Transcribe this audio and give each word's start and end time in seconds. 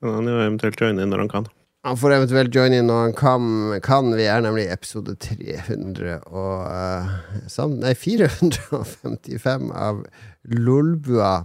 Kan 0.00 0.14
han 0.16 0.28
jo 0.30 0.38
eventuelt 0.40 0.80
joine 0.80 1.04
inn 1.04 1.12
når 1.12 1.26
han 1.26 1.32
kan. 1.32 1.48
Han 1.84 1.96
får 1.96 2.12
eventuelt 2.12 2.52
joine 2.52 2.80
inn 2.80 2.90
når 2.90 3.06
han 3.06 3.14
kan. 3.16 3.44
kan. 3.84 4.10
Vi 4.16 4.26
er 4.28 4.42
nemlig 4.44 4.66
i 4.66 4.72
episode 4.72 5.14
300 5.20 6.18
og 6.28 6.66
uh, 6.68 7.14
sam, 7.48 7.78
Nei, 7.80 7.94
455 7.96 9.70
av 9.72 10.02
Lolbua. 10.56 11.38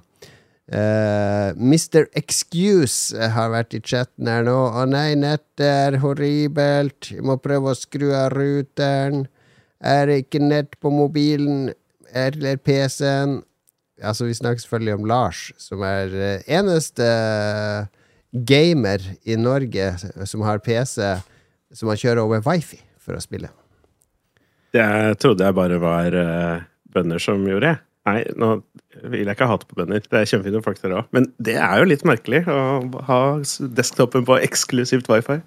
Uh, 0.66 1.52
Mr. 1.56 2.08
Excuse 2.20 3.16
har 3.36 3.52
vært 3.54 3.76
i 3.78 3.82
chatten 3.84 4.28
her 4.32 4.44
nå. 4.48 4.58
Å 4.76 4.84
nei, 4.92 5.14
nettet 5.20 5.68
er 5.68 6.00
horribelt. 6.04 7.12
Jeg 7.12 7.24
må 7.24 7.40
prøve 7.40 7.72
å 7.72 7.80
skru 7.80 8.10
av 8.16 8.34
ruteren. 8.36 9.28
Er 9.80 10.08
det 10.08 10.26
ikke 10.26 10.44
nett 10.44 10.80
på 10.84 10.92
mobilen 10.92 11.70
eller 12.16 12.60
PC-en? 12.60 13.42
Altså, 14.04 14.28
vi 14.28 14.36
snakker 14.36 14.64
selvfølgelig 14.64 14.98
om 15.00 15.06
Lars, 15.08 15.46
som 15.60 15.84
er 15.88 16.12
eneste 16.44 17.08
uh, 17.08 18.04
gamer 18.36 19.04
i 19.24 19.38
Norge 19.40 19.94
som 20.28 20.44
har 20.46 20.60
PC 20.64 21.00
som 21.76 21.90
man 21.90 22.00
kjører 22.00 22.24
over 22.24 22.44
wifi 22.46 22.80
for 23.02 23.18
å 23.18 23.24
spille. 23.24 23.50
Det 24.76 24.86
trodde 25.24 25.46
jeg 25.46 25.56
bare 25.56 25.80
var 25.80 26.16
uh, 26.16 26.64
bønder 26.92 27.22
som 27.22 27.44
gjorde. 27.48 27.76
det. 27.76 27.82
Nei, 28.06 28.20
nå 28.38 28.50
vil 29.10 29.24
jeg 29.24 29.34
ikke 29.34 29.50
hate 29.50 29.68
på 29.70 29.78
bønder. 29.80 30.04
Det 30.04 30.20
er 30.20 30.30
kjempefine 30.30 30.62
folk, 30.66 30.80
dere 30.82 31.02
òg. 31.02 31.12
Men 31.16 31.30
det 31.42 31.56
er 31.58 31.80
jo 31.80 31.90
litt 31.90 32.06
merkelig 32.08 32.44
å 32.52 32.60
ha 33.08 33.20
desktopen 33.80 34.28
på 34.28 34.38
eksklusivt 34.46 35.10
wifi. 35.10 35.40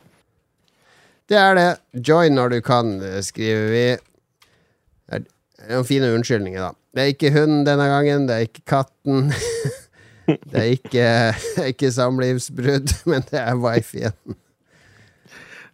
Det 1.29 1.37
er 1.39 1.59
det. 1.59 1.69
Join 2.09 2.35
når 2.39 2.57
du 2.57 2.59
kan, 2.65 2.97
skriver 3.25 3.69
vi. 3.75 3.87
Det 5.09 5.21
er 5.21 5.27
noen 5.75 5.87
fine 5.87 6.11
unnskyldninger, 6.17 6.65
da. 6.65 6.73
Det 6.97 7.05
er 7.05 7.13
ikke 7.13 7.35
hunden 7.37 7.67
denne 7.69 7.87
gangen, 7.93 8.27
det 8.27 8.35
er 8.35 8.49
ikke 8.49 8.65
katten. 8.75 9.29
Det 10.29 10.61
er 10.61 10.75
ikke, 10.75 11.07
ikke 11.73 11.91
samlivsbrudd, 11.95 12.93
men 13.09 13.25
det 13.31 13.41
er 13.41 13.57
wifien. 13.63 14.37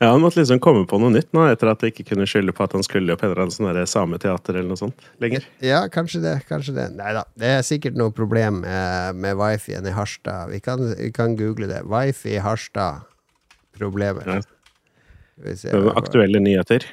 Ja, 0.02 0.10
Han 0.10 0.20
måtte 0.24 0.40
liksom 0.40 0.58
komme 0.62 0.82
på 0.90 0.98
noe 1.00 1.12
nytt 1.14 1.30
nå, 1.36 1.44
etter 1.48 1.70
at 1.70 1.80
de 1.80 1.88
ikke 1.92 2.04
kunne 2.10 2.26
skylde 2.28 2.52
på 2.54 2.64
at 2.66 2.74
han 2.76 2.82
skulle 2.84 3.14
opp 3.14 3.22
en 3.22 3.30
eller 3.30 3.44
annen 3.46 3.54
sånn 3.54 3.78
sameteater 3.88 4.58
eller 4.58 4.74
noe 4.74 4.80
sånt 4.80 5.06
lenger. 5.22 5.46
Ja, 5.64 5.84
kanskje 5.92 6.20
det. 6.24 6.34
kanskje 6.48 6.74
det. 6.76 6.88
Nei 6.98 7.14
da, 7.16 7.22
det 7.40 7.52
er 7.60 7.66
sikkert 7.66 7.96
noe 7.98 8.12
problem 8.14 8.60
med, 8.64 9.20
med 9.22 9.38
wifien 9.40 9.86
i 9.86 9.94
Harstad. 9.94 10.50
Vi 10.52 10.60
kan, 10.64 10.82
vi 10.98 11.12
kan 11.14 11.38
google 11.38 11.70
det. 11.70 11.84
Wifi 11.88 12.34
i 12.36 12.42
Harstad. 12.42 13.06
Problemer. 13.78 14.28
Ja. 14.28 14.42
Aktuelle 15.94 16.42
nyheter? 16.42 16.84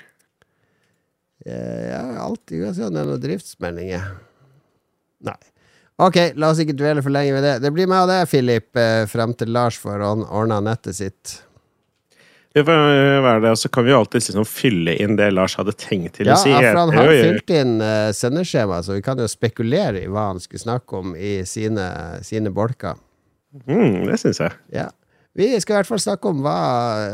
Ja, 1.45 2.01
alltid 2.21 2.61
uansett 2.61 2.83
se 2.83 2.87
om 2.87 2.95
det 2.95 3.01
er 3.01 3.09
noen 3.09 3.21
driftsmeldinger. 3.21 4.07
Nei. 5.25 5.37
Ok, 6.01 6.17
la 6.41 6.49
oss 6.49 6.59
ikke 6.63 6.73
dvele 6.77 7.03
for 7.05 7.13
lenge 7.13 7.35
ved 7.35 7.45
det. 7.45 7.55
Det 7.61 7.71
blir 7.75 7.89
meg 7.89 8.07
og 8.07 8.09
deg, 8.09 8.25
Philip, 8.29 8.69
eh, 8.79 9.05
frem 9.09 9.35
til 9.37 9.51
Lars 9.53 9.77
får 9.77 10.01
ordna 10.01 10.57
nettet 10.65 10.97
sitt. 10.97 11.37
Ja, 12.51 12.65
være 12.65 13.39
det, 13.45 13.51
så 13.61 13.69
kan 13.71 13.85
vi 13.85 13.93
jo 13.93 14.01
alltid 14.01 14.25
liksom 14.25 14.47
fylle 14.49 14.97
inn 14.99 15.15
det 15.15 15.29
Lars 15.31 15.53
hadde 15.55 15.71
tenkt 15.77 16.17
til 16.17 16.27
ja, 16.27 16.35
å 16.35 16.41
si. 16.41 16.49
Ja, 16.51 16.73
for 16.73 16.81
han 16.81 16.91
har 16.97 17.11
fylt 17.13 17.53
inn 17.55 17.77
uh, 17.79 18.09
sendeskjema, 18.15 18.81
så 18.83 18.97
vi 18.97 19.03
kan 19.05 19.21
jo 19.21 19.27
spekulere 19.31 20.01
i 20.01 20.09
hva 20.11 20.31
han 20.33 20.41
skulle 20.43 20.63
snakke 20.65 20.99
om 20.99 21.13
i 21.15 21.37
sine, 21.47 21.85
sine 22.27 22.51
bolker. 22.51 22.99
Mm, 23.69 24.03
det 24.09 24.17
syns 24.19 24.41
jeg. 24.43 24.57
Ja. 24.75 24.89
Vi 25.37 25.47
skal 25.63 25.77
i 25.77 25.79
hvert 25.79 25.87
fall 25.87 26.01
snakke 26.03 26.27
om 26.27 26.41
hva 26.43 26.57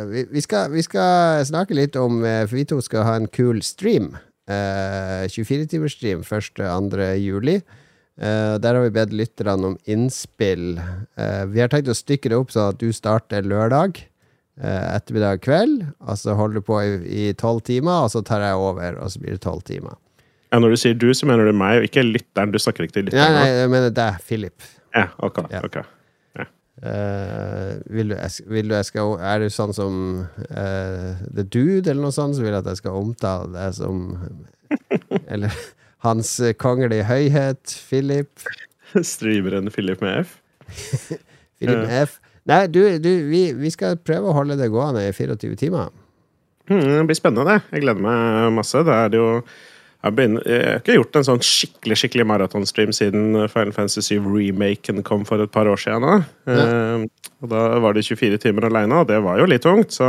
Vi, 0.09 0.23
vi, 0.31 0.41
skal, 0.41 0.71
vi 0.73 0.81
skal, 0.81 1.43
snakke 1.45 1.75
litt 1.77 1.93
om 2.01 2.23
eh, 2.25 2.47
For 2.47 2.57
vi 2.57 2.63
to 2.65 2.79
skal 2.81 3.05
ha 3.05 3.13
en 3.19 3.27
kul 3.29 3.61
stream. 3.61 4.15
Uh, 4.49 5.27
24-timersstream 5.29 6.23
1.-2. 6.25 7.11
juli. 7.21 7.59
Uh, 8.17 8.57
der 8.57 8.73
har 8.73 8.81
vi 8.81 8.93
bedt 8.95 9.13
lytterne 9.13 9.73
om 9.73 9.75
innspill. 9.85 10.79
Uh, 11.19 11.43
vi 11.51 11.61
har 11.61 11.69
tenkt 11.69 11.91
å 11.91 11.97
stykke 11.97 12.31
det 12.31 12.39
opp 12.39 12.53
sånn 12.53 12.71
at 12.73 12.79
du 12.81 12.89
starter 12.95 13.45
lørdag 13.45 13.99
uh, 14.57 14.95
ettermiddag 14.95 15.43
kveld. 15.45 15.83
Og 16.01 16.17
så 16.17 16.33
holder 16.37 16.57
du 16.57 16.65
på 16.65 16.79
i 17.05 17.27
tolv 17.37 17.61
timer, 17.67 18.07
og 18.07 18.13
så 18.13 18.23
tar 18.25 18.45
jeg 18.45 18.57
over, 18.57 18.97
og 19.03 19.13
så 19.13 19.21
blir 19.21 19.37
det 19.37 19.43
tolv 19.45 19.61
timer. 19.67 19.99
Ja, 20.49 20.61
Når 20.63 20.73
du 20.73 20.79
sier 20.81 20.97
du, 20.97 21.11
så 21.13 21.29
mener 21.29 21.45
du 21.45 21.53
meg, 21.59 21.81
og 21.81 21.85
ikke 21.89 22.07
lytteren. 22.07 22.55
Du 22.55 22.57
snakker 22.63 22.87
ikke 22.87 22.97
til 22.97 23.07
lytteren? 23.11 23.37
Nei, 23.37 23.45
nei, 23.45 23.61
jeg 23.61 23.71
mener 23.75 23.93
deg, 23.93 24.19
Philip. 24.25 24.67
Ja, 24.95 25.07
ok, 25.21 25.41
ja. 25.53 25.61
ok. 25.67 25.79
Ja. 26.37 26.45
vil, 27.89 28.13
du, 28.13 28.15
vil 28.53 28.67
du 28.69 28.75
jeg 28.75 28.85
skal 28.85 29.15
Er 29.25 29.41
du 29.41 29.47
sånn 29.49 29.71
som 29.73 29.95
The 30.45 31.41
Dude, 31.41 31.89
eller 31.89 32.03
noe 32.05 32.13
sånt, 32.13 32.37
så 32.37 32.45
vil 32.45 32.53
jeg 32.53 32.61
at 32.61 32.69
jeg 32.69 32.79
skal 32.83 32.99
omtale 32.99 33.49
deg 33.55 33.73
som 33.73 34.03
Eller 35.33 35.53
hans 36.05 36.37
kongelige 36.61 37.07
høyhet, 37.07 37.77
Philip. 37.89 38.45
Streameren 39.13 39.71
Philip 39.73 40.01
med 40.03 40.25
F? 40.25 40.37
Philip 41.59 41.83
med 41.83 41.93
F. 42.05 42.19
Nei, 42.47 42.63
du, 42.71 42.81
du 43.03 43.09
vi, 43.27 43.49
vi, 43.57 43.71
skal 43.73 43.97
prøve 43.99 44.29
å 44.29 44.35
holde 44.37 44.55
det 44.59 44.69
gående 44.71 45.03
i 45.03 45.11
24 45.11 45.57
timer. 45.59 45.89
Mm, 46.69 46.83
det 46.83 47.01
blir 47.09 47.17
spennende. 47.19 47.57
Jeg 47.73 47.83
gleder 47.83 48.03
meg 48.03 48.53
masse. 48.55 48.83
Det 48.87 48.93
er 48.93 49.11
det 49.11 49.19
jo 49.19 49.31
jeg, 50.07 50.15
begynner, 50.17 50.47
jeg, 50.47 50.63
har 50.65 50.81
ikke 50.81 50.97
gjort 50.97 51.19
en 51.19 51.27
sånn 51.27 51.43
skikkelig 51.45 51.99
skikkelig 52.01 52.27
maratonstream 52.31 52.95
siden 52.95 53.37
Final 53.53 53.75
Fantasy 53.75 54.05
7 54.07 54.25
remaken 54.25 55.03
kom 55.07 55.27
for 55.27 55.43
et 55.43 55.53
par 55.53 55.69
år 55.69 55.79
siden. 55.81 56.07
Da. 56.07 56.17
Ja. 56.49 56.65
Eh, 56.65 57.27
og 57.43 57.51
da 57.51 57.67
var 57.83 57.93
det 57.93 58.07
24 58.07 58.41
timer 58.41 58.67
aleine, 58.71 59.03
og 59.03 59.11
det 59.11 59.19
var 59.25 59.37
jo 59.41 59.45
litt 59.49 59.65
tungt. 59.65 59.93
Så 59.93 60.07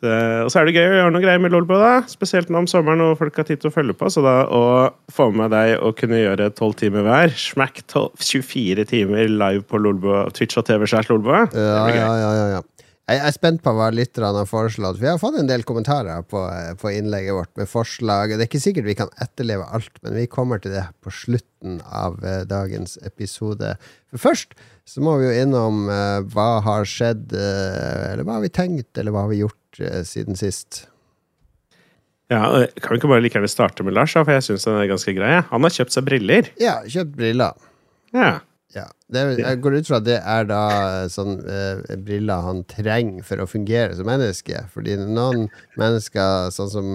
det, 0.00 0.14
og 0.44 0.50
så 0.52 0.60
er 0.60 0.68
det 0.68 0.76
gøy 0.76 0.86
å 0.86 0.96
gjøre 1.00 1.12
noe 1.14 1.22
greier 1.24 1.42
med 1.42 1.52
Lolbo, 1.52 1.76
da. 1.80 1.92
spesielt 2.10 2.52
nå 2.52 2.62
om 2.62 2.68
sommeren 2.70 3.02
og 3.02 3.16
folk 3.18 3.40
har 3.40 3.48
tid 3.48 3.60
til 3.62 3.72
å 3.72 3.74
følge 3.74 3.96
på. 3.98 4.10
Så 4.14 4.22
da 4.24 4.36
å 4.46 4.62
få 5.12 5.28
med 5.34 5.52
deg 5.54 5.74
å 5.82 5.90
kunne 5.98 6.20
gjøre 6.22 6.50
12 6.52 6.76
timer 6.84 7.06
hver, 7.06 7.34
smack 7.34 7.82
24 7.90 8.86
timer 8.88 9.30
live 9.32 9.66
på 9.68 9.80
Lolbo, 9.82 10.22
Twitch 10.36 10.60
og 10.60 10.68
TV 10.70 10.86
skjært 10.88 11.10
Lolbo, 11.12 11.34
ja, 11.34 11.84
ja, 11.90 12.10
ja, 12.22 12.34
ja, 12.38 12.50
ja. 12.56 12.66
Jeg 13.08 13.24
er 13.24 13.32
spent 13.32 13.62
på 13.64 13.72
hva 13.72 13.86
lytterne 13.88 14.36
har 14.36 14.48
foreslått. 14.48 14.98
Vi 15.00 15.08
har 15.08 15.20
fått 15.20 15.38
en 15.40 15.48
del 15.48 15.62
kommentarer 15.64 16.26
på, 16.28 16.42
på, 16.76 16.90
innlegget 16.92 17.32
vårt 17.32 17.54
med 17.56 17.70
forslag. 17.70 18.34
Det 18.34 18.44
er 18.44 18.50
ikke 18.50 18.60
sikkert 18.60 18.84
vi 18.84 18.96
kan 18.98 19.12
etterleve 19.24 19.64
alt, 19.64 19.94
men 20.04 20.12
vi 20.18 20.26
kommer 20.28 20.60
til 20.60 20.74
det 20.76 20.84
på 21.00 21.12
slutten 21.16 21.78
av 21.88 22.18
uh, 22.20 22.42
dagens 22.48 22.98
episode. 23.08 23.70
For 24.12 24.20
først 24.26 24.52
så 24.88 25.00
må 25.04 25.16
vi 25.22 25.30
jo 25.30 25.38
innom 25.40 25.86
uh, 25.88 26.20
hva 26.34 26.58
har 26.66 26.84
skjedd, 26.88 27.32
uh, 27.32 28.12
eller 28.12 28.28
hva 28.28 28.36
har 28.36 28.44
vi 28.44 28.52
tenkt, 28.60 28.92
eller 29.00 29.16
hva 29.16 29.24
har 29.24 29.32
vi 29.32 29.40
gjort 29.40 29.80
siden 30.08 30.36
sist? 30.36 30.82
Ja, 32.28 32.42
Kan 32.82 32.92
vi 32.92 33.00
ikke 33.00 33.08
bare 33.08 33.24
like 33.24 33.38
gjerne 33.38 33.48
starte 33.48 33.84
med 33.86 33.96
Lars, 33.96 34.12
for 34.18 34.36
jeg 34.36 34.44
syns 34.44 34.68
han 34.68 34.82
er 34.82 34.90
ganske 34.90 35.16
grei. 35.16 35.32
Han 35.48 35.64
har 35.64 35.72
kjøpt 35.72 35.96
seg 35.96 36.04
briller. 36.04 36.52
Ja, 36.60 36.80
kjøpt 36.84 37.16
briller. 37.16 37.56
Ja. 38.12 38.40
Ja, 38.76 38.84
det, 39.08 39.20
Jeg 39.40 39.60
går 39.64 39.78
ut 39.78 39.88
fra 39.88 39.96
at 39.96 40.04
det 40.04 40.18
er 40.20 40.48
da 40.48 40.62
sånn 41.08 41.38
eh, 41.48 41.94
briller 42.04 42.44
han 42.44 42.60
trenger 42.68 43.24
for 43.24 43.40
å 43.40 43.48
fungere 43.48 43.96
som 43.96 44.08
menneske. 44.08 44.60
Fordi 44.74 44.98
noen 45.00 45.46
mennesker, 45.80 46.50
sånn 46.52 46.72
som 46.72 46.90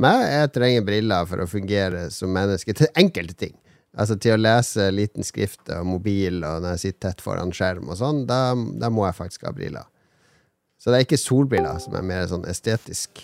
meg, 0.00 0.22
jeg 0.24 0.52
trenger 0.54 0.86
briller 0.86 1.28
for 1.28 1.44
å 1.44 1.48
fungere 1.50 2.06
som 2.14 2.32
menneske 2.32 2.72
til 2.78 2.88
enkelte 2.96 3.36
ting. 3.44 3.56
Altså 3.92 4.16
til 4.16 4.38
å 4.38 4.40
lese 4.40 4.86
liten 4.94 5.26
skrift 5.26 5.68
og 5.68 5.84
mobil 5.84 6.40
og 6.48 6.62
når 6.64 6.78
jeg 6.78 6.84
sitter 6.86 7.10
tett 7.10 7.24
foran 7.24 7.52
skjerm 7.52 7.90
og 7.92 7.98
sånn, 8.00 8.22
da, 8.28 8.54
da 8.80 8.88
må 8.88 9.04
jeg 9.04 9.18
faktisk 9.18 9.44
ha 9.44 9.52
briller. 9.52 9.84
Så 10.80 10.90
det 10.90 10.98
er 10.98 11.04
ikke 11.04 11.20
solbriller 11.20 11.76
som 11.82 11.94
er 11.98 12.06
mer 12.06 12.24
sånn 12.30 12.48
estetisk. 12.48 13.20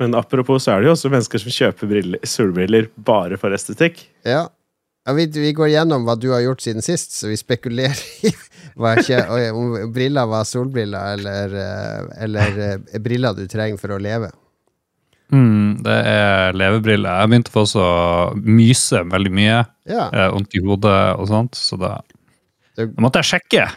Men 0.00 0.16
apropos 0.16 0.64
så 0.64 0.72
er 0.72 0.80
det 0.80 0.88
jo 0.88 0.94
også 0.96 1.10
mennesker 1.12 1.42
som 1.42 1.52
kjøper 1.52 1.90
briller, 1.90 2.24
solbriller 2.24 2.88
bare 2.96 3.36
for 3.38 3.52
estetikk. 3.52 4.00
Ja, 4.24 4.46
ja, 5.06 5.14
vi, 5.16 5.26
vi, 5.32 5.52
går 5.56 5.72
gjennom 5.72 6.04
hva 6.04 6.16
du 6.20 6.28
har 6.34 6.42
gjort 6.44 6.62
siden 6.64 6.84
sist, 6.84 7.14
så 7.16 7.30
vi 7.30 7.38
spekulerer 7.40 8.00
i 8.28 8.32
ikke, 9.00 9.22
om 9.56 9.72
briller 9.94 10.28
var 10.30 10.46
solbriller 10.48 11.16
eller, 11.16 11.56
eh, 11.56 12.22
eller 12.24 12.60
eh, 12.66 13.00
briller 13.02 13.36
du 13.36 13.46
trenger 13.50 13.80
for 13.80 13.96
å 13.96 14.00
leve. 14.00 14.30
Mm, 15.30 15.80
det 15.84 15.96
er 16.10 16.56
levebriller. 16.58 17.20
Jeg 17.22 17.30
begynte 17.30 17.52
å 17.52 17.58
få 17.60 17.64
så 17.70 17.86
myse 18.34 19.02
veldig 19.12 19.32
mye. 19.34 19.60
Ja. 19.90 20.08
Vondt 20.34 20.56
i 20.58 20.62
hodet 20.64 20.98
og 21.20 21.28
sånt, 21.30 21.58
så 21.58 21.78
da, 21.80 21.92
da 22.78 22.88
måtte 23.02 23.22
jeg 23.22 23.36
sjekke. 23.36 23.68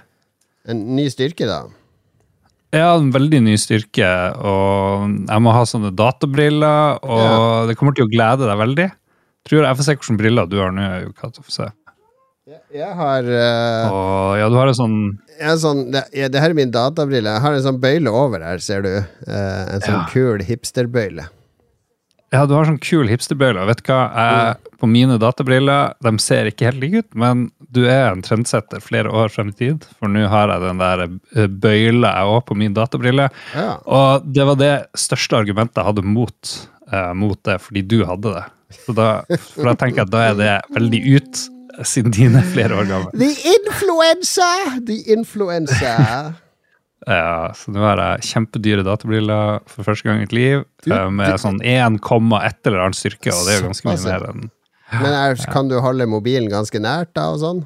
En 0.70 0.82
ny 0.98 1.06
styrke, 1.14 1.48
da? 1.50 1.62
Ja, 2.74 2.96
en 2.96 3.12
veldig 3.14 3.44
ny 3.46 3.54
styrke. 3.62 4.10
Og 4.42 5.06
jeg 5.30 5.46
må 5.46 5.54
ha 5.54 5.62
sånne 5.69 5.94
databriller, 5.94 7.00
og 7.06 7.22
ja. 7.22 7.40
det 7.69 7.78
kommer 7.78 7.96
til 7.98 8.08
å 8.08 8.12
glede 8.12 8.50
deg 8.50 8.62
veldig. 8.64 8.90
Tror 9.48 9.66
Jeg 9.68 9.80
får 9.80 9.88
se 9.88 9.95
hvilke 9.98 10.19
briller 10.19 10.50
du 10.50 10.57
har 10.62 10.72
nå. 10.72 10.90
Jeg 12.74 12.95
har 13.00 13.28
uh, 13.28 13.94
og, 13.94 14.34
Ja, 14.40 14.50
du 14.51 14.57
har 14.60 14.72
en 14.72 14.75
sånn 14.75 14.98
sånn, 15.60 15.86
det, 15.94 16.04
ja, 16.16 16.28
det, 16.31 16.42
her 16.44 16.51
er 16.51 16.57
min 16.57 16.74
databrille. 16.74 17.31
Jeg 17.38 17.44
har 17.44 17.56
en 17.56 17.63
sånn 17.66 17.80
bøyle 17.84 18.12
over 18.12 18.44
her, 18.44 18.60
ser 18.63 18.84
du. 18.86 18.92
Uh, 19.28 19.63
en 19.75 19.84
sånn 19.84 20.01
ja. 20.01 20.04
kul 20.12 20.44
hipsterbøyle. 20.45 21.30
Ja, 22.34 22.48
du 22.50 22.56
har 22.57 22.66
sånn 22.66 22.81
kul 22.81 23.10
hipsterbøyle. 23.12 23.63
Vet 23.69 23.84
du 23.84 23.92
hva? 23.92 24.00
Jeg. 24.10 24.72
På 24.81 24.90
mine 24.90 25.19
databriller, 25.22 25.94
de 26.04 26.12
ser 26.19 26.50
ikke 26.50 26.66
helt 26.68 26.81
like 26.81 27.04
ut, 27.04 27.10
men 27.19 27.45
du 27.74 27.84
er 27.86 28.10
en 28.10 28.24
trendsetter 28.25 28.81
flere 28.84 29.12
år 29.13 29.30
frem 29.31 29.51
i 29.54 29.57
tid. 29.60 29.86
For 30.00 30.12
nå 30.12 30.25
har 30.31 30.51
jeg 30.51 30.63
den 30.66 30.81
der 30.81 31.04
eh, 31.06 31.48
bøyla 31.48 32.12
jeg 32.18 32.34
òg 32.34 32.42
på 32.50 32.57
min 32.60 32.75
databrille. 32.75 33.30
Ja. 33.54 33.78
Og 33.86 34.25
det 34.25 34.48
var 34.50 34.60
det 34.60 34.74
største 34.98 35.40
argumentet 35.40 35.80
jeg 35.80 35.88
hadde 35.88 36.04
mot, 36.04 36.56
uh, 36.92 37.13
mot 37.16 37.40
det, 37.48 37.60
fordi 37.63 37.86
du 37.94 38.01
hadde 38.10 38.34
det. 38.34 38.44
Så 38.86 38.96
da, 38.98 39.10
for 39.54 39.70
da 39.70 39.75
tenker 39.80 40.04
jeg 40.04 40.08
at 40.08 40.14
da 40.14 40.24
er 40.30 40.40
det 40.40 40.54
veldig 40.75 41.02
ut, 41.18 41.44
siden 41.90 42.14
dine 42.14 42.42
er 42.44 42.50
flere 42.54 42.78
år 42.78 42.90
gammel. 42.90 43.12
The 43.18 43.31
influencer! 43.58 44.80
The 44.88 45.02
influencer. 45.18 46.34
Ja, 47.04 47.52
så 47.52 47.72
nå 47.75 47.81
har 47.84 48.00
jeg 48.00 48.30
kjempedyre 48.30 48.84
databriller 48.88 49.58
for 49.68 49.84
første 49.84 50.08
gang 50.08 50.22
i 50.22 50.24
mitt 50.24 50.36
liv. 50.36 50.62
Eh, 50.88 51.10
med 51.12 51.36
sånn 51.42 51.60
1,1 51.60 52.00
eller 52.70 52.80
annen 52.80 52.96
styrke, 52.96 53.34
og 53.34 53.44
det 53.44 53.56
er 53.56 53.60
jo 53.60 53.66
ganske 53.68 53.90
mye 53.90 54.04
mer 54.06 54.28
enn 54.30 54.46
Men 55.02 55.10
er, 55.10 55.36
kan 55.52 55.68
du 55.68 55.80
holde 55.84 56.08
mobilen 56.08 56.48
ganske 56.52 56.80
nært 56.80 57.12
da 57.18 57.26
og 57.34 57.42
sånn? 57.42 57.64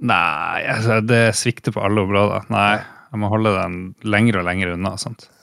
Nei, 0.00 0.60
altså, 0.72 1.00
det 1.04 1.22
svikter 1.36 1.72
på 1.76 1.82
alle 1.84 2.04
områder. 2.04 2.48
Nei, 2.52 2.80
jeg 3.10 3.20
må 3.22 3.30
holde 3.32 3.52
den 3.56 3.78
lenger 4.06 4.40
og 4.40 4.46
lenger 4.48 4.74
unna. 4.76 4.94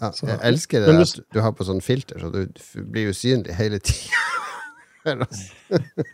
Ja, 0.02 0.12
jeg 0.12 0.40
elsker 0.52 0.86
det 0.86 0.98
at 0.98 1.20
du 1.36 1.42
har 1.44 1.54
på 1.58 1.66
sånn 1.68 1.82
filter, 1.86 2.22
så 2.22 2.32
du 2.34 2.44
blir 2.90 3.14
usynlig 3.14 3.58
hele 3.58 3.82
tida. 3.84 4.26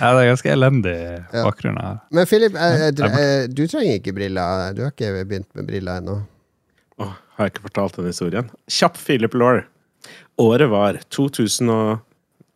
Ja, 0.00 0.14
det 0.16 0.22
er 0.22 0.28
ganske 0.30 0.48
elendig 0.52 0.94
Ja. 1.34 1.42
bakgrunn 1.44 1.76
her. 1.76 1.98
Men 2.16 2.26
Philip, 2.26 2.54
eh, 2.56 3.46
du 3.52 3.66
trenger 3.68 3.98
ikke 3.98 4.14
briller. 4.16 4.72
Du 4.74 4.80
har 4.86 4.92
ikke 4.94 5.10
begynt 5.28 5.50
med 5.58 5.66
briller 5.68 6.00
ennå. 6.00 6.14
Åh, 7.04 7.12
har 7.36 7.44
jeg 7.46 7.52
ikke 7.52 7.66
fortalt 7.66 7.98
den 7.98 8.08
historien? 8.08 8.48
Kjapp 8.70 8.96
Philip 8.96 9.34
Law. 9.36 9.60
Året 10.40 10.70
var 10.72 10.96
2008? 11.12 12.00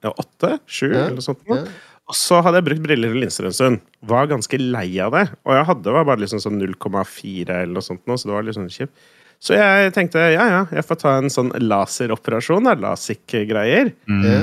2007, 0.02 0.88
Ja, 0.94 1.04
eller 1.04 1.18
noe 1.18 1.26
sånt. 1.26 1.44
ja. 1.50 1.60
Og 2.08 2.16
så 2.16 2.38
hadde 2.42 2.62
jeg 2.62 2.64
brukt 2.70 2.82
briller 2.86 3.12
og 3.12 3.20
linser 3.20 3.44
en 3.44 3.52
stund. 3.52 3.80
Var 4.08 4.30
ganske 4.30 4.56
lei 4.58 4.88
av 5.04 5.12
det. 5.12 5.26
Og 5.44 5.52
jeg 5.52 5.66
hadde 5.68 5.92
var 5.92 6.06
bare 6.08 6.22
liksom 6.24 6.40
sånn 6.40 6.56
0,4 6.62 7.50
eller 7.50 7.74
noe 7.76 7.84
sånt, 7.84 8.00
nå, 8.08 8.16
så 8.16 8.30
det 8.30 8.32
var 8.38 8.46
litt 8.48 8.56
sånn 8.56 8.70
kjipt. 8.72 8.94
Så 9.38 9.54
jeg 9.54 9.92
tenkte 9.94 10.18
ja, 10.32 10.46
ja, 10.48 10.62
jeg 10.72 10.82
får 10.88 10.98
ta 11.02 11.12
en 11.20 11.28
sånn 11.30 11.52
laseroperasjon. 11.60 12.64
Lasik-greier. 12.80 13.92
Ja. 14.08 14.38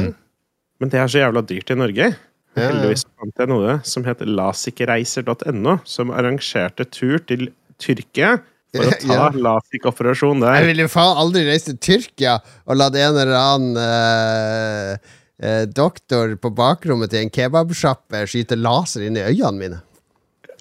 Men 0.82 0.92
det 0.92 1.00
er 1.00 1.08
så 1.12 1.22
jævla 1.24 1.42
dyrt 1.48 1.72
i 1.72 1.78
Norge. 1.80 2.08
Ja. 2.56 2.70
Heldigvis 2.70 3.04
fant 3.20 3.40
jeg 3.42 3.50
noe 3.52 3.78
som 3.88 4.06
het 4.08 4.22
lasikreiser.no, 4.24 5.78
som 5.88 6.12
arrangerte 6.16 6.86
tur 6.88 7.20
til 7.28 7.50
Tyrkia 7.84 8.38
for 8.76 8.88
å 8.88 8.96
ta 9.02 9.16
Ja. 9.18 9.26
lasikoperasjon 9.48 10.40
Jeg 10.44 10.62
der. 10.62 10.68
ville 10.70 10.88
faen 10.92 11.20
aldri 11.20 11.44
reist 11.48 11.68
til 11.72 11.78
Tyrkia 11.84 12.38
og 12.68 12.80
latt 12.80 12.96
en 13.00 13.20
eller 13.20 13.34
annen 13.40 13.80
eh, 13.80 15.12
eh, 15.44 15.66
doktor 15.68 16.36
på 16.40 16.52
bakrommet 16.56 17.12
til 17.12 17.26
en 17.26 17.32
kebabsjappe 17.36 18.24
skyte 18.32 18.56
laser 18.60 19.08
inn 19.08 19.20
i 19.20 19.26
øynene 19.28 19.60
mine. 19.60 19.82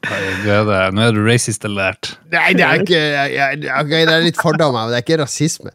Du 0.05 0.51
det, 0.51 0.81
nå 0.93 1.01
er 1.07 1.15
du 1.17 1.23
racist 1.25 1.65
alert. 1.65 2.11
Nei, 2.35 2.51
det 2.59 2.65
er 2.67 2.83
ikke 2.83 2.99
jeg, 3.01 3.31
jeg, 3.39 3.61
okay, 3.73 4.03
Det 4.05 4.13
er 4.19 4.27
litt 4.27 4.37
fordommer, 4.43 4.85
men 4.85 4.93
det 4.93 4.99
er 4.99 5.05
ikke 5.07 5.17
rasisme. 5.23 5.73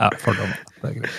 Ja, 0.00 0.08
fordommer. 0.22 0.56
Det 0.80 0.88
er 0.88 0.94
greit. 1.02 1.18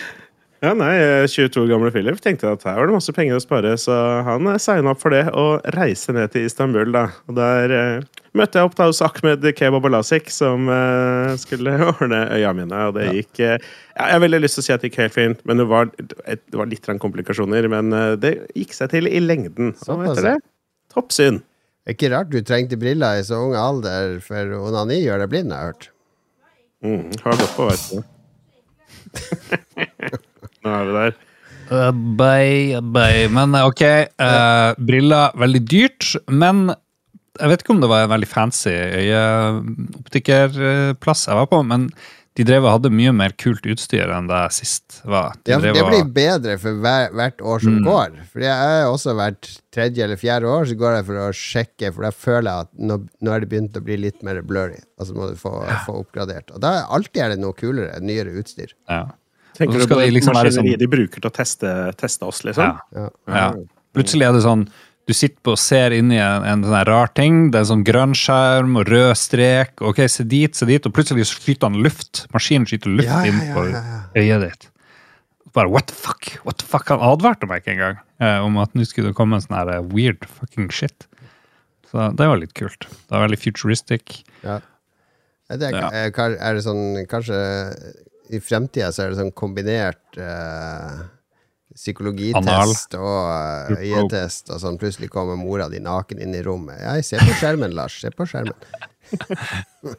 Ja, 0.64 0.72
nei, 0.80 0.94
22 1.28 1.66
gamle 1.68 1.90
Philip 1.92 2.22
tenkte 2.24 2.54
at 2.54 2.62
her 2.64 2.78
var 2.78 2.88
det 2.88 2.96
masse 2.96 3.12
penger 3.12 3.36
å 3.36 3.42
spare, 3.44 3.74
så 3.76 3.92
han 4.24 4.48
signa 4.64 4.94
opp 4.94 5.02
for 5.02 5.12
det 5.12 5.26
og 5.36 5.66
reiste 5.76 6.16
ned 6.16 6.32
til 6.32 6.46
Istanbul. 6.48 6.88
da. 6.96 7.10
Og 7.28 7.36
Der 7.36 7.74
eh, 7.76 8.22
møtte 8.32 8.62
jeg 8.62 8.70
opp 8.70 8.78
da 8.78 8.88
hos 8.88 9.04
Ahmed 9.04 9.44
Kebab 9.60 9.84
og 9.90 10.06
som 10.32 10.72
eh, 10.72 11.34
skulle 11.42 11.76
ordne 11.92 12.22
øya 12.32 12.54
mine. 12.56 12.80
Og 12.88 12.96
det 12.96 13.10
gikk 13.12 13.44
eh, 13.44 13.60
Jeg 13.60 14.16
har 14.16 14.24
veldig 14.24 14.40
lyst 14.46 14.56
til 14.56 14.64
å 14.64 14.68
si 14.70 14.76
at 14.78 14.86
det 14.86 14.94
gikk 14.94 15.02
helt 15.04 15.18
fint, 15.20 15.44
men 15.44 15.60
det 15.60 15.68
var, 15.68 15.92
det 16.00 16.40
var 16.56 16.72
litt 16.72 16.88
komplikasjoner. 16.88 17.68
Men 17.68 17.92
eh, 17.92 18.16
det 18.24 18.34
gikk 18.56 18.80
seg 18.80 18.96
til 18.96 19.12
i 19.12 19.20
lengden. 19.20 19.76
Og 19.76 19.84
Såpass, 19.84 20.16
etter 20.16 20.30
det, 20.32 20.38
toppsyn. 20.96 21.44
Ikke 21.92 22.08
rart 22.16 22.32
du 22.32 22.40
trengte 22.40 22.80
briller 22.80 23.20
i 23.20 23.28
så 23.28 23.36
ung 23.50 23.60
alder, 23.60 24.22
for 24.24 24.62
onani 24.64 25.04
gjør 25.04 25.26
deg 25.26 25.36
blind, 25.36 25.52
har 25.52 25.60
jeg 25.60 25.74
hørt. 25.74 25.90
Mm, 26.88 27.08
har 27.26 27.42
gått 27.44 27.58
på, 27.60 27.68
vet 27.68 27.90
du. 27.92 28.00
Nå 30.64 30.70
er 30.80 30.84
vi 30.90 30.94
der. 31.00 31.14
Uh, 31.72 31.92
bye, 32.20 32.82
bye. 32.96 33.28
Men 33.34 33.50
uh, 33.56 33.68
ok, 33.70 33.84
uh, 34.20 34.72
briller 34.84 35.32
veldig 35.40 35.64
dyrt, 35.72 36.04
men 36.30 36.56
jeg 37.40 37.50
vet 37.50 37.62
ikke 37.64 37.74
om 37.74 37.82
det 37.82 37.90
var 37.90 38.04
en 38.06 38.12
veldig 38.14 38.28
fancy 38.30 38.70
øyeoptikerplass 38.74 41.24
jeg 41.30 41.38
var 41.40 41.48
på, 41.50 41.64
men 41.66 41.88
de 42.38 42.44
drev 42.46 42.64
og 42.66 42.72
hadde 42.80 42.90
mye 42.94 43.12
mer 43.14 43.32
kult 43.38 43.66
utstyr 43.70 44.10
enn 44.10 44.28
det 44.30 44.38
jeg 44.48 44.54
sist 44.58 45.02
var. 45.06 45.34
De 45.46 45.52
Ja, 45.54 45.60
det 45.62 45.74
blir 45.86 46.04
bedre 46.16 46.56
for 46.62 46.72
hver, 46.82 47.10
hvert 47.14 47.42
år 47.46 47.60
som 47.62 47.76
Mm. 47.78 47.84
går. 47.86 48.10
For 48.32 48.40
jeg 48.42 48.58
er 48.82 48.86
også 48.90 49.14
hvert 49.18 49.50
tredje 49.72 50.04
eller 50.04 50.18
fjerde 50.18 50.46
år 50.50 50.66
så 50.66 50.76
går 50.78 50.96
jeg 50.98 51.06
for 51.06 51.14
å 51.22 51.28
sjekke, 51.32 51.94
for 51.94 52.02
da 52.08 52.12
føler 52.12 52.50
jeg 52.50 52.60
at 52.66 52.70
nå, 52.90 52.96
nå 53.22 53.32
er 53.36 53.40
det 53.40 53.50
begynt 53.50 53.78
å 53.78 53.82
bli 53.86 53.98
litt 53.98 54.24
mer 54.26 54.42
blurry. 54.42 54.80
Og 54.98 55.02
Altså 55.06 55.14
må 55.16 55.30
du 55.30 55.36
få, 55.38 55.52
få 55.86 55.94
oppgradert. 56.02 56.50
Og 56.56 56.60
da 56.62 56.68
er 56.80 56.86
alltid 56.90 57.22
er 57.22 57.30
det 57.30 57.40
noe 57.40 57.54
kulere, 57.54 58.00
nyere 58.02 58.30
utstyr. 58.42 58.74
ja. 58.90 59.06
Tenker 59.58 59.80
du 59.84 59.88
på 59.88 60.00
det 60.00 60.10
liksom 60.16 60.34
maskineriet 60.34 60.58
sånn- 60.58 60.80
de 60.82 60.88
bruker 60.90 61.22
til 61.22 61.30
å 61.30 61.34
teste, 61.34 61.70
teste 62.00 62.26
oss, 62.26 62.42
liksom? 62.48 62.80
Ja. 62.94 63.04
Ja. 63.04 63.10
Ja. 63.38 63.48
Plutselig 63.94 64.26
er 64.28 64.34
det 64.34 64.42
sånn 64.46 64.68
du 65.06 65.12
sitter 65.12 65.36
på 65.44 65.52
og 65.52 65.60
ser 65.60 65.92
inn 65.92 66.12
i 66.16 66.18
en, 66.24 66.46
en 66.48 66.62
sånn 66.64 66.86
rar 66.88 67.10
ting. 67.12 67.50
Det 67.52 67.60
er 67.60 67.66
en 67.66 67.72
sånn 67.74 67.84
grønn 67.84 68.14
skjerm 68.16 68.78
og 68.80 68.88
rød 68.88 69.18
strek. 69.20 69.82
Ok, 69.84 70.00
se 70.08 70.24
dit, 70.24 70.56
se 70.56 70.66
dit. 70.70 70.86
Og 70.88 70.94
plutselig 70.96 71.26
skyter 71.28 71.68
han 71.68 71.82
luft. 71.84 72.22
Maskinen 72.32 72.66
skyter 72.70 72.94
luft 73.02 73.28
inn 73.28 73.42
på 73.54 73.66
ja, 73.68 73.82
ja. 73.84 73.98
øyet 74.16 74.46
ditt. 74.48 74.70
Bare 75.54 75.70
what 75.70 75.88
the 75.92 75.94
fuck? 75.94 76.32
What 76.48 76.58
the 76.64 76.66
fuck? 76.66 76.88
Han 76.90 77.04
advarte 77.04 77.46
meg 77.52 77.62
ikke 77.62 77.76
engang 77.76 78.00
eh, 78.24 78.40
om 78.42 78.56
at 78.64 78.72
nå 78.74 78.88
skulle 78.88 79.12
det 79.12 79.18
komme 79.20 79.36
en 79.38 79.44
sånn 79.44 79.58
her 79.60 79.74
eh, 79.76 79.84
weird 79.92 80.24
fucking 80.40 80.72
shit. 80.74 81.06
Så 81.92 82.08
det 82.18 82.26
var 82.32 82.40
litt 82.40 82.56
kult. 82.58 82.88
Det 82.88 83.12
var 83.14 83.28
veldig 83.28 83.42
futuristic. 83.44 84.24
Ja. 84.42 84.62
Det, 85.52 85.68
er, 85.76 86.10
kan- 86.16 86.40
er 86.40 86.56
det 86.58 86.64
sånn 86.66 87.04
Kanskje 87.12 87.36
i 88.34 88.42
fremtida 88.44 88.92
så 88.94 89.06
er 89.06 89.14
det 89.14 89.20
sånn 89.22 89.34
kombinert 89.38 90.18
uh, 90.18 91.04
psykologitest 91.74 92.96
og 93.00 93.74
eh, 93.74 93.84
øyetest, 93.90 94.52
og 94.54 94.62
sånn 94.62 94.78
plutselig 94.82 95.10
kommer 95.14 95.38
mora 95.40 95.68
di 95.72 95.82
naken 95.82 96.22
inn 96.22 96.36
i 96.38 96.42
rommet. 96.46 96.82
Jeg 96.82 97.08
ser 97.08 97.24
på 97.26 97.38
skjermen, 97.40 97.74
Lars. 97.78 98.00
Se 98.02 98.14
på 98.14 98.28
skjermen. 98.30 98.58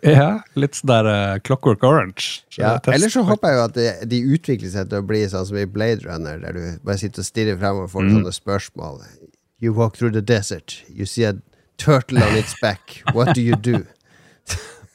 Ja, 0.00 0.40
litt 0.58 0.78
sånn 0.78 0.88
der 0.88 1.06
uh, 1.06 1.34
Clockwork 1.44 1.84
Orange. 1.86 2.40
Ja, 2.56 2.72
er 2.81 2.94
Ellers 2.96 3.12
så 3.14 3.22
håper 3.28 3.52
jeg 3.52 3.58
jo 3.58 3.64
at 3.69 3.75
de, 3.76 3.84
de 4.10 4.20
utvikler 4.34 4.72
seg 4.72 4.88
til 4.90 5.02
å 5.02 5.06
bli 5.06 5.20
sånn 5.31 5.44
som 5.46 5.58
i 5.60 5.66
Blade 5.70 6.08
Runner, 6.08 6.40
der 6.40 6.56
du 6.56 6.81
bare 6.86 6.96
sitter 7.02 7.22
og 7.22 7.28
stirrer 7.28 7.58
frem 7.60 7.82
og 7.84 7.92
får 7.92 8.08
sånne 8.08 8.32
spørsmål. 8.34 9.02
You 9.62 9.76
walk 9.76 10.00
through 10.00 10.16
the 10.16 10.25
desert. 10.25 10.81
You 10.88 11.06
see 11.06 11.28
a 11.28 11.34
turtle 11.76 12.25
on 12.25 12.34
its 12.40 12.56
back. 12.64 13.02
What 13.12 13.36
do 13.36 13.44
you 13.44 13.60
do? 13.60 13.84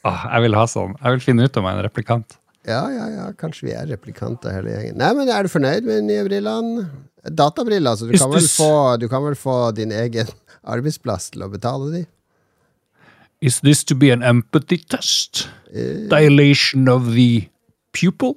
Åh, 0.04 0.26
jeg 0.34 0.46
vil 0.48 0.58
ha 0.58 0.66
sånn. 0.68 0.98
Jeg 0.98 1.16
vil 1.16 1.24
finne 1.30 1.46
ut 1.46 1.62
om 1.62 1.70
jeg 1.70 1.78
er 1.78 1.80
en 1.80 1.86
replikant. 1.86 2.39
Ja, 2.68 2.82
ja, 2.92 3.06
ja, 3.08 3.26
kanskje 3.40 3.70
vi 3.70 3.74
er 3.76 3.88
replikanter 3.88 4.52
hele 4.52 4.74
gjengen. 4.74 4.98
Nei, 5.00 5.10
men 5.16 5.30
er 5.32 5.46
du 5.46 5.52
fornøyd 5.52 5.86
med 5.86 6.02
de 6.02 6.08
nye 6.10 6.26
brillene? 6.26 6.88
Databriller, 7.24 7.96
så 7.96 8.08
du 8.08 8.16
kan, 8.16 8.32
få, 8.32 8.72
du 9.00 9.06
kan 9.12 9.24
vel 9.24 9.36
få 9.36 9.56
din 9.76 9.92
egen 9.92 10.28
arbeidsplass 10.74 11.30
til 11.34 11.44
å 11.44 11.50
betale 11.52 11.90
de? 11.94 12.02
Is 13.40 13.60
this 13.64 13.82
to 13.88 13.96
be 13.96 14.12
an 14.12 14.22
empathy 14.22 14.76
test? 14.92 15.46
Uh, 15.72 16.08
Dilation 16.12 16.88
of 16.92 17.12
the 17.14 17.48
pupil? 17.96 18.36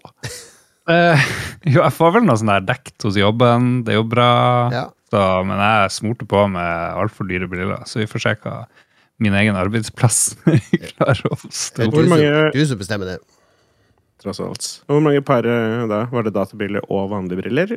uh, 0.88 1.20
jo, 1.74 1.82
jeg 1.82 1.96
får 1.96 2.16
vel 2.18 2.28
noe 2.28 2.40
sånn 2.40 2.54
der 2.54 2.68
dekt 2.72 3.04
hos 3.04 3.20
jobben. 3.20 3.84
Det 3.84 3.96
er 3.96 4.00
jo 4.00 4.08
bra. 4.08 4.32
Ja. 4.72 4.86
Så, 5.12 5.20
men 5.46 5.60
jeg 5.60 5.92
smurte 6.00 6.28
på 6.30 6.48
med 6.50 6.98
altfor 6.98 7.28
dyre 7.30 7.52
briller, 7.52 7.84
så 7.86 8.02
vi 8.02 8.10
får 8.10 8.24
se 8.24 8.36
hva 8.46 8.64
min 9.22 9.36
egen 9.38 9.56
arbeidsplass 9.60 10.34
klarer 10.96 11.28
å 11.30 11.38
stå 11.54 11.86
du 11.92 12.64
som 12.66 12.80
bestemmer 12.80 13.12
det. 13.12 13.20
Tross 14.24 14.40
alt. 14.40 14.68
Hvor 14.88 15.02
mange 15.04 15.22
par 15.28 15.44
eh, 15.46 15.84
da? 15.92 16.06
Var 16.12 16.24
det 16.30 16.34
databriller 16.36 16.86
og 16.90 17.10
vanlige 17.12 17.42
briller? 17.44 17.74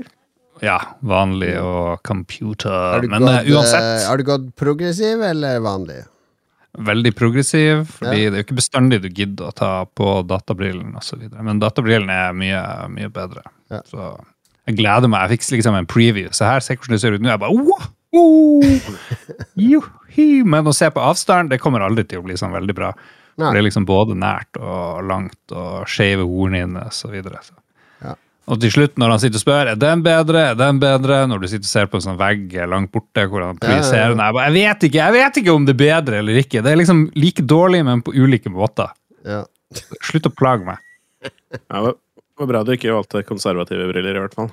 Ja, 0.64 0.78
vanlig 1.04 1.52
og 1.60 1.98
computer. 2.06 3.02
Men 3.10 3.20
gått, 3.26 3.42
eh, 3.42 3.50
uansett, 3.52 3.88
eh, 4.02 4.06
har 4.08 4.16
du 4.16 4.24
gått 4.24 4.52
progressiv 4.56 5.22
eller 5.32 5.60
vanlig? 5.64 6.04
veldig 6.76 7.14
progressiv, 7.16 7.86
fordi 7.88 8.24
Ja. 8.24 8.30
det 8.30 8.36
er 8.36 8.42
jo 8.42 8.44
ikke 8.44 8.56
bestandig 8.58 9.00
du 9.00 9.08
gidder 9.08 9.46
å 9.48 9.54
ta 9.54 9.86
på 9.86 10.26
databrillen 10.28 10.94
osv. 10.94 11.22
Men 11.42 11.58
databrillen 11.58 12.10
er 12.10 12.34
mye, 12.36 12.60
mye 12.92 13.08
bedre. 13.08 13.40
Ja. 13.70 13.80
Så 13.88 14.20
jeg 14.68 14.76
gleder 14.76 15.08
meg. 15.08 15.30
Jeg 15.30 15.38
fikk 15.38 15.56
liksom 15.56 15.74
en 15.78 15.86
preview. 15.86 16.28
Se 16.36 16.44
her, 16.44 16.60
se 16.60 16.76
hvordan 16.76 16.92
det 16.92 17.00
ser 17.00 17.12
ut 17.16 17.22
nå. 17.22 17.30
Jeg 17.32 17.40
bare 17.40 17.56
wow! 17.56 17.80
Oh! 18.16 18.62
Juhi! 19.58 20.42
Men 20.44 20.64
å 20.68 20.74
se 20.74 20.88
på 20.90 21.00
avstand, 21.02 21.50
det 21.50 21.60
kommer 21.60 21.80
aldri 21.84 22.04
til 22.08 22.20
å 22.20 22.24
bli 22.24 22.36
sånn 22.38 22.52
veldig 22.54 22.74
bra. 22.76 22.92
Nei. 23.36 23.52
Det 23.52 23.60
er 23.60 23.66
liksom 23.66 23.84
både 23.88 24.16
nært 24.16 24.56
og 24.56 25.04
langt 25.04 25.52
og 25.52 25.88
skeive 25.90 26.24
hornhinner 26.24 26.88
videre. 27.12 27.42
Ja. 28.00 28.14
Og 28.48 28.60
til 28.62 28.72
slutt, 28.72 28.94
når 29.00 29.12
han 29.12 29.20
sitter 29.20 29.40
og 29.40 29.44
spør 29.44 29.72
er 29.72 29.80
den 29.80 30.04
bedre, 30.06 30.44
er 30.52 30.56
den 30.56 30.80
bedre, 30.80 31.18
når 31.28 31.42
du 31.42 31.48
sitter 31.50 31.66
og 31.66 31.72
ser 31.72 31.90
på 31.92 32.00
en 32.00 32.06
sånn 32.06 32.20
vegg 32.20 32.54
langt 32.70 32.92
borte 32.94 33.26
hvor 33.28 33.44
han 33.44 33.60
Ja, 33.60 33.76
ja, 33.76 33.82
ja. 33.82 34.08
jeg 34.08 34.36
bare, 34.38 34.46
jeg 34.46 34.56
vet 34.56 34.88
ikke, 34.88 35.02
jeg 35.02 35.16
vet 35.18 35.40
ikke 35.42 35.56
om 35.58 35.66
det 35.68 35.76
er 35.76 35.82
bedre 35.82 36.22
eller 36.22 36.40
ikke. 36.40 36.62
Det 36.64 36.72
er 36.72 36.80
liksom 36.80 37.04
like 37.18 37.44
dårlig, 37.44 37.82
men 37.88 38.04
på 38.06 38.14
ulike 38.16 38.52
måter. 38.52 38.94
Ja. 39.26 39.42
Slutt 40.06 40.30
å 40.30 40.32
plage 40.32 40.64
meg. 40.64 40.80
Ja, 41.26 41.90
det 41.90 41.96
var 42.40 42.48
bra 42.52 42.62
du 42.64 42.72
ikke 42.74 42.94
valgte 42.94 43.24
konservative 43.26 43.88
briller, 43.90 44.16
i 44.16 44.24
hvert 44.24 44.36
fall. 44.38 44.52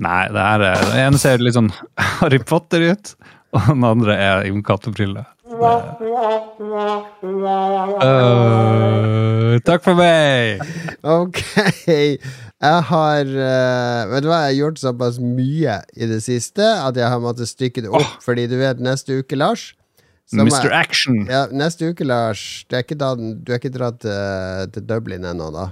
Nei, 0.00 0.26
det 0.32 0.42
er, 0.42 0.66
det 0.90 1.00
ene 1.06 1.20
ser 1.20 1.42
litt 1.42 1.56
sånn 1.56 1.72
Harry 2.20 2.40
Potter 2.44 2.84
ut, 2.92 3.14
og 3.56 3.70
den 3.72 3.86
andre 3.86 4.16
er 4.20 4.44
Jon 4.50 4.64
Cato-briller. 4.66 5.26
Øh, 8.06 9.60
takk 9.64 9.84
for 9.84 9.94
meg! 9.98 10.60
Ok. 11.02 11.40
Jeg 12.56 12.82
har 12.88 13.28
uh, 13.28 14.10
Vet 14.10 14.24
du 14.24 14.28
hva, 14.30 14.38
jeg 14.46 14.48
har 14.48 14.58
gjort 14.58 14.78
såpass 14.80 15.18
mye 15.20 15.78
i 15.96 16.08
det 16.08 16.22
siste 16.24 16.64
at 16.64 16.96
jeg 16.96 17.08
har 17.12 17.20
måttet 17.20 17.50
stykke 17.50 17.84
det 17.84 17.92
opp. 17.92 18.16
Fordi 18.24 18.46
du 18.50 18.56
vet, 18.60 18.80
neste 18.80 19.20
uke, 19.20 19.36
Lars, 19.36 19.74
Mr. 20.32 20.72
Action. 20.74 21.26
Ja, 21.30 21.46
neste 21.52 21.92
uke, 21.92 22.04
Lars, 22.04 22.64
er 22.72 22.82
da, 22.98 23.14
du 23.14 23.52
er 23.52 23.60
ikke 23.60 23.74
dratt 23.74 24.06
uh, 24.08 24.64
til 24.72 24.82
Dublin 24.88 25.24
ennå, 25.28 25.50
da? 25.54 25.68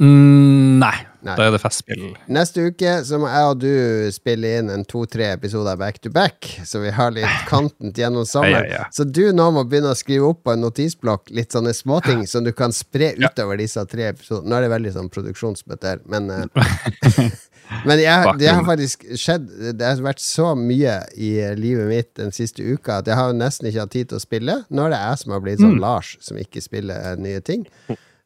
Mm, 0.00 0.78
nei. 0.80 0.96
Nei. 1.24 1.36
da 1.38 1.46
er 1.46 1.54
det 1.54 1.60
festspill. 1.62 2.00
Neste 2.28 2.66
uke 2.68 2.90
så 3.08 3.16
må 3.22 3.30
jeg 3.32 3.44
og 3.48 3.60
du 3.62 4.10
spille 4.12 4.50
inn 4.58 4.68
en 4.74 4.82
to-tre 4.84 5.30
episoder 5.32 5.78
back 5.80 5.96
to 6.04 6.10
back, 6.12 6.50
så 6.68 6.82
vi 6.82 6.90
har 6.92 7.14
litt 7.16 7.38
content 7.52 7.96
gjennom 7.96 8.26
sommeren. 8.28 8.66
Ja, 8.68 8.74
ja, 8.74 8.82
ja. 8.82 8.90
Så 8.92 9.06
du 9.08 9.22
nå 9.32 9.46
må 9.56 9.62
begynne 9.64 9.94
å 9.94 9.96
skrive 9.96 10.28
opp 10.34 10.42
på 10.44 10.52
en 10.52 10.60
notisblokk 10.66 11.32
litt 11.32 11.56
sånne 11.56 11.72
småting 11.72 12.26
som 12.32 12.44
du 12.44 12.52
kan 12.52 12.74
spre 12.76 13.14
utover 13.16 13.56
disse 13.62 13.80
tre 13.88 14.10
episodene. 14.12 14.50
Nå 14.52 14.58
er 14.58 14.66
det 14.66 14.72
veldig 14.74 14.94
sånn 14.98 15.10
produksjonsmøte 15.14 15.94
her, 15.94 16.04
men 16.12 16.30
eh, 16.30 17.32
Men 17.88 17.96
jeg, 17.96 18.32
det 18.42 18.50
har 18.52 18.60
faktisk 18.66 19.06
skjedd 19.16 19.46
Det 19.78 19.86
har 19.86 20.00
vært 20.04 20.20
så 20.20 20.50
mye 20.58 20.98
i 21.16 21.30
livet 21.56 21.86
mitt 21.88 22.10
den 22.20 22.28
siste 22.36 22.60
uka 22.60 22.98
at 23.00 23.08
jeg 23.08 23.16
har 23.16 23.32
nesten 23.32 23.70
ikke 23.70 23.86
hatt 23.86 23.94
tid 23.94 24.10
til 24.10 24.18
å 24.18 24.22
spille. 24.22 24.56
Nå 24.68 24.84
er 24.84 24.92
det 24.92 24.98
jeg 25.00 25.22
som 25.22 25.32
har 25.32 25.40
blitt 25.46 25.62
Mm. 25.62 25.70
sånn 25.70 25.80
Lars, 25.80 26.10
som 26.20 26.36
ikke 26.36 26.60
spiller 26.60 27.14
eh, 27.14 27.16
nye 27.24 27.40
ting. 27.40 27.64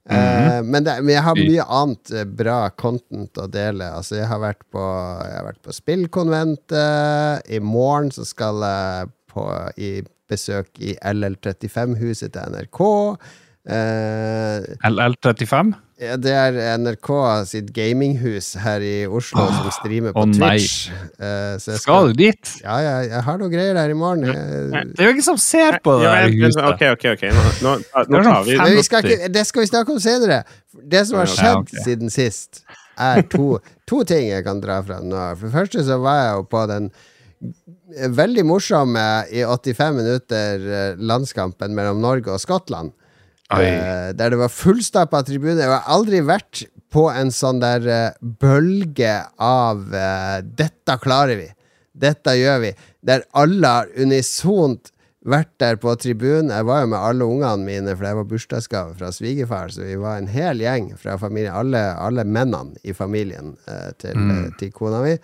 Eh, 0.08 0.60
men, 0.64 0.84
det, 0.86 0.94
men 1.02 1.12
jeg 1.12 1.24
har 1.26 1.38
mye 1.38 1.64
annet 1.80 2.12
eh, 2.16 2.28
bra 2.40 2.58
content 2.80 3.40
å 3.40 3.48
dele. 3.52 3.90
Altså, 3.98 4.16
jeg 4.20 4.28
har 4.30 4.40
vært 4.42 4.62
på, 4.72 4.84
har 4.84 5.48
vært 5.50 5.60
på 5.64 5.74
spillkonventet. 5.76 7.44
I 7.52 7.60
morgen 7.64 8.12
så 8.14 8.24
skal 8.28 8.62
jeg 8.64 9.10
på 9.28 9.44
i 9.76 9.90
besøk 10.28 10.80
i 10.84 10.94
LL35-huset 10.96 12.34
til 12.34 12.54
NRK. 12.54 12.80
Eh, 13.68 14.88
LL35? 14.88 15.76
Ja, 15.98 16.14
det 16.20 16.30
er 16.30 16.56
NRK 16.78 17.08
sitt 17.50 17.70
gaminghus 17.74 18.52
her 18.62 18.84
i 18.86 18.94
Oslo 19.10 19.48
som 19.50 19.66
streamer 19.74 20.14
på 20.14 20.24
nei. 20.30 20.52
Twitch. 20.60 20.92
Uh, 21.18 21.56
så 21.58 21.74
jeg 21.74 21.82
Skal 21.82 22.10
du 22.10 22.20
dit? 22.20 22.52
Ja, 22.62 22.76
ja, 22.84 22.94
jeg 23.08 23.22
har 23.26 23.40
noe 23.40 23.50
greier 23.50 23.74
der 23.74 23.90
i 23.90 23.96
morgen. 23.98 24.28
Jeg... 24.30 24.70
Det 24.94 25.02
er 25.02 25.10
jo 25.10 25.16
ingen 25.16 25.26
som 25.26 25.40
ser 25.42 25.80
på 25.82 25.96
det 25.98 26.12
men- 26.12 26.38
huset. 26.44 26.62
Ok, 26.70 26.84
ok, 26.94 27.06
ok. 27.16 27.26
Nå, 27.34 27.44
nå, 27.66 27.74
er 27.82 28.08
tar 28.14 28.28
sånn 28.30 28.46
vi 28.46 28.78
vi 28.78 28.86
skal 28.86 29.10
ikke, 29.10 29.32
det 29.34 29.44
skal 29.50 29.64
vi 29.64 29.70
snakke 29.72 29.96
om 29.96 30.00
senere. 30.02 30.42
Det 30.78 31.02
som 31.08 31.18
har 31.18 31.26
Ja, 31.26 31.34
skjedd 31.34 31.64
ok. 31.64 31.76
siden 31.88 32.14
sist, 32.14 32.62
er 32.98 33.24
to, 33.34 33.58
to 33.90 34.04
ting 34.06 34.30
jeg 34.30 34.46
kan 34.46 34.62
dra 34.62 34.78
fra 34.86 35.00
nå. 35.02 35.24
For 35.38 35.48
det 35.48 35.54
første 35.56 35.86
så 35.86 35.98
var 36.02 36.22
jeg 36.22 36.36
jo 36.38 36.46
på 36.54 36.64
den 36.70 36.90
veldig 38.18 38.44
morsomme 38.46 39.04
i 39.34 39.42
85 39.46 39.98
minutter 39.98 40.64
eh, 40.78 40.96
landskampen 40.98 41.74
mellom 41.74 42.00
Norge 42.02 42.34
og 42.34 42.42
Skottland. 42.42 42.94
Eh, 43.48 44.10
der 44.12 44.34
det 44.34 44.38
var 44.38 44.52
fullstappa 44.52 45.22
tribune. 45.24 45.62
Jeg 45.62 45.72
har 45.72 45.88
aldri 45.88 46.20
vært 46.20 46.66
på 46.92 47.06
en 47.12 47.32
sånn 47.32 47.62
der 47.62 47.86
uh, 47.88 48.18
bølge 48.20 49.14
av 49.40 49.80
uh, 49.92 50.40
'dette 50.40 50.96
klarer 51.00 51.36
vi', 51.40 51.50
'dette 51.96 52.36
gjør 52.36 52.62
vi', 52.64 52.76
der 53.04 53.24
alle 53.36 53.72
har 53.72 53.90
unisont 53.96 54.92
vært 55.28 55.50
der 55.60 55.76
på 55.80 55.92
tribunen. 56.00 56.52
Jeg 56.52 56.64
var 56.64 56.80
jo 56.84 56.92
med 56.92 56.98
alle 57.00 57.24
ungene 57.24 57.64
mine, 57.64 57.96
for 57.96 58.04
det 58.04 58.14
var 58.16 58.28
bursdagsgave 58.28 58.94
fra 59.00 59.10
svigerfar, 59.12 59.72
så 59.72 59.84
vi 59.84 59.96
var 60.00 60.16
en 60.16 60.30
hel 60.32 60.60
gjeng 60.64 60.94
fra 60.96 61.18
familien, 61.20 61.52
alle, 61.52 61.82
alle 62.00 62.24
mennene 62.24 62.80
i 62.84 62.94
familien 62.96 63.56
til, 64.00 64.16
eh, 64.16 64.46
til 64.56 64.72
kona 64.72 65.02
mi. 65.04 65.18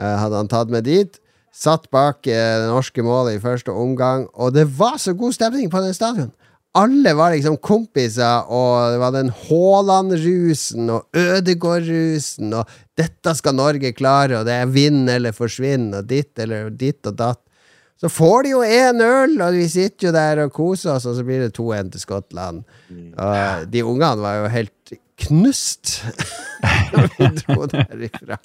Hadde 0.00 0.40
han 0.40 0.50
tatt 0.50 0.72
med 0.72 0.88
dit. 0.88 1.20
Satt 1.54 1.86
bak 1.94 2.24
det 2.24 2.66
norske 2.66 3.04
målet 3.06 3.36
i 3.36 3.44
første 3.44 3.70
omgang, 3.70 4.26
og 4.34 4.56
det 4.56 4.66
var 4.78 4.98
så 4.98 5.14
god 5.14 5.36
stemning 5.36 5.70
på 5.70 5.84
den 5.84 5.94
stadion. 5.94 6.32
Alle 6.76 7.14
var 7.16 7.32
liksom 7.32 7.56
kompiser, 7.64 8.44
og 8.52 8.92
det 8.92 9.00
var 9.00 9.14
den 9.14 9.32
Haaland-rusen 9.46 10.90
og 10.92 11.16
Ødegård-rusen, 11.16 12.52
og 12.52 12.68
'dette 12.96 13.34
skal 13.38 13.56
Norge 13.56 13.94
klare', 13.96 14.40
og 14.40 14.44
det 14.48 14.52
er 14.60 14.66
'vinn 14.66 15.08
eller 15.08 15.32
forsvinn', 15.32 15.94
og 15.96 16.06
ditt 16.06 16.38
eller 16.38 16.70
ditt 16.70 17.06
og 17.06 17.16
datt. 17.16 17.40
Så 17.96 18.10
får 18.12 18.42
de 18.44 18.50
jo 18.50 18.60
én 18.60 19.00
øl, 19.00 19.40
og 19.40 19.54
vi 19.56 19.64
sitter 19.72 20.08
jo 20.08 20.12
der 20.12 20.42
og 20.44 20.52
koser 20.52 20.98
oss, 20.98 21.06
og 21.08 21.16
så 21.16 21.24
blir 21.24 21.46
det 21.46 21.54
2-1 21.56 21.92
til 21.94 22.02
Skottland. 22.02 22.64
Og 23.16 23.70
de 23.72 23.84
ungene 23.84 24.20
var 24.20 24.42
jo 24.42 24.50
helt 24.52 24.92
knust 25.16 26.02
når 26.92 27.08
vi 27.16 27.28
dro 27.40 27.66
derifra. 27.72 28.36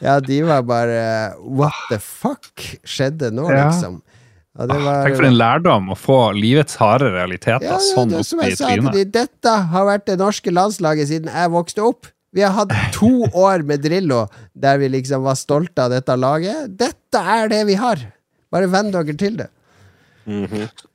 Ja, 0.00 0.16
de 0.24 0.40
var 0.48 0.64
bare 0.64 1.36
What 1.44 1.76
the 1.90 2.00
fuck 2.00 2.64
skjedde 2.88 3.34
nå, 3.36 3.50
liksom? 3.52 4.00
Ja, 4.00 4.15
det 4.56 4.76
var, 4.80 5.04
Tenk 5.04 5.18
for 5.18 5.28
en 5.28 5.36
lærdom 5.36 5.90
å 5.92 5.96
få 5.98 6.18
livets 6.36 6.78
harde 6.80 7.10
realiteter 7.12 7.66
ja, 7.66 7.76
ja, 7.76 7.88
sånn 7.92 8.12
det, 8.12 8.22
opp 8.22 8.28
som 8.28 8.40
i 8.40 8.52
trynet. 8.56 8.94
de, 8.94 9.04
Dette 9.18 9.56
har 9.72 9.88
vært 9.88 10.06
det 10.08 10.16
norske 10.20 10.52
landslaget 10.54 11.10
siden 11.10 11.32
jeg 11.32 11.52
vokste 11.52 11.84
opp. 11.84 12.08
Vi 12.36 12.44
har 12.44 12.54
hatt 12.56 12.72
to 12.96 13.26
år 13.48 13.64
med 13.68 13.84
Drillo 13.84 14.24
der 14.56 14.80
vi 14.80 14.88
liksom 14.94 15.26
var 15.26 15.36
stolte 15.40 15.84
av 15.84 15.92
dette 15.92 16.16
laget. 16.16 16.72
Dette 16.80 17.20
er 17.36 17.52
det 17.52 17.62
vi 17.68 17.76
har. 17.80 18.00
Bare 18.52 18.70
venn 18.72 18.92
dere 18.94 19.18
til 19.20 19.36
det. 19.42 19.50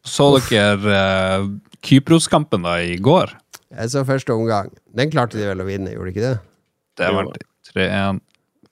Så 0.05 0.27
dere 0.49 0.97
uh, 0.97 1.45
Kypros-kampen 1.85 2.65
da 2.65 2.79
i 2.83 2.97
går? 3.01 3.31
Jeg 3.71 3.93
så 3.93 4.03
første 4.07 4.35
omgang. 4.35 4.73
Den 4.97 5.13
klarte 5.13 5.39
de 5.39 5.47
vel 5.47 5.63
å 5.63 5.67
vinne, 5.67 5.93
gjorde 5.93 6.09
de 6.09 6.15
ikke 6.15 6.25
det? 6.25 6.35
Det 6.99 7.13
var 7.15 7.29
3-1. 7.71 8.19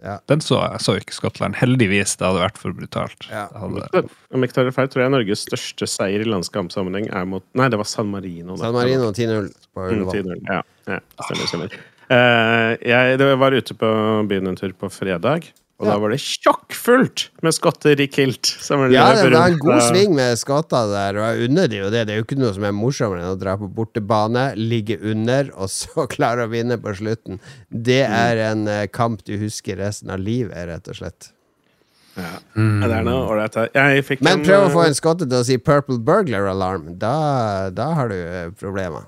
Ja. 0.04 0.18
Den 0.32 0.40
så 0.44 0.62
jeg 0.64 0.80
så 0.86 0.94
ikke 1.00 1.16
Skottland. 1.16 1.58
Heldigvis, 1.60 2.14
det 2.20 2.24
hadde 2.28 2.40
vært 2.46 2.58
for 2.62 2.72
brutalt. 2.76 3.28
Ja. 3.32 3.48
Hadde, 3.52 4.04
Om 4.32 4.40
jeg 4.44 4.50
ikke 4.50 4.56
tar 4.60 4.70
det 4.70 4.76
feil, 4.78 4.88
tror 4.94 5.04
jeg 5.04 5.12
Norges 5.12 5.44
største 5.48 5.88
seier 5.92 6.24
i 6.24 6.28
landskampsammenheng 6.30 7.10
er 7.12 7.26
mot 7.28 7.44
Nei, 7.60 7.68
det 7.74 7.80
var 7.82 7.90
San 7.90 8.08
Marino. 8.14 8.56
da. 8.56 8.70
San 8.70 8.78
Marino 8.78 9.12
10-0 9.12 9.50
på 9.76 9.86
Mm, 9.90 10.04
Ullevål. 10.06 10.14
10-0. 10.16 10.44
Ja, 10.48 10.62
ja, 10.88 11.00
stemmer, 11.28 11.50
stemmer. 11.52 11.80
Uh, 12.10 12.72
jeg 12.82 13.20
det 13.22 13.28
var 13.38 13.54
ute 13.54 13.76
på 13.78 13.90
byen 14.32 14.48
en 14.50 14.56
tur 14.58 14.72
på 14.74 14.90
fredag, 14.90 15.52
og 15.80 15.88
Ja. 15.88 15.94
da 15.94 15.98
var 16.04 16.10
det 16.12 16.20
sjokkfullt 16.20 17.30
med 17.42 17.54
skotter 17.56 18.00
i 18.04 18.08
kilt. 18.12 18.50
Ja, 18.92 19.14
det 19.16 19.32
var 19.32 19.48
en 19.48 19.58
god 19.64 19.80
sving 19.88 20.14
med 20.14 20.36
skotter 20.38 20.90
der, 20.92 21.16
og 21.22 21.24
jeg 21.40 21.50
unner 21.50 21.68
de 21.72 21.78
jo 21.80 21.90
det. 21.90 22.06
Det 22.08 22.14
er 22.14 22.20
jo 22.20 22.26
ikke 22.28 22.38
noe 22.40 22.54
som 22.54 22.64
er 22.68 22.72
morsommere 22.76 23.24
enn 23.24 23.32
å 23.38 23.40
dra 23.40 23.56
på 23.58 23.70
bortebane, 23.74 24.50
ligge 24.60 25.00
under, 25.02 25.50
og 25.56 25.70
så 25.72 26.04
klare 26.16 26.46
å 26.48 26.52
vinne 26.52 26.76
på 26.78 26.92
slutten. 27.00 27.40
Det 27.72 28.04
Mm. 28.10 28.16
er 28.20 28.36
en 28.52 28.68
eh, 28.68 28.88
kamp 28.88 29.24
du 29.24 29.38
husker 29.40 29.78
resten 29.80 30.10
av 30.12 30.20
livet, 30.20 30.68
rett 30.68 30.88
og 30.92 30.96
slett. 31.00 31.32
Ja. 32.20 32.34
Mm. 32.58 32.82
det 32.84 32.92
er 32.98 33.04
noe 33.08 33.30
ålreit 33.32 33.56
her. 33.56 33.70
Jeg 33.74 34.04
fikk 34.04 34.22
Men 34.22 34.44
prøv 34.44 34.66
å 34.68 34.72
få 34.74 34.82
eh, 34.84 34.88
en 34.92 34.98
skotte 34.98 35.24
til 35.30 35.38
å 35.40 35.46
si 35.48 35.56
'purple 35.58 36.00
burglar 36.04 36.50
alarm'. 36.52 36.98
Da, 37.00 37.70
da 37.72 37.94
har 37.96 38.10
du 38.10 38.16
eh, 38.16 38.50
problemer. 38.60 39.06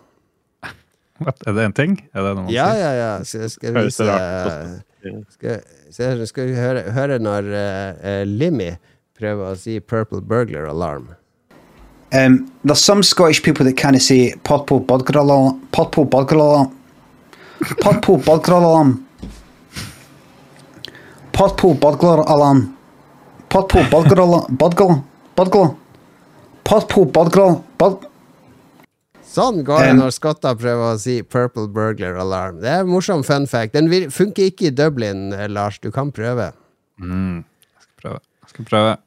Er 1.21 1.53
det 1.53 1.63
en 1.65 1.73
ting? 1.73 1.91
Er 2.15 2.23
det 2.23 2.35
noe 2.37 2.43
man 2.45 2.53
Ja, 2.53 2.71
sier? 2.71 2.79
ja, 2.79 2.91
ja. 2.95 3.47
skal 3.49 3.73
jeg 3.73 3.83
vise. 3.83 4.83
Skal, 5.33 5.61
så 5.91 6.25
skal 6.25 6.47
vi 6.47 6.55
høre, 6.55 6.85
høre 6.95 7.19
når 7.19 7.47
eh, 7.51 7.95
eh, 8.07 8.21
Limmy 8.27 8.71
prøver 9.17 9.51
å 9.51 9.57
si 9.59 9.79
'purple 9.79 10.21
burglar 10.21 10.65
alarm'. 10.69 11.15
Um, 12.13 12.51
there's 12.65 12.83
some 12.83 13.03
Scottish 13.03 13.41
people 13.41 13.65
that 13.65 13.77
kind 13.77 13.95
of 13.95 14.01
say 14.01 14.33
Podpo 14.43 14.85
Bodgralam, 14.85 15.61
Podpo 15.71 16.03
Bodgralam, 16.09 16.73
Podpo 17.79 18.17
Bodgralam, 18.21 19.05
Podpo 21.31 21.73
Bodgralam, 21.79 22.75
Podpo 23.49 23.83
Bodgralam, 23.89 24.57
Bodgralam, 24.57 25.03
Bodgralam, 25.35 25.77
Podpo 26.65 27.05
Bodgralam, 27.05 27.63
Bod... 27.77 28.10
Sånn 29.31 29.61
går 29.63 29.85
det 29.85 29.93
når 29.95 30.11
skotter 30.15 30.57
prøver 30.59 30.91
å 30.91 30.97
si 30.99 31.21
'purple 31.23 31.69
burglar 31.71 32.17
alarm'. 32.19 32.59
Det 32.59 32.67
er 32.67 32.81
en 32.83 32.91
morsom 32.91 33.23
fun 33.23 33.47
fact. 33.47 33.73
Den 33.73 33.87
funker 34.11 34.49
ikke 34.51 34.67
i 34.67 34.75
Dublin, 34.75 35.31
eh, 35.33 35.47
Lars. 35.47 35.79
Du 35.79 35.91
kan 35.91 36.11
prøve. 36.11 36.51
Mm, 36.99 37.45
jeg 37.79 37.81
skal 37.85 37.95
prøve. 38.03 38.19
Jeg 38.41 38.49
skal 38.49 38.65
prøve. 38.65 38.97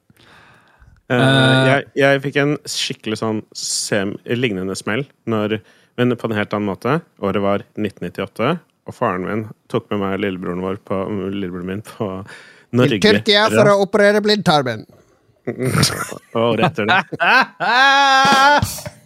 Uh, 1.12 1.66
jeg, 1.69 1.85
jeg 2.00 2.21
fikk 2.25 2.37
en 2.40 2.54
skikkelig 2.64 3.19
sånn 3.21 3.43
sem, 3.52 4.14
lignende 4.25 4.73
smell, 4.75 5.04
når, 5.28 5.59
men 6.00 6.16
på 6.16 6.31
en 6.31 6.37
helt 6.38 6.57
annen 6.57 6.71
måte. 6.73 6.97
Året 7.21 7.45
var 7.45 7.66
1998, 7.76 8.54
og 8.88 8.97
faren 8.97 9.28
min 9.28 9.45
tok 9.69 9.90
med 9.93 10.00
meg 10.00 10.16
lillebroren, 10.25 10.64
vår 10.64 10.81
på, 10.88 11.04
lillebroren 11.28 11.69
min 11.69 11.85
på 11.85 12.09
Til 12.73 12.97
Tyrkia 13.04 13.50
for 13.52 13.69
å 13.75 13.76
operere 13.85 14.25
blindtarmen. 14.25 14.87
Og 16.40 16.57
rett 16.57 16.81
under. 16.81 17.04
det. 17.12 18.93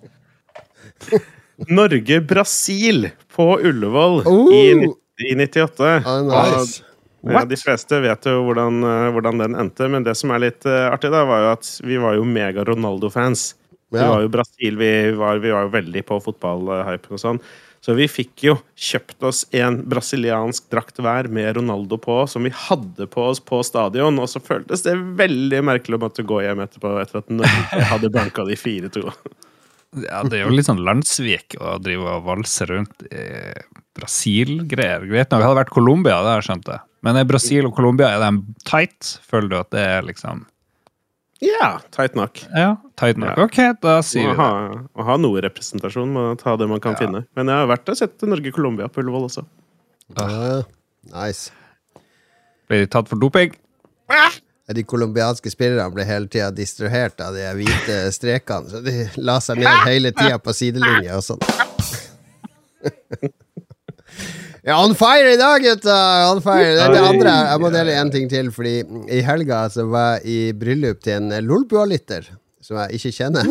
Norge-Brasil 1.78 3.10
på 3.34 3.48
Ullevål 3.60 4.22
Oh! 4.26 4.52
i, 4.54 4.92
i 5.28 5.34
98. 5.34 6.02
Ah, 6.04 6.22
nice. 6.22 6.82
Og, 7.22 7.32
ja, 7.34 7.42
de 7.48 7.58
fleste 7.58 7.98
vet 8.00 8.28
jo 8.30 8.44
hvordan, 8.46 8.82
eh, 8.86 9.08
hvordan 9.14 9.40
den 9.42 9.56
endte, 9.58 9.88
men 9.90 10.04
det 10.06 10.14
som 10.18 10.30
er 10.30 10.44
litt 10.44 10.66
uh, 10.68 10.86
artig, 10.92 11.10
da, 11.10 11.24
var 11.26 11.42
jo 11.42 11.48
at 11.56 11.70
vi 11.82 11.98
var 11.98 12.14
jo 12.14 12.26
mega 12.28 12.62
Ronaldo-fans. 12.66 13.50
Vi 13.90 13.98
var 14.04 14.20
jo 14.20 14.28
Brasil, 14.28 14.76
vi 14.76 14.90
var, 15.16 15.40
vi 15.40 15.50
var 15.50 15.64
jo 15.64 15.72
veldig 15.72 16.02
på 16.06 16.18
fotballhypen 16.20 17.16
og 17.16 17.22
sånn. 17.22 17.40
Så 17.80 17.94
vi 17.94 18.08
fikk 18.10 18.42
jo 18.44 18.56
kjøpt 18.76 19.24
oss 19.24 19.44
en 19.54 19.78
brasiliansk 19.88 20.66
drakt 20.72 20.98
hver 21.02 21.28
med 21.32 21.56
Ronaldo 21.56 21.98
på, 22.02 22.20
som 22.28 22.44
vi 22.44 22.52
hadde 22.52 23.06
på 23.10 23.28
oss 23.30 23.40
på 23.40 23.62
stadion. 23.64 24.18
Og 24.18 24.28
så 24.30 24.42
føltes 24.44 24.82
det 24.84 24.96
veldig 25.18 25.62
merkelig 25.70 25.98
å 25.98 26.02
måtte 26.02 26.26
gå 26.26 26.42
hjem 26.44 26.64
etterpå 26.64 26.96
etter 27.00 27.22
at 27.22 27.30
Norge 27.32 27.84
hadde 27.92 28.12
banka 28.14 28.44
de 28.48 28.58
4-2. 28.58 29.06
Ja, 29.96 30.20
det 30.28 30.36
er 30.36 30.44
jo 30.44 30.52
litt 30.52 30.66
sånn 30.68 30.82
landssvik 30.84 31.56
å 31.64 31.78
drive 31.80 32.10
og 32.18 32.26
valse 32.26 32.66
rundt 32.68 33.06
i 33.08 33.22
Brasil-greier. 33.96 35.06
Greit 35.08 35.30
nok, 35.32 35.40
det 35.40 35.46
hadde 35.46 35.60
vært 35.62 35.72
Colombia, 35.72 36.18
det 36.20 36.32
har 36.34 36.42
jeg 36.42 36.48
skjønt 36.50 36.68
det. 36.68 36.78
Men 37.06 37.16
er 37.16 37.26
Brasil 37.30 37.68
og 37.68 37.74
Colombia 37.76 38.10
er 38.16 38.20
de 38.20 38.54
tight? 38.68 39.14
Føler 39.30 39.48
du 39.52 39.56
at 39.60 39.70
det 39.72 39.84
er 39.86 40.06
liksom 40.06 40.44
Ja, 41.40 41.78
tight 41.94 42.16
nok. 42.18 42.40
Ja, 42.50 42.72
tight 42.98 43.20
nok. 43.22 43.38
Ja. 43.38 43.46
Ok, 43.46 43.58
da 43.84 44.00
sier 44.02 44.32
vi 44.32 44.34
det. 44.34 44.80
å 44.98 45.06
ha 45.06 45.16
noe 45.22 45.42
representasjon, 45.46 46.10
må 46.10 46.24
ta 46.40 46.56
det 46.58 46.66
man 46.68 46.82
kan 46.82 46.98
finne. 46.98 47.24
Men 47.38 47.48
jeg 47.52 47.62
har 47.62 47.70
vært 47.70 47.92
og 47.94 48.00
sett 48.00 48.26
Norge-Colombia 48.26 48.90
på 48.90 49.04
Ullevål 49.04 49.28
også. 49.30 49.46
Ja, 50.18 50.58
nice. 51.14 51.54
Blir 52.68 52.84
de 52.84 52.90
tatt 52.92 53.08
for 53.08 53.20
doping? 53.22 53.54
De 54.76 54.82
colombianske 54.84 55.48
spillerne 55.52 55.88
ble 55.94 56.04
hele 56.04 56.28
tida 56.28 56.50
distrahert 56.52 57.20
av 57.24 57.32
de 57.36 57.46
hvite 57.56 58.00
strekene, 58.12 58.68
så 58.68 58.82
de 58.84 59.06
la 59.24 59.38
seg 59.40 59.62
ned 59.62 59.84
hele 59.88 60.12
tida 60.12 60.36
på 60.42 60.52
sidelinja 60.56 61.16
og 61.20 61.24
sånn. 61.24 61.40
Ja, 64.68 64.74
on 64.84 64.92
fire 64.98 65.30
i 65.32 65.36
dag, 65.40 65.62
gutta! 65.64 65.94
On 66.28 66.42
fire. 66.44 66.74
Det 66.76 66.82
er 66.84 66.92
det 66.92 67.00
andre. 67.00 67.32
Jeg 67.48 67.60
må 67.62 67.68
dele 67.72 67.94
en 67.96 68.10
ting 68.12 68.26
til, 68.28 68.50
fordi 68.52 68.74
i 69.16 69.22
helga 69.24 69.62
så 69.72 69.86
var 69.88 70.18
jeg 70.18 70.28
i 70.28 70.52
bryllup 70.60 71.00
til 71.06 71.14
en 71.22 71.46
Lolbua-lytter 71.46 72.26
som 72.60 72.76
jeg 72.82 72.98
ikke 72.98 73.12
kjenner. 73.16 73.48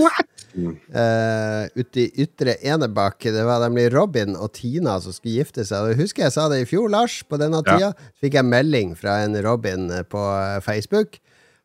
Uh, 0.58 1.68
ute 1.78 2.04
i 2.04 2.24
Ytre 2.24 2.58
Enebakk. 2.66 3.28
Det 3.34 3.46
var 3.46 3.62
nemlig 3.66 3.92
Robin 3.94 4.36
og 4.36 4.52
Tina 4.58 4.98
som 5.04 5.16
skulle 5.16 5.44
gifte 5.44 5.66
seg. 5.68 5.92
Og 5.92 6.02
husker 6.02 6.26
jeg 6.26 6.36
sa 6.36 6.48
det 6.52 6.64
i 6.64 6.68
fjor, 6.70 6.90
Lars. 6.92 7.20
På 7.28 7.40
denne 7.42 7.62
tida 7.66 7.94
Så 7.94 8.26
fikk 8.26 8.38
jeg 8.40 8.50
melding 8.50 8.94
fra 8.98 9.20
en 9.26 9.38
Robin 9.46 9.90
eh, 9.94 10.06
på 10.08 10.22
eh, 10.34 10.60
Facebook. 10.66 11.20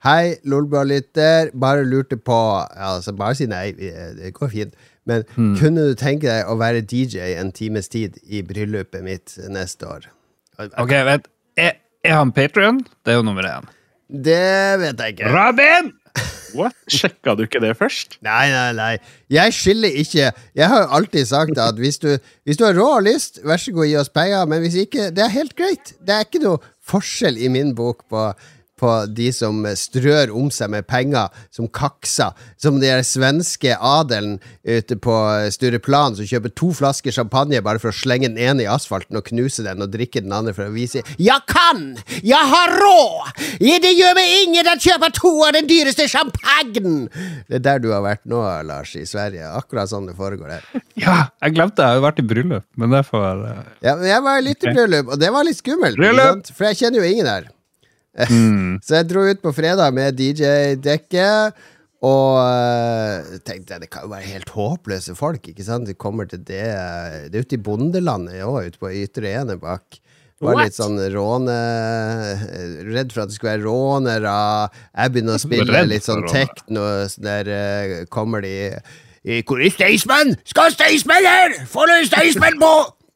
Hei, 0.05 0.37
Lolbua-lytter. 0.49 1.53
Bare 1.55 1.87
lurte 1.87 2.19
på 2.19 2.39
altså 2.61 3.15
Bare 3.17 3.39
si 3.39 3.47
nei. 3.51 3.71
Det 3.79 4.35
går 4.37 4.51
fint. 4.53 4.89
Men 5.09 5.25
kunne 5.59 5.89
du 5.89 5.97
tenke 5.99 6.29
deg 6.29 6.51
å 6.51 6.59
være 6.61 6.85
DJ 6.87 7.37
en 7.41 7.51
times 7.55 7.89
tid 7.91 8.21
i 8.23 8.43
bryllupet 8.47 9.03
mitt 9.03 9.35
neste 9.51 9.89
år? 9.89 10.11
Ok, 10.79 10.93
vent. 11.09 11.27
Er, 11.59 11.79
er 12.07 12.19
han 12.21 12.31
Patrion? 12.35 12.83
Det 13.03 13.15
er 13.15 13.19
jo 13.19 13.27
nummer 13.27 13.47
én. 13.49 13.67
Det 14.13 14.79
vet 14.83 15.01
jeg 15.01 15.17
ikke. 15.17 15.33
Robin! 15.33 15.91
What? 16.53 16.77
Sjekka 16.93 17.35
du 17.39 17.47
ikke 17.47 17.63
det 17.63 17.73
først? 17.79 18.19
Nei, 18.25 18.51
nei, 18.53 18.73
nei. 18.77 18.93
Jeg 19.33 19.55
skiller 19.57 19.95
ikke. 20.03 20.31
Jeg 20.59 20.69
har 20.69 20.85
jo 20.85 20.91
alltid 20.99 21.29
sagt 21.31 21.61
at 21.63 21.79
hvis 21.81 22.01
du, 22.03 22.11
hvis 22.45 22.61
du 22.61 22.67
har 22.67 22.77
råd 22.77 22.97
og 22.99 23.07
lyst, 23.09 23.41
vær 23.47 23.61
så 23.61 23.73
god, 23.73 23.89
gi 23.89 23.97
oss 24.01 24.13
penger. 24.13 24.45
Men 24.51 24.65
hvis 24.65 24.77
ikke, 24.85 25.09
det 25.17 25.25
er 25.25 25.33
helt 25.33 25.57
greit. 25.57 25.95
Det 26.01 26.17
er 26.17 26.27
ikke 26.27 26.43
noe 26.45 26.61
forskjell 26.93 27.41
i 27.41 27.49
min 27.53 27.73
bok 27.79 28.05
på, 28.13 28.27
på 28.83 28.93
de 29.15 29.31
som 29.35 29.63
strør 29.79 30.33
om 30.35 30.51
seg 30.53 30.73
med 30.75 30.87
penger, 30.91 31.31
som 31.55 31.69
kakser. 31.71 32.35
Som 32.61 32.81
de 32.83 32.91
der 32.91 33.05
svenske 33.07 33.77
adelen 33.79 34.39
ute 34.67 34.99
på 35.03 35.15
Stureplan 35.55 36.17
som 36.19 36.29
kjøper 36.29 36.55
to 36.59 36.73
flasker 36.77 37.15
champagne 37.15 37.63
bare 37.65 37.81
for 37.83 37.93
å 37.93 37.97
slenge 37.97 38.31
den 38.33 38.41
ene 38.43 38.67
i 38.67 38.71
asfalten 38.71 39.19
og 39.19 39.27
knuse 39.31 39.65
den 39.67 39.85
og 39.85 39.93
drikke 39.95 40.23
den 40.25 40.35
andre 40.35 40.55
for 40.57 40.67
å 40.67 40.75
vise 40.75 41.03
'Jeg 41.19 41.47
kan! 41.47 41.97
Jeg 42.23 42.45
har 42.55 42.75
råd! 42.79 43.39
Det 43.83 43.93
gjør 43.99 44.15
meg 44.19 44.29
ingen 44.43 44.69
å 44.69 44.77
kjøpe 44.79 45.13
to 45.17 45.33
av 45.47 45.55
den 45.57 45.71
dyreste 45.71 46.09
champagnen!' 46.09 47.09
Det 47.49 47.61
er 47.61 47.65
der 47.65 47.83
du 47.83 47.91
har 47.93 48.03
vært 48.03 48.25
nå, 48.27 48.43
Lars, 48.67 48.95
i 48.97 49.07
Sverige. 49.07 49.47
Akkurat 49.47 49.91
sånn 49.91 50.07
det 50.11 50.17
foregår 50.19 50.59
her. 50.59 50.83
Ja, 50.99 51.31
jeg 51.43 51.57
glemte 51.57 51.83
jeg 51.83 51.99
har 51.99 52.05
vært 52.05 52.21
i 52.21 52.27
bryllup, 52.27 52.67
men 52.77 52.93
det 52.95 53.05
får 53.09 53.23
være 53.23 53.57
Ja, 53.83 53.97
men 53.97 54.07
jeg 54.11 54.23
var 54.23 54.45
litt 54.45 54.65
i 54.65 54.75
bryllup, 54.75 55.09
og 55.09 55.19
det 55.21 55.33
var 55.33 55.47
litt 55.47 55.59
skummelt. 55.59 56.53
For 56.53 56.71
jeg 56.71 56.83
kjenner 56.83 57.03
jo 57.03 57.11
ingen 57.11 57.27
her. 57.31 57.51
Så 58.85 58.99
jeg 58.99 59.09
dro 59.09 59.25
ut 59.25 59.41
på 59.43 59.55
fredag 59.57 59.95
med 59.97 60.19
DJ-dekket. 60.19 61.63
Og 62.03 62.39
øh, 62.43 63.37
tenkte 63.47 63.77
jeg, 63.77 63.85
det 63.85 63.91
kan 63.93 64.09
jo 64.09 64.11
være 64.11 64.27
helt 64.27 64.51
håpløse 64.51 65.15
folk. 65.15 65.47
ikke 65.49 65.65
sant? 65.65 65.87
De 65.87 65.95
kommer 65.95 66.27
til 66.27 66.41
det 66.43 66.65
Det 67.31 67.39
er 67.39 67.45
ute 67.47 67.55
i 67.55 67.63
bondelandet 67.63 68.43
òg, 68.43 68.73
ute 68.73 68.83
på 68.83 68.91
Ytre 69.05 69.37
Enebakk. 69.39 70.01
Var 70.43 70.59
litt 70.59 70.75
sånn 70.75 70.99
råne... 71.15 71.55
Redd 72.89 73.13
for 73.15 73.23
at 73.23 73.31
det 73.31 73.37
skulle 73.37 73.53
være 73.55 73.67
rånere. 73.69 74.35
Jeg 74.91 75.15
begynner 75.15 75.39
å 75.39 75.43
spille 75.45 75.85
litt 75.87 76.09
sånn 76.09 76.27
tekno. 76.27 76.89
Sånn 77.13 77.29
der 77.29 77.53
øh, 77.55 77.95
kommer 78.11 78.43
de 78.43 78.57
Hvor 79.47 79.63
er 79.63 79.71
Staysman? 79.71 80.35
Skal 80.51 80.75
Staysman 80.75 81.29
her? 81.29 81.55
Få 81.71 81.87
noe 81.87 82.03
Staysman 82.11 82.59
på! 82.59 82.73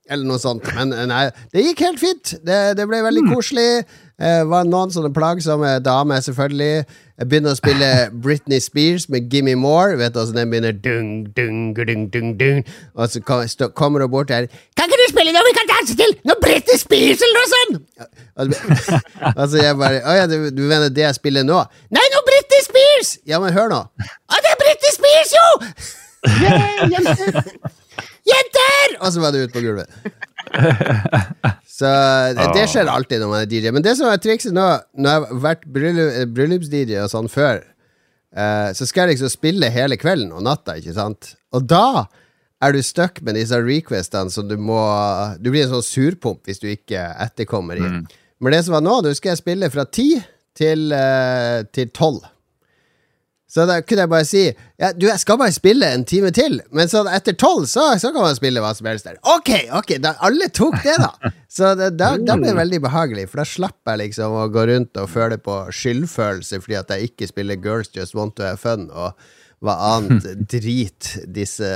Eller 0.07 0.23
noe 0.29 0.39
sånt. 0.39 0.63
Men 0.77 0.95
eh, 0.95 1.07
nei, 1.11 1.25
det 1.51 1.65
gikk 1.67 1.83
helt 1.89 1.99
fint. 1.99 2.37
Det, 2.47 2.61
det 2.79 2.87
ble 2.87 3.03
veldig 3.03 3.27
koselig. 3.33 3.83
Eh, 4.17 4.43
var 4.49 4.65
noen 4.65 4.89
sånne 4.89 5.11
plagsomme 5.13 5.75
damer, 5.85 6.23
selvfølgelig. 6.25 6.87
Jeg 7.21 7.29
begynner 7.29 7.53
å 7.53 7.59
spille 7.59 7.89
Britney 8.25 8.63
Spears 8.65 9.11
med 9.13 9.29
Gimme 9.33 9.53
More. 9.61 9.99
Vet 10.01 10.15
du 10.15 10.23
hvordan 10.23 10.39
den 10.39 10.55
begynner? 10.55 10.73
Dung, 10.87 11.11
dung, 11.37 11.59
dung, 11.77 12.07
dung, 12.15 12.31
dung. 12.41 12.63
Og 12.97 13.11
så 13.13 13.21
kom, 13.21 13.45
stå, 13.49 13.69
kommer 13.77 14.01
hun 14.07 14.15
bort 14.15 14.33
her. 14.33 14.49
Kan 14.79 14.89
ikke 14.89 15.03
du 15.03 15.13
spille 15.13 15.37
noe 15.37 15.45
vi 15.45 15.55
kan 15.59 15.69
danse 15.69 15.99
til? 16.01 16.17
Noe 16.25 16.41
Britney 16.41 16.81
Spears 16.81 17.27
eller 17.27 17.43
noe 17.43 17.53
sånt? 17.53 17.77
Og 19.41 19.45
så 19.49 19.63
jeg 19.63 19.77
bare 19.81 20.03
Å 20.05 20.13
ja, 20.13 20.25
du, 20.29 20.35
du 20.53 20.65
mener 20.69 20.91
det 20.93 21.07
jeg 21.07 21.17
spiller 21.17 21.45
nå? 21.45 21.63
Nei, 21.93 22.09
noe 22.13 22.25
Britney 22.29 22.65
Spears! 22.65 23.15
Ja, 23.29 23.41
men 23.43 23.53
hør 23.57 23.69
nå. 23.73 23.83
Å, 23.85 24.41
det 24.45 24.53
er 24.55 24.61
Britney 24.65 24.97
Spears, 24.97 25.37
jo! 25.37 25.49
Yeah, 26.27 26.89
jenter! 26.91 27.77
Jenter! 28.27 28.97
Og 29.01 29.13
så 29.15 29.23
var 29.23 29.35
det 29.35 29.47
ut 29.47 29.55
på 29.55 29.63
gulvet. 29.65 29.91
Så 31.77 31.89
det, 32.37 32.45
det 32.57 32.67
skjer 32.73 32.89
alltid 32.89 33.21
når 33.21 33.33
man 33.33 33.43
er 33.43 33.49
DJ. 33.51 33.73
Men 33.75 33.85
det 33.85 33.97
som 33.99 34.09
er 34.09 34.21
trikset 34.23 34.55
nå, 34.57 34.67
når 34.97 35.11
jeg 35.11 35.25
har 35.25 35.41
vært 35.45 35.67
bryllup, 35.73 36.15
bryllups-DJ 36.37 37.01
og 37.03 37.11
sånn 37.13 37.29
før, 37.31 37.61
eh, 38.33 38.69
så 38.77 38.89
skal 38.89 39.05
jeg 39.05 39.17
liksom 39.17 39.33
spille 39.35 39.73
hele 39.75 39.99
kvelden 40.01 40.33
og 40.33 40.47
natta, 40.47 40.79
ikke 40.81 40.95
sant? 40.97 41.35
Og 41.57 41.67
da 41.69 42.07
er 42.65 42.73
du 42.73 42.81
stuck 42.81 43.21
med 43.27 43.37
disse 43.37 43.59
requestene 43.61 44.33
som 44.33 44.47
du 44.49 44.55
må 44.57 44.79
Du 45.43 45.51
blir 45.51 45.67
en 45.67 45.75
sånn 45.75 45.85
surpomp 45.85 46.49
hvis 46.49 46.63
du 46.63 46.71
ikke 46.73 47.03
etterkommer 47.27 47.77
i. 47.77 47.91
Men 48.41 48.55
det 48.57 48.63
som 48.65 48.79
var 48.79 48.85
nå, 48.85 49.03
Du 49.05 49.13
skal 49.15 49.35
jeg 49.35 49.43
spille 49.43 49.69
fra 49.73 49.85
ti 49.85 50.15
til 50.57 50.89
eh, 50.97 51.61
tolv. 51.93 52.25
Så 53.57 53.65
da 53.65 53.79
kunne 53.81 54.05
jeg 54.05 54.13
bare 54.13 54.27
si 54.29 54.43
ja, 54.51 54.91
Du, 54.93 55.07
jeg 55.09 55.17
skal 55.23 55.39
bare 55.41 55.55
spille 55.55 55.89
en 55.97 56.05
time 56.09 56.29
til, 56.37 56.59
men 56.77 56.91
så 56.93 57.01
etter 57.09 57.37
tolv 57.41 57.65
så, 57.71 57.87
så 58.01 58.11
kan 58.13 58.27
man 58.27 58.37
spille 58.37 58.61
hva 58.61 58.75
som 58.77 58.89
helst 58.91 59.09
der. 59.09 59.17
Ok, 59.33 59.49
ok, 59.79 59.95
da, 60.05 60.13
alle 60.27 60.51
tok 60.53 60.77
det, 60.85 60.99
da. 61.01 61.33
Så 61.49 61.73
det, 61.79 61.95
da, 61.97 62.13
da 62.21 62.37
ble 62.37 62.51
det 62.51 62.59
veldig 62.59 62.83
behagelig, 62.85 63.25
for 63.33 63.41
da 63.41 63.49
slapp 63.49 63.89
jeg 63.89 64.03
liksom 64.03 64.37
å 64.37 64.45
gå 64.53 64.67
rundt 64.69 65.01
og 65.01 65.09
føle 65.09 65.41
på 65.41 65.57
skyldfølelse 65.73 66.61
fordi 66.61 66.79
at 66.83 66.93
jeg 66.93 67.11
ikke 67.13 67.31
spiller 67.33 67.61
Girls 67.65 67.89
Just 67.97 68.17
Want 68.19 68.37
To 68.37 68.45
Have 68.45 68.61
Fun 68.61 68.91
og 68.93 69.17
hva 69.65 69.79
annet 69.97 70.27
drit 70.53 71.15
disse 71.33 71.71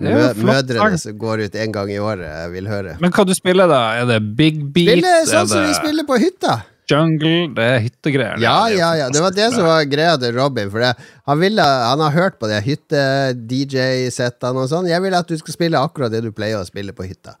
mø 0.00 0.20
mødrene 0.48 0.98
som 0.98 1.18
går 1.20 1.44
ut 1.46 1.58
en 1.60 1.74
gang 1.74 1.92
i 1.92 2.00
året, 2.02 2.30
vil 2.54 2.70
høre. 2.70 2.96
Men 3.04 3.12
hva 3.14 3.26
du 3.28 3.34
spiller 3.36 3.68
da? 3.70 3.82
Er 4.00 4.08
det 4.08 4.22
big 4.38 4.64
beat? 4.74 4.96
Spille 4.96 5.18
sånn 5.28 5.50
som 5.52 5.68
vi 5.68 5.76
spiller 5.76 6.08
på 6.08 6.18
hytta. 6.24 6.62
Jungle? 6.90 7.48
Det 7.56 7.64
er 7.64 7.82
hyttegreier. 7.84 8.40
Ja, 8.42 8.68
ja, 8.72 8.90
ja. 8.98 9.08
Det 9.12 9.22
var 9.24 9.34
det 9.34 9.50
som 9.54 9.66
var 9.66 9.84
greia 9.88 10.14
til 10.20 10.34
Robin. 10.36 10.70
For 10.72 10.84
det, 10.84 10.92
han, 11.30 11.40
ville, 11.40 11.64
han 11.64 12.02
har 12.04 12.16
hørt 12.16 12.38
på 12.40 12.50
de 12.50 12.60
hytte-DJ-settene 12.64 14.64
og 14.64 14.70
sånn. 14.72 14.88
Jeg 14.90 15.04
vil 15.04 15.18
at 15.18 15.30
du 15.30 15.36
skal 15.40 15.56
spille 15.56 15.80
akkurat 15.80 16.12
det 16.14 16.24
du 16.26 16.32
pleier 16.34 16.60
å 16.60 16.68
spille 16.68 16.96
på 16.96 17.06
hytta. 17.08 17.38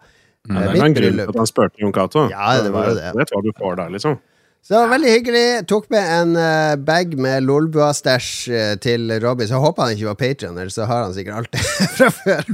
Eh, 0.50 0.54
det 0.54 0.78
var 0.78 0.90
en 0.90 0.96
grunn 0.96 1.18
til 1.18 1.26
at 1.28 1.42
han 1.42 1.50
spurte 1.50 1.82
Jon 1.82 1.96
Cato. 1.96 2.28
Ja, 2.32 2.54
det 2.64 2.72
var 2.74 2.92
jo 2.92 2.96
det. 2.98 3.10
Du 3.12 3.20
vet 3.22 3.34
hva 3.34 3.44
du 3.44 3.52
får 3.58 3.82
der, 3.82 3.92
liksom. 3.96 4.20
Så 4.64 4.72
det 4.72 4.80
var 4.80 4.92
veldig 4.94 5.10
hyggelig. 5.12 5.46
Tok 5.68 5.90
med 5.92 6.06
en 6.08 6.36
eh, 6.40 6.74
bag 6.80 7.10
med 7.20 7.44
Lolbua-stæsj 7.44 8.28
eh, 8.48 8.74
til 8.80 9.12
Robin. 9.20 9.48
Så 9.50 9.60
håper 9.60 9.84
han 9.84 9.96
ikke 9.96 10.08
var 10.08 10.20
patrioner, 10.22 10.70
så 10.72 10.86
har 10.88 11.04
han 11.04 11.16
sikkert 11.16 11.42
alt 11.42 11.52
det 11.52 11.64
fra 11.98 12.08
før. 12.16 12.48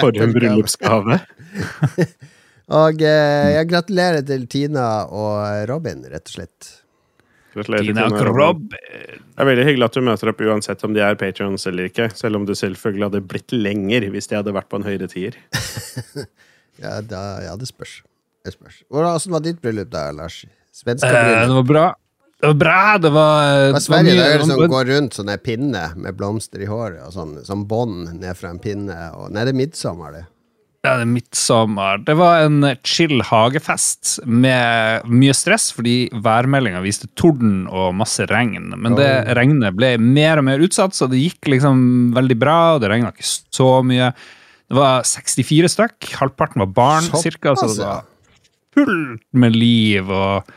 For 0.00 0.24
en 0.24 0.34
bryllupsgave. 0.34 1.20
Og 2.72 3.02
eh, 3.04 3.50
jeg 3.58 3.68
gratulerer 3.68 4.24
til 4.24 4.46
Tina 4.48 5.04
og 5.12 5.68
Robin, 5.68 6.00
rett 6.08 6.30
og 6.30 6.38
slett. 6.38 6.70
Gratulerer. 7.54 7.90
Tina 7.90 8.06
Tina 8.08 8.24
Robin. 8.30 8.70
Det 8.72 9.42
er 9.42 9.50
veldig 9.50 9.66
hyggelig 9.68 9.88
at 9.90 9.98
du 9.98 10.06
møter 10.06 10.30
opp 10.32 10.40
uansett 10.40 10.86
om 10.86 10.94
de 10.96 11.02
er 11.04 11.18
patrons 11.20 11.66
eller 11.70 11.90
ikke. 11.90 12.08
Selv 12.16 12.40
om 12.40 12.48
du 12.48 12.54
selvfølgelig 12.56 13.08
hadde 13.10 13.22
blitt 13.34 13.54
lenger 13.54 14.08
hvis 14.14 14.30
de 14.30 14.38
hadde 14.40 14.54
vært 14.56 14.70
på 14.72 14.80
en 14.80 14.88
høyere 14.88 15.10
tier. 15.10 15.38
Ja, 16.82 16.96
da, 17.06 17.20
ja 17.44 17.52
det 17.54 17.68
spørs. 17.70 18.00
Det 18.42 18.50
spørs. 18.56 18.80
Hvordan 18.90 19.34
var 19.34 19.42
ditt 19.44 19.60
bryllup 19.62 19.92
da, 19.92 20.08
Lars? 20.10 20.40
Svenska 20.74 21.06
Eh, 21.06 21.44
det 21.46 21.54
var 21.54 21.68
bra. 21.68 21.84
Det 22.40 22.48
var 22.50 22.54
bra. 22.54 22.98
Det 22.98 23.12
var, 23.14 23.44
eh, 23.44 23.66
det 23.66 23.72
var 23.76 23.80
Sverige 23.80 24.10
det 24.10 24.24
er 24.24 24.32
det 24.32 24.38
det 24.42 24.48
som 24.50 24.72
går 24.72 24.84
rundt 24.90 25.14
sånne 25.14 25.36
pinne 25.38 25.84
med 25.96 26.18
blomster 26.18 26.64
i 26.64 26.68
håret 26.68 27.00
og 27.06 27.14
sånn, 27.14 27.36
sånn 27.46 27.62
bånd 27.70 28.10
ned 28.18 28.36
fra 28.36 28.50
en 28.50 28.58
pinne. 28.58 28.96
Og, 29.14 29.30
nei, 29.30 29.46
det 29.46 29.54
er 29.54 29.60
midtsommer, 29.62 30.18
det. 30.18 30.24
Ja, 30.84 30.98
det 31.00 31.06
er 31.06 31.08
midtsommer. 31.08 32.02
Det 32.04 32.12
var 32.18 32.42
en 32.44 32.58
chill 32.84 33.22
hagefest 33.24 34.18
med 34.28 35.06
mye 35.08 35.32
stress, 35.32 35.70
fordi 35.72 36.10
værmeldinga 36.12 36.82
viste 36.84 37.08
torden 37.16 37.62
og 37.72 37.94
masse 37.96 38.26
regn. 38.28 38.68
Men 38.76 38.98
det 38.98 39.08
regnet 39.38 39.72
ble 39.78 39.94
mer 39.96 40.42
og 40.42 40.44
mer 40.50 40.64
utsatt, 40.64 40.92
så 40.92 41.08
det 41.08 41.22
gikk 41.22 41.48
liksom 41.54 42.12
veldig 42.16 42.36
bra. 42.36 42.58
og 42.74 42.82
Det 42.84 42.92
regna 42.92 43.14
ikke 43.14 43.24
så 43.30 43.70
mye. 43.86 44.10
Det 44.68 44.76
var 44.76 45.08
64 45.08 45.72
stykk. 45.72 46.10
Halvparten 46.20 46.60
var 46.66 46.74
barn, 46.76 47.08
Såpass, 47.08 47.24
cirka, 47.30 47.56
så 47.56 47.70
det 47.72 47.80
var 47.80 48.04
fullt 48.76 49.24
med 49.32 49.56
liv. 49.56 50.10
og 50.10 50.52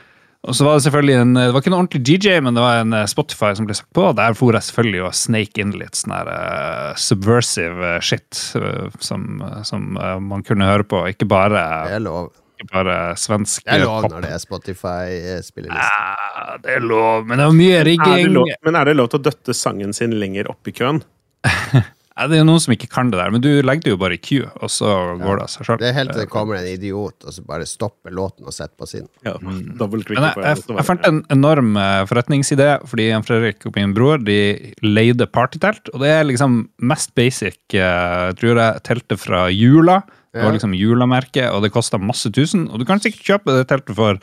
og 0.47 0.55
så 0.55 0.63
var 0.63 0.77
det 0.77 0.85
selvfølgelig 0.85 1.15
en, 1.19 1.33
det 1.35 1.45
var 1.51 1.59
ikke 1.59 1.71
en 1.73 1.77
ordentlig 1.77 1.99
DJ, 2.07 2.37
men 2.43 2.55
det 2.55 2.63
var 2.63 2.79
en 2.79 2.95
eh, 2.95 3.07
Spotify 3.11 3.49
som 3.57 3.67
ble 3.67 3.75
satt 3.75 3.89
på. 3.97 4.05
Der 4.15 4.35
for 4.37 4.55
jeg 4.55 4.63
selvfølgelig 4.69 5.01
og 5.03 5.17
snake 5.19 5.59
inn 5.63 5.73
litt 5.75 5.99
sånn 5.99 6.13
her 6.15 6.29
uh, 6.31 6.91
subversive 7.03 7.89
eh, 7.97 8.01
shit 8.05 8.39
uh, 8.55 8.87
som, 9.03 9.41
som 9.67 9.99
uh, 9.99 10.15
man 10.23 10.45
kunne 10.47 10.69
høre 10.69 10.87
på. 10.87 11.03
Ikke 11.11 11.27
bare 11.27 11.65
Det 11.89 11.97
er 11.99 12.05
lov. 12.05 12.31
ikke 12.57 12.69
bare 12.71 12.95
svensk 13.19 13.67
Det 13.67 13.75
er 13.75 13.83
lov 13.83 14.07
pop. 14.07 14.15
når 14.15 14.23
det 14.23 14.31
er 14.37 14.41
Spotify-spilleliste. 14.45 15.91
Ja, 15.91 16.57
det 16.63 16.77
er 16.79 16.87
lov, 16.95 17.27
men 17.27 17.43
det 17.43 17.49
er 17.49 17.59
mye 17.59 17.75
Er 17.75 17.83
det 17.83 17.91
rigging. 17.91 18.33
lov, 18.39 18.55
men 18.63 18.79
er 18.79 18.89
det 18.91 18.95
lov 19.01 19.11
til 19.11 19.19
å 19.19 19.27
døtte 19.27 19.57
sangen 19.57 19.93
sin 19.93 20.15
lenger 20.15 20.49
opp 20.55 20.71
i 20.71 20.75
køen? 20.79 21.03
Ja, 22.17 22.25
det 22.25 22.37
er 22.37 22.41
jo 22.41 22.47
noen 22.49 22.61
som 22.63 22.73
ikke 22.73 22.89
kan 22.89 23.11
det 23.13 23.19
der, 23.19 23.29
men 23.33 23.43
du 23.43 23.49
legger 23.61 23.85
det 23.85 23.91
jo 23.93 23.99
bare 24.01 24.17
i 24.17 24.21
queue, 24.21 24.49
og 24.57 24.71
så 24.73 24.89
går 25.19 25.37
det 25.37 25.43
av 25.45 25.51
seg 25.53 25.67
sjøl. 25.67 25.79
Det 25.83 25.89
er 25.91 25.95
helt 25.99 26.13
til 26.15 26.23
det 26.23 26.29
kommer 26.33 26.57
en 26.57 26.69
idiot 26.71 27.27
og 27.27 27.35
så 27.35 27.43
bare 27.45 27.67
stopper 27.69 28.15
låten 28.17 28.49
og 28.49 28.55
setter 28.55 28.73
på 28.79 28.89
sin. 28.89 29.05
Ja, 29.27 29.35
Men 29.43 29.61
jeg, 29.77 30.33
jeg, 30.33 30.63
jeg 30.73 30.87
fant 30.87 31.05
en 31.05 31.21
enorm 31.33 31.77
eh, 31.77 32.01
forretningsidé, 32.09 32.71
fordi 32.89 33.11
en 33.13 33.25
Fredrik 33.27 33.69
og 33.69 33.77
min 33.77 33.93
bror 33.93 34.23
de 34.25 34.39
leide 34.81 35.29
partytelt. 35.29 35.93
Og 35.93 36.01
det 36.01 36.11
er 36.15 36.25
liksom 36.25 36.63
mest 36.89 37.13
basic, 37.17 37.59
eh, 37.77 38.33
tror 38.41 38.63
jeg, 38.63 38.85
teltet 38.87 39.21
fra 39.21 39.45
Jula. 39.53 40.01
Det 40.33 40.43
var 40.45 40.53
liksom 40.53 40.73
Jula-merket, 40.77 41.47
og 41.49 41.63
det 41.65 41.73
kosta 41.73 41.97
masse 42.01 42.29
tusen. 42.33 42.67
Og 42.69 42.81
du 42.81 42.85
kan 42.85 43.01
sikkert 43.01 43.29
kjøpe 43.29 43.55
det 43.57 43.69
teltet 43.69 43.97
for 43.97 44.19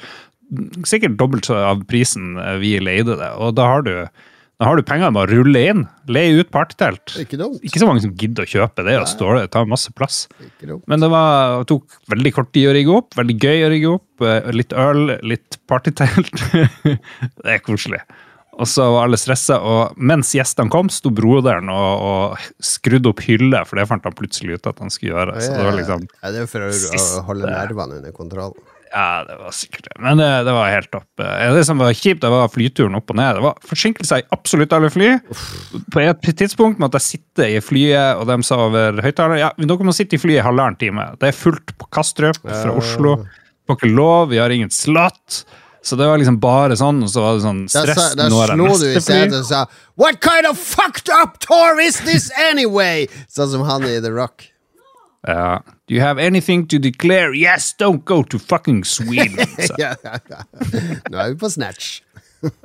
sikkert 0.86 1.16
dobbelt 1.18 1.48
av 1.50 1.82
prisen 1.90 2.36
eh, 2.38 2.58
vi 2.62 2.76
leide 2.82 3.16
det. 3.20 3.30
Og 3.42 3.54
da 3.58 3.68
har 3.70 3.86
du, 3.86 3.94
da 4.60 4.68
har 4.68 4.78
du 4.78 4.84
penger 4.86 5.10
med 5.10 5.24
å 5.24 5.30
rulle 5.32 5.62
inn. 5.70 5.80
Leie 6.06 6.36
ut 6.38 6.50
partytelt. 6.54 7.16
Ikke 7.20 7.38
dumt. 7.40 7.58
Ikke 7.66 7.80
så 7.82 7.88
mange 7.88 8.04
som 8.04 8.12
gidder 8.14 8.46
å 8.46 8.50
kjøpe 8.50 8.84
det, 8.86 8.94
og 9.00 9.08
står 9.10 9.40
det 9.40 9.48
tar 9.54 9.66
masse 9.70 9.90
plass. 9.96 10.24
Men 10.86 11.02
det 11.02 11.08
var, 11.10 11.64
tok 11.70 11.96
veldig 12.12 12.32
kort 12.36 12.52
tid 12.54 12.70
å 12.70 12.76
rigge 12.76 12.94
opp. 12.94 13.16
Veldig 13.18 13.36
gøy 13.42 13.64
å 13.66 13.72
rigge 13.72 13.94
opp. 13.96 14.26
eh, 14.28 14.52
Litt 14.54 14.76
øl, 14.78 15.16
litt 15.26 15.58
partytelt. 15.70 16.30
det 16.84 17.50
er 17.56 17.64
koselig. 17.66 18.02
Og 18.54 18.68
så 18.70 18.84
var 18.94 19.08
alle 19.08 19.18
stressa, 19.18 19.56
og 19.66 19.96
mens 19.98 20.28
gjestene 20.36 20.70
kom, 20.70 20.86
sto 20.92 21.10
broderen 21.10 21.66
og, 21.74 22.04
og 22.06 22.44
skrudde 22.62 23.10
opp 23.10 23.24
hylle, 23.26 23.64
for 23.66 23.80
det 23.80 23.88
fant 23.90 24.04
han 24.06 24.14
plutselig 24.14 24.60
ut 24.60 24.68
at 24.70 24.78
han 24.78 24.94
skulle 24.94 25.16
gjøre. 25.16 25.34
Så 25.42 25.56
det 25.56 25.64
var 25.66 25.74
liksom 25.74 26.04
ja, 26.06 26.30
det 26.30 26.44
er 26.44 26.52
for 26.52 26.68
å, 26.68 26.70
holde 27.32 27.50
nervene 27.50 27.98
under 27.98 28.14
kontroll. 28.14 28.54
Ja, 28.94 29.24
det 29.26 29.34
var 29.40 29.50
sikkert 29.50 29.88
det. 29.88 29.94
Men 29.98 30.20
det, 30.20 30.28
det 30.46 30.52
var 30.54 30.68
helt 30.70 30.90
topp. 30.94 31.08
Eh, 31.18 31.48
Det 31.56 31.64
som 31.66 31.80
var 31.82 31.90
kjipt, 31.98 32.20
det 32.22 32.30
var 32.30 32.46
flyturen 32.52 32.94
opp 32.94 33.10
og 33.10 33.16
ned. 33.18 33.40
Det 33.40 33.42
var 33.42 33.56
forsinkelser 33.66 34.22
i 34.22 34.26
absolutt 34.36 34.72
alle 34.76 34.90
fly. 34.94 35.08
På 35.90 36.02
et 36.04 36.22
tidspunkt 36.38 36.78
måtte 36.78 37.00
jeg 37.02 37.08
sitte 37.18 37.48
i 37.56 37.58
flyet, 37.64 38.20
og 38.20 38.28
de 38.30 38.36
sa 38.46 38.60
over 38.68 39.00
høyttaleren 39.02 39.42
ja, 39.42 39.50
men 39.58 39.66
dere 39.70 39.88
må 39.88 39.94
sitte 39.96 40.14
i 40.14 40.22
flyet 40.22 40.38
i 40.44 40.46
halvannen 40.46 40.78
time. 40.78 41.08
Det 41.18 41.32
er 41.32 41.36
fullt 41.40 41.74
på 41.80 41.90
Kastrup 41.90 42.38
fra 42.46 42.70
Oslo. 42.78 43.16
Får 43.66 43.80
ikke 43.80 43.90
lov, 43.96 44.28
vi 44.30 44.38
har 44.38 44.54
ingen 44.54 44.70
slott. 44.70 45.42
Så 45.84 45.98
det 46.00 46.06
var 46.08 46.16
liksom 46.16 46.38
bare 46.40 46.78
sånn, 46.80 47.02
og 47.04 47.10
så 47.12 47.20
var 47.20 47.34
det 47.36 47.42
sånn 47.44 47.64
stress. 47.68 48.14
da 48.16 48.28
slo 48.30 48.70
du 48.78 48.86
i 48.88 49.00
stedet 49.02 49.04
setet 49.04 49.34
og 49.42 49.48
sa 49.50 49.64
What 50.00 50.22
kind 50.24 50.46
of 50.48 50.56
fucked 50.56 51.10
up 51.12 51.36
tour 51.44 51.76
is 51.82 51.98
this 52.06 52.30
anyway? 52.48 53.04
Sånn 53.28 53.50
som 53.52 53.66
han 53.68 53.84
i 53.90 53.98
The 54.00 54.14
Rock. 54.14 54.46
Ja. 55.28 55.58
Do 55.86 55.94
you 55.94 56.00
have 56.00 56.18
anything 56.18 56.66
to 56.72 56.78
declare? 56.78 57.34
Yes, 57.36 57.74
don't 57.76 58.04
go 58.08 58.22
to 58.22 58.38
fucking 58.38 58.84
Sweden. 58.84 59.36
Ja, 59.80 59.92
ja, 60.04 60.16
ja. 60.30 60.40
Nå 61.10 61.18
er 61.20 61.32
vi 61.34 61.36
på 61.40 61.50
Snatch. 61.52 61.98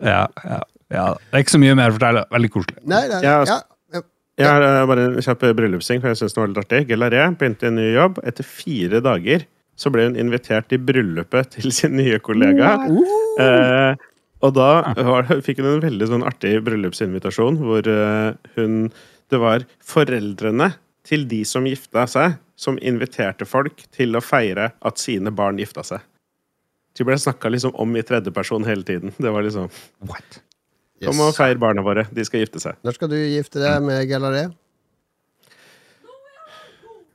ja, 0.04 0.28
ja, 0.44 0.60
ja. 0.94 1.06
Det 1.18 1.36
er 1.36 1.44
ikke 1.44 1.56
så 1.58 1.60
mye 1.62 1.76
mer 1.80 1.92
å 1.92 1.98
fortelle. 1.98 2.24
Veldig 2.32 2.52
koselig. 2.54 2.80
Nei, 2.88 3.02
nei, 3.12 3.20
Ja, 3.26 3.36
ja. 3.50 3.60
ja. 3.96 4.04
Jeg 4.40 4.48
har 4.48 4.64
eh, 4.64 4.86
bare 4.88 5.06
en 5.10 5.18
kjapp 5.26 5.44
bryllupsting, 5.58 6.00
for 6.00 6.14
jeg 6.14 6.22
synes 6.22 6.36
det 6.38 6.40
var 6.42 6.52
litt 6.54 6.62
artig. 6.64 6.82
Gelaré 6.94 7.26
begynte 7.36 7.68
i 7.68 7.72
en 7.74 7.80
ny 7.82 7.90
jobb. 7.92 8.22
Etter 8.32 8.48
fire 8.48 9.02
dager 9.04 9.44
så 9.80 9.92
ble 9.92 10.08
hun 10.10 10.16
invitert 10.20 10.72
i 10.76 10.80
bryllupet 10.80 11.54
til 11.58 11.74
sin 11.76 11.96
nye 12.00 12.20
kollega. 12.24 12.78
Eh, 13.40 14.00
og 14.44 14.56
da 14.56 14.70
var, 14.96 15.28
fikk 15.44 15.60
hun 15.60 15.74
en 15.76 15.84
veldig 15.84 16.08
sånn 16.08 16.24
artig 16.28 16.56
bryllupsinvitasjon, 16.64 17.60
hvor 17.64 17.88
eh, 17.92 18.30
hun 18.56 18.86
Det 19.30 19.38
var 19.38 19.62
foreldrene 19.86 20.72
til 21.08 21.26
de 21.30 21.42
som 21.48 21.68
gifta 21.68 22.06
seg, 22.10 22.38
som 22.60 22.80
inviterte 22.84 23.48
folk 23.48 23.86
til 23.96 24.18
å 24.18 24.24
feire 24.24 24.72
at 24.86 25.02
sine 25.02 25.32
barn 25.36 25.60
gifta 25.62 25.86
seg. 25.88 26.04
De 26.98 27.06
ble 27.08 27.16
snakka 27.22 27.52
liksom 27.54 27.76
om 27.80 27.96
i 27.96 28.04
tredjeperson 28.04 28.66
hele 28.68 28.84
tiden. 28.84 29.14
Det 29.18 29.32
var 29.32 29.46
liksom 29.46 29.70
What? 30.10 30.42
Kom 31.06 31.22
og 31.24 31.32
feir 31.38 31.56
barna 31.60 31.84
våre. 31.86 32.04
De 32.12 32.26
skal 32.28 32.44
gifte 32.44 32.60
seg. 32.60 32.76
Når 32.84 32.98
skal 32.98 33.12
du 33.14 33.16
gifte 33.16 33.62
deg 33.62 33.86
med 33.86 34.04
Galaré? 34.10 34.50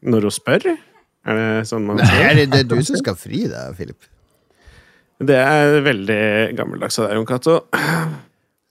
Når 0.05 0.29
hun 0.29 0.33
spør? 0.33 0.71
Er 1.25 1.41
det 1.41 1.69
sånn 1.69 1.85
man 1.89 2.01
sier? 2.01 2.31
Nei, 2.33 2.47
det, 2.49 2.63
er 2.65 2.69
du 2.69 2.79
som 2.85 2.97
skal 3.01 3.17
fri 3.21 3.45
deg, 3.49 3.77
Philip. 3.77 4.09
Det 5.25 5.37
er 5.37 5.79
veldig 5.85 6.23
gammeldags 6.57 6.99
av 7.01 7.09
deg, 7.09 7.19
Jon 7.21 7.29
Cato. 7.29 7.59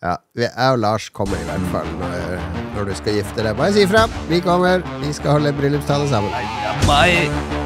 Ja, 0.03 0.15
jeg 0.35 0.51
og 0.73 0.79
Lars 0.83 1.07
kommer 1.15 1.39
i 1.39 1.45
hvert 1.47 1.67
fall 1.71 1.87
når, 2.01 2.33
når 2.75 2.89
du 2.89 2.95
skal 2.99 3.21
gifte 3.21 3.39
deg. 3.45 3.55
Bare 3.55 3.71
si 3.71 3.87
ifra. 3.87 4.03
Vi 4.27 4.43
kommer. 4.43 4.83
Vi 4.99 5.15
skal 5.15 5.37
holde 5.37 5.55
bryllupstale 5.55 6.09
sammen. 6.11 6.31
Der 6.83 7.62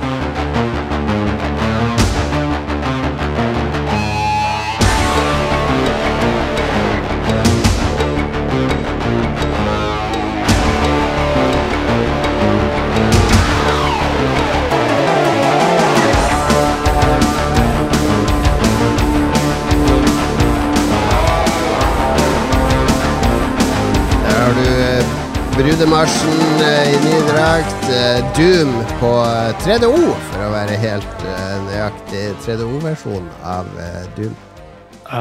brudemarsjen 25.78 26.62
eh, 26.62 26.94
i 26.94 26.98
ny 27.06 27.18
drakt. 27.28 27.84
eh, 27.94 28.20
Doom 28.38 28.72
på 28.98 29.10
eh, 29.22 29.52
3DO, 29.62 30.00
for 30.32 30.42
å 30.42 30.50
være 30.50 30.78
helt 30.82 31.20
eh, 31.22 31.52
nøyaktig. 31.68 32.24
3DO-versjon 32.48 33.28
av 33.46 33.70
eh, 33.78 34.08
Doom. 34.18 34.34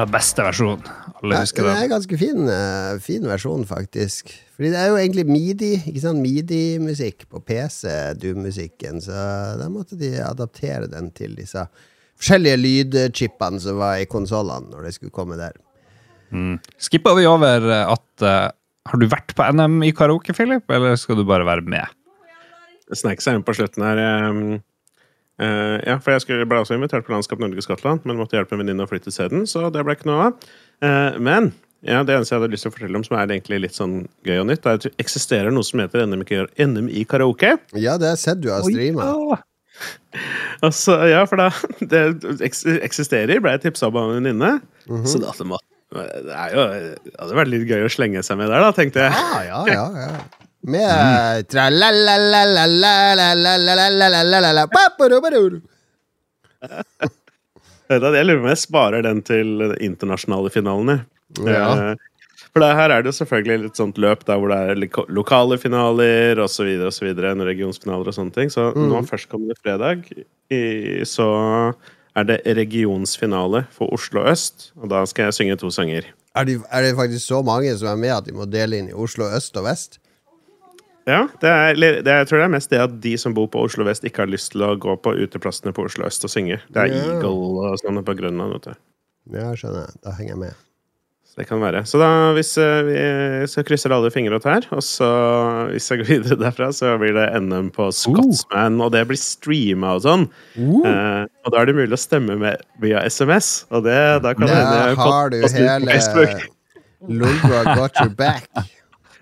Beste 0.09 0.41
versjon. 0.47 0.81
Alle 1.21 1.37
Ja, 1.37 1.43
husker 1.45 1.61
det 1.67 1.75
er 1.75 1.83
en 1.85 1.93
ganske 1.93 2.17
fin, 2.17 2.49
eh, 2.49 2.97
fin 3.05 3.29
versjon, 3.29 3.67
faktisk. 3.69 4.33
Fordi 4.57 4.73
det 4.73 4.81
er 4.81 4.89
jo 4.89 4.97
egentlig 4.97 5.27
midi, 5.29 5.71
ikke 5.91 6.03
sant? 6.07 6.23
Midi-musikk 6.25 7.27
på 7.29 7.43
PC, 7.45 7.93
Doom-musikken. 8.17 8.97
Så 9.05 9.13
da 9.61 9.69
måtte 9.69 9.99
de 9.99 10.15
adaptere 10.25 10.89
den 10.89 11.11
til 11.13 11.37
disse 11.37 11.67
forskjellige 12.17 12.57
lydchipene 12.65 13.61
som 13.61 13.77
var 13.77 14.01
i 14.01 14.09
konsollene 14.09 14.73
når 14.73 14.89
det 14.89 14.97
skulle 14.97 15.13
komme 15.13 15.37
der. 15.37 15.53
Skippa 16.81 17.13
vi 17.15 17.29
over 17.29 17.69
eh, 17.69 17.91
at 17.93 18.25
eh, 18.25 18.47
Har 18.87 19.01
du 19.01 19.07
vært 19.11 19.35
på 19.35 19.45
NM 19.57 19.81
i 19.87 19.91
karaoke, 19.95 20.35
Philip, 20.35 20.65
eller 20.71 20.95
skal 20.99 21.19
du 21.19 21.25
bare 21.27 21.47
være 21.47 21.65
med? 21.67 21.93
Snek 22.95 23.23
seg 23.23 23.37
inn 23.37 23.45
på 23.47 23.55
slutten 23.57 23.83
her. 23.83 23.99
eh, 25.43 25.77
ja, 25.83 25.97
for 25.99 26.15
jeg 26.15 26.23
skulle, 26.23 26.47
ble 26.47 26.61
også 26.63 26.77
invitert 26.77 27.05
på 27.05 27.13
Landskap 27.13 27.41
Norge-Skottland, 27.43 28.05
men 28.07 28.19
måtte 28.19 28.39
hjelpe 28.39 28.55
en 28.55 28.63
venninne 28.63 28.85
å 28.85 28.89
flytte 28.89 29.11
isteden, 29.11 29.45
så 29.49 29.67
det 29.73 29.83
ble 29.83 29.97
ikke 29.97 30.09
noe 30.09 30.29
av. 30.29 30.51
Uh, 30.81 31.17
men 31.19 31.51
ja, 31.85 32.01
det 32.03 32.15
eneste 32.15 32.33
jeg 32.33 32.41
hadde 32.41 32.53
lyst 32.55 32.65
til 32.65 32.71
å 32.71 32.75
fortelle 32.75 32.97
om 32.97 33.05
som 33.05 33.17
er 33.19 33.29
egentlig 33.29 33.59
litt 33.67 33.77
sånn 33.77 33.99
gøy 34.25 34.39
og 34.41 34.47
nytt, 34.49 34.65
er 34.65 34.79
at 34.79 34.87
det 34.87 34.95
eksisterer 35.03 35.53
noe 35.53 35.67
som 35.67 35.83
heter 35.83 36.07
NM 36.07 36.23
i, 36.25 36.39
NM 36.65 36.89
i 36.89 37.03
karaoke. 37.09 37.53
Ja, 37.77 37.99
det 37.99 38.09
har 38.09 38.15
jeg 38.15 38.23
sett 38.23 38.41
du 38.41 38.49
har 38.53 38.65
streama. 38.65 39.11
Ja. 39.11 39.43
Altså, 40.65 40.95
ja, 41.05 41.19
for 41.29 41.37
da 41.37 41.51
Det 41.91 42.39
eksisterer, 42.81 43.37
ble 43.43 43.51
jeg 43.53 43.67
tipsa 43.67 43.91
om 43.91 43.99
av 43.99 44.09
en 44.09 44.23
venninne. 44.23 44.55
Mhm. 44.87 45.05
Så 45.05 45.21
da 45.21 45.35
det 45.37 45.45
må 45.45 45.59
det 45.95 46.33
er 46.35 46.51
jo, 46.51 46.63
hadde 47.15 47.37
vært 47.37 47.51
litt 47.53 47.69
gøy 47.69 47.85
å 47.85 47.91
slenge 47.91 48.23
seg 48.25 48.39
med 48.39 48.51
der, 48.51 48.63
da, 48.65 48.73
tenkte 48.75 49.05
jeg. 49.05 49.13
Ja, 49.15 49.39
ja, 49.47 49.61
ja, 49.71 49.85
ja. 50.07 50.47
Med 50.67 51.47
Jeg 57.87 58.27
lurer 58.27 58.41
på 58.41 58.43
om 58.43 58.51
jeg 58.51 58.59
sparer 58.59 59.05
den 59.05 59.21
til 59.23 59.63
internasjonale 59.79 60.51
finalene. 60.51 60.97
Ja. 61.47 61.95
For 62.51 62.65
her 62.65 62.91
er 62.91 63.03
det 63.03 63.11
jo 63.11 63.19
selvfølgelig 63.19 63.67
litt 63.67 63.79
sånt 63.79 63.99
løp 64.01 64.25
der 64.27 64.41
hvor 64.41 64.51
det 64.51 64.57
er 64.73 65.05
lokale 65.13 65.59
finaler 65.61 66.41
osv. 66.43 66.67
regionsfinaler 66.81 68.09
og 68.09 68.17
sånne 68.17 68.35
ting. 68.35 68.51
Så 68.51 68.71
mm. 68.73 68.87
nå 68.91 69.03
førstkommende 69.07 69.55
fredag 69.61 70.09
så 71.07 71.29
er 72.17 72.25
det 72.25 72.39
regionsfinale 72.57 73.65
for 73.75 73.93
Oslo 73.93 74.23
øst, 74.31 74.71
og 74.81 74.89
da 74.89 75.03
skal 75.05 75.29
jeg 75.29 75.37
synge 75.37 75.57
to 75.61 75.69
sanger. 75.73 76.09
Er, 76.37 76.43
de, 76.49 76.57
er 76.73 76.83
det 76.85 76.95
faktisk 76.97 77.25
så 77.29 77.41
mange 77.45 77.71
som 77.77 77.91
er 77.93 78.01
med 78.01 78.13
at 78.15 78.25
de 78.27 78.33
må 78.35 78.45
dele 78.49 78.77
inn 78.81 78.89
i 78.91 78.97
Oslo 78.97 79.29
øst 79.37 79.57
og 79.57 79.65
vest? 79.69 79.99
Ja, 81.07 81.21
det 81.39 81.49
er, 81.49 81.77
det, 81.79 82.03
jeg 82.11 82.27
tror 82.27 82.41
det 82.41 82.45
er 82.49 82.51
mest 82.51 82.69
det 82.73 82.79
at 82.83 82.97
de 83.03 83.13
som 83.21 83.33
bor 83.37 83.47
på 83.47 83.61
Oslo 83.63 83.85
vest, 83.87 84.03
ikke 84.03 84.25
har 84.25 84.31
lyst 84.31 84.51
til 84.51 84.65
å 84.67 84.73
gå 84.75 84.97
på 84.99 85.13
uteplassene 85.15 85.71
på 85.73 85.85
Oslo 85.87 86.03
øst 86.09 86.25
og 86.27 86.33
synge. 86.33 86.59
Det 86.67 86.83
er 86.83 86.91
Ja. 86.91 87.03
Eagle 87.13 87.31
og 87.71 87.77
sånne 87.79 88.03
på 88.03 88.17
Grønland, 88.19 88.57
vet 88.57 88.67
du. 88.67 88.81
Ja, 89.37 89.53
skjønner. 89.55 89.93
Da 90.03 90.11
henger 90.17 90.33
jeg 90.35 90.41
med. 90.41 90.66
Det 91.37 91.45
kan 91.45 91.59
være. 91.61 91.83
Så 91.85 91.99
da, 92.01 92.07
hvis 92.33 92.55
eh, 92.57 92.79
vi 92.87 93.01
så 93.51 93.61
krysser 93.65 93.93
alle 93.93 94.09
fingre 94.13 94.39
og 94.39 94.45
her, 94.49 94.65
og 94.73 94.81
så 94.81 95.09
hvis 95.69 95.91
jeg 95.91 96.01
går 96.01 96.07
videre 96.09 96.37
derfra, 96.41 96.71
så 96.73 96.95
blir 96.97 97.13
det 97.13 97.27
NM 97.43 97.69
på 97.75 97.91
Scotsman, 97.93 98.79
og 98.81 98.89
det 98.95 99.03
blir 99.09 99.21
streama 99.21 99.93
og 99.99 100.01
sånn. 100.07 100.25
Eh, 100.57 101.27
og 101.45 101.53
da 101.53 101.61
er 101.61 101.69
det 101.69 101.77
mulig 101.77 101.93
å 101.93 102.01
stemme 102.01 102.39
med 102.41 102.65
via 102.81 103.05
SMS, 103.05 103.67
og 103.69 103.85
det, 103.85 103.99
da 104.25 104.33
kan 104.33 104.49
det 104.49 104.57
hende 104.57 104.97
har 105.03 105.29
du 105.35 105.37
hele 105.45 105.91
Facebook. 105.91 106.49
Lolbua 107.05 107.77
got 107.77 108.01
your 108.01 108.09
back. 108.17 108.49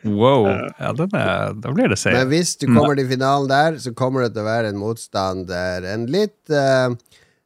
Wow. 0.06 0.46
Ja, 0.80 0.92
den 0.94 1.16
er, 1.18 1.54
da 1.58 1.72
blir 1.74 1.90
det 1.90 1.98
Men 2.06 2.28
hvis 2.30 2.54
du 2.62 2.68
kommer 2.70 2.96
til 2.96 3.08
finalen 3.10 3.50
der, 3.50 3.80
så 3.82 3.92
kommer 3.98 4.24
det 4.24 4.36
til 4.36 4.44
å 4.44 4.48
være 4.48 4.70
en 4.70 4.78
motstander. 4.78 5.88
En 5.90 6.06
litt 6.14 6.54
eh, 6.54 6.94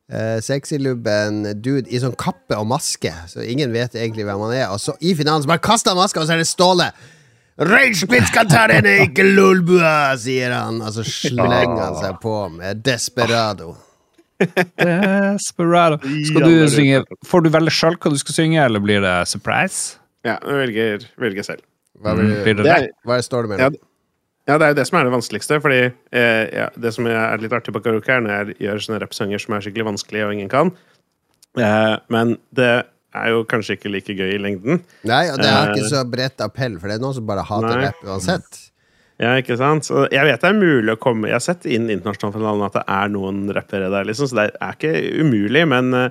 Uh, 0.09 0.39
Sexylubben 0.41 1.43
dude 1.61 1.85
i 1.85 1.99
sånn 2.01 2.15
kappe 2.17 2.57
og 2.57 2.65
maske, 2.71 3.11
så 3.29 3.43
ingen 3.45 3.69
vet 3.75 3.93
egentlig 3.93 4.25
hvem 4.25 4.41
han 4.47 4.55
er. 4.55 4.67
Og 4.73 4.81
så 4.81 4.95
i 5.05 5.13
finalen 5.17 5.45
så 5.45 5.51
bare 5.51 5.61
kaster 5.61 5.93
han 5.93 5.99
maska, 6.01 6.23
og 6.23 6.29
så 6.29 6.33
er 6.33 6.41
det 6.41 6.49
Ståle. 6.49 6.87
Ragespit 7.59 8.25
skal 8.29 8.47
ta 8.49 8.63
denne, 8.71 8.95
ikke 9.05 9.25
lolbua, 9.27 10.15
sier 10.17 10.53
han. 10.55 10.79
Og 10.81 10.95
så 10.95 11.03
slenger 11.05 11.75
han 11.83 11.97
seg 11.99 12.17
på 12.23 12.35
med 12.55 12.81
Desperado. 12.87 13.75
Desperado. 14.79 15.99
Skal 16.29 16.45
du 16.47 16.53
synge 16.71 17.01
Får 17.27 17.43
du 17.43 17.49
velge 17.51 17.73
sjøl 17.75 17.97
hva 17.99 18.11
du 18.13 18.19
skal 18.21 18.37
synge, 18.37 18.61
eller 18.63 18.83
blir 18.83 19.03
det 19.03 19.15
surprise? 19.27 19.97
Ja, 20.23 20.37
jeg 20.39 20.61
velger, 20.63 21.05
velger 21.19 21.47
selv. 21.47 21.65
Hva, 21.99 22.13
vil 22.15 22.31
du, 22.31 22.35
Blir 22.45 22.55
det 22.59 22.65
Det 22.67 22.75
er, 22.77 22.87
hva 23.07 23.19
står 23.23 23.45
det 23.45 23.51
mellom? 23.53 23.75
ja, 23.75 23.85
det 24.57 24.65
er 24.65 24.71
jo 24.73 24.77
det 24.79 24.87
som 24.87 24.97
er 24.99 25.03
det 25.09 25.13
vanskeligste. 25.13 25.59
Fordi 25.61 25.79
eh, 25.85 26.45
ja, 26.55 26.69
Det 26.79 26.93
som 26.95 27.05
er 27.11 27.37
litt 27.43 27.53
artig 27.53 27.73
på 27.75 27.81
karaoke, 27.83 28.09
er 28.15 28.21
når 28.25 28.31
jeg 28.37 28.55
gjør 28.65 28.79
sånne 28.85 29.01
rappsanger 29.03 29.43
som 29.43 29.53
er 29.57 29.65
skikkelig 29.65 29.85
vanskelige 29.91 30.25
og 30.29 30.33
ingen 30.37 30.49
kan. 30.49 30.71
Eh, 31.59 31.95
men 32.13 32.37
det 32.55 32.71
er 33.17 33.29
jo 33.33 33.43
kanskje 33.49 33.75
ikke 33.77 33.91
like 33.91 34.13
gøy 34.15 34.35
i 34.35 34.41
lengden. 34.41 34.81
Nei, 35.09 35.25
og 35.33 35.37
det 35.41 35.49
har 35.49 35.69
Eh. 35.69 35.75
ikke 35.75 35.89
så 35.91 36.03
bredt 36.09 36.41
appell, 36.45 36.79
for 36.79 36.87
det 36.87 36.97
er 36.99 37.03
noen 37.03 37.13
som 37.17 37.25
bare 37.25 37.43
hater 37.43 37.75
Nei. 37.75 37.85
rapp 37.87 38.03
uansett. 38.05 38.65
Ja, 39.19 39.33
ikke 39.41 39.57
sant? 39.59 39.83
Så 39.83 40.05
jeg 40.13 40.23
vet 40.23 40.39
det 40.39 40.47
er 40.47 40.53
mulig 40.55 40.93
å 40.93 40.99
komme 41.01 41.27
Jeg 41.27 41.33
har 41.35 41.43
sett 41.43 41.65
inn 41.67 41.89
internasjonale 41.91 42.37
finalen 42.37 42.61
at 42.69 42.77
det 42.77 42.83
er 42.87 43.09
noen 43.11 43.49
rappere 43.51 43.89
der, 43.91 44.05
liksom, 44.07 44.29
så 44.31 44.35
det 44.37 44.45
er 44.61 44.77
ikke 44.77 44.93
umulig. 45.25 45.65
Men 45.67 45.93
eh, 45.93 46.09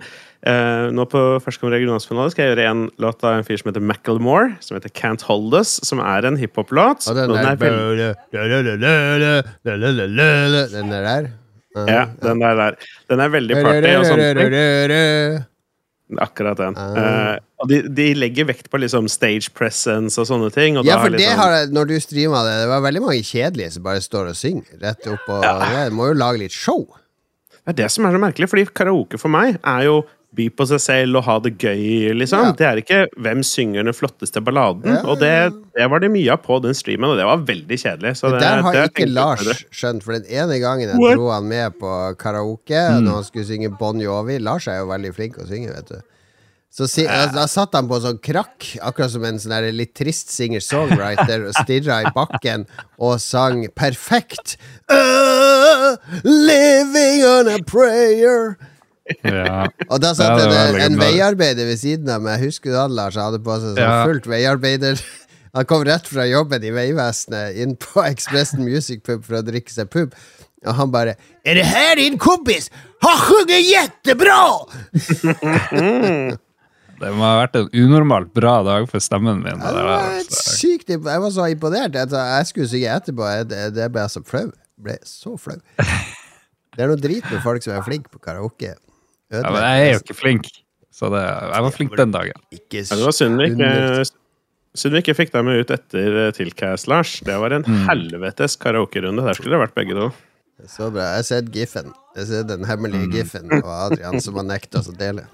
nå 0.95 1.05
på 1.11 1.21
førstkommende 1.43 1.81
regionalsfinale 1.81 2.31
skal 2.31 2.45
jeg 2.45 2.53
gjøre 2.55 2.67
en 2.71 2.85
låt 3.03 3.25
av 3.27 3.41
en 3.41 3.47
fyr 3.47 3.59
som 3.59 3.73
heter 3.73 3.83
Macklemore, 3.83 4.53
som 4.63 4.77
heter 4.79 4.93
Can't 4.95 5.25
Hold 5.27 5.57
Us, 5.59 5.81
som 5.83 5.99
er 5.99 6.29
en 6.29 6.39
hiphop-låt. 6.39 7.09
Den 7.11 7.35
Den 10.73 10.91
der 10.95 11.03
der. 11.03 11.31
Ja, 11.87 12.07
den 12.23 12.41
der, 12.41 12.55
der. 12.57 12.79
Den 13.11 13.21
er 13.21 13.29
veldig 13.35 13.63
party 13.63 13.95
og 13.99 14.07
sånne 14.09 14.35
ting. 14.39 15.47
Akkurat 16.19 16.57
den. 16.57 16.77
Ah. 16.81 16.95
Eh, 16.97 17.41
og 17.61 17.69
de, 17.69 17.83
de 17.93 18.07
legger 18.17 18.47
vekt 18.49 18.71
på 18.73 18.79
liksom 18.81 19.11
stage 19.13 19.51
presence 19.53 20.17
og 20.21 20.29
sånne 20.31 20.49
ting. 20.55 20.79
Og 20.81 20.87
Ja, 20.89 20.97
for 21.03 21.13
det 21.13 21.21
liksom, 21.21 21.41
har 21.43 21.75
når 21.75 21.91
du 21.91 21.97
streama 22.01 22.45
det, 22.47 22.55
det 22.63 22.69
var 22.71 22.85
veldig 22.87 23.03
mange 23.05 23.27
kjedelige 23.27 23.75
som 23.75 23.85
bare 23.85 24.01
står 24.01 24.31
og 24.31 24.39
synger 24.39 24.79
rett 24.87 25.11
opp 25.11 25.29
og 25.29 25.45
det 25.45 25.91
Må 25.93 26.09
jo 26.09 26.17
lage 26.17 26.41
litt 26.47 26.55
show. 26.55 26.87
Det 27.53 27.75
er 27.75 27.81
det 27.83 27.91
som 27.93 28.07
er 28.09 28.17
så 28.17 28.23
merkelig, 28.23 28.49
fordi 28.49 28.65
karaoke 28.73 29.21
for 29.21 29.29
meg 29.35 29.59
er 29.61 29.85
jo 29.85 29.99
by 30.37 30.49
på 30.53 30.67
seg 30.69 30.81
selv 30.83 31.19
og 31.19 31.25
ha 31.25 31.39
det 31.41 31.55
gøy, 31.57 32.13
liksom. 32.19 32.51
Ja. 32.51 32.57
Det 32.57 32.67
er 32.69 32.81
ikke 32.83 32.99
hvem 33.25 33.41
synger 33.47 33.87
den 33.89 33.97
flotteste 33.97 34.43
balladen. 34.45 34.99
Ja, 34.99 35.01
Og 35.09 35.23
det, 35.23 35.33
det 35.77 35.89
var 35.89 36.05
det 36.05 36.11
mye 36.13 36.35
av 36.35 36.43
på 36.45 36.59
den 36.65 36.77
streamen, 36.77 37.09
og 37.15 37.17
det 37.21 37.25
var 37.29 37.47
veldig 37.49 37.79
kjedelig. 37.81 38.13
Så 38.21 38.35
Det 38.35 38.43
der 38.45 38.63
har 38.67 38.77
det 38.77 38.85
ikke 38.93 39.09
Lars 39.09 39.65
skjønt, 39.73 40.05
for 40.05 40.19
den 40.19 40.29
ene 40.29 40.61
gangen 40.61 40.93
jeg 40.93 41.01
What? 41.01 41.17
dro 41.17 41.33
han 41.33 41.49
med 41.49 41.81
på 41.81 41.95
karaoke, 42.21 42.85
når 43.01 43.21
han 43.23 43.27
skulle 43.31 43.49
synge 43.49 43.73
Bon 43.81 43.99
Jovi 44.05 44.39
Lars 44.43 44.69
er 44.69 44.83
jo 44.83 44.93
veldig 44.93 45.17
flink 45.17 45.41
å 45.41 45.49
synge, 45.49 45.73
vet 45.73 45.97
du. 45.97 45.99
Så 46.69 46.85
si, 46.85 47.07
da 47.09 47.47
satt 47.49 47.73
han 47.75 47.89
på 47.89 47.97
en 47.97 48.05
sånn 48.05 48.19
krakk, 48.23 48.67
akkurat 48.85 49.11
som 49.11 49.25
en 49.25 49.41
sånn 49.41 49.71
litt 49.73 49.95
trist 49.97 50.29
singer-songwriter, 50.37 51.49
og 51.49 51.57
stirra 51.65 52.03
i 52.05 52.13
bakken 52.15 52.69
og 53.01 53.17
sang 53.25 53.65
perfekt. 53.73 54.59
Uh, 54.93 55.97
living 56.23 57.25
on 57.25 57.49
a 57.49 57.57
prayer. 57.65 58.59
Ja. 59.25 59.67
Og 59.93 60.01
da 60.03 60.09
Ja, 60.13 60.15
satt 60.19 60.39
det 60.41 60.49
det 60.51 60.59
en, 60.63 60.81
en 60.93 60.99
veiarbeider 61.01 61.67
ved 61.71 61.79
siden 61.81 62.09
av 62.13 62.21
meg. 62.25 62.41
Husker 62.45 62.71
du 62.75 62.77
han, 62.81 62.95
Lars? 62.97 63.17
Han 63.17 63.31
hadde 63.33 63.43
på 63.47 63.57
seg 63.61 63.73
sånn 63.75 63.83
Ja. 63.83 64.05
fullt 64.09 64.27
veiarbeider. 64.31 65.01
Han 65.57 65.65
kom 65.65 65.81
rett 65.89 66.07
fra 66.07 66.27
jobben 66.29 66.63
i 66.63 66.71
Vegvesenet 66.71 67.57
inn 67.63 67.73
på 67.81 68.03
Expressen 68.13 68.61
Music 68.67 69.01
Pub 69.07 69.25
for 69.25 69.39
å 69.41 69.43
drikke 69.47 69.73
seg 69.73 69.89
pub. 69.91 70.13
Og 70.67 70.75
han 70.75 70.91
bare 70.91 71.15
'Er 71.47 71.55
det 71.55 71.65
her 71.71 71.95
din 71.97 72.19
kompis? 72.19 72.69
Han 73.03 73.17
sjunger 73.23 73.61
jettebra!' 73.63 74.67
Det 76.99 77.11
må 77.15 77.23
ha 77.23 77.35
vært 77.45 77.55
en 77.61 77.69
unormalt 77.79 78.33
bra 78.35 78.57
dag 78.67 78.89
for 78.91 78.99
stemmen 79.03 79.39
min. 79.45 79.61
Ja, 79.63 79.71
Det 79.71 79.85
var 79.87 80.07
altså. 80.19 80.57
sykt 80.59 80.89
Jeg 80.91 80.99
var 81.07 81.31
så 81.31 81.47
imponert. 81.53 81.95
Jeg, 81.95 82.11
jeg 82.11 82.47
skulle 82.51 82.69
synge 82.73 82.97
etterpå. 82.97 83.29
Jeg, 83.31 83.47
det, 83.53 83.61
det 83.77 83.87
ble 83.95 84.03
jeg 84.03 84.11
så 84.17 84.23
flau. 84.27 84.49
Ble 84.83 84.97
så 85.07 85.37
flau. 85.39 85.61
Det 85.79 86.83
er 86.85 86.91
noe 86.91 86.99
drit 86.99 87.23
med 87.31 87.43
folk 87.45 87.63
som 87.63 87.77
er 87.79 87.87
flinke 87.87 88.11
på 88.11 88.19
karaoke. 88.23 88.75
Ja, 89.31 89.43
men 89.53 89.61
jeg 89.63 89.83
er 89.89 89.93
jo 89.93 90.01
ikke 90.05 90.17
flink, 90.17 90.47
så 90.95 91.11
det, 91.13 91.21
jeg 91.53 91.65
var 91.67 91.75
flink 91.75 91.97
den 91.99 92.15
dagen. 92.15 92.41
Ikke 92.55 92.81
Ja, 92.85 92.97
det 92.97 93.05
var 93.05 93.13
synd 93.17 93.37
vi 93.41 93.51
ikke, 93.53 94.07
synd 94.79 94.95
vi 94.97 95.03
ikke 95.03 95.15
fikk 95.19 95.33
deg 95.35 95.45
med 95.45 95.61
ut 95.61 95.73
etter 95.75 96.17
eh, 96.27 96.31
Tilcast, 96.37 96.89
Lars. 96.89 97.19
Det 97.27 97.37
var 97.43 97.53
en 97.59 97.67
Mm. 97.69 97.83
helvetes 97.91 98.57
karaokerunde. 98.57 99.25
Der 99.27 99.35
skulle 99.37 99.57
det 99.59 99.63
vært 99.69 99.75
begge 99.77 99.95
to. 99.99 100.09
Så 100.67 100.89
bra. 100.91 101.11
Jeg 101.13 101.21
har 101.21 101.27
sett 101.29 101.51
Giffen. 101.55 101.93
Jeg 102.17 102.27
sett 102.27 102.49
den 102.49 102.65
hemmelige 102.67 103.11
Giffen 103.13 103.53
og 103.61 103.69
Adrian 103.69 104.19
som 104.21 104.35
har 104.41 104.47
nekta 104.49 104.81
oss 104.81 104.89
å 104.91 104.97
dele. 104.99 105.27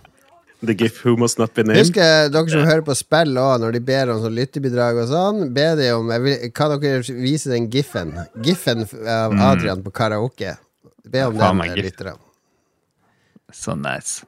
The 0.65 0.73
gif 0.75 0.99
who 1.05 1.15
must 1.21 1.39
not 1.39 1.53
be 1.55 1.63
named. 1.63 1.79
Husk 1.83 1.97
eh, 2.01 2.27
dere 2.33 2.49
som 2.49 2.65
hører 2.65 2.83
på 2.87 2.95
spill 2.97 3.35
òg, 3.37 3.61
når 3.61 3.73
de 3.77 3.81
ber 3.85 4.11
om 4.13 4.21
sånn 4.23 4.35
lyttebidrag 4.37 5.01
og 5.03 5.09
sånn, 5.11 5.41
be 5.55 5.65
de 5.77 5.91
om 5.93 6.09
jeg 6.13 6.23
vil, 6.25 6.51
Kan 6.57 6.75
dere 6.81 7.03
vise 7.05 7.51
den 7.53 7.71
Giffen? 7.73 8.15
Giffen 8.43 8.87
av 9.07 9.33
Adrian 9.53 9.83
på 9.85 9.93
karaoke. 9.93 10.55
Be 11.05 11.25
om 11.29 11.37
den, 11.37 11.61
lytterne. 11.77 12.17
Så 13.55 13.77
nice. 13.79 14.25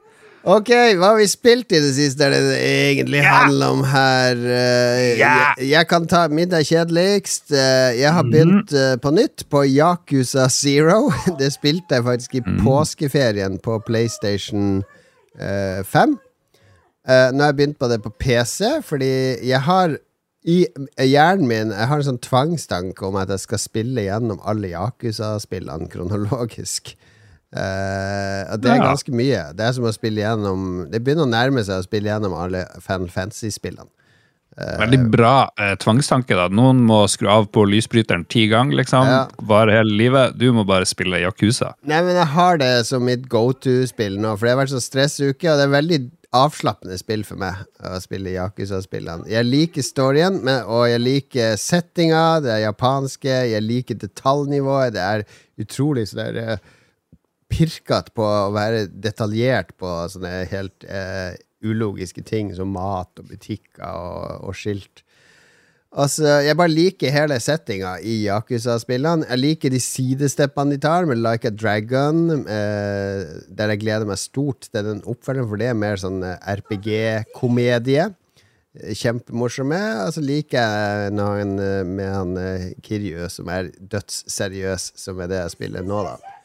Ok, 0.47 0.69
hva 0.95 1.09
har 1.11 1.17
vi 1.19 1.27
spilt 1.27 1.75
i 1.75 1.81
det 1.83 1.91
siste? 1.97 2.23
Er 2.23 2.37
det 2.37 2.43
det 2.53 2.59
egentlig 2.63 3.25
handler 3.27 3.73
om 3.75 3.81
her? 3.91 4.39
Eh, 4.39 5.19
jeg, 5.19 5.57
jeg 5.73 5.89
kan 5.91 6.07
ta 6.07 6.21
middag 6.31 6.69
kjedeligst. 6.69 7.49
Uh, 7.51 7.91
jeg 7.99 8.13
har 8.15 8.29
begynt 8.29 8.71
uh, 8.71 8.95
på 9.03 9.11
nytt 9.17 9.43
på 9.51 9.65
Yakuza 9.67 10.47
Zero. 10.55 11.09
Det 11.41 11.51
spilte 11.57 11.99
jeg 11.99 12.07
faktisk 12.07 12.39
i 12.39 12.45
påskeferien 12.63 13.59
på 13.59 13.81
PlayStation 13.89 14.85
eh, 15.41 15.83
5. 15.83 16.17
Eh, 17.07 17.29
nå 17.33 17.43
har 17.45 17.53
jeg 17.53 17.59
begynt 17.61 17.79
på 17.79 17.89
det 17.91 18.01
på 18.03 18.11
PC, 18.19 18.81
fordi 18.83 19.11
jeg 19.47 19.63
har 19.63 19.97
i 20.47 20.61
hjernen 21.03 21.49
min 21.51 21.73
Jeg 21.75 21.89
har 21.91 21.99
en 21.99 22.07
sånn 22.07 22.23
tvangstanke 22.23 23.03
om 23.07 23.17
at 23.19 23.31
jeg 23.35 23.43
skal 23.43 23.59
spille 23.59 24.05
gjennom 24.07 24.39
alle 24.47 24.71
Yakuza-spillene 24.71 25.91
kronologisk. 25.91 26.95
Eh, 27.55 28.41
og 28.51 28.63
det 28.63 28.73
er 28.73 28.83
ganske 28.83 29.13
mye. 29.15 29.43
Det 29.57 29.67
er 29.67 29.77
som 29.77 29.87
å 29.87 29.93
spille 29.95 30.25
gjennom 30.25 30.89
Det 30.91 30.99
begynner 30.99 31.29
å 31.29 31.31
nærme 31.31 31.63
seg 31.65 31.79
å 31.79 31.87
spille 31.87 32.11
gjennom 32.11 32.35
alle 32.37 32.65
Fan 32.83 33.07
Fantasy-spillene. 33.13 33.91
Veldig 34.57 35.11
bra 35.13 35.51
uh, 35.61 35.75
tvangstanke. 35.77 36.33
da 36.33 36.47
Noen 36.49 36.79
må 36.89 37.03
skru 37.13 37.29
av 37.29 37.51
på 37.53 37.67
lysbryteren 37.69 38.25
ti 38.25 38.47
ganger, 38.49 38.79
liksom. 38.81 39.05
Ja. 39.05 39.19
Vare 39.51 39.75
hele 39.77 39.93
livet. 39.99 40.39
Du 40.41 40.49
må 40.57 40.65
bare 40.65 40.89
spille 40.89 41.21
Yakuza. 41.21 41.75
Nei, 41.85 42.01
men 42.07 42.17
jeg 42.17 42.31
har 42.33 42.63
det 42.63 42.71
som 42.89 43.05
mitt 43.05 43.27
go 43.29 43.51
to-spill 43.53 44.17
nå, 44.17 44.33
for 44.37 44.49
det 44.49 44.55
har 44.55 44.63
vært 44.63 44.73
så 44.73 44.81
stressuke, 44.81 45.51
og 45.51 45.61
det 45.61 45.67
er 45.67 45.75
veldig 45.75 46.01
avslappende 46.37 46.97
spill 46.99 47.23
for 47.25 47.41
meg 47.41 47.61
å 47.85 47.99
spille 48.03 48.33
Yakuza-spillene. 48.35 49.29
Jeg 49.31 49.49
liker 49.49 49.85
storyen, 49.85 50.41
men, 50.45 50.65
og 50.65 50.87
jeg 50.89 51.05
liker 51.05 51.61
settinga, 51.61 52.25
det 52.45 52.55
er 52.57 52.65
japanske, 52.65 53.37
jeg 53.53 53.65
liker 53.65 54.01
detaljnivået, 54.01 54.97
det 54.97 55.05
er 55.05 55.27
utrolig 55.61 56.09
sånn 56.09 56.25
der 56.25 56.41
eh, 56.43 56.75
pirkete 57.53 58.13
på 58.17 58.25
å 58.27 58.53
være 58.55 58.87
detaljert 58.91 59.75
på 59.81 59.91
sånne 60.13 60.45
helt 60.51 60.87
eh, 60.89 61.35
ulogiske 61.67 62.25
ting 62.27 62.53
som 62.57 62.73
mat 62.75 63.11
og 63.21 63.31
butikker 63.31 63.87
og, 63.87 64.49
og 64.51 64.57
skilt. 64.59 65.03
Altså, 65.97 66.27
Jeg 66.45 66.57
bare 66.59 66.73
liker 66.75 67.15
hele 67.15 67.39
settinga 67.41 67.95
i 68.05 68.19
Yakuza-spillene. 68.27 69.25
Jeg 69.31 69.41
liker 69.41 69.73
de 69.73 69.81
sidesteppene 69.81 70.75
de 70.75 70.81
tar, 70.83 71.07
med 71.09 71.23
Like 71.23 71.49
a 71.49 71.55
Dragon, 71.55 72.45
eh, 72.45 73.23
der 73.49 73.73
jeg 73.73 73.81
gleder 73.81 74.05
meg 74.09 74.21
stort 74.21 74.69
til 74.69 74.85
den 74.85 75.01
oppfølgeren, 75.09 75.49
for 75.49 75.63
det 75.63 75.71
er 75.71 75.79
mer 75.79 75.97
sånn 76.03 76.21
eh, 76.27 76.37
RPG-komedie. 76.61 78.11
Kjempemorsomme. 78.77 79.81
Og 80.05 80.13
så 80.19 80.21
liker 80.21 80.61
jeg 80.61 81.17
når 81.17 81.41
eh, 81.47 81.83
med 81.89 82.13
han 82.13 82.37
eh, 82.45 82.71
Kiryu, 82.85 83.31
som 83.33 83.49
er 83.49 83.73
dødsseriøs, 83.81 84.91
som 85.01 85.25
er 85.25 85.33
det 85.33 85.41
jeg 85.47 85.57
spiller 85.57 85.87
nå, 85.87 86.03
da. 86.11 86.36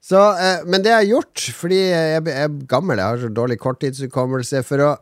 Så, 0.00 0.20
eh, 0.40 0.62
men 0.66 0.80
det 0.84 0.92
jeg 0.94 1.02
har 1.02 1.10
gjort, 1.10 1.44
fordi 1.58 1.78
jeg, 1.82 2.22
jeg 2.24 2.44
er 2.46 2.54
gammel, 2.70 2.98
jeg 2.98 3.06
har 3.06 3.20
så 3.20 3.28
dårlig 3.36 3.58
korttidshukommelse, 3.60 4.62
for 4.66 4.84
å 4.86 4.94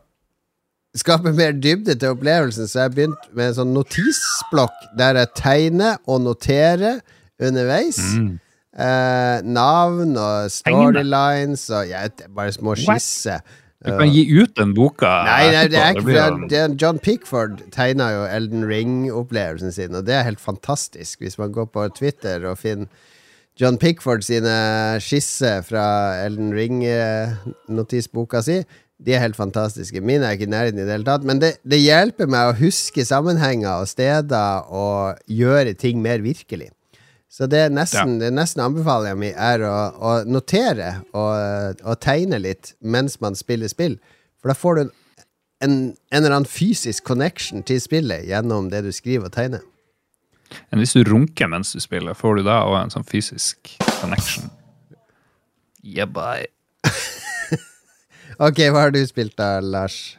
skape 0.97 1.31
mer 1.37 1.55
dybde 1.55 1.95
til 2.01 2.15
opplevelsen, 2.15 2.67
så 2.67 2.81
jeg 2.81 2.89
har 2.89 2.97
begynt 2.97 3.31
med 3.37 3.51
en 3.51 3.57
sånn 3.61 3.73
notisblokk 3.77 4.89
der 4.99 5.21
jeg 5.21 5.33
tegner 5.39 5.97
og 6.09 6.23
noterer 6.25 6.99
underveis. 7.39 8.01
Eh, 8.79 9.39
navn 9.47 10.13
og 10.19 10.51
storylines 10.53 11.65
og 11.73 11.89
ja, 11.89 12.03
bare 12.35 12.53
små 12.55 12.75
skisser. 12.77 13.41
Du 13.79 13.93
kan 13.95 14.09
gi 14.11 14.25
ut 14.35 14.57
den 14.59 14.73
boka. 14.75 15.07
Nei, 15.23 15.51
nei, 15.55 15.67
det 15.71 15.79
er 15.79 15.93
ikke 15.95 16.03
for 16.09 16.47
det 16.51 16.63
John 16.81 16.97
Pickford 16.99 17.61
tegna 17.71 18.09
jo 18.11 18.25
Elden 18.27 18.65
Ring-opplevelsen 18.67 19.71
sin, 19.71 19.95
og 19.95 20.03
det 20.09 20.17
er 20.17 20.27
helt 20.27 20.43
fantastisk. 20.43 21.21
Hvis 21.23 21.39
man 21.39 21.55
går 21.55 21.69
på 21.71 21.85
Twitter 21.95 22.43
og 22.49 22.59
finner 22.59 22.91
John 23.59 23.75
Pickford 23.75 24.23
sine 24.23 24.53
skisser 25.03 25.65
fra 25.67 25.83
Elden 26.23 26.53
Ring-notisboka 26.55 28.39
si, 28.45 28.61
de 28.99 29.15
er 29.15 29.23
helt 29.23 29.35
fantastiske. 29.35 29.99
Mine 30.03 30.27
er 30.27 30.35
ikke 30.35 30.47
i 30.47 30.51
nærheten 30.51 30.79
i 30.79 30.85
det 30.87 30.93
hele 30.95 31.07
tatt, 31.07 31.25
men 31.27 31.41
det, 31.43 31.53
det 31.67 31.79
hjelper 31.81 32.27
meg 32.31 32.49
å 32.49 32.57
huske 32.59 33.03
sammenhenger 33.07 33.81
og 33.81 33.89
steder 33.91 34.69
og 34.71 35.19
gjøre 35.27 35.75
ting 35.79 35.99
mer 36.03 36.23
virkelig. 36.23 36.69
Så 37.29 37.47
det 37.51 37.65
er 37.65 37.73
nesten, 37.73 38.15
ja. 38.23 38.31
nesten 38.33 38.63
anbefalinga 38.63 39.19
mi 39.19 39.29
er 39.35 39.63
å, 39.67 39.75
å 39.91 40.13
notere 40.27 40.95
og, 41.11 41.83
og 41.83 41.99
tegne 42.03 42.39
litt 42.41 42.73
mens 42.79 43.19
man 43.23 43.37
spiller 43.39 43.71
spill. 43.71 43.99
For 44.39 44.51
da 44.51 44.55
får 44.57 44.75
du 44.75 44.81
en, 44.85 44.93
en, 45.67 45.75
en 46.15 46.23
eller 46.23 46.39
annen 46.39 46.49
fysisk 46.49 47.05
connection 47.11 47.63
til 47.67 47.83
spillet 47.83 48.25
gjennom 48.27 48.71
det 48.71 48.81
du 48.87 48.91
skriver 48.95 49.29
og 49.29 49.35
tegner. 49.35 49.67
Men 50.69 50.83
hvis 50.83 50.95
du 50.97 51.03
runker 51.07 51.49
mens 51.51 51.73
du 51.75 51.81
spiller, 51.83 52.17
får 52.17 52.39
du 52.39 52.47
da 52.47 52.61
òg 52.67 52.77
en 52.83 52.93
sånn 52.93 53.07
fysisk 53.07 53.75
connection? 53.99 54.49
Yeah, 55.83 56.09
bye. 56.09 56.47
Ok, 58.39 58.61
hva 58.71 58.85
har 58.85 58.93
du 58.95 59.01
spilt 59.03 59.33
da, 59.35 59.57
Lars? 59.59 60.15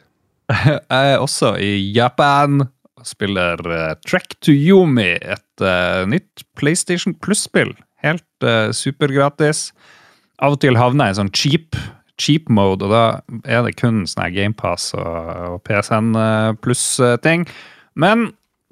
Jeg 0.51 1.13
er 1.15 1.23
også 1.23 1.55
i 1.57 1.71
Japan 1.95 2.67
spiller 3.07 3.61
uh, 3.65 3.93
Track 4.05 4.35
to 4.45 4.53
Yumi, 4.53 5.15
et 5.17 5.63
uh, 5.63 6.03
nytt 6.05 6.43
PlayStation 6.59 7.15
Plus-spill. 7.17 7.73
Helt 8.05 8.45
uh, 8.45 8.69
supergratis. 8.75 9.71
Av 10.41 10.53
og 10.53 10.61
til 10.61 10.77
havner 10.77 11.09
jeg 11.09 11.15
i 11.15 11.19
sånn 11.21 11.33
cheap, 11.33 11.79
cheap 12.21 12.49
mode, 12.53 12.85
og 12.85 12.93
da 12.93 13.03
er 13.49 13.65
det 13.65 13.75
kun 13.81 14.03
sånn 14.09 14.29
GamePass 14.35 14.91
og, 14.97 15.17
og 15.55 15.57
PSN 15.65 16.13
uh, 16.17 16.53
pluss-ting. 16.61 17.47
Men 17.97 18.29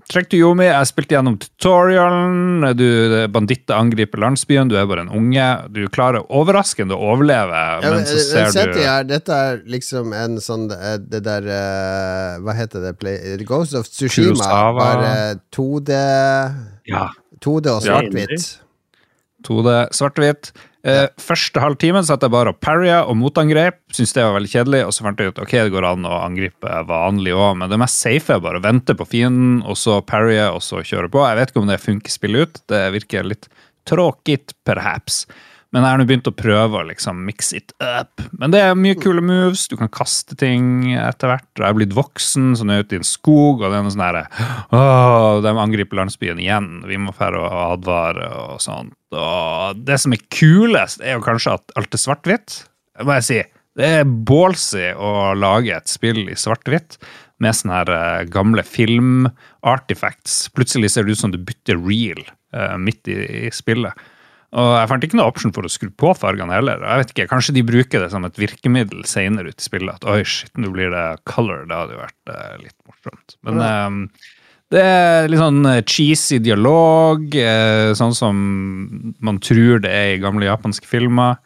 Trek 0.09 0.25
til 0.31 0.41
Yomi, 0.41 0.65
jeg 0.65 0.87
spilte 0.89 1.13
gjennom 1.13 1.35
tutorialen. 1.37 2.63
Du, 2.73 2.85
Banditter 3.29 3.77
angriper 3.77 4.23
landsbyen, 4.23 4.71
du 4.71 4.73
er 4.79 4.87
bare 4.89 5.03
en 5.05 5.11
unge. 5.13 5.45
Du 5.69 5.83
klarer 5.93 6.25
overraskende 6.33 6.97
å 6.97 7.11
overleve, 7.11 7.53
Ja, 7.53 7.75
men, 7.83 7.99
men 7.99 8.07
så 8.09 8.15
men 8.17 8.23
ser 8.25 8.49
sett 8.55 8.73
du 8.73 8.81
her, 8.81 9.05
dette 9.05 9.37
er 9.37 9.61
liksom 9.69 10.15
en 10.17 10.39
sånn 10.41 10.65
eh, 10.73 10.95
Det 10.97 11.21
der 11.27 11.45
uh, 11.45 12.39
Hva 12.41 12.55
heter 12.57 12.87
det? 12.87 12.95
Play, 12.97 13.37
Ghost 13.45 13.77
of 13.77 13.85
Tsushima. 13.85 14.33
Kurosawa. 14.33 14.79
Bare 14.79 15.13
2D, 15.53 16.01
Ja, 16.89 17.05
2D 17.45 17.75
og 17.75 17.85
svart-hvitt. 17.85 18.49
2D 19.45 19.77
svart-hvitt. 19.95 20.51
Eh, 20.87 21.09
første 21.19 21.59
halvtimen 21.59 22.05
satt 22.07 22.23
jeg 22.23 22.31
bare 22.31 22.53
og 22.53 22.59
parrya 22.63 23.01
og 23.03 23.17
motangrep. 23.19 23.81
Syntes 23.91 24.15
det 24.15 24.23
var 24.23 24.37
veldig 24.37 24.51
kjedelig, 24.53 24.81
og 24.87 24.95
så 24.95 25.05
fant 25.05 25.19
jeg 25.19 25.33
ut 25.33 25.41
ok, 25.43 25.55
det 25.57 25.73
går 25.73 25.87
an 25.89 26.07
å 26.07 26.21
angripe 26.21 26.77
vanlig 26.87 27.35
òg, 27.35 27.57
men 27.59 27.71
det 27.71 27.79
mest 27.81 27.99
safe 27.99 28.35
er 28.35 28.43
bare 28.43 28.61
å 28.61 28.63
vente 28.63 28.95
på 28.95 29.07
fienden, 29.09 29.59
og 29.67 29.79
så 29.79 29.99
parrye, 30.05 30.47
og 30.53 30.63
så 30.63 30.83
kjøre 30.85 31.11
på. 31.11 31.25
Jeg 31.27 31.41
vet 31.41 31.51
ikke 31.51 31.63
om 31.63 31.71
det 31.71 31.81
funker 31.83 32.15
spillet 32.15 32.47
ut. 32.47 32.63
Det 32.71 32.83
virker 32.95 33.27
litt 33.27 33.49
tråkigt, 33.89 34.55
perhaps. 34.67 35.25
Men 35.69 35.85
jeg 35.85 35.93
har 35.93 35.99
nå 36.01 36.05
begynt 36.09 36.29
å 36.29 36.33
prøve 36.33 36.79
å 36.79 36.85
liksom 36.87 37.19
mix 37.27 37.51
it 37.53 37.75
up. 37.77 38.23
Men 38.41 38.53
det 38.53 38.61
er 38.65 38.77
mye 38.77 38.97
kule 38.97 39.21
moves. 39.21 39.67
Du 39.69 39.75
kan 39.77 39.91
kaste 39.93 40.33
ting 40.39 40.95
etter 40.97 41.29
hvert. 41.29 41.49
Jeg 41.59 41.67
er 41.67 41.77
blitt 41.77 41.93
voksen, 41.93 42.55
så 42.57 42.65
nå 42.65 42.73
er 42.73 42.81
jeg 42.81 42.87
ute 42.87 42.97
i 42.97 43.01
en 43.03 43.09
skog, 43.09 43.61
og 43.61 43.67
det 43.67 43.77
er 43.77 43.85
noe 43.85 43.93
sånn 43.93 44.05
herre 44.07 44.25
de 45.45 45.53
angriper 45.61 46.01
landsbyen 46.01 46.41
igjen. 46.41 46.71
Vi 46.89 46.97
må 47.01 47.13
fære 47.13 47.43
og 47.43 47.53
advare 47.75 48.31
og 48.33 48.65
sånt. 48.65 48.95
Og 49.13 49.85
det 49.85 49.99
som 50.01 50.13
er 50.13 50.25
kulest, 50.33 51.05
er 51.05 51.17
jo 51.17 51.25
kanskje 51.25 51.55
at 51.59 51.77
alt 51.77 51.93
er 51.93 52.01
svart-hvitt. 52.01 52.59
Det 52.97 53.05
må 53.05 53.19
jeg 53.19 53.29
si. 53.29 53.39
Det 53.79 53.93
er 54.01 54.13
ballsy 54.27 54.89
å 54.97 55.31
lage 55.37 55.77
et 55.77 55.89
spill 55.89 56.25
i 56.27 56.37
svart-hvitt 56.37 56.97
med 57.39 57.55
sånne 57.55 57.77
her 57.77 57.91
eh, 57.95 58.27
gamle 58.31 58.65
film-artifacts. 58.67 60.47
Plutselig 60.55 60.91
ser 60.93 61.05
det 61.05 61.15
ut 61.15 61.21
som 61.21 61.31
du 61.33 61.39
bytter 61.39 61.79
reel 61.79 62.25
eh, 62.25 62.75
midt 62.81 63.07
i 63.13 63.51
spillet. 63.55 63.93
Og 64.57 64.71
jeg 64.73 64.89
fant 64.89 65.03
ikke 65.05 65.17
noe 65.19 65.29
option 65.29 65.53
for 65.53 65.67
å 65.67 65.69
skru 65.69 65.91
på 65.93 66.11
fargene 66.17 66.55
heller. 66.55 66.81
Jeg 66.81 67.03
vet 67.03 67.13
ikke, 67.13 67.27
Kanskje 67.29 67.53
de 67.59 67.65
bruker 67.67 68.01
det 68.01 68.09
som 68.13 68.25
et 68.25 68.39
virkemiddel 68.41 69.03
senere 69.09 69.53
ut 69.53 69.61
i 69.61 69.67
spillet. 69.67 69.99
At 69.99 70.07
oi, 70.09 70.23
shit, 70.25 70.51
nå 70.57 70.71
blir 70.73 70.89
det 70.93 71.05
color. 71.29 71.67
Det 71.69 71.77
hadde 71.77 71.95
jo 71.95 72.01
vært 72.01 72.33
eh, 72.33 72.55
litt 72.63 72.77
morsomt. 72.89 73.35
Men 73.45 73.61
eh, 73.65 74.25
det 74.73 74.85
er 74.85 75.29
litt 75.29 75.41
sånn 75.41 75.61
eh, 75.69 75.83
cheesy 75.85 76.39
dialog, 76.41 77.27
eh, 77.37 77.91
sånn 77.97 78.17
som 78.17 78.41
man 79.21 79.37
tror 79.45 79.85
det 79.85 79.93
er 79.93 80.15
i 80.15 80.23
gamle 80.23 80.49
japanske 80.49 80.89
filmer. 80.89 81.37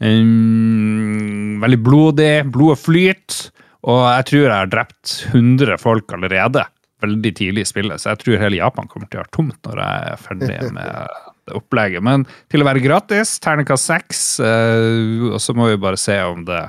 Um, 0.00 1.60
veldig 1.60 1.82
blodig. 1.84 2.32
Blodet 2.56 2.80
flyter. 2.86 3.44
Og 3.86 4.00
jeg 4.08 4.26
tror 4.30 4.42
jeg 4.42 4.56
har 4.56 4.72
drept 4.72 5.12
100 5.28 5.76
folk 5.78 6.16
allerede 6.16 6.64
veldig 7.04 7.32
tidlig 7.36 7.66
i 7.66 7.68
spillet, 7.68 8.00
så 8.00 8.14
jeg 8.14 8.22
tror 8.22 8.40
hele 8.40 8.58
Japan 8.58 8.88
kommer 8.90 9.08
til 9.10 9.20
å 9.20 9.24
være 9.24 9.34
tomt 9.36 9.58
når 9.68 9.82
jeg 9.82 10.06
er 10.10 10.22
ferdig 10.22 10.56
med 10.78 11.18
opplegget. 11.54 12.04
Men 12.04 12.26
til 12.52 12.62
å 12.62 12.68
være 12.68 12.82
gratis, 12.84 13.36
terningkast 13.42 13.90
seks, 13.92 14.26
eh, 14.40 15.30
og 15.32 15.40
så 15.42 15.54
må 15.56 15.70
vi 15.70 15.80
bare 15.80 16.00
se 16.00 16.18
om 16.24 16.44
det, 16.48 16.62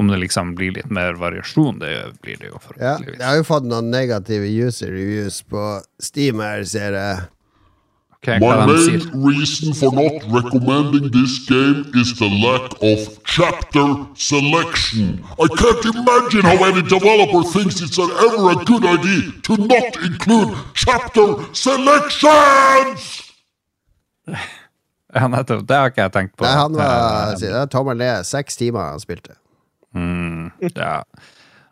om 0.00 0.08
det 0.10 0.20
liksom 0.22 0.54
blir 0.58 0.76
litt 0.76 0.90
mer 0.92 1.18
variasjon. 1.20 1.80
Det 1.80 1.94
blir 2.24 2.40
det 2.40 2.52
jo 2.52 2.60
Ja, 2.78 2.98
jeg 3.00 3.20
har 3.24 3.40
jo 3.40 3.48
fått 3.48 3.68
noen 3.68 3.90
negative 3.92 4.48
user 4.48 4.92
reviews 4.92 5.42
på 5.42 5.80
Steam 6.00 6.40
her, 6.44 6.64
ser 6.64 6.96
jeg. 6.98 7.28
Okay, 8.22 8.38
My 8.38 8.66
main 8.66 9.00
reason 9.14 9.72
for 9.72 9.90
not 9.92 10.22
recommending 10.28 11.10
this 11.10 11.38
game 11.48 11.90
is 11.94 12.12
the 12.18 12.28
lack 12.28 12.70
of 12.82 13.24
chapter 13.24 14.06
selection. 14.14 15.24
I 15.40 15.46
can't 15.48 15.84
imagine 15.86 16.42
how 16.42 16.62
any 16.64 16.82
developer 16.82 17.42
thinks 17.48 17.80
it's 17.80 17.96
an 17.96 18.10
ever 18.10 18.60
a 18.60 18.64
good 18.66 18.84
idea 18.84 19.32
to 19.44 19.56
not 19.56 19.96
include 20.04 20.54
chapter 20.74 21.34
selections! 21.54 23.29
Ja, 25.10 25.26
nettopp. 25.26 25.64
Det 25.66 25.74
har 25.74 25.90
ikke 25.90 26.04
jeg 26.04 26.12
tenkt 26.14 26.36
på. 26.38 26.44
Nei, 26.46 26.54
han 26.54 26.76
var 26.78 27.32
er 27.34 27.64
Tom 27.72 27.88
Le. 27.98 28.10
Seks 28.22 28.54
timer 28.60 28.92
han 28.92 29.00
spilte. 29.02 29.34
Ja. 30.76 31.00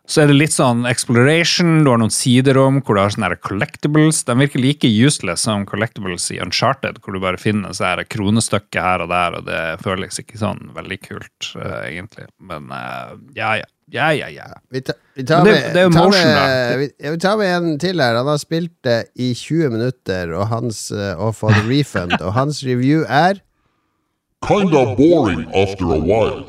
Så 0.09 0.23
er 0.23 0.31
det 0.31 0.39
litt 0.39 0.53
sånn 0.55 0.87
exploration, 0.89 1.83
du 1.85 1.91
har 1.91 1.99
noen 2.01 2.13
siderom 2.13 2.79
hvor 2.81 2.97
du 2.97 3.01
har 3.03 3.11
sånne 3.13 3.35
collectibles. 3.45 4.23
De 4.25 4.33
virker 4.39 4.63
like 4.63 4.89
useless 4.89 5.43
som 5.45 5.67
collectibles 5.69 6.25
i 6.33 6.39
Uncharted, 6.41 6.97
hvor 7.03 7.13
du 7.13 7.21
bare 7.21 7.37
finner 7.37 7.75
så 7.77 7.91
her 7.91 8.01
kronestykker 8.09 8.81
her 8.81 9.05
og 9.05 9.11
der, 9.13 9.37
og 9.37 9.45
det 9.45 9.61
føles 9.85 10.17
ikke 10.17 10.41
sånn 10.41 10.71
veldig 10.73 10.97
kult, 11.05 11.51
eh, 11.61 11.83
egentlig. 11.91 12.25
Men 12.41 12.73
eh, 12.73 13.13
ja, 13.37 13.53
ja. 13.61 13.69
Ja, 13.91 14.09
ja, 14.13 14.27
ja. 14.29 14.45
Vi, 14.69 14.81
ta, 14.85 14.93
vi 15.17 15.23
tar 15.25 15.43
med, 15.43 15.53
det- 15.55 15.73
det 15.73 15.79
er 15.81 15.87
jo 15.87 15.89
motion, 15.89 16.11
da. 16.35 16.75
vi, 16.77 16.89
ja, 17.01 17.11
vi 17.11 17.17
tar 17.23 17.37
med 17.37 17.49
en 17.57 17.79
til 17.81 17.99
her. 18.01 18.15
Han 18.19 18.27
har 18.29 18.37
spilt 18.37 18.71
det 18.85 18.97
i 19.15 19.31
20 19.33 19.69
minutter 19.73 20.33
og, 20.37 20.47
hans, 20.51 20.91
eh, 20.91 21.15
og 21.17 21.33
fått 21.35 21.57
refund, 21.69 22.13
og 22.21 22.33
hans 22.33 22.61
review 22.63 23.01
er 23.09 23.41
Kinda 24.45 24.95
boring 24.95 25.41
after 25.53 25.85
a 25.95 25.97
while. 25.99 26.45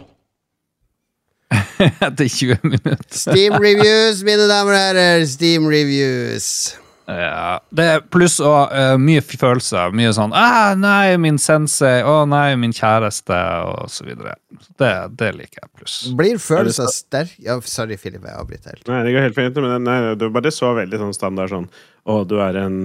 Etter 1.81 2.29
20 2.29 2.59
minutter. 2.63 2.99
Steam 3.11 3.57
reviews, 3.59 4.21
mine 4.23 4.45
damer 4.51 4.73
og 4.77 4.79
herrer. 4.79 5.25
Steam 5.27 5.67
reviews. 5.67 6.77
Ja, 7.11 7.59
det 7.75 7.85
er 7.95 8.03
pluss 8.13 8.37
og 8.45 8.71
uh, 8.71 8.95
mye 9.01 9.23
følelser. 9.25 9.91
Mye 9.97 10.13
sånn 10.15 10.35
ah, 10.37 10.75
'Nei, 10.79 11.17
min 11.19 11.39
sensei', 11.43 12.05
'Å 12.07 12.23
nei, 12.29 12.55
min 12.61 12.73
kjæreste', 12.77 13.41
og 13.67 13.91
så 13.91 14.07
videre. 14.07 14.37
Så 14.61 14.75
det, 14.79 14.93
det 15.19 15.31
liker 15.39 15.65
jeg 15.65 15.71
pluss. 15.81 15.97
Blir 16.17 16.39
følelser 16.39 16.91
sterk 16.95 17.35
ja, 17.43 17.59
Sorry, 17.67 17.97
Philip, 17.97 18.23
jeg 18.23 18.37
avbryter 18.37 18.77
helt. 18.77 18.87
Nei, 18.89 19.03
det 19.07 19.15
går 19.17 19.27
helt 19.29 19.39
fint. 19.39 19.61
Men 19.65 19.87
nei, 19.89 19.99
du 20.21 20.29
bare 20.31 20.53
så 20.55 20.75
veldig 20.79 21.01
sånn 21.03 21.17
standard 21.17 21.51
sånn 21.51 21.69
Å, 22.07 22.21
du 22.29 22.37
er 22.45 22.57
en 22.63 22.81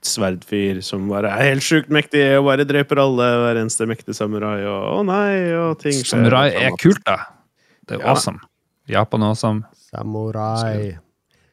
sverdfyr 0.00 0.80
som 0.84 1.04
bare 1.10 1.28
er 1.28 1.50
helt 1.52 1.66
sjukt 1.66 1.90
mektig 1.92 2.22
og 2.38 2.46
bare 2.48 2.64
dreper 2.64 3.00
alle, 3.02 3.26
hver 3.42 3.60
eneste 3.60 3.84
mektige 3.90 4.16
samurai, 4.16 4.62
og 4.64 4.86
å 4.88 5.02
nei, 5.04 5.52
og 5.58 5.76
ting 5.82 5.98
skjer. 5.98 6.14
Samurai 6.16 6.46
er 6.56 6.76
kult, 6.80 7.02
da. 7.04 7.18
Det 7.84 7.98
er 7.98 8.00
Ja. 8.06 8.14
awesome. 8.14 8.40
Japan 8.88 9.22
er 9.22 9.34
awesome. 9.34 9.64
Samurai. 9.92 10.96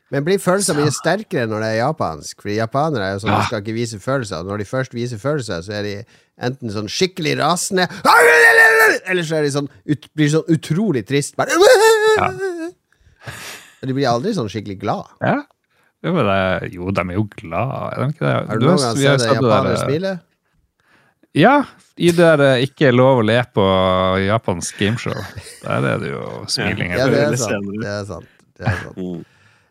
Men 0.09 0.23
blir 0.25 0.39
følelser 0.41 0.73
mye 0.77 0.89
sterkere 0.93 1.45
når 1.49 1.61
det 1.61 1.67
er 1.69 1.77
japansk? 1.83 2.39
Fordi 2.41 2.55
japanere 2.57 3.05
er 3.05 3.11
jo 3.13 3.19
sånn, 3.25 3.33
Ja. 3.35 3.39
de 3.43 3.45
skal 3.51 3.61
ikke 3.61 3.75
vise 3.77 3.99
følelser. 4.01 4.43
Når 4.47 4.57
de 4.57 4.65
først 4.65 4.93
viser 4.97 5.21
følelser, 5.21 5.61
så 5.61 5.71
er 5.77 5.83
de 5.85 5.93
enten 6.41 6.71
sånn 6.73 6.89
skikkelig 6.89 7.35
rasende 7.41 7.85
Eller 9.09 9.23
så 9.27 9.35
er 9.37 9.43
de 9.45 9.51
sånn 9.53 9.69
ut, 9.85 10.07
blir 10.17 10.31
sånn 10.33 10.49
utrolig 10.49 11.05
trist. 11.05 11.35
Bare 11.37 11.53
De 13.85 13.93
blir 13.95 14.09
aldri 14.09 14.33
sånn 14.35 14.49
skikkelig 14.51 14.79
glad. 14.81 15.05
Ja. 15.23 15.37
Jo, 16.03 16.13
men 16.15 16.25
det, 16.27 16.71
jo, 16.73 16.89
de 16.95 17.03
er 17.03 17.15
jo 17.17 17.25
glad, 17.35 17.71
er 17.93 18.01
de 18.01 18.09
ikke 18.13 18.25
det? 18.25 18.33
Har 18.49 18.59
du 18.59 18.65
noen 18.65 18.81
gang 18.81 18.95
vi 18.97 19.05
sett 19.05 19.23
en 19.27 19.35
japaner 19.35 19.79
smile? 19.81 20.13
Ja, 21.37 21.55
i 21.99 22.09
det 22.15 22.17
der 22.23 22.41
eh, 22.55 22.63
ikke 22.65 22.89
lov 22.95 23.19
å 23.21 23.25
le 23.27 23.37
på 23.53 23.65
japansk 24.23 24.79
gameshow. 24.79 25.19
Der 25.61 25.89
er 25.91 25.99
det 26.01 26.09
jo 26.13 26.23
smiling. 26.49 26.95
Ja, 26.95 27.05
det 27.11 27.19
er 27.27 27.35
sant. 27.37 27.67
Det 27.83 27.91
er 27.91 28.07
sant. 28.07 28.31
Det 28.57 28.65
er 28.71 28.79
sant. 28.87 29.27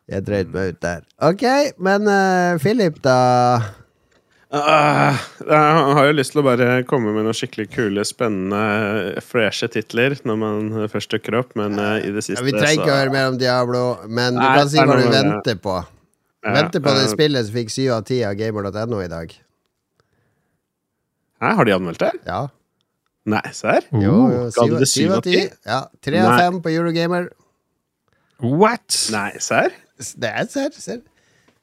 Jeg 0.09 0.25
drøyde 0.25 0.55
meg 0.55 0.73
ut 0.73 0.81
der. 0.85 1.03
Ok, 1.21 1.45
men 1.85 2.09
uh, 2.09 2.57
Philip, 2.63 2.97
da? 3.05 3.17
Uh, 4.49 5.13
Han 5.45 5.91
har 5.99 6.07
jo 6.09 6.15
lyst 6.17 6.33
til 6.33 6.41
å 6.41 6.45
bare 6.47 6.69
komme 6.89 7.13
med 7.13 7.27
noen 7.27 7.37
skikkelig 7.37 7.67
kule, 7.75 8.05
spennende, 8.09 9.21
freshe 9.21 9.69
titler 9.69 10.17
når 10.25 10.39
man 10.41 10.71
først 10.89 11.13
dukker 11.13 11.37
opp, 11.43 11.53
men 11.61 11.77
uh, 11.77 11.99
i 12.01 12.09
det 12.15 12.25
Ja, 12.31 12.41
vi 12.47 12.55
trenger 12.57 12.79
ikke 12.79 12.95
å 12.95 12.99
høre 13.03 13.13
mer 13.13 13.29
om 13.35 13.37
Diablo, 13.41 13.83
men 14.09 14.39
du 14.39 14.41
Nei, 14.41 14.55
kan 14.57 14.71
si 14.73 14.81
hva 14.81 14.97
du 14.97 15.11
venter 15.13 15.59
på. 15.61 15.77
Ja, 16.47 16.55
Venter 16.55 16.81
på 16.81 16.95
det 16.95 17.03
eh, 17.05 17.11
spillet 17.13 17.49
som 17.49 17.57
fikk 17.59 17.73
7 17.75 17.83
av 17.99 18.07
10 18.07 18.23
av 18.31 18.39
gamer.no 18.39 19.01
i 19.03 19.11
dag. 19.11 19.35
Hæ, 21.43 21.51
har 21.59 21.69
de 21.69 21.75
anmeldt 21.75 22.01
det? 22.03 22.13
Ja. 22.27 22.45
Nei, 23.29 23.43
serr? 23.53 23.85
Jo, 23.93 24.15
jo, 24.33 24.47
Uh, 24.47 24.55
Ga 24.55 24.65
du 24.71 24.79
det 24.79 24.89
syv 24.89 25.11
syv 25.11 25.13
av 25.19 25.27
ti? 25.27 25.43
Ja, 25.69 25.81
tre 26.01 26.23
av 26.23 26.31
Nei. 26.33 26.39
fem 26.41 26.63
på 26.65 26.73
Eurogamer. 26.73 27.29
What? 28.41 28.97
Nei, 29.13 29.33
serr? 29.43 29.75
Det 29.99 30.31
er 30.31 30.47
serr, 30.51 30.75
serr. 30.79 31.01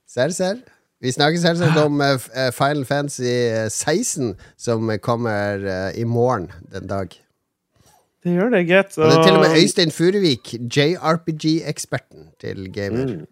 Serr, 0.07 0.33
serr. 0.35 0.63
Vi 1.01 1.11
snakker 1.11 1.39
selvsagt 1.39 1.77
om 1.77 2.01
eh, 2.01 2.15
eh, 2.35 2.51
Final 2.55 2.85
Fantasy 2.87 3.23
eh, 3.23 3.67
16, 3.69 4.33
som 4.57 4.89
kommer 5.03 5.61
eh, 5.61 5.99
i 5.99 6.03
morgen 6.03 6.49
den 6.73 6.87
dag. 6.87 7.13
Det 8.25 8.33
gjør 8.33 8.49
det, 8.55 8.63
gitt. 8.65 8.97
Og 8.97 9.11
det 9.11 9.17
er 9.17 9.23
til 9.23 9.37
og 9.37 9.43
med 9.43 9.57
Øystein 9.59 9.91
Furuvik, 9.93 10.53
JRPG-eksperten 10.77 12.29
til 12.41 12.71
Gamer. 12.73 13.25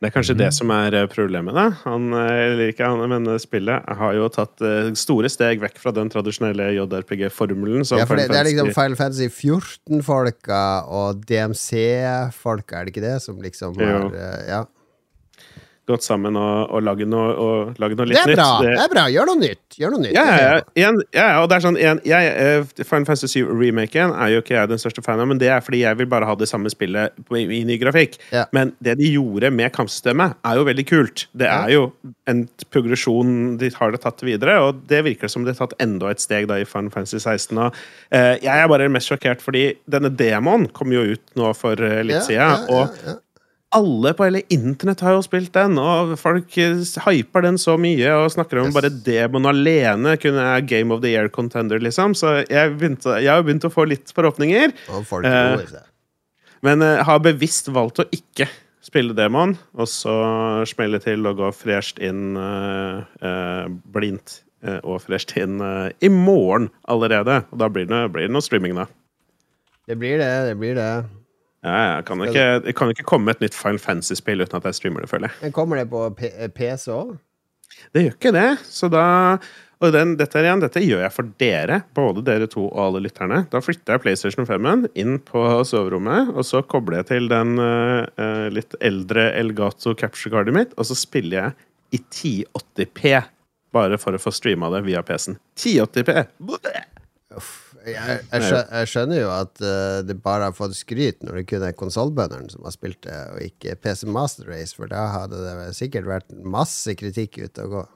Det 0.00 0.08
er 0.08 0.12
kanskje 0.14 0.34
det 0.38 0.48
som 0.56 0.70
er 0.72 0.94
eh, 0.96 1.06
problemet. 1.12 1.52
da 1.52 1.66
Han, 1.82 2.08
eh, 2.16 2.46
eller 2.46 2.70
ikke 2.72 2.88
han, 2.88 3.02
men 3.12 3.28
eh, 3.28 3.36
spillet 3.42 3.84
har 4.00 4.14
jo 4.16 4.30
tatt 4.32 4.64
store 4.96 5.28
steg 5.28 5.60
vekk 5.60 5.76
fra 5.82 5.92
den 5.92 6.08
tradisjonelle 6.12 6.70
JRPG-formelen. 6.78 7.84
Ja, 7.84 8.06
for 8.08 8.16
det, 8.16 8.30
det 8.32 8.38
er 8.40 8.48
liksom 8.48 8.72
Final 8.72 8.96
Fantasy 8.96 9.28
14-folka 9.28 10.62
og 10.88 11.20
DMC-folka, 11.28 12.80
er 12.80 12.88
det 12.88 12.94
ikke 12.94 13.04
det? 13.04 13.16
Som 13.26 13.44
liksom 13.44 13.76
har 13.76 14.08
Ja. 14.48 14.64
Gått 15.90 16.06
sammen 16.06 16.36
og, 16.38 16.70
og 16.70 16.82
laget 16.86 17.10
noe, 17.10 17.32
og 17.34 17.78
noe 17.80 18.06
litt 18.08 18.18
det 18.24 18.36
nytt. 18.36 18.40
Det- 18.40 18.70
Det 18.70 18.84
er 18.84 18.92
bra! 18.94 19.04
Gjør 19.12 19.26
noe 19.32 19.40
nytt! 19.42 19.60
Gjør 19.80 19.94
noe 19.94 20.02
nytt. 20.04 20.14
Ja, 20.16 20.24
ja, 20.30 20.38
ja, 20.76 20.88
En, 20.88 21.00
ja, 21.14 21.26
og 21.42 21.48
det 21.50 21.56
er 21.58 21.64
sånn 21.66 21.78
en, 21.80 22.00
jeg, 22.04 22.30
uh, 22.64 22.84
Final 22.84 23.06
Fantasy 23.08 23.28
7-remaken 23.40 24.14
er 24.16 24.32
jo 24.34 24.40
ikke 24.42 24.56
jeg 24.56 24.70
den 24.72 24.80
største 24.82 25.02
fan 25.04 25.20
av, 25.22 25.28
men 25.30 25.38
det 25.40 25.48
er 25.52 25.62
fordi 25.64 25.82
jeg 25.84 25.98
vil 26.00 26.08
bare 26.10 26.26
ha 26.28 26.34
det 26.40 26.48
samme 26.50 26.70
spillet 26.72 27.14
på, 27.28 27.38
i, 27.40 27.44
i 27.60 27.62
ny 27.68 27.76
grafikk. 27.82 28.18
Men 28.56 28.72
det 28.82 28.96
de 29.00 29.10
gjorde 29.14 29.50
med 29.54 29.72
kampsystemet, 29.76 30.36
er 30.46 30.56
jo 30.60 30.66
veldig 30.68 30.86
kult. 30.90 31.26
Det 31.36 31.48
er 31.50 31.74
jo 31.76 31.84
en 32.30 32.44
progresjon 32.70 33.56
de 33.60 33.70
har 33.78 33.90
det 33.94 34.02
tatt 34.04 34.22
videre, 34.26 34.58
og 34.64 34.82
det 34.90 35.02
virker 35.06 35.30
som 35.32 35.44
de 35.46 35.52
har 35.54 35.58
tatt 35.62 35.74
enda 35.82 36.10
et 36.12 36.22
steg 36.22 36.46
da 36.50 36.58
i 36.60 36.66
Final 36.68 36.92
Fantasy 36.94 37.18
16. 37.22 37.58
Og, 37.66 37.80
uh, 38.14 38.34
jeg 38.40 38.52
er 38.54 38.68
bare 38.70 38.88
mest 38.92 39.10
sjokkert 39.10 39.42
fordi 39.44 39.64
denne 39.90 40.10
demoen 40.14 40.68
kom 40.76 40.92
jo 40.94 41.02
ut 41.14 41.34
nå 41.40 41.50
for 41.58 41.80
uh, 41.80 42.00
litt 42.06 42.22
siden, 42.28 42.68
og. 42.70 43.20
Alle 43.70 44.12
på 44.18 44.26
hele 44.26 44.42
internett 44.50 45.02
har 45.04 45.14
jo 45.14 45.22
spilt 45.22 45.52
den, 45.54 45.78
og 45.78 46.16
folk 46.18 46.56
eh, 46.58 46.80
hyper 47.06 47.44
den 47.46 47.58
så 47.60 47.76
mye 47.80 48.14
og 48.18 48.32
snakker 48.34 48.58
om 48.62 48.70
Yes. 48.70 48.74
bare 48.74 48.90
demon 48.90 49.46
alene 49.46 50.16
kunne 50.18 50.42
er 50.56 50.66
Game 50.66 50.94
of 50.94 51.02
the 51.04 51.12
Year 51.12 51.28
contender, 51.28 51.78
liksom. 51.78 52.16
Så 52.18 52.40
jeg, 52.50 52.74
begynte, 52.78 53.20
jeg 53.22 53.30
har 53.30 53.44
begynt 53.46 53.66
å 53.66 53.72
få 53.72 53.86
litt 53.86 54.10
forhåpninger, 54.14 54.74
Eh, 55.30 55.78
men 56.66 56.82
eh, 56.82 57.04
har 57.06 57.22
bevisst 57.22 57.70
valgt 57.70 58.02
å 58.02 58.08
ikke 58.10 58.48
spille 58.82 59.14
demon, 59.14 59.54
og 59.78 59.86
så 59.88 60.14
smelle 60.66 60.98
til 61.02 61.26
og 61.28 61.38
gå 61.38 61.50
fresht 61.54 62.00
inn 62.02 62.36
uh, 62.36 63.02
uh, 63.22 63.66
blindt 63.94 64.42
Uh, 64.60 64.76
og 64.84 64.98
fresht 65.00 65.30
inn 65.40 65.54
i 66.04 66.08
morgen 66.12 66.66
allerede. 66.84 67.38
Og 67.48 67.62
da 67.62 67.70
blir 67.72 67.86
det, 67.88 68.00
blir 68.12 68.26
det 68.26 68.32
noe 68.34 68.44
streaming, 68.44 68.74
da. 68.76 68.84
Det 69.88 69.96
blir 69.96 70.20
det, 70.20 70.28
det 70.50 70.58
blir 70.60 70.74
det. 70.76 70.90
Ja, 71.64 71.78
jeg 71.98 72.04
kan 72.08 72.22
ikke, 72.24 72.44
jeg 72.64 72.74
kan 72.78 72.92
ikke 72.94 73.04
komme 73.04 73.34
et 73.34 73.42
nytt 73.44 73.56
Final 73.56 73.80
Fantasy-spill 73.82 74.40
uten 74.40 74.56
at 74.56 74.68
jeg 74.70 74.78
streamer 74.78 75.04
det, 75.04 75.10
føler 75.10 75.28
jeg. 75.28 75.36
Men 75.42 75.52
kommer 75.56 75.76
det 75.76 75.90
på 75.92 76.04
P 76.16 76.30
PC 76.56 76.86
òg? 76.94 77.18
Det 77.92 78.06
gjør 78.06 78.14
ikke 78.16 78.32
det. 78.36 78.46
Så 78.66 78.88
da 78.92 79.04
Og 79.80 79.92
den, 79.94 80.10
dette, 80.20 80.36
igjen, 80.44 80.60
dette 80.60 80.80
gjør 80.84 81.00
jeg 81.06 81.12
for 81.14 81.28
dere, 81.40 81.78
både 81.96 82.20
dere 82.26 82.44
to 82.52 82.66
og 82.66 82.80
alle 82.82 83.00
lytterne. 83.06 83.38
Da 83.48 83.62
flytter 83.64 83.94
jeg 83.96 84.02
PlayStation 84.04 84.44
5-en 84.44 84.82
inn 85.00 85.14
på 85.24 85.40
soverommet, 85.64 86.34
og 86.36 86.44
så 86.44 86.60
kobler 86.68 86.98
jeg 87.00 87.06
til 87.14 87.30
den 87.32 87.54
eh, 87.64 88.48
litt 88.52 88.76
eldre 88.84 89.30
Elgato 89.40 89.94
capture 89.96 90.34
cardet 90.34 90.52
mitt, 90.52 90.74
og 90.76 90.84
så 90.84 90.96
spiller 91.00 91.38
jeg 91.38 91.96
i 91.96 92.02
1080P. 92.02 93.14
Bare 93.72 93.96
for 94.02 94.12
å 94.12 94.20
få 94.20 94.34
streama 94.36 94.68
det 94.74 94.82
via 94.84 95.00
PC-en. 95.00 95.40
1080P! 95.56 96.26
Jeg, 97.86 98.24
jeg, 98.32 98.64
jeg 98.66 98.90
skjønner 98.90 99.22
jo 99.22 99.30
at 99.34 99.62
uh, 99.64 100.00
det 100.06 100.18
bare 100.24 100.50
har 100.50 100.56
fått 100.56 100.76
skryt 100.78 101.24
når 101.24 101.40
det 101.40 101.46
kun 101.52 101.64
er 101.66 101.76
konsollbøndene 101.78 102.52
som 102.52 102.66
har 102.66 102.74
spilt 102.76 103.02
det, 103.06 103.16
og 103.34 103.40
ikke 103.44 103.78
PC 103.80 104.04
Master 104.10 104.50
Race, 104.50 104.76
for 104.76 104.90
da 104.90 105.06
hadde 105.14 105.40
det 105.44 105.72
sikkert 105.78 106.10
vært 106.10 106.36
masse 106.44 106.96
kritikk 106.98 107.40
ute 107.40 107.66
og 107.66 107.76
gå. 107.76 107.86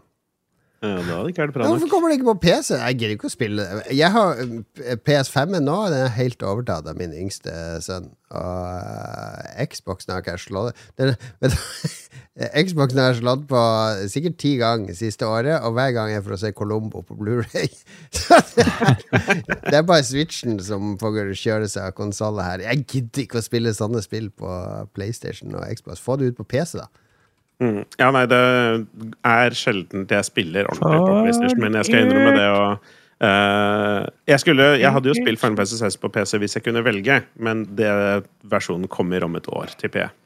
Ja, 0.85 0.99
da 1.01 1.17
hadde 1.17 1.31
ikke 1.33 1.45
vært 1.47 1.55
bra 1.55 1.65
Ja, 1.65 1.73
Hvorfor 1.73 1.91
kommer 1.93 2.11
det 2.11 2.19
ikke 2.19 2.29
på 2.33 2.41
PC? 2.43 2.75
Jeg 2.77 2.99
gidder 2.99 3.15
ikke 3.17 3.29
å 3.31 3.33
spille 3.33 3.65
det. 3.65 3.85
Jeg 3.97 4.13
har 4.13 4.41
eh, 4.43 4.97
PS5-en 5.01 5.65
nå, 5.65 5.77
den 5.93 6.03
er 6.05 6.17
helt 6.19 6.45
overtatt 6.45 6.89
av 6.91 6.99
min 6.99 7.15
yngste 7.17 7.55
sønn. 7.85 8.11
Og 8.35 8.67
eh, 9.55 9.65
Xboxen 9.71 10.13
har 10.13 10.25
ikke 10.25 10.35
jeg 10.37 10.45
slått 10.45 10.83
den, 11.01 11.15
vet 11.45 11.55
du, 11.55 11.95
Xboxen 12.67 12.99
har 13.01 13.13
jeg 13.13 13.21
slått 13.23 13.47
på 13.51 13.63
sikkert 14.11 14.37
ti 14.43 14.57
ganger 14.61 14.97
siste 14.99 15.29
året, 15.31 15.55
og 15.63 15.77
hver 15.77 15.95
gang 15.97 16.13
er 16.13 16.25
for 16.25 16.35
å 16.35 16.41
se 16.43 16.51
Colombo 16.57 17.05
på 17.07 17.17
Blu-ray. 17.21 17.71
Det, 18.55 18.65
det 19.71 19.79
er 19.79 19.87
bare 19.87 20.05
Switchen 20.07 20.59
som 20.63 20.95
får 21.01 21.33
kjøre 21.39 21.69
seg 21.71 21.89
av 21.89 21.95
konsollet 21.97 22.47
her. 22.47 22.65
Jeg 22.69 22.85
gidder 22.91 23.25
ikke 23.25 23.41
å 23.41 23.45
spille 23.45 23.73
sånne 23.75 24.03
spill 24.05 24.29
på 24.35 24.51
PlayStation 24.97 25.55
og 25.55 25.67
Xbox. 25.71 26.03
Få 26.03 26.19
det 26.21 26.33
ut 26.33 26.39
på 26.39 26.47
PC, 26.55 26.79
da. 26.83 26.89
Mm. 27.63 27.83
Ja, 28.01 28.11
nei, 28.15 28.25
det 28.31 28.41
er 29.31 29.57
sjelden 29.57 30.09
jeg 30.11 30.27
spiller 30.27 30.69
ordentlig 30.71 31.03
på 31.05 31.19
PlayStation, 31.23 31.63
men 31.63 31.79
jeg 31.79 31.89
skal 31.89 32.07
innrømme 32.07 32.33
det. 32.35 32.49
Og, 32.51 32.89
uh, 33.25 34.01
jeg, 34.31 34.41
skulle, 34.43 34.71
jeg 34.83 34.95
hadde 34.97 35.13
jo 35.13 35.19
spilt 35.19 35.43
Final 35.43 35.61
Fantasy 35.61 35.79
6 35.83 36.01
på 36.03 36.11
PC 36.17 36.41
hvis 36.43 36.59
jeg 36.59 36.67
kunne 36.67 36.83
velge, 36.87 37.21
men 37.37 37.63
det 37.79 37.93
versjonen 38.51 38.91
kommer 38.91 39.27
om 39.29 39.39
et 39.39 39.49
år, 39.53 39.77
tipper 39.81 40.07
jeg. 40.07 40.17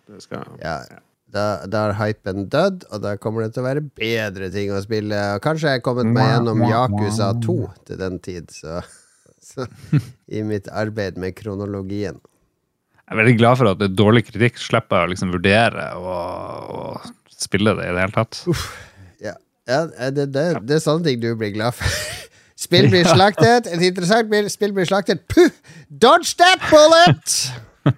Ja, 0.63 0.81
da, 1.29 1.45
da 1.69 1.83
er 1.91 1.99
hypen 1.99 2.47
dødd, 2.49 2.87
og 2.89 3.03
da 3.05 3.15
kommer 3.21 3.45
det 3.45 3.53
til 3.55 3.65
å 3.65 3.69
være 3.69 3.85
bedre 4.01 4.49
ting 4.53 4.73
å 4.73 4.81
spille. 4.85 5.19
Og 5.37 5.45
kanskje 5.45 5.75
jeg 5.75 5.83
er 5.83 5.85
kommet 5.85 6.09
meg 6.15 6.33
gjennom 6.33 6.65
Yakuza 6.65 7.35
2 7.45 7.59
til 7.91 8.01
den 8.01 8.17
tid, 8.25 8.49
så, 8.55 8.81
så 9.51 9.69
I 10.33 10.45
mitt 10.49 10.71
arbeid 10.73 11.21
med 11.21 11.37
kronologien. 11.37 12.23
Jeg 13.09 13.17
er 13.17 13.21
veldig 13.23 13.39
glad 13.39 13.57
for 13.57 13.71
at 13.71 13.79
det 13.81 13.87
er 13.89 13.97
dårlig 13.97 14.21
kritikk. 14.29 14.59
Slipper 14.61 15.01
jeg 15.01 15.09
å 15.09 15.13
liksom 15.15 15.31
vurdere 15.33 15.87
og, 15.97 16.75
og 16.77 17.39
spille 17.41 17.73
det 17.79 17.87
i 17.89 17.95
det 17.97 18.03
hele 18.05 18.13
tatt. 18.13 18.43
Ja, 19.25 19.33
ja 19.71 19.81
det, 20.13 20.27
det, 20.35 20.45
det 20.69 20.77
er 20.77 20.85
sånne 20.85 21.09
ting 21.09 21.23
du 21.23 21.31
blir 21.41 21.55
glad 21.57 21.79
for. 21.79 21.89
Spill 22.59 22.89
blir 22.93 23.07
slaktet, 23.07 23.71
et 23.71 23.83
interessant 23.87 24.29
spill, 24.29 24.51
spill 24.53 24.77
blir 24.77 24.89
slaktet. 24.89 25.25
Puh! 25.31 25.49
Dodge 25.89 26.35
that 26.41 26.61
bullet! 26.69 27.37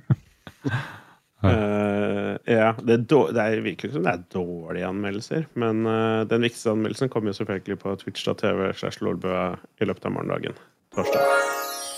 uh, 1.43 2.37
ja, 2.45 2.75
det, 2.85 2.99
er 3.01 3.33
det 3.33 3.47
er 3.47 3.65
virker 3.65 3.89
ikke 3.89 3.95
som 3.97 4.05
det 4.05 4.13
er 4.13 4.27
dårlige 4.37 4.91
anmeldelser, 4.93 5.49
men 5.59 5.87
uh, 5.89 6.29
den 6.29 6.45
viktigste 6.45 6.75
anmeldelsen 6.77 7.13
kommer 7.13 7.33
jo 7.33 7.41
selvfølgelig 7.41 7.81
på 7.81 7.97
twitch.tv 8.05 8.69
slash 8.77 9.01
lolbua 9.01 9.55
i 9.81 9.89
løpet 9.89 10.11
av 10.11 10.19
morgendagen. 10.19 10.61
Torsdag. 10.95 11.90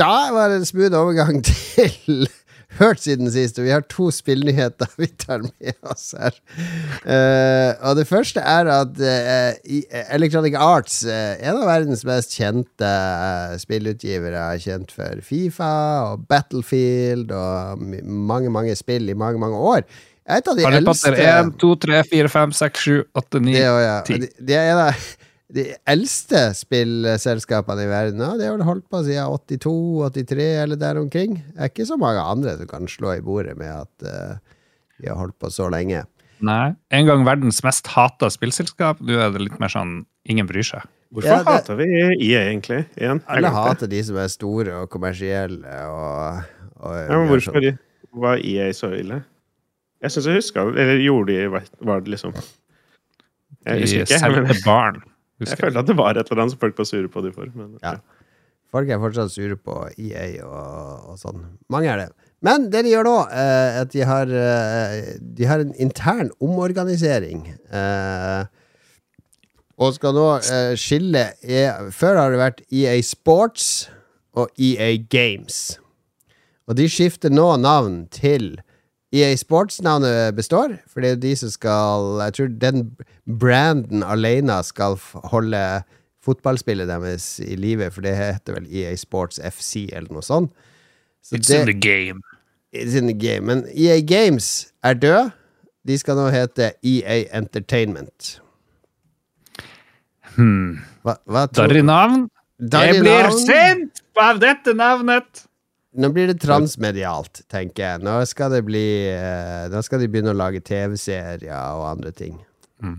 Da 0.00 0.30
var 0.32 0.48
det 0.48 0.62
en 0.62 0.68
smooth 0.68 0.96
overgang 0.96 1.42
til 1.50 2.28
Hørt 2.78 3.00
siden 3.02 3.28
sist, 3.34 3.58
og 3.58 3.66
vi 3.66 3.72
har 3.74 3.82
to 3.90 4.06
spillnyheter 4.14 4.88
vi 5.00 5.08
tar 5.20 5.42
med 5.42 5.74
oss 5.90 6.12
her. 6.14 6.36
Uh, 7.02 7.74
og 7.90 7.98
det 7.98 8.06
første 8.08 8.40
er 8.40 8.70
at 8.70 9.00
uh, 9.02 9.80
Electronic 10.14 10.54
Arts, 10.56 11.02
uh, 11.04 11.34
en 11.42 11.58
av 11.58 11.66
verdens 11.66 12.04
mest 12.08 12.36
kjente 12.38 12.92
spillutgivere, 13.60 14.44
er 14.54 14.62
kjent 14.62 14.94
for 14.94 15.20
Fifa 15.26 15.72
og 16.12 16.24
Battlefield 16.30 17.34
og 17.34 17.82
mange, 18.06 18.54
mange 18.54 18.78
spill 18.78 19.10
i 19.10 19.18
mange, 19.18 19.42
mange 19.42 19.58
år. 19.58 19.82
Et 20.30 20.46
av 20.46 20.56
de 20.56 20.68
eldste 20.70 21.10
1, 21.18 21.56
2, 21.58 21.72
3, 21.88 22.04
4, 22.06 22.30
5, 22.38 22.54
6, 22.62 22.86
7, 22.86 23.02
8, 23.18 23.42
9 23.50 23.50
det, 23.50 23.66
er 23.66 23.82
ja. 23.82 23.98
ti. 24.06 24.20
de, 24.22 24.30
de 24.46 24.56
er 24.56 24.70
en 24.70 24.84
av 24.86 25.08
de 25.54 25.64
eldste 25.90 26.40
spillselskapene 26.54 27.82
i 27.86 27.90
verden. 27.90 28.20
Ja, 28.22 28.36
de 28.38 28.46
har 28.46 28.54
vel 28.58 28.66
holdt 28.68 28.86
på 28.92 29.00
siden 29.06 29.26
82-83 29.34 30.46
eller 30.62 30.78
der 30.78 31.00
omkring. 31.00 31.40
Det 31.54 31.58
er 31.64 31.72
ikke 31.72 31.86
så 31.88 31.96
mange 32.00 32.22
andre 32.22 32.56
som 32.60 32.68
kan 32.70 32.86
slå 32.90 33.16
i 33.18 33.24
bordet 33.24 33.56
med 33.58 33.72
at 33.72 34.06
uh, 34.06 34.38
de 35.00 35.08
har 35.10 35.18
holdt 35.18 35.38
på 35.42 35.50
så 35.50 35.66
lenge. 35.72 36.04
Nei. 36.40 36.70
En 36.94 37.06
gang 37.08 37.24
verdens 37.26 37.58
mest 37.66 37.90
hata 37.92 38.30
spillselskap. 38.32 39.02
Nå 39.04 39.18
er 39.20 39.34
det 39.34 39.42
litt 39.48 39.58
mer 39.60 39.72
sånn 39.72 40.04
ingen 40.30 40.46
bryr 40.48 40.64
seg. 40.64 40.86
Hvorfor 41.10 41.26
Ja, 41.32 41.40
det- 41.42 41.50
hater 41.58 41.76
vi 41.80 41.88
IA, 42.22 42.44
egentlig? 42.52 42.84
Igjen? 42.96 43.20
Alle 43.26 43.50
hater 43.50 43.90
de 43.90 44.02
som 44.06 44.16
er 44.22 44.28
store 44.30 44.76
og 44.84 44.90
kommersielle 44.92 45.66
og, 45.90 46.44
og 46.78 46.94
Ja, 46.94 47.18
men 47.18 47.28
hvorfor 47.32 47.58
sånn. 47.58 47.78
var 48.14 48.38
IA 48.38 48.70
så 48.72 48.92
ille? 48.94 49.24
Jeg 50.00 50.14
syns 50.14 50.26
jeg 50.30 50.38
huska 50.38 50.62
Eller 50.70 50.96
gjorde 51.02 51.34
de 51.34 51.48
Var 51.84 52.00
det 52.00 52.08
liksom 52.14 52.30
Jeg 53.66 53.74
De 53.74 53.80
husker 53.82 54.06
ikke. 54.06 54.20
solgte 54.22 54.42
Men 54.46 54.62
barn. 54.64 55.02
Husker 55.40 55.56
jeg. 55.56 55.64
følte 55.66 55.82
at 55.84 55.90
det 55.90 55.96
var 55.98 56.16
et 56.20 56.30
eller 56.30 56.42
annet 56.44 56.54
som 56.54 56.60
folk 56.62 56.78
var 56.78 56.88
sure 56.88 57.08
på 57.12 57.22
de 57.24 57.32
for. 57.36 57.50
Men, 57.54 57.78
Ja. 57.82 57.96
Folk 58.70 58.86
er 58.88 59.00
fortsatt 59.02 59.32
sure 59.34 59.56
på 59.58 59.74
EA 59.98 60.44
og, 60.46 61.08
og 61.10 61.16
sånn. 61.18 61.40
Mange 61.74 61.88
er 61.90 62.04
det. 62.04 62.08
Men 62.46 62.68
det 62.70 62.84
de 62.86 62.92
gjør 62.92 63.08
nå, 63.08 63.14
eh, 63.34 63.80
er 63.80 63.80
at 63.82 63.90
de 63.90 64.04
har, 64.06 64.30
eh, 64.30 65.18
de 65.18 65.48
har 65.50 65.58
en 65.64 65.72
intern 65.74 66.30
omorganisering. 66.40 67.42
Eh, 67.66 68.44
og 69.80 69.96
skal 69.96 70.14
nå 70.14 70.28
eh, 70.38 70.74
skille 70.78 71.24
e 71.42 71.64
Før 71.90 72.20
har 72.20 72.30
det 72.30 72.38
vært 72.38 72.62
EA 72.70 72.94
Sports 73.02 73.88
og 74.38 74.52
EA 74.60 74.92
Games. 75.10 75.78
Og 76.70 76.76
de 76.78 76.86
skifter 76.86 77.32
nå 77.34 77.48
navn 77.58 78.04
til 78.14 78.52
EA 79.12 79.34
Sports-navnet 79.36 80.36
består, 80.36 80.76
for 80.86 81.02
det 81.02 81.08
er 81.08 81.14
jo 81.16 81.22
de 81.24 81.36
som 81.36 81.50
skal 81.50 82.20
Jeg 82.22 82.34
tror 82.36 82.50
den 82.62 82.82
branden 83.40 84.04
alene 84.06 84.60
skal 84.62 84.94
holde 85.32 85.82
fotballspillet 86.24 86.88
deres 86.88 87.40
i 87.42 87.56
live, 87.56 87.90
for 87.90 88.04
det 88.06 88.14
heter 88.16 88.58
vel 88.58 88.68
EA 88.70 88.94
Sports 88.96 89.40
FC 89.42 89.88
eller 89.92 90.12
noe 90.12 90.22
sånt. 90.22 90.52
Så 91.24 91.36
It's 91.36 91.50
in 91.50 91.66
the 91.66 91.74
game. 91.74 92.22
It's 92.72 92.94
in 92.94 93.08
the 93.08 93.16
game. 93.16 93.46
Men 93.46 93.64
EA 93.74 94.00
Games 94.00 94.72
er 94.84 94.94
død. 94.94 95.30
De 95.88 95.98
skal 95.98 96.16
nå 96.16 96.28
hete 96.30 96.72
EA 96.84 97.24
Entertainment. 97.36 98.40
Hmm. 100.36 100.78
Hva, 101.02 101.16
hva 101.26 101.46
tror 101.48 101.66
Darry 101.66 101.82
navn? 101.82 102.28
Darry 102.60 103.00
Jeg 103.00 103.02
blir 103.02 103.30
sint 103.40 104.02
av 104.20 104.38
dette 104.42 104.74
navnet! 104.76 105.46
Nå 105.98 106.08
blir 106.14 106.28
det 106.30 106.36
transmedialt, 106.42 107.40
tenker 107.50 107.82
jeg. 107.82 108.02
Nå 108.06 108.12
skal 108.30 108.52
det 108.54 108.60
bli 108.68 108.84
eh, 109.10 109.64
Nå 109.72 109.80
skal 109.82 109.98
de 110.02 110.06
begynne 110.12 110.30
å 110.30 110.38
lage 110.38 110.60
TV-serier 110.62 111.50
og 111.74 111.88
andre 111.96 112.12
ting. 112.14 112.36
Ja. 112.80 112.94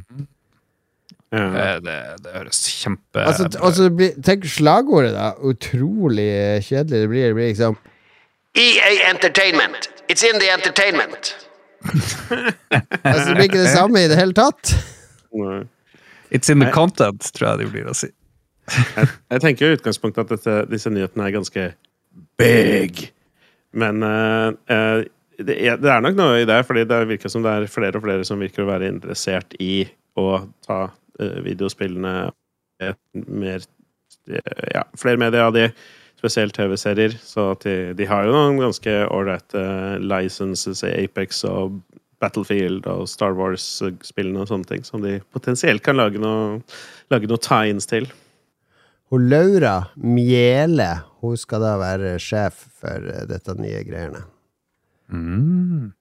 Det, 1.32 1.68
Det, 1.86 1.96
det 2.26 2.32
høres 2.36 2.60
kjempe 2.68 3.22
Altså, 3.24 3.46
altså, 3.64 3.86
det 3.88 3.94
blir- 3.96 4.18
tenk 4.28 4.44
slagordet, 4.52 5.14
da. 5.16 5.30
Utrolig 5.48 6.28
kjedelig 6.68 7.00
det 7.06 7.10
blir. 7.14 7.28
Det 7.30 7.38
blir 7.38 7.48
liksom 7.54 7.78
EA 8.60 8.90
Entertainment. 9.14 9.88
It's 10.12 10.24
in 10.28 10.40
the 10.44 10.50
entertainment. 10.52 11.32
altså, 13.08 13.30
det 13.30 13.36
blir 13.38 13.48
ikke 13.48 13.62
det 13.64 13.72
samme 13.72 14.02
i 14.04 14.10
det 14.12 14.18
hele 14.20 14.36
tatt. 14.36 14.74
Nei. 15.32 15.62
It's 16.36 16.52
in 16.52 16.60
the 16.60 16.68
content, 16.76 17.24
tror 17.36 17.54
jeg 17.54 17.62
det 17.64 17.70
blir 17.72 17.88
å 17.88 17.96
si. 17.96 18.12
Jeg, 18.72 19.08
jeg 19.32 19.42
tenker 19.44 19.72
i 19.72 19.78
utgangspunktet 19.80 20.28
at 20.28 20.36
dette, 20.36 20.58
disse 20.72 20.92
nyhetene 20.92 21.26
er 21.30 21.34
ganske 21.36 21.64
big. 22.42 23.08
Men 23.72 24.04
uh, 24.04 24.52
uh, 24.68 25.04
det, 25.38 25.56
er, 25.56 25.80
det 25.82 25.92
er 25.94 26.04
nok 26.04 26.18
noe 26.18 26.42
i 26.42 26.48
det, 26.50 26.60
fordi 26.68 26.86
det 26.90 27.02
virker 27.14 27.32
som 27.32 27.46
det 27.46 27.54
er 27.54 27.72
flere 27.72 28.00
og 28.00 28.06
flere 28.06 28.28
som 28.28 28.42
virker 28.42 28.66
å 28.66 28.72
være 28.72 28.92
interessert 28.92 29.56
i 29.64 29.86
å 30.20 30.44
ta 30.68 30.84
uh, 30.90 31.40
videospillene 31.46 32.16
mer 33.30 33.68
Ja, 34.74 34.82
flere 34.98 35.20
medier 35.22 35.46
av 35.46 35.54
de, 35.54 35.68
spesielt 36.18 36.56
TV-serier. 36.58 37.14
Så 37.22 37.52
de, 37.64 37.94
de 37.98 38.08
har 38.10 38.26
jo 38.26 38.34
noen 38.34 38.60
ganske 38.62 38.96
ålreite 39.10 39.62
licenses 40.02 40.84
i 40.86 40.92
Apex 41.04 41.44
og 41.50 41.80
Battlefield 42.22 42.86
og 42.90 43.08
Star 43.10 43.34
Wars-spillene 43.38 44.44
og 44.44 44.52
sånne 44.52 44.70
ting, 44.70 44.86
som 44.86 45.02
de 45.02 45.18
potensielt 45.34 45.84
kan 45.86 45.98
lage 45.98 46.22
noe, 46.22 46.60
lage 47.14 47.30
noe 47.30 47.42
tie-ins 47.42 47.90
til. 47.90 48.10
Hun 49.12 49.30
Laura 49.30 49.90
Mjele 49.96 51.02
Hun 51.20 51.38
skal 51.38 51.64
da 51.66 51.74
være 51.82 52.16
sjef 52.24 52.64
for 52.80 53.10
eh, 53.12 53.26
dette 53.30 53.54
nye 53.60 53.84
greiene. 53.86 54.24
Mm. 55.12 55.92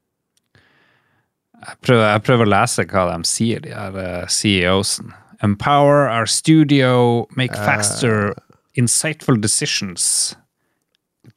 Jeg, 1.61 1.74
prøver, 1.84 2.04
jeg 2.06 2.22
prøver 2.24 2.46
å 2.46 2.52
lese 2.54 2.86
hva 2.88 3.02
de 3.11 3.28
sier, 3.28 3.61
de 3.66 3.74
her 3.74 3.98
eh, 4.00 4.28
CEOs-en. 4.30 5.11
Empower 5.42 6.06
our 6.08 6.28
studio, 6.28 7.26
make 7.36 7.56
faster, 7.56 8.34
insightful 8.76 9.40
decisions. 9.40 10.36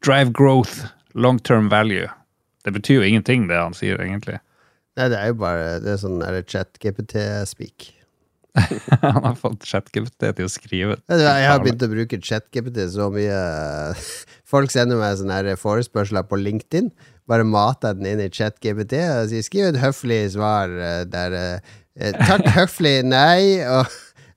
Drive 0.04 0.32
growth, 0.32 0.86
long-term 1.16 1.70
value. 1.72 2.08
Det 2.64 2.76
betyr 2.76 3.02
jo 3.02 3.10
ingenting, 3.10 3.48
det 3.50 3.60
han 3.60 3.76
sier, 3.76 4.00
egentlig. 4.00 4.40
Nei, 5.00 5.10
det 5.10 5.18
er 5.18 5.32
jo 5.32 5.40
bare 5.42 5.80
Det 5.82 5.96
er 5.96 6.02
sånn 6.04 6.22
chat-GPT-speak. 6.22 7.90
han 9.02 9.24
har 9.24 9.36
fått 9.40 9.66
ChatGPT 9.66 10.28
til 10.38 10.46
å 10.46 10.52
skrive. 10.52 10.98
Jeg 11.10 11.48
har 11.50 11.62
begynt 11.64 11.86
å 11.86 11.90
bruke 11.90 12.20
ChatGPT 12.22 12.84
så 12.94 13.10
mye. 13.14 13.40
Folk 14.54 14.74
sender 14.74 15.00
meg 15.02 15.18
sånne 15.18 15.58
forespørsler 15.60 16.28
på 16.30 16.38
LinkedIn. 16.42 16.92
Bare 17.30 17.48
mater 17.48 17.96
den 17.98 18.12
inn 18.12 18.22
i 18.22 18.30
ChatGPT 18.34 19.00
og 19.08 19.32
sier 19.32 19.46
skriv 19.46 19.70
et 19.72 19.82
høflig 19.82 20.22
svar 20.36 20.70
eh, 20.70 21.02
der 21.10 21.38
eh, 21.40 21.72
Takk 21.94 22.48
høflig, 22.58 23.04
nei, 23.06 23.62
og 23.70 23.90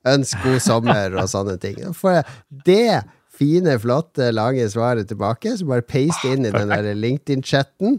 ønsk 0.07 0.43
god 0.45 0.61
sommer 0.61 1.15
og 1.17 1.29
sånne 1.33 1.57
ting. 1.61 1.79
Jeg 1.81 2.25
det 2.67 3.01
fine, 3.37 3.79
flotte, 3.81 4.29
lange 4.33 4.65
svaret 4.73 5.09
tilbake, 5.09 5.55
så 5.57 5.69
bare 5.69 5.85
paste 5.85 6.33
inn 6.33 6.45
i 6.45 6.53
den 6.53 6.73
der 6.73 6.93
LinkedIn-chatten. 6.97 7.99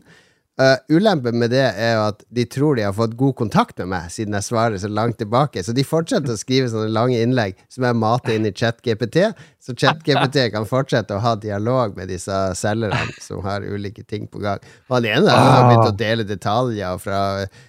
Uh, 0.57 0.73
ulempen 0.89 1.35
med 1.37 1.51
det 1.53 1.61
er 1.61 1.91
jo 1.93 2.05
at 2.07 2.23
de 2.33 2.43
tror 2.49 2.79
de 2.79 2.85
har 2.87 2.93
fått 2.97 3.11
god 3.19 3.35
kontakt 3.37 3.77
med 3.83 3.91
meg, 3.91 4.07
siden 4.09 4.33
jeg 4.33 4.45
svarer 4.47 4.79
så 4.81 4.89
langt 4.89 5.19
tilbake. 5.21 5.61
Så 5.61 5.75
de 5.77 5.83
fortsetter 5.85 6.33
å 6.33 6.39
skrive 6.39 6.71
sånne 6.71 6.89
lange 6.89 7.19
innlegg 7.21 7.59
som 7.69 7.85
jeg 7.85 7.97
mater 8.01 8.33
inn 8.33 8.47
i 8.49 8.53
ChatGPT. 8.57 9.19
Så 9.61 9.75
ChatGPT 9.77 10.47
kan 10.55 10.65
fortsette 10.65 11.13
å 11.13 11.21
ha 11.21 11.35
dialog 11.37 11.93
med 11.99 12.09
disse 12.09 12.33
selgerne 12.57 13.05
som 13.21 13.45
har 13.45 13.61
ulike 13.69 14.01
ting 14.09 14.25
på 14.25 14.41
gang. 14.41 14.65
Og 14.89 14.97
han 14.97 15.09
ene 15.11 15.27
der 15.27 15.37
har 15.37 15.67
begynt 15.67 15.91
å 15.91 15.99
dele 16.01 16.25
detaljer 16.25 17.05
fra 17.05 17.21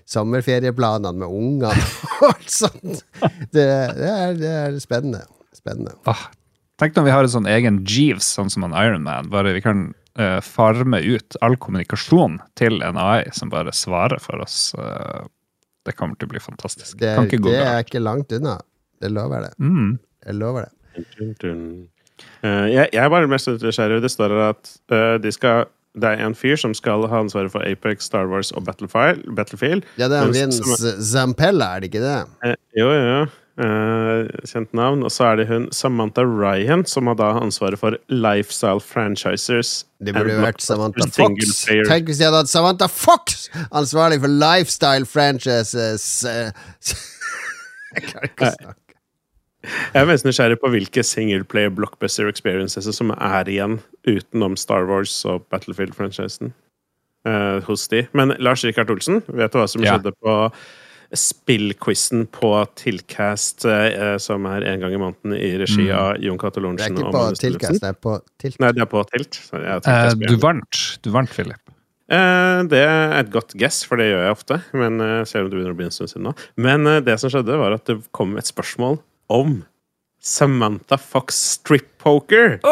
sommerferieplanene 0.08 1.12
med 1.20 1.28
ungene 1.28 1.88
og 2.22 2.26
alt 2.32 2.56
sånt. 2.56 3.04
Det, 3.52 3.68
det, 4.00 4.08
er, 4.14 4.34
det 4.40 4.56
er 4.64 4.80
spennende. 4.80 5.26
Spennende. 5.52 5.92
Ah, 6.08 6.30
tenk 6.80 6.96
når 6.96 7.10
vi 7.10 7.16
har 7.18 7.28
en 7.28 7.36
sånn 7.36 7.52
egen 7.52 7.82
Jeeves, 7.84 8.32
sånn 8.38 8.48
som 8.48 8.64
en 8.64 8.72
Ironman. 8.72 9.28
Bare 9.28 9.52
vi 9.52 9.60
kan 9.60 9.90
eh, 10.18 10.38
farme 10.44 11.00
ut 11.04 11.38
all 11.44 11.56
kommunikasjon 11.60 12.38
til 12.58 12.82
en 12.86 12.98
AI 13.00 13.28
som 13.36 13.52
bare 13.52 13.74
svarer 13.76 14.20
for 14.22 14.42
oss. 14.44 14.74
Uh, 14.78 15.26
det 15.88 15.96
kommer 15.96 16.18
til 16.18 16.28
å 16.28 16.34
bli 16.34 16.42
fantastisk. 16.42 16.98
Det, 17.00 17.14
kan 17.16 17.30
ikke 17.30 17.42
gå 17.46 17.54
det 17.54 17.64
er 17.64 17.86
ikke 17.86 18.02
langt 18.02 18.34
unna. 18.36 18.58
Det 18.98 19.12
lover 19.14 19.48
det. 19.48 19.54
Mm. 19.62 19.96
Jeg 20.26 20.36
lover 20.36 20.68
det. 20.68 21.00
Eh, 22.42 22.66
jeg, 22.74 22.88
jeg 22.92 23.02
er 23.04 23.10
bare 23.12 23.30
mest 23.30 23.48
nysgjerrig. 23.48 24.02
Det 24.02 24.10
står 24.10 24.34
her 24.34 24.48
at 24.50 24.72
de 25.22 25.32
skal 25.32 25.68
det 25.98 26.12
er 26.14 26.22
en 26.26 26.36
fyr 26.36 26.58
som 26.60 26.74
skal 26.76 27.06
ha 27.10 27.20
ansvaret 27.24 27.52
for 27.52 27.64
Apex, 27.66 28.06
Star 28.08 28.28
Wars 28.30 28.52
og 28.54 28.66
Battlefield. 28.68 29.24
Battlefield. 29.36 29.86
Ja, 29.98 30.08
det 30.10 30.20
er 30.20 30.32
Vince 30.34 30.94
Zampella, 31.02 31.74
er 31.76 31.84
det 31.84 31.92
ikke 31.92 32.04
det? 32.04 32.18
Eh, 32.46 32.56
jo, 32.78 32.90
jo, 32.92 33.04
jo. 33.08 33.22
Eh, 33.58 34.28
kjent 34.46 34.70
navn. 34.76 35.00
Og 35.02 35.10
så 35.10 35.24
er 35.32 35.40
det 35.40 35.48
hun 35.48 35.64
Samantha 35.74 36.22
Ryan, 36.22 36.84
som 36.86 37.08
har 37.10 37.16
da 37.18 37.32
ansvaret 37.40 37.78
for 37.80 37.96
lifestyle 38.12 38.78
franchisers. 38.84 39.84
Det 39.98 40.14
burde 40.14 40.36
jo 40.36 40.44
vært 40.44 40.62
Samantha 40.62 41.08
Fox. 41.10 41.64
player. 41.66 41.88
Tenk 41.90 42.06
hvis 42.06 42.20
de 42.20 42.28
hadde 42.28 42.44
hatt 42.44 42.52
Samantha 42.52 42.86
Fox 42.86 43.48
ansvarlig 43.74 44.20
for 44.22 44.30
lifestyle 44.30 45.08
franchises. 45.10 46.06
eh, 46.24 46.52
Jeg 47.98 48.04
klarer 48.12 48.30
ikke 48.30 48.46
å 48.46 48.54
snakke. 48.54 48.74
Jeg 49.68 50.00
er 50.00 50.06
mest 50.06 50.24
nysgjerrig 50.24 50.60
på 50.62 50.68
hvilke 50.70 51.02
singleplayer 51.02 51.72
blockbuster 51.74 52.28
experiences 52.30 52.86
som 52.94 53.10
er 53.16 53.48
igjen 53.50 53.80
utenom 54.06 54.54
Star 54.56 54.86
Wars 54.86 55.16
og 55.26 55.48
Battlefield-franchisen 55.50 56.52
uh, 57.26 57.58
hos 57.66 57.88
de. 57.90 58.04
Men 58.14 58.36
Lars 58.38 58.62
Rikard 58.64 58.92
Olsen, 58.94 59.18
vet 59.26 59.50
du 59.52 59.58
hva 59.58 59.66
som 59.68 59.82
Ja. 59.82 59.96
skjedde 59.98 60.14
på 60.22 60.36
spillquizen 61.16 62.26
på 62.34 62.50
Tilcast, 62.76 63.64
eh, 63.64 64.16
som 64.20 64.44
er 64.50 64.66
en 64.68 64.82
gang 64.84 64.92
i 64.92 65.00
måneden 65.00 65.36
i 65.38 65.54
regi 65.60 65.88
av 65.94 66.18
Jon 66.20 66.38
Cato 66.40 66.60
Det 66.60 66.84
er 66.84 66.92
ikke 66.92 67.12
på 67.14 67.24
Tilcast, 67.40 67.80
det 67.80 67.88
er 67.94 67.96
på 67.96 68.18
Tilt. 68.40 68.60
Nei, 68.60 68.72
det 68.76 68.84
er 68.84 68.90
på 68.92 69.04
Tilt. 69.12 69.40
Eh, 69.56 70.12
du 70.26 70.36
vant, 70.42 70.82
du 71.02 71.10
vant, 71.14 71.32
Philip. 71.32 71.62
Eh, 72.08 72.60
det 72.72 72.80
er 72.80 73.16
et 73.18 73.32
godt 73.32 73.52
guess, 73.60 73.82
for 73.84 74.00
det 74.00 74.10
gjør 74.10 74.22
jeg 74.24 74.36
ofte. 74.36 74.60
Men 74.76 75.00
eh, 75.04 75.24
selv 75.28 75.46
om 75.46 75.50
det 75.50 75.58
begynner 75.58 75.74
å 75.76 75.80
bli 75.80 75.88
en 75.88 75.96
stund 75.96 76.12
siden 76.12 76.28
nå. 76.30 76.34
Men 76.60 76.88
eh, 76.88 77.02
det 77.04 77.18
som 77.20 77.32
skjedde, 77.32 77.58
var 77.60 77.76
at 77.76 77.88
det 77.88 78.00
kom 78.16 78.36
et 78.40 78.48
spørsmål 78.48 79.00
om 79.32 79.60
Samantha 80.24 80.98
Fox 81.00 81.40
strip 81.56 81.90
poker. 82.02 82.58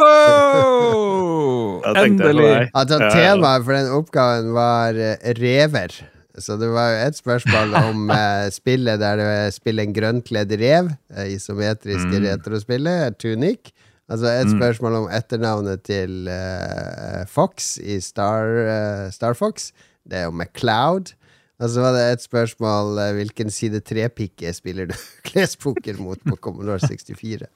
Oh! 1.77 1.83
Endelig! 1.85 2.71
Altså, 2.75 2.97
temaet 3.13 3.65
for 3.67 3.77
den 3.77 3.89
oppgaven 3.93 4.53
var 4.57 4.97
eh, 4.99 5.33
rever. 5.37 5.93
Så 6.39 6.57
det 6.61 6.69
var 6.73 6.93
jo 6.93 7.03
et 7.07 7.19
spørsmål 7.19 7.75
om 7.79 8.11
eh, 8.17 8.47
spillet 8.53 9.01
der 9.01 9.21
du 9.21 9.27
spiller 9.55 9.87
en 9.87 9.97
grønnkledd 9.97 10.53
rev, 10.61 10.93
eh, 11.17 11.37
mm. 11.37 12.17
retrospillet, 12.27 13.19
Tunic. 13.19 13.73
Altså 14.07 14.31
et 14.31 14.51
spørsmål 14.53 15.01
om 15.01 15.07
etternavnet 15.11 15.83
til 15.83 16.29
eh, 16.31 17.25
Fox 17.27 17.75
i 17.83 17.99
Star, 18.01 18.53
eh, 18.71 19.07
Star 19.13 19.35
Fox. 19.35 19.73
Det 20.07 20.21
er 20.21 20.29
jo 20.29 20.31
MacLeod. 20.31 21.15
Og 21.59 21.73
så 21.73 21.81
var 21.81 21.97
det 21.97 22.05
et 22.13 22.23
spørsmål 22.23 23.01
hvilken 23.17 23.51
side 23.51 23.81
trepikke 23.81 24.53
spiller 24.55 24.93
du 24.93 24.95
klespoker 25.29 25.99
mot 25.99 26.21
på 26.23 26.37
Commodore 26.37 26.79
64. 26.85 27.49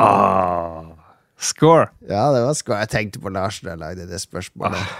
Ah, 0.00 0.94
score! 1.36 1.90
Ja, 2.08 2.30
det 2.32 2.46
var 2.46 2.54
score. 2.56 2.78
Jeg 2.86 2.94
tenkte 2.94 3.20
på 3.20 3.28
Lars 3.28 3.60
da 3.60 3.74
jeg 3.74 3.82
lagde 3.82 4.08
det 4.08 4.22
spørsmålet. 4.22 4.94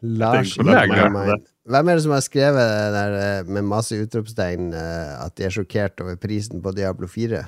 Lars 0.00 0.54
tenkte 0.54 1.42
Hvem 1.66 1.88
er 1.90 1.98
det 1.98 2.04
som 2.04 2.14
har 2.14 2.22
skrevet 2.22 2.62
det 2.62 2.90
der 2.94 3.14
eh, 3.18 3.48
med 3.50 3.66
masse 3.66 3.96
utropstegn 3.98 4.68
eh, 4.76 5.24
at 5.24 5.34
de 5.38 5.48
er 5.48 5.54
sjokkert 5.54 6.02
over 6.04 6.18
prisen 6.20 6.62
på 6.62 6.72
Diablo 6.76 7.08
4? 7.10 7.42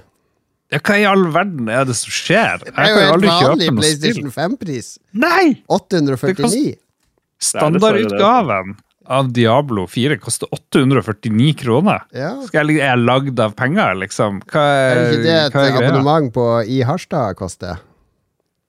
Ja, 0.69 0.81
hva 0.85 0.97
i 1.01 1.07
all 1.09 1.23
verden 1.33 1.71
er 1.73 1.87
det 1.89 1.95
som 1.97 2.13
skjer? 2.13 2.61
Det 2.67 2.75
er 2.75 2.91
jo 2.93 2.99
kjøpe 3.23 3.31
vanlig. 3.31 3.71
PlayStation 3.79 4.35
5-pris. 4.35 4.91
Nei! 5.17 5.63
849. 5.73 6.75
Standardutgaven 7.41 8.75
av 9.09 9.31
Diablo 9.33 9.87
4 9.89 10.19
koster 10.21 10.51
849 10.53 11.55
kroner. 11.63 12.03
Ja. 12.13 12.35
Skal 12.45 12.69
jeg, 12.69 12.83
er 12.83 12.93
jeg 12.93 13.05
lagd 13.07 13.41
av 13.41 13.55
penger, 13.57 13.95
liksom? 14.03 14.43
Hva 14.51 14.65
Er 14.67 14.91
er, 14.91 14.99
det 14.99 15.21
ikke 15.49 15.63
det 15.63 15.71
et 15.71 15.79
abonnement 15.81 16.29
på 16.35 16.49
i 16.69 16.83
Harstad 16.85 17.39
koster? 17.39 17.81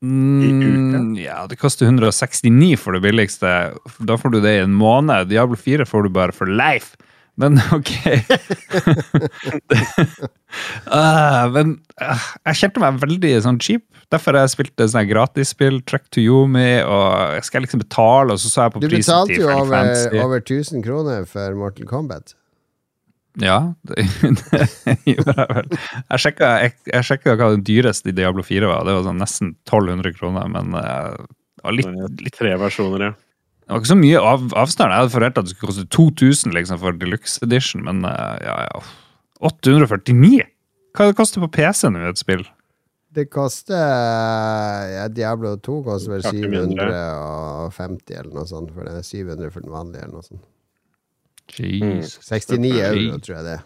Mm, 0.05 1.17
ja, 1.19 1.43
det 1.51 1.57
koster 1.59 1.89
169 1.89 2.77
for 2.79 2.95
det 2.95 3.03
billigste. 3.03 3.51
Da 3.99 4.17
får 4.17 4.35
du 4.35 4.39
det 4.43 4.55
i 4.55 4.63
en 4.63 4.75
måned. 4.75 5.27
Diablo 5.31 5.59
4 5.59 5.87
får 5.89 6.07
du 6.07 6.13
bare 6.15 6.35
for 6.35 6.47
life. 6.47 6.95
Men 7.39 7.59
ok. 7.77 7.91
uh, 10.91 11.45
men 11.55 11.77
uh, 12.01 12.25
jeg 12.49 12.59
kjente 12.63 12.83
meg 12.83 12.99
veldig 13.03 13.35
sånn 13.45 13.59
cheap. 13.63 13.85
Derfor 14.11 14.35
har 14.35 14.47
jeg 14.47 14.55
spilt 14.55 14.83
sånn 14.89 15.07
gratisspill, 15.07 15.79
Track 15.87 16.09
to 16.15 16.23
Yumi, 16.23 16.81
og 16.81 17.37
jeg 17.37 17.45
skal 17.45 17.63
liksom 17.63 17.83
betale, 17.83 18.33
og 18.33 18.41
så 18.41 18.49
så 18.49 18.65
jeg 18.65 18.73
på 18.73 18.81
Du 18.83 18.89
betalte 18.89 19.37
jo 19.37 19.51
over, 19.53 19.91
over 20.17 20.41
1000 20.41 20.83
kroner 20.83 21.27
for 21.29 21.55
Mortal 21.59 21.87
Kombat. 21.87 22.33
Ja, 23.43 23.73
det, 23.87 24.03
det 24.85 24.97
gjorde 25.07 25.35
jeg 25.37 25.55
vel. 25.55 25.73
Jeg 25.79 26.23
sjekka, 26.25 26.51
jeg, 26.65 26.75
jeg 26.91 27.07
sjekka 27.07 27.35
hva 27.39 27.49
det 27.55 27.63
dyreste 27.69 28.11
i 28.11 28.15
Diablo 28.15 28.43
4 28.45 28.69
var. 28.69 28.85
Det 28.87 28.95
var 28.97 29.07
sånn 29.07 29.21
nesten 29.21 29.53
1200 29.67 30.15
kroner, 30.17 30.51
men 30.51 30.75
eh, 30.79 31.17
det 31.59 31.65
var 31.67 31.75
litt, 31.75 32.21
litt 32.25 32.37
Tre 32.39 32.53
versjoner, 32.59 33.09
ja. 33.09 33.13
Det 33.69 33.75
var 33.75 33.83
ikke 33.83 33.91
så 33.91 33.99
mye 33.99 34.21
av, 34.25 34.45
avstand. 34.57 34.89
Jeg 34.89 35.03
hadde 35.03 35.13
forventet 35.13 35.41
at 35.41 35.47
det 35.47 35.53
skulle 35.53 35.71
koste 35.73 35.89
2000 35.93 36.55
liksom, 36.57 36.79
for 36.81 36.95
deluxe 36.97 37.37
edition, 37.45 37.83
men 37.85 38.01
eh, 38.09 38.37
ja, 38.45 38.55
ja. 38.65 38.79
849? 39.45 40.47
Hva 40.97 41.05
det 41.07 41.19
koster 41.19 41.43
på 41.45 41.51
PC 41.59 41.91
nå 41.93 42.01
i 42.01 42.09
et 42.09 42.19
spill? 42.19 42.43
Det 43.13 43.25
koster 43.33 43.79
ja, 44.93 45.07
Diablo 45.09 45.55
2 45.65 45.75
koster 45.85 46.15
vel 46.15 46.25
750 46.25 48.17
eller 48.19 48.33
noe 48.35 48.45
sånt. 48.49 48.73
For 48.75 48.85
det 48.85 48.99
er 48.99 49.05
700 49.05 49.53
for 49.53 49.65
den 49.65 49.73
vanlige 49.73 50.03
eller 50.05 50.17
noe 50.19 50.27
sånt. 50.27 50.43
Jeez. 51.55 52.17
69 52.25 52.71
euro, 52.85 53.17
tror 53.25 53.35
jeg 53.39 53.45
det. 53.49 53.57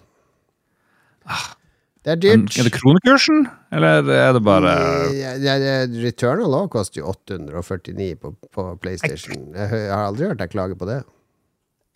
Det 2.04 2.12
er 2.12 2.18
Men, 2.20 2.42
dyrt. 2.46 2.58
er 2.60 2.64
det 2.68 2.74
kronekursen, 2.76 3.46
eller 3.72 4.10
er 4.12 4.34
det 4.36 4.42
bare 4.44 4.72
Ja, 5.16 5.30
ja, 5.40 5.54
ja, 5.62 5.76
Returnal 6.04 6.52
også 6.58 6.72
koster 6.74 7.00
jo 7.00 7.06
849 7.14 8.10
på, 8.20 8.34
på 8.52 8.66
PlayStation. 8.84 9.46
Jeg, 9.56 9.70
jeg 9.72 9.88
har 9.94 10.10
aldri 10.10 10.28
hørt 10.28 10.42
deg 10.44 10.52
klage 10.52 10.76
på 10.76 10.84
det. 10.90 10.98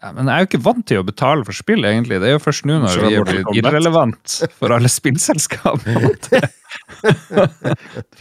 ja, 0.03 0.13
Men 0.15 0.29
jeg 0.31 0.35
er 0.35 0.39
jo 0.45 0.49
ikke 0.51 0.61
vant 0.63 0.85
til 0.87 1.01
å 1.01 1.03
betale 1.09 1.43
for 1.43 1.51
spill, 1.59 1.83
egentlig. 1.83 2.21
Det 2.23 2.29
er 2.31 2.37
jo 2.37 2.43
først 2.45 2.63
nå 2.69 2.77
når 2.85 3.01
vi 3.03 3.17
er 3.19 3.27
blitt 3.27 3.51
irrelevant 3.59 4.37
for 4.55 4.71
alle 4.77 4.87
spillselskap. 4.91 5.83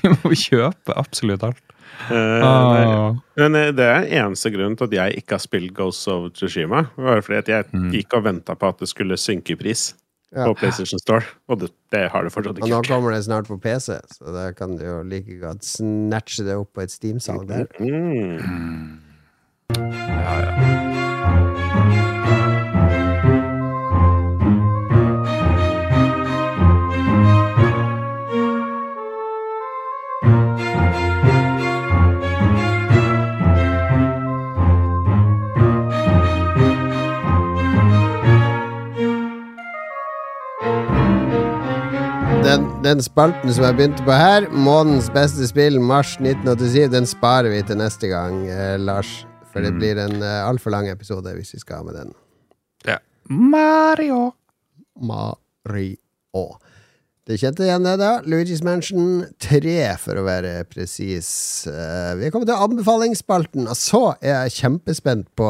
Vi 0.01 0.11
må 0.11 0.35
kjøpe 0.35 0.91
absolutt 0.99 1.43
alt. 1.47 1.62
Eh. 2.11 2.44
Ah. 2.44 3.14
Men 3.36 3.55
eh, 3.59 3.70
det 3.74 3.84
er 3.84 4.07
eneste 4.22 4.51
grunnen 4.55 4.76
til 4.78 4.84
at 4.90 4.92
jeg 4.99 5.16
ikke 5.22 5.36
har 5.38 5.42
spilt 5.42 5.72
Ghost 5.74 6.07
of 6.09 6.30
Tsushima. 6.36 6.84
Var 6.97 7.20
fordi 7.26 7.38
at 7.38 7.49
jeg 7.49 7.64
Mm. 7.72 7.90
gikk 7.92 8.14
og 8.14 8.24
venta 8.24 8.55
på 8.55 8.68
at 8.68 8.78
det 8.78 8.88
skulle 8.88 9.16
synke 9.16 9.51
i 9.57 9.57
pris 9.57 9.94
Ja. 10.34 10.44
på 10.44 10.55
PlayStation 10.59 10.99
Store, 10.99 11.22
og 11.49 11.61
det, 11.61 11.70
det 11.94 12.11
har 12.11 12.22
det 12.24 12.32
fortsatt 12.32 12.59
Og 12.59 12.66
ikke 12.66 12.68
nå 12.74 12.82
kommer 12.88 13.12
det 13.14 13.24
snart 13.24 13.47
på 13.47 13.57
PC, 13.62 13.94
så 14.12 14.32
da 14.34 14.51
kan 14.53 14.76
du 14.76 14.84
jo 14.84 15.03
like 15.03 15.38
godt 15.40 15.62
snatche 15.64 16.44
det 16.44 16.57
opp 16.59 16.72
på 16.74 16.82
et 16.82 16.90
Steam-salg 16.90 17.47
der. 17.49 17.66
Mm. 17.80 18.99
Ja, 19.76 20.40
ja. 20.40 21.05
Den, 42.57 42.68
den 42.80 43.02
spalten 43.04 43.52
som 43.52 43.66
jeg 43.66 43.76
begynte 43.76 44.04
på 44.07 44.14
her, 44.16 44.46
månedens 44.48 45.11
beste 45.12 45.44
spill, 45.44 45.74
mars 45.76 46.14
1987, 46.16 46.86
den 46.94 47.04
sparer 47.04 47.50
vi 47.52 47.59
til 47.68 47.76
neste 47.76 48.09
gang, 48.09 48.38
eh, 48.48 48.78
Lars. 48.80 49.11
For 49.52 49.61
det 49.61 49.74
blir 49.76 50.00
en 50.00 50.22
eh, 50.24 50.38
altfor 50.40 50.72
lang 50.72 50.88
episode 50.88 51.34
hvis 51.36 51.52
vi 51.52 51.61
skal 51.61 51.82
ha 51.82 51.84
med 51.84 51.98
den. 51.98 52.14
ja. 52.88 52.96
Mario! 53.28 54.30
Mario. 54.96 56.46
Det 57.27 57.41
kjente 57.41 57.64
igjen 57.66 57.83
det, 57.83 57.97
da. 57.99 58.11
Luigi's 58.22 58.61
Mansion 58.62 59.24
3, 59.43 59.72
for 59.99 60.20
å 60.20 60.22
være 60.29 60.61
presis. 60.70 61.29
Eh, 61.66 62.12
vi 62.20 62.29
er 62.29 62.31
kommet 62.31 62.47
til 62.47 62.61
anbefalingsspalten, 62.62 63.64
og 63.66 63.74
så 63.74 64.03
er 64.20 64.45
jeg 64.45 64.55
kjempespent 64.61 65.27
på 65.39 65.49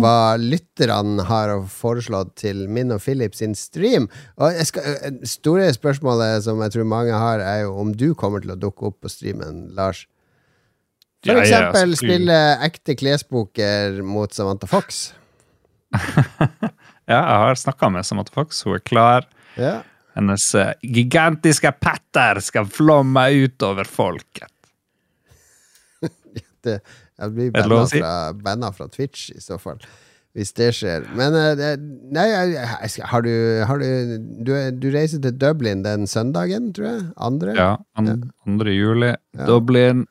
hva 0.00 0.38
lytterne 0.40 1.26
har 1.28 1.52
foreslått 1.68 2.38
til 2.40 2.62
min 2.72 2.94
og 2.96 3.02
Philip 3.04 3.36
sin 3.36 3.52
stream. 3.52 4.08
Og 4.40 4.56
jeg 4.56 4.70
skal, 4.70 4.88
eh, 4.96 5.18
store 5.28 5.68
spørsmålet 5.76 6.46
som 6.48 6.62
jeg 6.64 6.72
tror 6.72 6.88
mange 6.88 7.12
har, 7.12 7.44
er 7.44 7.66
jo 7.66 7.76
om 7.84 7.92
du 7.92 8.14
kommer 8.14 8.40
til 8.40 8.56
å 8.56 8.58
dukke 8.58 8.88
opp 8.88 9.02
på 9.04 9.12
streamen, 9.12 9.74
Lars. 9.76 10.06
For 11.26 11.36
eksempel 11.36 11.98
spille 12.00 12.40
ekte 12.64 12.96
klesboker 12.96 14.00
mot 14.02 14.32
Samantha 14.32 14.66
Fox. 14.66 15.12
Ja, 17.10 17.16
jeg 17.26 17.38
har 17.42 17.56
snakka 17.58 17.88
med 17.90 18.06
Samantha 18.06 18.30
Fox. 18.30 18.62
Hun 18.62 18.76
er 18.76 18.82
klar. 18.86 19.24
Ja. 19.58 19.80
Hennes 20.18 20.54
eh, 20.58 20.72
gigantiske 20.82 21.72
patter 21.80 22.40
skal 22.42 22.68
flomme 22.70 23.24
utover 23.44 23.88
folket. 23.88 24.50
det, 26.66 26.80
jeg 27.20 27.34
blir 27.36 27.50
det 27.50 27.62
banna 27.62 27.82
fra, 27.92 28.14
banna 28.34 28.70
fra 28.74 28.88
Twitch, 28.90 29.30
i 29.34 29.42
så 29.42 29.58
fall. 29.60 29.82
Hvis 30.36 30.52
det 30.54 30.68
skjer. 30.78 31.08
Men 31.18 31.34
eh, 31.34 31.74
Nei, 32.14 32.26
har 33.10 33.24
du, 33.26 33.32
har 33.66 33.82
du, 33.82 34.16
du 34.46 34.52
Du 34.78 34.86
reiser 34.94 35.22
til 35.22 35.34
Dublin 35.38 35.82
den 35.86 36.06
søndagen, 36.10 36.70
tror 36.74 36.86
jeg? 36.92 37.04
Andre? 37.18 37.54
Ja, 37.58 37.72
an, 37.98 38.30
2. 38.46 38.70
juli. 38.74 39.14
Dublin. 39.46 40.06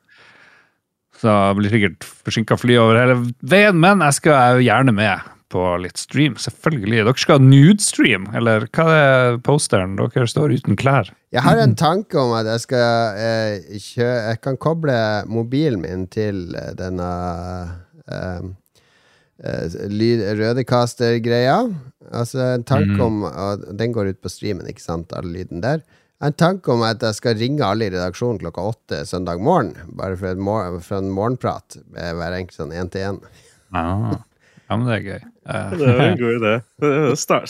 Så 1.20 1.32
blir 1.56 1.72
sikkert 1.72 2.04
forsinka 2.24 2.56
fly 2.56 2.78
over 2.80 2.96
hele 2.96 3.18
veien, 3.44 3.76
men 3.80 4.00
jeg 4.06 4.16
skal 4.16 4.36
jeg 4.38 4.56
jo 4.56 4.66
gjerne 4.70 4.96
med 4.96 5.28
på 5.50 5.62
litt 5.82 5.98
stream. 5.98 6.36
Selvfølgelig. 6.40 7.02
Dere 7.04 7.14
skal 7.18 7.38
ha 7.40 7.44
nude-stream, 7.44 8.28
eller 8.38 8.68
hva 8.70 8.86
er 8.94 9.38
posteren? 9.46 9.96
Dere 9.98 10.28
står 10.30 10.54
uten 10.60 10.78
klær. 10.80 11.10
Jeg 11.34 11.42
har 11.46 11.58
en 11.62 11.76
tanke 11.78 12.18
om 12.18 12.32
at 12.38 12.48
jeg 12.50 12.62
skal 12.64 13.18
eh, 13.18 13.76
kjø 13.78 14.08
Jeg 14.30 14.40
kan 14.42 14.56
koble 14.62 14.96
mobilen 15.30 15.82
min 15.84 16.06
til 16.10 16.54
eh, 16.58 16.72
denne 16.78 17.10
eh, 18.10 18.42
eh, 19.44 19.78
lyd- 19.90 20.26
Rødekaster-greia. 20.40 21.58
Altså 22.10 22.42
en 22.56 22.64
tanke 22.66 22.98
om 23.04 23.22
og 23.28 23.66
Den 23.78 23.92
går 23.94 24.14
ut 24.14 24.22
på 24.22 24.32
streamen, 24.32 24.66
ikke 24.70 24.82
sant? 24.82 25.12
All 25.14 25.28
lyden 25.30 25.62
der. 25.66 25.82
En 26.20 26.34
tanke 26.36 26.68
om 26.74 26.82
at 26.84 27.00
jeg 27.00 27.16
skal 27.16 27.38
ringe 27.40 27.64
alle 27.64 27.86
i 27.86 27.92
redaksjonen 27.94 28.40
klokka 28.42 28.64
åtte 28.74 29.04
søndag 29.08 29.40
morgen. 29.40 29.70
Bare 29.96 30.18
for, 30.20 30.34
mor 30.36 30.80
for 30.84 30.98
en 31.00 31.08
morgenprat 31.16 31.78
med 31.94 32.18
hver 32.18 32.36
enkelt 32.36 32.58
sånn 32.58 32.74
én 32.76 32.90
til 32.92 33.06
én. 33.12 33.22
Ah. 33.72 34.18
Ja, 34.68 34.76
men 34.76 34.84
det 34.86 34.98
er 34.98 35.06
gøy. 35.06 35.22
Det 35.50 35.86
er 35.90 36.00
en 36.04 36.18
god 36.20 36.36
idé. 36.38 36.54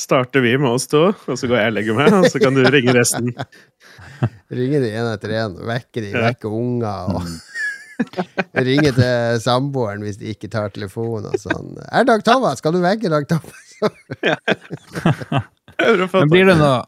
Starter 0.01 0.45
vi 0.45 0.55
med 0.59 0.71
oss 0.71 0.89
to, 0.91 1.11
og 1.13 1.37
så 1.39 1.51
går 1.51 1.59
jeg 1.61 1.73
og 1.73 1.77
legger 1.77 1.99
meg, 1.99 2.15
og 2.17 2.29
så 2.33 2.41
kan 2.43 2.57
du 2.57 2.63
ringe 2.65 2.95
resten. 2.97 3.33
Ringe 4.53 4.81
de 4.83 4.91
én 4.93 5.07
etter 5.09 5.33
én, 5.33 5.55
vekke 5.65 6.03
de, 6.03 6.11
vekke 6.13 6.51
unger 6.53 7.15
og 7.15 7.23
Ringe 8.69 8.93
til 8.97 9.41
samboeren 9.45 10.03
hvis 10.05 10.19
de 10.21 10.33
ikke 10.35 10.51
tar 10.53 10.73
telefonen 10.75 11.31
og 11.31 11.41
sånn. 11.41 11.77
Er 11.89 12.05
Dag 12.09 12.25
Thomas? 12.27 12.61
Skal 12.61 12.75
du 12.77 12.81
vekke 12.83 13.13
Dag 13.13 13.29
Thomas? 13.31 13.61
Men 16.13 16.33
blir 16.33 16.49
det 16.51 16.57
noe 16.61 16.83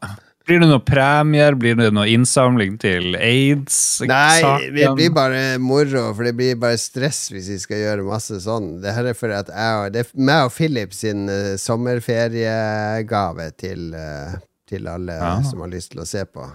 blir 0.47 0.59
det 0.59 0.67
noen 0.67 0.83
premier? 0.83 1.55
Blir 1.59 1.77
det 1.79 1.89
noe 1.95 2.07
innsamling 2.11 2.75
til 2.81 3.15
aids? 3.15 3.77
Nei, 4.09 4.41
det 4.75 4.89
blir 4.97 5.13
bare 5.15 5.43
moro, 5.63 6.09
for 6.15 6.27
det 6.27 6.33
blir 6.35 6.57
bare 6.59 6.79
stress 6.81 7.29
hvis 7.31 7.47
vi 7.53 7.59
skal 7.63 7.79
gjøre 7.83 8.07
masse 8.07 8.39
sånn. 8.43 8.81
Det 8.83 8.91
her 8.95 9.11
er 9.13 9.17
for 9.17 9.31
at 9.35 9.51
jeg 9.53 9.77
og, 9.79 9.93
det 9.95 10.03
er 10.03 10.11
meg 10.19 10.49
og 10.49 10.51
Philip 10.55 10.93
sin 10.97 11.29
uh, 11.31 11.53
sommerferiegave 11.61 13.49
til, 13.61 13.93
uh, 13.95 14.35
til 14.69 14.87
alle 14.91 15.15
Ja. 15.21 15.41
som 15.47 15.63
har 15.63 15.71
lyst 15.71 15.91
til 15.95 16.03
å 16.03 16.07
se 16.07 16.25
på. 16.25 16.49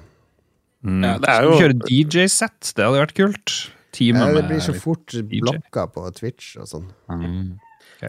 Mm. 0.85 1.03
Ja, 1.05 1.17
det 1.19 1.29
er 1.33 1.43
jo- 1.49 1.59
kjøre 1.59 1.79
DJ-sett? 1.89 2.73
Det 2.77 2.85
hadde 2.85 3.01
vært 3.07 3.15
kult. 3.17 3.57
Teamet 3.93 4.21
Ja, 4.29 4.35
det 4.35 4.49
blir 4.49 4.61
så 4.61 4.75
fort 4.79 5.07
blokka 5.33 5.89
på 5.91 6.05
Twitch 6.15 6.57
og 6.61 6.69
sånn. 6.69 6.89
Mm. 7.11 7.59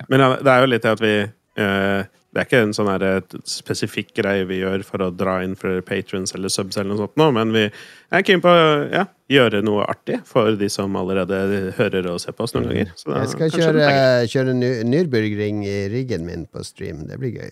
Men 0.09 0.19
det 0.43 0.47
er 0.51 0.59
jo 0.59 0.67
litt 0.67 0.83
det 0.83 0.91
at 0.91 0.99
vi 1.01 1.31
eh, 1.57 2.03
Det 2.39 2.45
er 2.45 2.47
ikke 2.47 2.59
en 2.63 2.71
sånn 2.77 2.87
her, 2.87 3.03
spesifikk 3.43 4.13
greie 4.15 4.45
vi 4.47 4.61
gjør 4.61 4.83
for 4.87 5.03
å 5.03 5.09
dra 5.11 5.41
inn 5.43 5.57
flere 5.59 5.81
patrons 5.83 6.31
eller 6.37 6.47
subs, 6.53 6.77
eller 6.79 6.93
noe 6.93 7.01
sånt 7.01 7.17
nå, 7.19 7.25
men 7.35 7.51
vi 7.51 7.65
er 7.67 8.23
keen 8.23 8.39
på 8.39 8.47
å 8.47 8.67
ja, 8.93 9.01
gjøre 9.29 9.59
noe 9.67 9.83
artig 9.91 10.21
for 10.29 10.55
de 10.55 10.69
som 10.71 10.95
allerede 10.95 11.73
hører 11.75 12.07
og 12.13 12.21
ser 12.23 12.31
på 12.37 12.45
oss 12.47 12.55
noen 12.55 12.69
ganger. 12.71 12.93
Så 12.95 13.11
da- 13.11 13.19
Jeg 13.25 13.33
skal 13.33 13.49
kjøre, 13.57 13.89
kjøre 14.31 14.53
Nürburgring 14.87 15.65
i 15.67 15.89
riggen 15.91 16.23
min 16.25 16.45
på 16.47 16.63
stream. 16.63 17.03
Det 17.09 17.19
blir 17.19 17.35
gøy. 17.41 17.51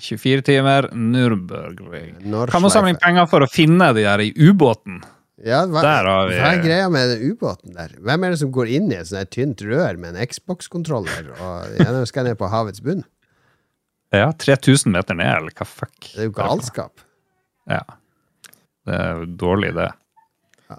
24 0.00 0.42
timer, 0.44 0.88
Nürburgring. 0.92 2.16
Kan 2.50 2.62
man 2.64 2.70
samle 2.72 2.90
inn 2.94 3.00
penger 3.02 3.28
for 3.30 3.44
å 3.44 3.50
finne 3.50 3.92
de 3.96 4.02
der 4.06 4.24
i 4.24 4.32
ubåten? 4.32 5.02
Ja, 5.44 5.66
hva, 5.68 5.82
Der 5.82 6.04
har 6.08 6.28
vi- 6.28 6.34
hva 6.40 6.52
er 6.56 6.62
greia 6.64 6.88
med 6.90 7.08
den 7.18 7.30
ubåten 7.36 7.74
der? 7.74 7.90
Hvem 8.00 8.24
er 8.24 8.30
det 8.30 8.38
som 8.38 8.50
går 8.52 8.68
inn 8.72 8.90
i 8.90 8.94
et 8.96 9.06
sånt 9.06 9.30
tynt 9.30 9.60
rør 9.60 9.98
med 9.98 10.16
en 10.16 10.26
Xbox-kontroller 10.26 11.28
og 11.40 12.06
skal 12.08 12.24
ned 12.24 12.38
på 12.38 12.48
havets 12.48 12.80
bunn? 12.80 13.04
Ja, 14.14 14.30
3000 14.32 14.92
meter 14.94 15.14
ned, 15.18 15.32
eller 15.40 15.50
hva 15.56 15.66
fuck? 15.66 15.94
Det 16.14 16.22
er 16.22 16.28
jo 16.28 16.34
galskap. 16.36 17.02
Ja. 17.70 17.82
Det 18.86 18.94
er 18.94 19.14
jo 19.18 19.24
dårlig, 19.40 19.72
det. 19.74 19.88
Ja. 20.70 20.78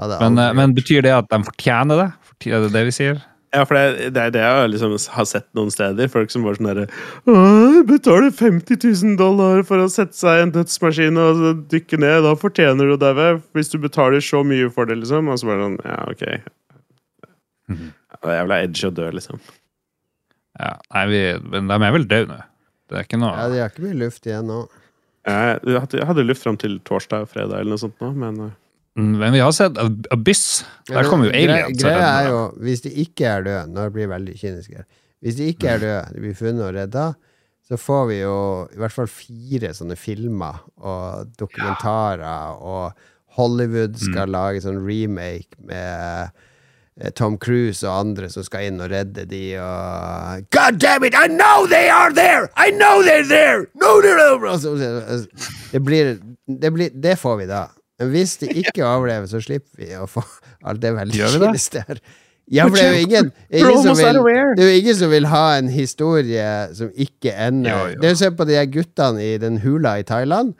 Men, 0.00 0.10
det 0.10 0.20
men, 0.24 0.56
men 0.58 0.74
betyr 0.74 1.02
det 1.06 1.12
at 1.14 1.28
de 1.30 1.42
fortjener 1.46 2.00
det? 2.04 2.08
Fortjener- 2.32 2.56
Er 2.58 2.66
det 2.68 2.72
det 2.74 2.84
vi 2.88 2.94
sier? 2.96 3.20
Ja, 3.52 3.64
for 3.66 3.74
det, 3.74 4.12
det 4.14 4.22
er 4.22 4.30
det 4.30 4.42
jeg 4.42 4.70
liksom 4.70 4.92
har 5.14 5.24
sett 5.26 5.46
noen 5.58 5.70
steder. 5.74 6.06
Folk 6.10 6.30
som 6.30 6.44
var 6.46 6.54
sånn 6.54 6.68
derre 6.70 6.84
«Åh, 7.26 7.80
Betaler 7.88 8.30
50 8.30 8.78
000 8.78 9.16
dollar 9.18 9.64
for 9.66 9.82
å 9.82 9.88
sette 9.90 10.14
seg 10.14 10.38
i 10.38 10.44
en 10.44 10.52
dødsmaskin 10.54 11.18
og 11.18 11.64
dykke 11.72 11.98
ned. 11.98 12.22
Da 12.28 12.36
fortjener 12.38 12.86
du 12.86 12.94
å 12.94 13.00
daue. 13.02 13.40
Hvis 13.58 13.72
du 13.72 13.78
betaler 13.82 14.22
så 14.22 14.44
mye 14.46 14.70
for 14.70 14.86
det, 14.86 15.00
liksom. 15.02 15.26
Og 15.34 15.38
så 15.42 15.50
bare 15.50 15.64
sånn 15.66 15.78
Ja, 15.82 15.98
OK. 16.12 16.24
Mm. 17.70 17.90
Ja, 17.90 18.36
Jævla 18.38 18.60
edge 18.64 18.86
å 18.86 18.94
dø, 18.94 19.10
liksom. 19.18 19.42
Ja, 20.60 20.74
nei, 20.94 21.04
vi, 21.08 21.20
men 21.54 21.68
de 21.70 21.76
er 21.80 21.92
vel 21.96 22.04
døde 22.10 22.28
nå. 22.34 22.38
Det 22.90 22.98
er 22.98 23.06
ikke 23.06 23.20
noe 23.22 23.32
Ja, 23.38 23.48
de 23.52 23.60
har 23.62 23.70
ikke 23.72 23.84
mye 23.86 23.96
luft 24.00 24.26
igjen 24.28 24.48
nå. 24.50 24.60
Jeg 25.30 25.76
hadde, 25.78 25.98
jeg 26.00 26.06
hadde 26.08 26.24
luft 26.26 26.42
fram 26.44 26.56
til 26.60 26.78
torsdag 26.88 27.24
og 27.26 27.30
fredag, 27.32 27.60
eller 27.62 27.74
noe 27.76 27.82
sånt 27.86 28.00
nå, 28.02 28.10
men 28.24 28.40
eh, 28.48 28.56
Mm, 28.98 29.12
Men 29.20 29.30
vi 29.32 29.38
har 29.38 29.52
sett 29.54 29.76
Abyss. 30.10 30.64
Der 30.90 31.06
kommer 31.06 31.28
jo 31.28 31.30
aliens. 31.38 31.78
Greia 31.78 32.08
er 32.24 32.24
jo, 32.32 32.38
hvis 32.58 32.80
de 32.82 32.90
ikke 33.04 33.22
er 33.30 33.44
døde 33.46 33.60
Nå 33.70 33.84
blir 33.94 34.08
det 34.08 34.10
veldig 34.10 34.34
kynisk 34.40 34.72
her. 34.74 34.86
Hvis 35.22 35.36
de 35.38 35.46
ikke 35.52 35.68
er 35.70 35.78
døde, 35.78 36.00
de 36.16 36.24
blir 36.24 36.34
funnet 36.34 36.64
og 36.66 36.74
redda, 36.74 37.04
så 37.70 37.78
får 37.78 38.02
vi 38.10 38.16
jo 38.18 38.34
i 38.74 38.80
hvert 38.82 38.96
fall 38.96 39.06
fire 39.06 39.70
sånne 39.78 39.94
filmer 39.96 40.58
og 40.82 41.30
dokumentarer, 41.38 42.58
og 42.58 42.92
Hollywood 43.38 43.94
skal 44.02 44.26
Mm. 44.26 44.32
lage 44.34 44.60
sånn 44.66 44.82
remake 44.84 45.54
med 45.62 46.26
eh, 46.26 46.28
Tom 47.16 47.38
Cruise 47.40 47.86
og 47.86 47.94
andre 47.94 48.28
som 48.32 48.44
skal 48.44 48.68
inn 48.68 48.80
og 48.82 48.90
redde 48.92 49.24
de 49.28 49.42
og 49.62 50.46
God 50.52 50.80
damn 50.82 51.04
it, 51.06 51.16
I 51.16 51.28
know 51.28 51.66
they 51.70 51.88
are 51.88 52.12
there! 52.12 52.48
I 52.56 52.70
know 52.70 53.00
they're 53.02 53.26
there! 53.26 53.66
No, 53.74 53.98
over! 54.32 54.48
Og 54.52 55.26
Det 55.72 55.80
blir 55.84 56.18
Det, 56.60 56.70
blir, 56.70 56.90
det 56.90 57.18
får 57.18 57.36
vi 57.36 57.46
da. 57.46 57.68
Men 58.00 58.10
hvis 58.10 58.36
de 58.40 58.48
ikke 58.62 58.84
overlever, 58.84 59.28
så 59.30 59.40
slipper 59.44 59.84
vi 59.84 59.92
å 59.96 60.06
få 60.08 60.22
alt 60.64 60.80
det 60.82 60.94
veldig 60.96 61.18
Gjør 61.20 61.36
her. 61.86 62.00
Ja, 62.50 62.64
for 62.66 62.74
det 62.74 62.84
er 62.84 62.96
jo 62.96 63.02
ingen, 63.06 63.28
ingen 63.52 63.82
som 63.84 63.98
vil, 64.00 64.18
det 64.56 64.64
er 64.64 64.70
jo 64.72 64.78
ingen 64.80 64.96
som 64.98 65.12
vil 65.12 65.28
ha 65.30 65.44
en 65.60 65.68
historie 65.70 66.48
som 66.74 66.90
ikke 66.96 67.34
ender. 67.46 67.94
Det 68.00 68.08
er 68.08 68.16
jo 68.16 68.20
Se 68.24 68.32
på 68.34 68.46
de 68.48 68.58
guttene 68.72 69.22
i 69.22 69.36
den 69.38 69.60
hula 69.62 69.98
i 70.00 70.06
Thailand. 70.08 70.56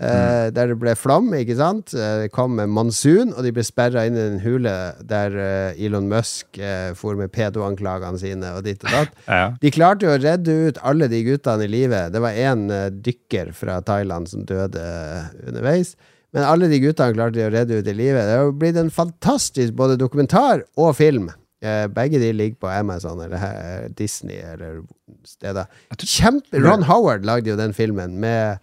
Eh, 0.00 0.48
der 0.52 0.70
det 0.72 0.76
ble 0.80 0.92
flom, 0.98 1.30
ikke 1.38 1.56
sant? 1.58 1.94
Eh, 1.96 2.24
Det 2.24 2.32
kom 2.34 2.58
en 2.60 2.72
monsun, 2.72 3.32
og 3.32 3.44
de 3.44 3.52
ble 3.56 3.64
sperra 3.66 4.06
inn 4.08 4.16
i 4.16 4.24
en 4.24 4.40
hule 4.44 4.72
der 5.08 5.36
eh, 5.40 5.84
Elon 5.86 6.08
Musk 6.10 6.58
uh, 6.60 6.92
for 6.98 7.16
med 7.16 7.32
pedoanklagene 7.34 8.20
sine 8.20 8.52
og 8.56 8.64
ditt 8.66 8.84
og 8.84 8.92
datt. 8.92 9.14
Ja. 9.36 9.46
De 9.60 9.72
klarte 9.74 10.06
jo 10.06 10.12
å 10.14 10.20
redde 10.20 10.52
ut 10.68 10.78
alle 10.86 11.08
de 11.12 11.22
guttene 11.26 11.66
i 11.66 11.70
live. 11.70 12.04
Det 12.12 12.22
var 12.22 12.36
én 12.36 12.66
uh, 12.70 12.90
dykker 12.90 13.50
fra 13.56 13.80
Thailand 13.84 14.28
som 14.30 14.44
døde 14.48 14.84
underveis. 15.46 15.94
Men 16.36 16.44
alle 16.44 16.68
de 16.68 16.80
guttene 16.82 17.16
klarte 17.16 17.38
de 17.38 17.46
å 17.46 17.52
redde 17.52 17.80
ut 17.80 17.88
i 17.88 17.96
live. 17.96 18.22
Det 18.28 18.38
har 18.38 18.52
blitt 18.52 18.78
en 18.80 18.92
fantastisk 18.92 19.74
både 19.78 19.96
dokumentar 20.00 20.66
og 20.76 20.92
film. 20.98 21.30
Begge 21.96 22.18
de 22.20 22.28
ligger 22.36 22.58
på 22.60 22.68
Amazon 22.68 23.22
eller 23.24 23.86
Disney 23.96 24.36
eller 24.44 24.82
steder. 25.26 25.64
Kjempe 25.96 26.60
Ron 26.60 26.84
Howard 26.86 27.24
lagde 27.26 27.50
jo 27.50 27.56
den 27.58 27.72
filmen 27.74 28.18
med 28.22 28.60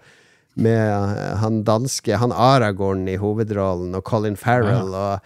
med 0.55 0.77
eh, 1.17 1.35
han 1.41 1.63
danske 1.65 2.17
Han 2.21 2.31
Aragorn 2.31 3.07
i 3.09 3.15
hovedrollen, 3.17 3.95
og 3.97 4.03
Colin 4.05 4.35
Farrell. 4.37 4.93
Og 4.93 5.19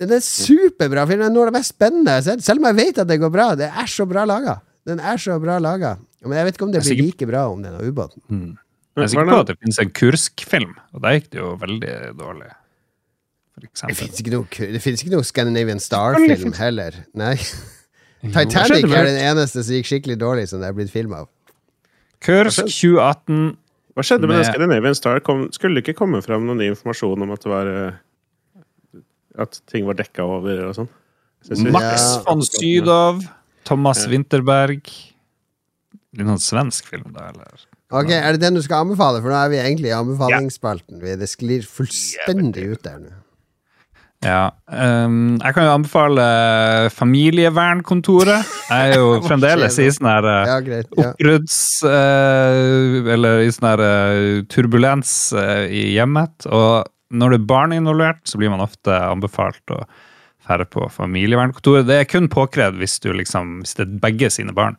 den 0.00 0.12
er 0.12 0.20
superbra 0.20 1.06
film. 1.08 1.22
Det 1.24 1.30
er 1.30 1.34
noe 1.34 1.46
av 1.46 1.52
det 1.52 1.58
mest 1.60 1.72
spennende 1.74 2.12
jeg 2.12 2.22
har 2.22 2.26
sett. 2.30 2.44
Selv 2.44 2.60
om 2.60 2.68
jeg 2.70 2.78
vet 2.82 2.98
at 3.04 3.08
det 3.08 3.20
går 3.22 3.32
bra. 3.32 3.48
Det 3.56 3.70
er 3.70 3.88
så 3.88 4.04
bra 4.08 4.26
laga. 4.28 4.58
Den 4.86 5.00
er 5.00 5.16
så 5.22 5.38
bra 5.42 5.56
laga. 5.62 5.96
Men 6.26 6.38
jeg 6.40 6.46
vet 6.48 6.56
ikke 6.58 6.66
om 6.66 6.72
det 6.74 6.82
blir 6.82 6.90
sikker- 6.92 7.06
like 7.10 7.26
bra 7.30 7.46
om 7.52 7.62
den 7.62 7.74
ubåten. 7.80 8.20
ubåten. 8.28 8.58
Jeg 8.96 9.04
er 9.04 9.08
sikker 9.12 9.28
på 9.30 9.40
at 9.40 9.46
det 9.50 9.58
finnes 9.60 9.78
en 9.82 9.90
Kursk-film, 9.92 10.70
og 10.96 11.02
der 11.04 11.16
gikk 11.18 11.30
det 11.30 11.40
jo 11.42 11.50
veldig 11.60 11.94
dårlig. 12.16 12.48
Det 13.60 13.96
finnes 13.96 14.20
ikke, 14.20 14.32
noe- 14.32 14.72
det 14.72 14.80
finnes 14.84 15.02
ikke 15.02 15.12
noe 15.14 15.24
Scandinavian 15.24 15.78
Star-film 15.80 16.52
heller. 16.58 16.92
Nei. 17.16 17.34
Titanic 18.26 18.84
er 18.90 19.06
den 19.08 19.20
eneste 19.22 19.62
som 19.64 19.76
gikk 19.76 19.86
skikkelig 19.88 20.16
dårlig, 20.20 20.48
som 20.50 20.60
det 20.60 20.68
er 20.68 20.76
blitt 20.76 20.90
film 20.92 21.12
av. 21.16 21.28
Kursk 22.24 22.66
2018. 22.68 23.56
Hva 23.96 24.04
skjedde 24.04 24.28
med 24.28 24.34
Med- 24.36 24.42
den 24.44 24.50
Scandinavian 24.52 24.94
Star? 24.98 25.20
Kom, 25.24 25.46
skulle 25.56 25.78
det 25.80 25.86
ikke 25.86 25.96
komme 26.02 26.20
fram 26.24 26.44
noen 26.46 26.60
ny 26.60 26.68
informasjon 26.74 27.22
om 27.24 27.30
at 27.32 27.42
det 27.46 27.50
var 27.52 27.70
eh, 27.72 29.02
At 29.40 29.60
ting 29.72 29.86
var 29.88 29.96
dekka 29.98 30.24
over 30.24 30.66
og 30.68 30.74
sånn? 30.76 30.88
Max 31.72 32.04
von 32.26 32.40
Sydow. 32.42 33.20
Thomas 33.68 34.04
Winterberg. 34.10 34.88
Litt 36.16 36.28
sånn 36.30 36.40
svensk 36.42 36.88
film, 36.88 37.10
da, 37.14 37.28
eller? 37.32 37.66
Ok, 37.92 38.10
Er 38.16 38.32
det 38.34 38.40
den 38.42 38.56
du 38.56 38.62
skal 38.64 38.84
anbefale? 38.86 39.20
For 39.22 39.30
nå 39.30 39.36
er 39.38 39.50
vi 39.52 39.60
egentlig 39.60 39.90
i 39.92 39.96
anbefalingsspalten. 39.96 40.98
Det 41.04 41.28
sklir 41.30 41.66
fullstendig 41.68 42.64
ut 42.72 42.82
der 42.86 42.98
nå. 43.04 43.12
Ja. 44.24 44.48
Um, 44.66 45.36
jeg 45.42 45.54
kan 45.54 45.66
jo 45.66 45.74
anbefale 45.74 46.24
Familievernkontoret. 46.94 48.48
Jeg 48.70 48.94
er 48.94 49.00
jo 49.00 49.18
fremdeles 49.28 49.76
i 49.82 49.88
sånn 49.92 50.08
her 50.08 50.28
eh, 50.30 50.50
Ja, 50.50 50.58
greit. 50.64 50.90
Ja. 50.90 51.10
oppbrudds... 51.12 51.60
Uh, 51.84 53.12
eller 53.12 53.44
i 53.44 53.52
sånn 53.52 53.68
her 53.68 53.84
uh, 53.84 54.42
turbulens 54.52 55.14
uh, 55.36 55.66
i 55.68 55.90
hjemmet. 55.94 56.48
Og 56.48 56.88
når 57.16 57.34
det 57.34 57.40
er 57.42 57.48
barn 57.52 57.76
involvert, 57.76 58.22
så 58.28 58.40
blir 58.40 58.52
man 58.52 58.64
ofte 58.64 58.94
anbefalt 58.96 59.74
å 59.74 59.82
fære 60.46 60.68
på 60.70 60.88
familievernkontoret. 60.94 61.88
Det 61.88 62.00
er 62.00 62.10
kun 62.10 62.30
påkrevd 62.32 62.78
hvis, 62.80 62.98
du 63.02 63.10
liksom, 63.14 63.60
hvis 63.62 63.76
det 63.78 63.86
er 63.86 63.98
begge 64.02 64.30
sine 64.32 64.54
barn. 64.56 64.78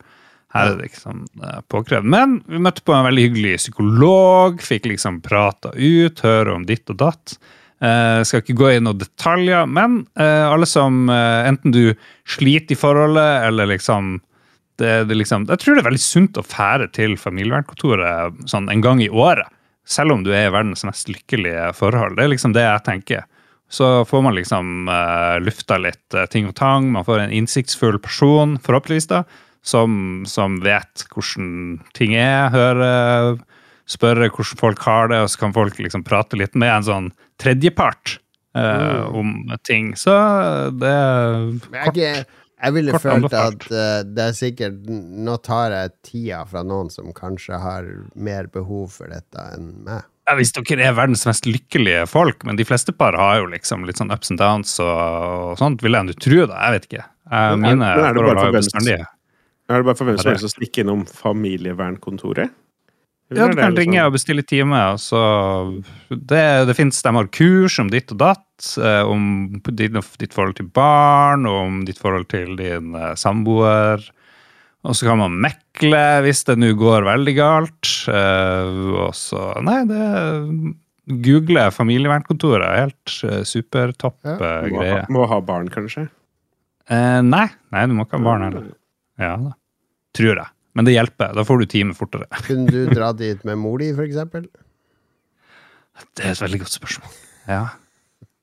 Her 0.54 0.70
er 0.70 0.78
det 0.78 0.88
liksom 0.88 1.26
påkrevd. 1.68 2.08
Men 2.08 2.38
vi 2.48 2.60
møtte 2.64 2.80
på 2.80 2.94
en 2.96 3.04
veldig 3.04 3.26
hyggelig 3.26 3.58
psykolog, 3.60 4.62
fikk 4.64 4.88
liksom 4.88 5.20
prata 5.24 5.74
ut, 5.76 6.22
høre 6.24 6.54
om 6.56 6.64
ditt 6.68 6.88
og 6.88 6.96
datt. 7.04 7.36
Eh, 7.78 8.20
skal 8.26 8.42
ikke 8.42 8.56
gå 8.58 8.70
i 8.72 8.78
noen 8.82 8.98
detaljer, 8.98 9.68
men 9.70 10.00
uh, 10.18 10.50
alle 10.50 10.66
som 10.66 11.04
uh, 11.06 11.46
enten 11.46 11.70
du 11.70 11.92
sliter 12.26 12.74
i 12.74 12.78
forholdet, 12.78 13.44
eller 13.46 13.70
liksom 13.70 14.16
det, 14.82 15.04
det 15.06 15.14
liksom, 15.14 15.46
Jeg 15.46 15.62
tror 15.62 15.76
det 15.76 15.82
er 15.84 15.88
veldig 15.88 16.02
sunt 16.02 16.38
å 16.38 16.46
fære 16.46 16.88
til 16.94 17.14
familievernkontoret 17.18 18.42
sånn 18.50 18.66
en 18.70 18.82
gang 18.82 19.02
i 19.02 19.10
året. 19.10 19.46
Selv 19.86 20.14
om 20.14 20.24
du 20.26 20.32
er 20.34 20.48
i 20.48 20.54
verdens 20.54 20.84
mest 20.86 21.08
lykkelige 21.10 21.72
forhold. 21.74 22.18
Det 22.18 22.26
er 22.26 22.30
liksom 22.30 22.54
det 22.54 22.62
jeg 22.66 22.84
tenker. 22.86 23.24
Så 23.70 24.04
får 24.10 24.22
man 24.26 24.36
liksom 24.36 24.90
uh, 24.90 25.38
lufta 25.42 25.78
litt 25.82 26.18
ting 26.34 26.50
og 26.50 26.54
tang. 26.58 26.90
Man 26.94 27.06
får 27.06 27.24
en 27.24 27.34
innsiktsfull 27.34 27.98
person, 28.02 28.56
forhåpentligvis, 28.62 29.10
da, 29.10 29.22
som, 29.66 30.24
som 30.30 30.58
vet 30.66 31.06
hvordan 31.14 31.78
ting 31.98 32.14
er. 32.18 32.50
Høre, 32.54 32.92
spørre 33.88 34.28
hvordan 34.30 34.60
folk 34.60 34.82
har 34.84 35.08
det, 35.12 35.22
og 35.24 35.30
så 35.32 35.40
kan 35.46 35.54
folk 35.56 35.78
liksom 35.80 36.04
prate 36.06 36.36
litt 36.40 36.54
med 36.58 36.70
en 36.74 36.86
sånn 36.88 37.06
tredjepart 37.40 38.18
eh, 38.58 39.06
om 39.16 39.32
ting. 39.64 39.94
Så 39.96 40.12
det 40.76 40.92
er 40.92 41.86
kort. 41.86 41.96
jeg 42.02 42.74
ville 42.76 42.92
kort 42.92 43.06
følt 43.06 43.16
anbefalt. 43.16 43.66
at 43.70 43.72
uh, 43.72 44.12
det 44.12 44.26
er 44.28 44.36
sikkert 44.36 44.78
Nå 44.90 45.36
tar 45.46 45.72
jeg 45.76 45.92
tida 46.10 46.42
fra 46.50 46.64
noen 46.66 46.90
som 46.92 47.10
kanskje 47.16 47.58
har 47.62 47.88
mer 48.14 48.50
behov 48.52 48.90
for 48.98 49.08
dette 49.12 49.48
enn 49.54 49.72
meg. 49.86 50.04
Ja, 50.28 50.34
Hvis 50.36 50.52
dere 50.52 50.84
er 50.84 50.92
verdens 50.92 51.24
mest 51.24 51.46
lykkelige 51.48 52.02
folk, 52.10 52.42
men 52.44 52.58
de 52.60 52.66
fleste 52.68 52.92
par 52.92 53.16
har 53.16 53.38
jo 53.40 53.46
liksom 53.48 53.86
litt 53.88 53.96
sånn 53.96 54.12
ups 54.12 54.28
and 54.34 54.38
downs 54.42 54.74
og, 54.84 54.90
og 54.92 55.54
sånt, 55.56 55.80
vil 55.80 55.96
jeg 55.96 56.04
nå 56.10 56.16
tro, 56.20 56.42
da. 56.50 56.58
Jeg 56.66 56.74
vet 56.74 56.88
ikke. 56.90 57.04
Eh, 57.32 57.54
Men 57.56 57.64
er- 57.64 57.78
Mine 57.78 57.78
men 57.96 58.04
er 58.04 58.18
det 58.44 58.52
bestandige. 58.58 59.06
Er 59.68 59.80
det 59.80 59.84
bare 59.88 59.96
for 59.96 60.04
hvem 60.08 60.18
som 60.18 60.28
Ja, 60.28 60.34
det- 60.34 60.40
helst 60.42 60.48
å 60.48 60.56
stikke 60.58 60.84
innom 60.84 61.06
familievernkontoret? 61.08 62.52
Ja, 63.28 63.46
du 63.50 63.58
kan 63.58 63.76
ringe 63.76 64.04
og 64.06 64.14
bestille 64.14 64.42
time. 64.46 64.78
Altså, 64.94 65.18
det, 66.08 66.44
det 66.68 66.76
finnes, 66.78 67.02
De 67.04 67.12
har 67.12 67.28
kurs 67.34 67.78
om 67.82 67.90
ditt 67.92 68.12
og 68.14 68.20
datt, 68.22 68.68
eh, 68.80 69.02
om 69.04 69.60
ditt, 69.68 69.98
ditt 70.22 70.32
forhold 70.36 70.56
til 70.56 70.70
barn, 70.72 71.44
og 71.48 71.58
om 71.66 71.82
ditt 71.88 72.00
forhold 72.00 72.28
til 72.32 72.54
din 72.56 72.94
eh, 72.96 73.12
samboer. 73.20 74.00
Og 74.88 74.94
så 74.96 75.10
kan 75.10 75.18
man 75.20 75.36
mekle 75.44 76.02
hvis 76.24 76.44
det 76.48 76.56
nå 76.62 76.72
går 76.78 77.04
veldig 77.04 77.34
galt. 77.36 77.92
eh, 78.08 78.84
Og 79.04 79.12
så 79.18 79.50
Nei, 79.66 79.80
det 79.90 80.04
Google 81.24 81.70
familievernkontoret 81.72 82.66
er 82.68 82.82
helt 82.86 83.44
supertopp 83.48 84.18
Ja. 84.28 84.36
Må 84.68 84.82
ha, 84.84 84.98
må 85.12 85.26
ha 85.30 85.38
barn, 85.40 85.68
kanskje? 85.72 86.08
Eh, 86.88 87.20
nei, 87.24 87.46
nei, 87.72 87.86
du 87.88 87.92
må 87.96 88.04
ikke 88.06 88.20
ha 88.20 88.24
barn 88.24 88.44
heller. 88.48 88.70
Ja 89.20 89.34
da. 89.40 89.52
Tror 90.16 90.36
jeg. 90.40 90.48
Men 90.78 90.86
det 90.86 90.94
hjelper. 90.94 91.32
Da 91.34 91.42
får 91.44 91.58
du 91.64 91.66
time 91.72 91.94
fortere. 91.98 92.28
Kunne 92.46 92.70
du 92.70 92.86
dra 92.94 93.10
dit 93.16 93.42
med 93.48 93.58
mor 93.58 93.82
di, 93.82 93.90
eksempel? 93.90 94.44
Det 96.14 96.22
er 96.22 96.30
et 96.36 96.42
veldig 96.44 96.60
godt 96.62 96.76
spørsmål. 96.76 97.14
Ja. 97.50 97.62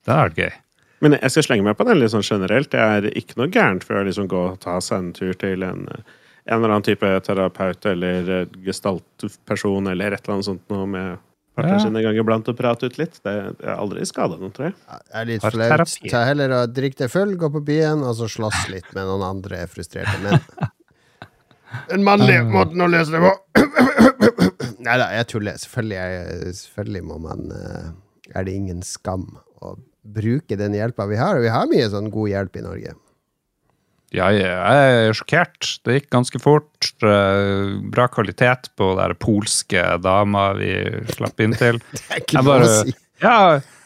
Det 0.03 0.11
hadde 0.11 0.25
vært 0.27 0.41
gøy. 0.43 0.53
Men 1.05 1.15
jeg 1.19 1.31
skal 1.31 1.45
slenge 1.47 1.65
meg 1.67 1.77
på 1.79 1.85
den 1.87 1.99
litt 2.01 2.11
sånn 2.11 2.25
generelt. 2.25 2.71
Det 2.73 2.81
er 2.81 3.07
ikke 3.15 3.37
noe 3.39 3.51
gærent 3.53 3.85
for 3.87 3.99
å 3.99 4.03
liksom 4.07 4.27
gå 4.31 4.41
og 4.51 4.59
ta 4.63 4.75
seg 4.83 4.99
en 4.99 5.13
tur 5.15 5.31
til 5.39 5.63
en, 5.63 5.85
en 5.87 6.57
eller 6.57 6.73
annen 6.73 6.85
type 6.87 7.07
terapeut 7.27 7.87
eller 7.91 8.49
gestaltperson 8.65 9.87
eller 9.91 10.15
et 10.15 10.25
eller 10.25 10.35
annet 10.37 10.49
sånt 10.49 10.63
noe 10.73 10.85
med 10.91 11.15
partneren 11.55 11.79
Ja. 11.79 11.83
sin 11.85 11.95
en 11.95 12.03
gang 12.03 12.19
iblant 12.19 12.49
og 12.51 12.57
prate 12.59 12.89
ut 12.91 12.97
litt. 12.99 13.19
Det 13.23 13.31
er 13.31 13.75
aldri 13.77 14.03
skada 14.07 14.35
noen, 14.39 14.51
tror 14.55 14.71
jeg. 14.71 14.75
Ja, 14.89 14.99
Det 15.07 15.19
er 15.21 15.29
litt 15.31 15.45
flaut. 15.47 15.97
Ta 16.11 16.23
heller 16.27 16.55
og 16.59 16.73
drikk 16.75 16.97
deg 16.99 17.11
full, 17.13 17.35
gå 17.39 17.51
på 17.53 17.63
byen, 17.63 18.03
og 18.03 18.15
så 18.19 18.27
slåss 18.27 18.65
litt 18.73 18.89
med 18.97 19.07
noen 19.07 19.23
andre 19.29 19.63
frustrerte 19.71 20.19
menn. 20.25 20.41
Den 21.89 22.05
mannlige 22.07 22.43
måten 22.49 22.83
å 22.83 22.89
løse 22.91 23.15
det 23.15 23.21
på! 23.23 23.33
Nei 24.85 24.97
da, 25.01 25.09
jeg 25.17 25.29
tuller. 25.31 25.57
Selvfølgelig, 25.61 25.97
er, 25.97 26.51
selvfølgelig 26.59 27.03
må 27.07 27.17
man 27.23 27.47
eh, 27.55 27.87
Er 28.35 28.45
det 28.45 28.53
ingen 28.53 28.83
skam 28.85 29.25
å 29.65 29.75
bruke 30.15 30.57
den 30.59 30.75
hjelpa 30.77 31.07
vi 31.09 31.17
har? 31.19 31.39
Og 31.39 31.45
vi 31.45 31.53
har 31.53 31.69
mye 31.69 31.89
sånn 31.91 32.11
god 32.13 32.31
hjelp 32.31 32.59
i 32.59 32.65
Norge. 32.65 32.95
Ja, 34.15 34.29
jeg 34.31 34.47
er 34.47 35.15
sjokkert. 35.17 35.71
Det 35.83 35.97
gikk 35.97 36.09
ganske 36.13 36.39
fort. 36.39 36.91
Eh, 37.03 37.75
Bra 37.91 38.07
kvalitet 38.13 38.69
på 38.79 38.93
den 38.99 39.15
polske 39.19 39.83
dama 40.03 40.51
vi 40.59 40.73
slapp 41.15 41.41
inn 41.43 41.55
til. 41.57 41.81
Det 41.95 42.05
er 42.09 42.21
ikke 42.21 42.37
Jeg 42.37 42.45
lov 42.45 42.51
bare 42.53 42.69
å 42.69 42.75
si. 42.83 42.97
Ja, 43.23 43.37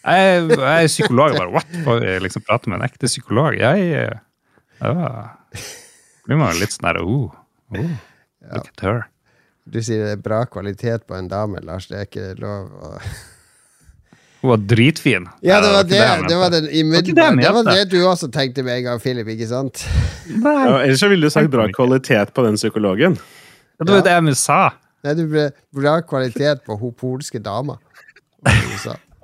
jeg, 0.03 0.47
jeg 0.53 0.69
er 0.83 0.91
psykolog. 0.91 1.33
Jeg 1.33 1.41
bare, 1.41 1.53
What? 1.55 1.75
Får 1.85 2.05
jeg 2.05 2.25
liksom 2.25 2.45
prate 2.45 2.71
med 2.71 2.79
en 2.79 2.87
ekte 2.89 3.09
psykolog? 3.09 3.57
Jeg 3.59 3.87
ja. 3.95 5.11
blir 6.27 6.39
man 6.39 6.59
litt 6.59 6.75
sånn 6.75 6.89
her, 6.91 7.01
oh, 7.03 7.31
oh, 7.77 7.95
Look 8.49 8.69
at 8.69 8.85
her. 8.85 9.01
Du 9.69 9.81
sier 9.85 10.01
det 10.01 10.13
er 10.17 10.21
bra 10.23 10.43
kvalitet 10.49 11.05
på 11.07 11.17
en 11.17 11.27
dame, 11.29 11.61
Lars. 11.65 11.89
Det 11.89 11.97
er 11.99 12.07
ikke 12.07 12.31
lov 12.41 12.71
å 12.79 12.93
Hun 14.39 14.53
var 14.53 14.61
dritfin. 14.71 15.25
Ja, 15.43 15.59
det 15.59 15.71
var 15.73 15.83
det. 15.83 16.03
Det 16.29 16.37
var 16.39 16.53
den 16.53 16.69
ikke 16.71 17.11
det 17.17 17.25
Det 17.41 17.51
var 17.57 17.67
det 17.67 17.81
du 17.91 17.97
også 18.07 18.29
tenkte 18.31 18.63
med 18.63 18.79
en 18.79 18.85
gang, 18.87 19.01
Philip, 19.03 19.27
ikke 19.35 19.49
sant? 19.49 19.83
Ja, 20.29 20.79
ellers 20.79 21.01
så 21.03 21.09
ville 21.11 21.27
du 21.27 21.33
sagt 21.33 21.51
bra 21.51 21.67
kvalitet 21.75 22.31
på 22.33 22.45
den 22.45 22.55
psykologen. 22.55 23.17
det 23.79 23.89
var 23.89 23.99
jo 23.99 24.05
det 24.07 24.15
jeg 24.15 24.39
sa. 24.39 24.61
Nei, 25.03 25.15
du 25.15 25.25
ble 25.31 25.49
bra 25.75 25.99
kvalitet 26.07 26.63
på 26.65 26.79
hun 26.79 26.95
polske 26.95 27.39
dama. 27.43 27.77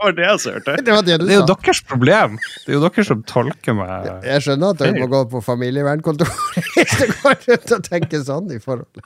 Var 0.01 0.15
det 0.15 0.27
du 0.27 0.37
sa. 0.43 0.51
Det 0.51 0.53
var 0.55 0.55
det 0.55 0.55
jeg 0.55 0.55
hørte. 0.55 0.85
Det 0.85 0.93
var 0.95 1.03
det 1.07 1.17
du 1.19 1.25
Det 1.25 1.33
er 1.33 1.39
jo 1.39 1.47
deres 1.49 1.81
problem. 1.87 2.37
Det 2.65 2.71
er 2.71 2.77
jo 2.77 2.83
dere 2.85 3.05
som 3.07 3.23
tolker 3.31 3.77
meg. 3.77 4.09
Jeg 4.27 4.45
skjønner 4.45 4.75
at 4.75 4.81
dere 4.81 4.99
må 4.99 5.09
gå 5.11 5.21
på 5.31 5.41
familievernkontoret 5.45 6.31
hvis 6.75 6.95
det 7.01 7.09
går 7.19 7.37
rundt 7.49 7.75
og 7.77 7.89
tenker 7.89 8.25
sånn 8.27 8.51
i 8.55 8.61
forhold. 8.63 9.05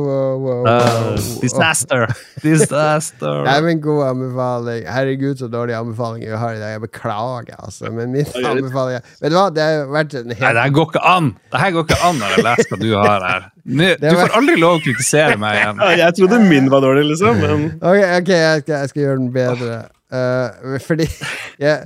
Uh, 0.61 1.17
disaster! 1.41 2.07
Disaster! 2.45 3.45
Nei, 3.47 3.57
men 3.65 3.81
god 3.81 4.03
anbefaling. 4.11 4.83
Herregud, 4.89 5.39
så 5.41 5.49
dårlige 5.49 5.79
anbefalinger 5.81 6.29
jeg 6.29 6.41
har 6.41 6.57
i 6.57 6.61
dag. 6.61 6.73
Jeg 6.75 6.83
beklager, 6.85 7.57
altså. 7.59 7.91
Men 7.95 8.13
min 8.13 8.27
anbefaling 8.45 8.99
er 8.99 9.07
Vet 9.23 9.33
du 9.33 9.39
hva, 9.39 9.47
det 9.55 9.65
har 9.65 9.87
vært 9.93 10.17
en 10.21 10.29
Nei, 10.33 10.37
det 10.41 10.65
her 10.65 10.75
går 10.77 10.91
ikke 10.91 11.05
an! 11.09 11.31
Det 11.53 11.63
her 11.63 11.73
går 11.77 11.87
ikke 11.89 11.99
an 12.09 12.21
når 12.21 12.35
jeg 12.35 12.45
leser 12.49 12.75
hva 12.75 12.81
du 12.83 12.89
har 12.93 13.27
her. 13.29 13.49
Nå, 13.71 13.89
du 14.03 14.09
får 14.21 14.37
aldri 14.41 14.59
lov 14.61 14.77
å 14.77 14.83
kritisere 14.85 15.41
meg 15.41 15.57
igjen. 15.61 15.81
Ja, 15.81 15.97
jeg 16.05 16.19
trodde 16.21 16.43
min 16.45 16.71
var 16.73 16.85
dårlig, 16.85 17.07
liksom. 17.15 17.41
Men 17.41 17.67
Ok, 17.81 18.05
okay 18.21 18.45
jeg 18.45 18.67
skal, 18.67 18.77
jeg 18.77 18.93
skal 18.93 19.05
gjøre 19.07 19.19
den 19.23 19.33
bedre. 19.41 19.81
Uh, 20.11 20.77
fordi 20.85 21.07
jeg, 21.65 21.85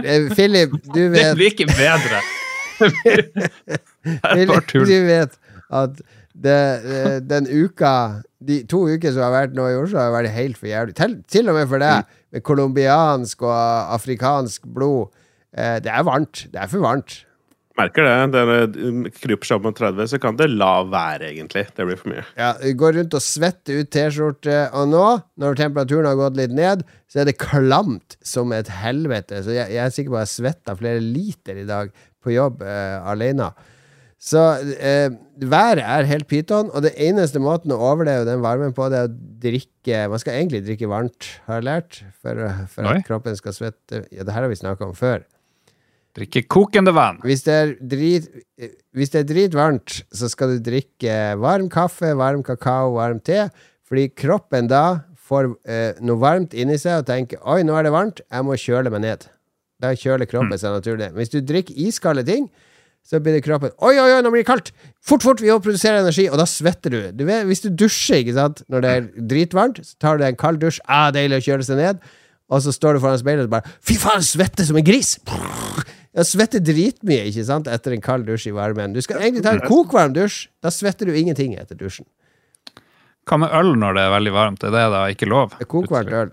eh, 0.00 0.28
Philip, 0.32 0.76
du 0.94 1.00
vet 1.10 1.24
Det 1.24 1.32
blir 1.36 1.52
ikke 1.52 1.68
bedre. 1.74 2.24
Det 4.00 4.20
er 4.24 4.46
bare 4.48 4.62
Philip, 4.62 4.68
tull. 4.70 4.86
du 4.88 4.98
vet 5.04 5.39
at 5.70 6.00
det, 6.34 6.58
eh, 6.84 7.16
den 7.20 7.46
uka 7.46 8.22
De 8.40 8.62
to 8.64 8.86
uker 8.88 9.12
som 9.12 9.26
har 9.26 9.34
vært 9.34 9.56
nå 9.56 9.66
i 9.68 9.76
Oslo, 9.76 9.98
har 10.00 10.14
vært 10.14 10.32
helt 10.32 10.56
for 10.56 10.70
jævlig. 10.70 10.94
Til, 10.96 11.18
til 11.28 11.50
og 11.52 11.58
med 11.58 11.66
for 11.68 11.82
deg, 11.82 12.06
med 12.32 12.44
colombiansk 12.46 13.42
og 13.44 13.90
afrikansk 13.98 14.64
blod. 14.64 15.10
Eh, 15.52 15.76
det 15.84 15.90
er 15.92 16.06
varmt. 16.08 16.46
Det 16.48 16.56
er 16.62 16.70
for 16.70 16.80
varmt. 16.80 17.18
merker 17.76 18.04
det. 18.04 18.14
Dere 18.32 19.10
kryper 19.12 19.44
seg 19.48 19.58
opp 19.58 19.66
mot 19.68 19.76
30, 19.76 20.08
så 20.12 20.18
kan 20.20 20.36
det 20.36 20.48
la 20.52 20.82
være, 20.88 21.30
egentlig. 21.34 21.66
Det 21.76 21.84
blir 21.88 22.00
for 22.00 22.12
mye. 22.12 22.24
Ja, 22.36 22.54
Går 22.76 22.96
rundt 22.98 23.16
og 23.16 23.22
svetter 23.24 23.80
ut 23.82 23.90
T-skjorte, 23.92 24.58
og 24.76 24.88
nå, 24.92 25.04
når 25.40 25.56
temperaturen 25.60 26.08
har 26.08 26.18
gått 26.20 26.36
litt 26.40 26.52
ned, 26.56 26.84
så 27.12 27.20
er 27.22 27.28
det 27.28 27.38
klamt 27.40 28.16
som 28.24 28.52
et 28.56 28.68
helvete. 28.80 29.42
Så 29.44 29.52
jeg, 29.56 29.68
jeg 29.76 29.84
er 29.84 29.92
sikker 29.92 30.12
på 30.12 30.20
at 30.20 30.28
jeg 30.28 30.36
svetta 30.38 30.76
flere 30.80 31.00
liter 31.04 31.60
i 31.60 31.68
dag 31.68 31.92
på 32.24 32.32
jobb 32.34 32.64
eh, 32.64 32.96
alene. 33.12 33.48
Så 34.20 34.40
eh, 34.76 35.08
været 35.40 35.80
er 35.80 36.08
helt 36.10 36.28
pyton, 36.28 36.68
og 36.76 36.84
det 36.84 36.92
eneste 37.00 37.40
måten 37.40 37.72
å 37.72 37.80
overleve 37.80 38.26
den 38.28 38.42
varmen 38.44 38.74
på, 38.76 38.90
det 38.92 38.98
er 38.98 39.08
å 39.08 39.14
drikke 39.40 40.00
Man 40.12 40.20
skal 40.20 40.36
egentlig 40.36 40.60
drikke 40.66 40.90
varmt, 40.90 41.28
har 41.46 41.62
jeg 41.62 41.66
lært, 41.70 42.00
for, 42.20 42.42
for 42.68 42.90
Oi. 42.90 42.98
at 42.98 43.06
kroppen 43.08 43.38
skal 43.38 43.56
svette. 43.56 44.02
Ja, 44.12 44.26
det 44.28 44.36
her 44.36 44.44
har 44.44 44.52
vi 44.52 44.60
snakka 44.60 44.90
om 44.90 44.92
før. 44.98 45.24
Drikke 46.18 46.42
kokende 46.52 46.92
vann. 46.92 47.22
Hvis 47.24 47.46
det 47.46 47.54
er 47.54 47.74
drit 47.80 48.28
Hvis 48.92 49.12
det 49.14 49.22
er 49.22 49.28
dritvarmt, 49.30 50.00
så 50.12 50.28
skal 50.28 50.56
du 50.56 50.64
drikke 50.68 51.16
varm 51.40 51.70
kaffe, 51.72 52.12
varm 52.18 52.42
kakao, 52.44 52.96
varm 52.98 53.22
te, 53.24 53.46
fordi 53.88 54.10
kroppen 54.12 54.68
da 54.68 54.84
får 55.30 55.52
eh, 55.64 56.00
noe 56.04 56.20
varmt 56.20 56.52
inni 56.58 56.76
seg 56.80 57.00
og 57.00 57.06
tenker 57.08 57.40
'oi, 57.40 57.62
nå 57.64 57.76
er 57.78 57.86
det 57.86 57.94
varmt, 57.94 58.20
jeg 58.26 58.44
må 58.44 58.58
kjøle 58.58 58.92
meg 58.92 59.06
ned'. 59.06 59.30
Da 59.80 59.94
kjøler 59.96 60.28
kroppen 60.28 60.58
seg 60.60 60.74
naturlig. 60.74 61.14
Hvis 61.16 61.32
du 61.32 61.38
drikker 61.40 61.78
iskalde 61.88 62.26
ting, 62.26 62.50
så 63.06 63.20
blir 63.22 63.36
det 63.36 63.44
kroppen 63.44 63.72
'oi, 63.76 63.94
oi, 63.98 64.08
oi, 64.16 64.22
nå 64.22 64.30
blir 64.32 64.44
det 64.44 64.50
kaldt'! 64.50 64.72
Fort, 65.02 65.24
fort, 65.24 65.42
vi 65.42 65.50
må 65.50 65.58
produsere 65.62 66.02
energi! 66.02 66.28
Og 66.30 66.38
da 66.38 66.46
svetter 66.46 66.94
du. 66.94 67.00
du 67.12 67.24
vet, 67.24 67.46
hvis 67.48 67.64
du 67.64 67.70
dusjer, 67.70 68.22
ikke 68.22 68.36
sant, 68.36 68.62
når 68.68 68.84
det 68.84 68.90
er 68.90 69.08
dritvarmt, 69.34 69.80
så 69.86 69.96
tar 69.98 70.18
du 70.18 70.24
deg 70.24 70.34
en 70.34 70.42
kald 70.42 70.60
dusj, 70.62 70.80
ah, 70.86 71.10
deilig 71.14 71.40
å 71.40 71.46
kjøle 71.48 71.66
seg 71.66 71.80
ned, 71.80 72.04
og 72.50 72.62
så 72.64 72.74
står 72.74 72.98
du 72.98 73.04
foran 73.04 73.20
speilet 73.20 73.48
og 73.48 73.54
bare 73.56 73.76
'fy 73.80 73.96
faen, 73.98 74.22
svetter 74.22 74.66
som 74.66 74.76
en 74.76 74.86
gris'! 74.86 75.18
Jeg 76.10 76.26
svetter 76.26 76.58
dritmye 76.58 77.28
ikke 77.30 77.44
sant, 77.46 77.68
etter 77.70 77.94
en 77.94 78.02
kald 78.02 78.26
dusj 78.26 78.48
i 78.50 78.54
varmen. 78.54 78.94
Du 78.96 78.98
skal 79.04 79.20
egentlig 79.22 79.44
ta 79.44 79.52
en 79.54 79.62
kokvarm 79.62 80.14
dusj. 80.16 80.48
Da 80.58 80.72
svetter 80.74 81.06
du 81.06 81.14
ingenting 81.14 81.54
etter 81.54 81.78
dusjen. 81.78 82.06
Hva 83.30 83.38
med 83.38 83.54
øl 83.54 83.76
når 83.78 83.94
det 83.94 84.02
er 84.02 84.12
veldig 84.16 84.32
varmt? 84.34 84.64
Er 84.66 84.74
det 84.74 84.86
da 84.90 85.04
ikke 85.12 85.28
lov? 85.30 85.54
Kokvarmt 85.70 86.10
øl. 86.10 86.32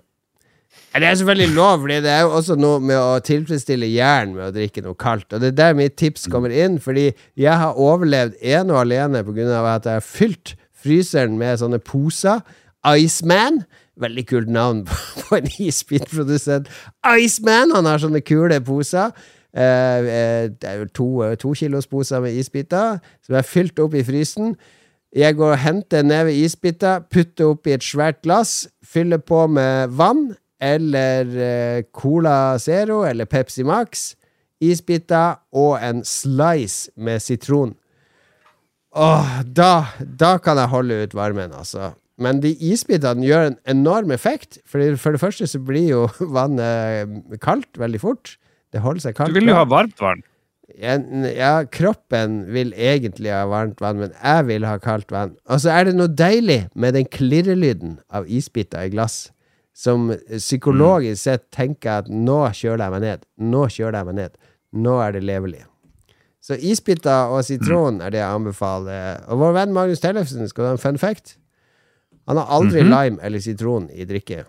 Det 0.98 1.06
er 1.06 1.16
selvfølgelig 1.20 1.54
lov, 1.54 1.80
fordi 1.80 1.96
det 2.02 2.10
er 2.10 2.22
jo 2.26 2.30
også 2.40 2.56
noe 2.58 2.80
med 2.82 2.98
å 2.98 3.20
tilfredsstille 3.22 3.86
hjernen 3.92 4.34
med 4.34 4.48
å 4.48 4.54
drikke 4.56 4.82
noe 4.82 4.98
kaldt. 4.98 5.30
Og 5.30 5.44
det 5.44 5.52
er 5.52 5.58
der 5.60 5.76
mitt 5.78 5.98
tips 6.00 6.26
kommer 6.34 6.50
inn, 6.50 6.80
fordi 6.82 7.12
jeg 7.38 7.54
har 7.62 7.78
overlevd 7.78 8.40
ene 8.42 8.74
og 8.74 8.80
alene 8.82 9.22
pga. 9.28 9.76
at 9.76 9.86
jeg 9.86 9.94
har 9.94 10.06
fylt 10.06 10.56
fryseren 10.74 11.38
med 11.38 11.60
sånne 11.62 11.80
poser. 11.80 12.42
Iceman. 12.88 13.62
Veldig 13.98 14.26
kult 14.30 14.50
navn 14.50 14.86
på 15.28 15.38
en 15.38 15.50
isbitprodusent. 15.60 16.70
Iceman! 17.06 17.76
Han 17.76 17.86
har 17.86 18.02
sånne 18.02 18.22
kule 18.22 18.62
poser. 18.62 19.14
Eh, 19.54 20.10
eh, 20.18 20.50
det 20.50 20.70
er 20.70 20.82
jo 20.82 20.90
to, 20.94 21.08
to 21.42 21.54
kilos 21.54 21.88
poser 21.88 22.22
med 22.22 22.36
isbiter 22.38 23.00
som 23.26 23.38
er 23.38 23.46
fylt 23.46 23.80
opp 23.80 23.94
i 23.94 24.06
frysen. 24.06 24.56
Jeg 25.16 25.38
går 25.38 25.54
og 25.56 25.62
henter 25.64 26.02
en 26.04 26.12
neve 26.12 26.34
isbiter, 26.36 27.06
putter 27.10 27.54
oppi 27.54 27.74
et 27.74 27.86
svært 27.86 28.22
glass, 28.22 28.68
fyller 28.86 29.22
på 29.24 29.46
med 29.48 29.96
vann 29.98 30.36
eller 30.62 31.34
eh, 31.38 31.84
Cola 31.94 32.58
Zero 32.60 33.04
eller 33.06 33.30
Pepsi 33.30 33.66
Max, 33.68 34.16
isbiter 34.64 35.38
og 35.54 35.78
en 35.84 36.04
slice 36.06 36.92
med 36.96 37.22
sitron. 37.22 37.76
Åh, 38.98 39.42
da, 39.46 39.72
da 40.02 40.38
kan 40.42 40.58
jeg 40.58 40.74
holde 40.74 41.04
ut 41.04 41.14
varmen, 41.18 41.54
altså. 41.54 41.92
Men 42.18 42.40
de 42.42 42.56
isbitene 42.66 43.26
gjør 43.26 43.52
en 43.52 43.60
enorm 43.70 44.12
effekt. 44.16 44.58
For, 44.66 44.82
for 44.98 45.14
det 45.14 45.22
første 45.22 45.48
så 45.50 45.62
blir 45.62 45.92
jo 45.92 46.08
vannet 46.38 47.38
kaldt 47.44 47.78
veldig 47.78 48.02
fort. 48.02 48.38
Det 48.74 48.82
holder 48.84 49.06
seg 49.06 49.20
kaldt. 49.20 49.36
Du 49.36 49.40
vil 49.40 49.54
jo 49.54 49.60
ha 49.60 49.68
varmt 49.70 50.02
vann. 50.02 50.26
Ja, 50.78 51.64
kroppen 51.72 52.42
vil 52.54 52.74
egentlig 52.76 53.32
ha 53.32 53.46
varmt 53.50 53.80
vann, 53.82 54.02
men 54.02 54.12
jeg 54.18 54.48
vil 54.50 54.66
ha 54.68 54.76
kaldt 54.82 55.14
vann. 55.14 55.38
Og 55.48 55.62
så 55.64 55.72
er 55.74 55.88
det 55.88 55.96
noe 55.98 56.12
deilig 56.12 56.66
med 56.76 56.98
den 56.98 57.08
klirrelyden 57.10 57.98
av 58.14 58.28
isbiter 58.28 58.86
i 58.86 58.92
glass, 58.94 59.30
som 59.78 60.10
psykologisk 60.32 61.22
sett 61.22 61.48
tenker 61.54 62.02
at 62.02 62.08
nå 62.10 62.40
kjøler 62.58 62.88
jeg 62.88 62.96
meg 62.96 63.04
ned, 63.04 63.26
nå 63.38 63.68
kjøler 63.70 64.00
jeg 64.00 64.10
meg 64.10 64.20
ned, 64.24 64.38
nå 64.74 64.96
er 65.04 65.14
det 65.14 65.26
levelig. 65.28 65.64
Så 66.42 66.56
isbiter 66.64 67.34
og 67.34 67.44
sitron 67.46 68.00
er 68.02 68.14
det 68.14 68.22
jeg 68.22 68.38
anbefaler. 68.40 69.24
Og 69.28 69.42
vår 69.42 69.58
venn 69.58 69.74
Magnus 69.76 70.02
Tellefsen, 70.02 70.48
skal 70.48 70.64
du 70.64 70.70
ha 70.70 70.76
en 70.78 70.82
fun 70.82 71.00
fact? 71.02 71.36
Han 72.28 72.40
har 72.40 72.54
aldri 72.58 72.84
lime 72.88 73.20
eller 73.24 73.44
sitron 73.44 73.90
i 73.92 74.08
drikke. 74.08 74.46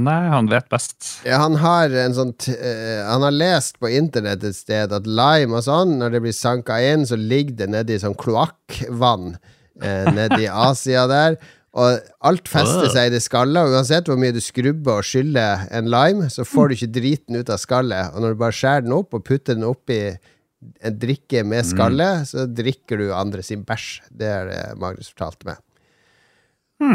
Nei, 0.00 0.22
han 0.32 0.48
vet 0.50 0.66
best. 0.72 0.96
Ja, 1.28 1.38
han 1.44 1.60
har 1.62 1.92
en 2.02 2.14
sånn 2.16 2.32
eh, 2.50 3.04
Han 3.06 3.22
har 3.22 3.34
lest 3.34 3.76
på 3.78 3.90
internett 3.94 4.42
et 4.42 4.56
sted 4.56 4.92
at 4.96 5.06
lime 5.06 5.60
og 5.60 5.66
sånn, 5.66 5.98
når 6.00 6.16
det 6.16 6.22
blir 6.24 6.34
sanka 6.34 6.80
inn, 6.82 7.04
så 7.06 7.18
ligger 7.20 7.60
det 7.60 7.68
nedi 7.76 8.00
sånn 8.02 8.16
kloakkvann 8.18 9.36
eh, 9.36 10.08
nedi 10.10 10.48
Asia 10.70 11.06
der. 11.10 11.38
Og 11.74 12.04
alt 12.22 12.46
fester 12.46 12.86
seg 12.94 13.08
i 13.08 13.12
det 13.16 13.22
skallet, 13.24 13.58
og 13.66 13.74
uansett 13.74 14.06
hvor 14.06 14.18
mye 14.20 14.34
du 14.34 14.38
skrubber 14.42 15.00
og 15.00 15.06
skyller 15.08 15.64
en 15.74 15.88
lime, 15.90 16.28
så 16.30 16.46
får 16.46 16.70
du 16.70 16.74
ikke 16.76 16.92
driten 17.00 17.34
ut 17.40 17.50
av 17.50 17.58
skallet. 17.58 18.14
Og 18.14 18.22
når 18.22 18.36
du 18.36 18.40
bare 18.44 18.54
skjærer 18.54 18.84
den 18.86 18.94
opp 18.94 19.16
og 19.16 19.24
putter 19.26 19.58
den 19.58 19.66
oppi 19.66 19.98
en 20.14 20.98
drikke 21.02 21.42
med 21.44 21.66
skallet, 21.66 22.28
så 22.30 22.46
drikker 22.46 23.02
du 23.02 23.08
andre 23.12 23.42
sin 23.42 23.64
bæsj. 23.66 23.88
Det 24.14 24.28
er 24.30 24.46
det 24.52 24.60
Magnus 24.78 25.10
fortalte 25.10 25.50
meg. 25.50 25.58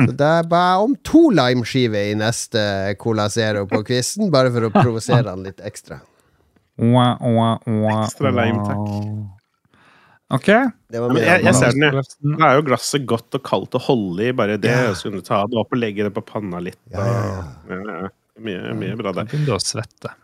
Så 0.08 0.16
det 0.20 0.30
er 0.40 0.48
bare 0.52 0.80
om 0.86 0.96
to 1.08 1.30
limeskiver 1.34 2.10
i 2.12 2.16
neste 2.20 2.62
Cola 3.00 3.28
Zero 3.32 3.66
på 3.68 3.84
quizen, 3.88 4.32
bare 4.32 4.52
for 4.54 4.68
å 4.68 4.72
provosere 4.74 5.30
han 5.32 5.44
litt 5.44 5.60
ekstra. 5.66 6.00
Ekstra 8.08 8.32
lime, 8.32 8.64
takk. 8.64 8.80
Ok. 10.40 10.50
Det 10.90 11.02
var 11.04 11.12
Men 11.12 11.20
min 11.20 11.28
jeg, 11.28 11.44
jeg 11.46 11.56
ser 11.60 11.76
den, 11.76 11.84
ja. 11.86 12.02
Da 12.40 12.48
er 12.50 12.56
jo 12.58 12.64
glasset 12.72 13.04
godt 13.10 13.36
og 13.38 13.44
kaldt 13.46 13.76
å 13.78 13.82
holde 13.86 14.26
i. 14.26 14.32
Bare 14.34 14.56
det. 14.62 14.72
Ja. 14.74 14.96
Så 14.98 15.10
kunne 15.10 15.22
du 15.22 15.28
ta 15.28 15.44
det 15.46 15.60
opp 15.62 15.76
og 15.76 15.82
legge 15.82 16.08
det 16.08 16.14
på 16.16 16.24
panna 16.26 16.62
litt. 16.66 16.80
Ja, 16.90 17.04
ja, 17.06 17.20
ja. 17.28 17.44
Ja, 17.70 18.00
ja. 18.00 18.10
Mye, 18.40 18.74
mye 18.80 18.96
bra 18.98 19.12
der. 19.14 19.28
begynner 19.30 19.52
du 19.52 19.56
å 19.58 19.62
svette. 19.62 20.16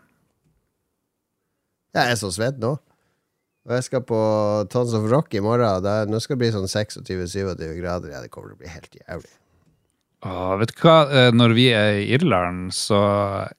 Jeg 1.96 2.12
er 2.12 2.18
så 2.20 2.30
svett 2.34 2.58
nå. 2.60 2.74
Og 3.66 3.74
jeg 3.74 3.86
skal 3.88 4.02
på 4.06 4.18
Tons 4.70 4.92
of 4.94 5.06
Rock 5.10 5.34
i 5.34 5.42
morgen. 5.42 5.82
Der, 5.84 6.06
nå 6.10 6.20
skal 6.22 6.36
det 6.36 6.44
bli 6.44 6.52
sånn 6.54 6.68
26-27 6.70 7.74
grader. 7.80 8.12
Ja, 8.14 8.20
det 8.22 8.30
kommer 8.34 8.52
til 8.52 8.58
å 8.58 8.62
bli 8.62 8.70
helt 8.70 8.94
jævlig. 9.00 9.32
Åh, 10.26 10.52
vet 10.60 10.72
du 10.72 10.80
hva? 10.82 10.96
Eh, 11.12 11.30
Når 11.34 11.54
vi 11.58 11.66
er 11.76 11.98
i 12.00 12.06
Irland, 12.16 12.70
så 12.74 12.98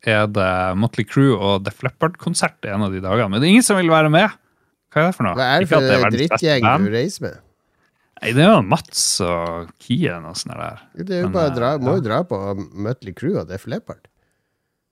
er 0.07 0.27
det 0.31 0.51
Motley 0.79 1.05
Crue 1.07 1.35
og 1.37 1.65
The 1.67 1.73
Leppard-konsert 1.85 2.67
en 2.71 2.85
av 2.87 2.95
de 2.95 3.01
dagene. 3.03 3.29
Men 3.31 3.43
det 3.43 3.49
er 3.49 3.55
ingen 3.57 3.67
som 3.67 3.79
vil 3.79 3.91
være 3.93 4.11
med. 4.13 4.31
Hva 4.97 5.03
er 5.03 5.11
det 5.11 5.17
for 5.17 5.27
noe? 5.27 5.37
Hva 5.37 5.49
er 5.53 5.63
det 5.63 5.69
for 5.69 5.91
er 5.93 6.15
drittgjeng 6.15 6.67
du 6.83 6.89
reiser 6.93 7.27
med? 7.27 7.41
Nei, 8.17 8.31
det 8.33 8.43
er 8.43 8.49
jo 8.49 8.61
Mats 8.65 9.01
og 9.21 9.73
Kien 9.83 10.23
og 10.25 10.37
sånn 10.39 10.55
der. 10.57 10.85
Det 10.97 11.19
er 11.19 11.19
jo 11.21 11.27
Men, 11.29 11.35
bare 11.35 11.53
dra, 11.53 11.73
eh, 11.75 11.83
må 11.85 11.97
jo 11.99 12.05
dra 12.07 12.21
på 12.25 12.37
Mutley 12.57 13.13
Crew 13.13 13.37
og 13.37 13.51
Def 13.51 13.67
Leppard. 13.69 14.07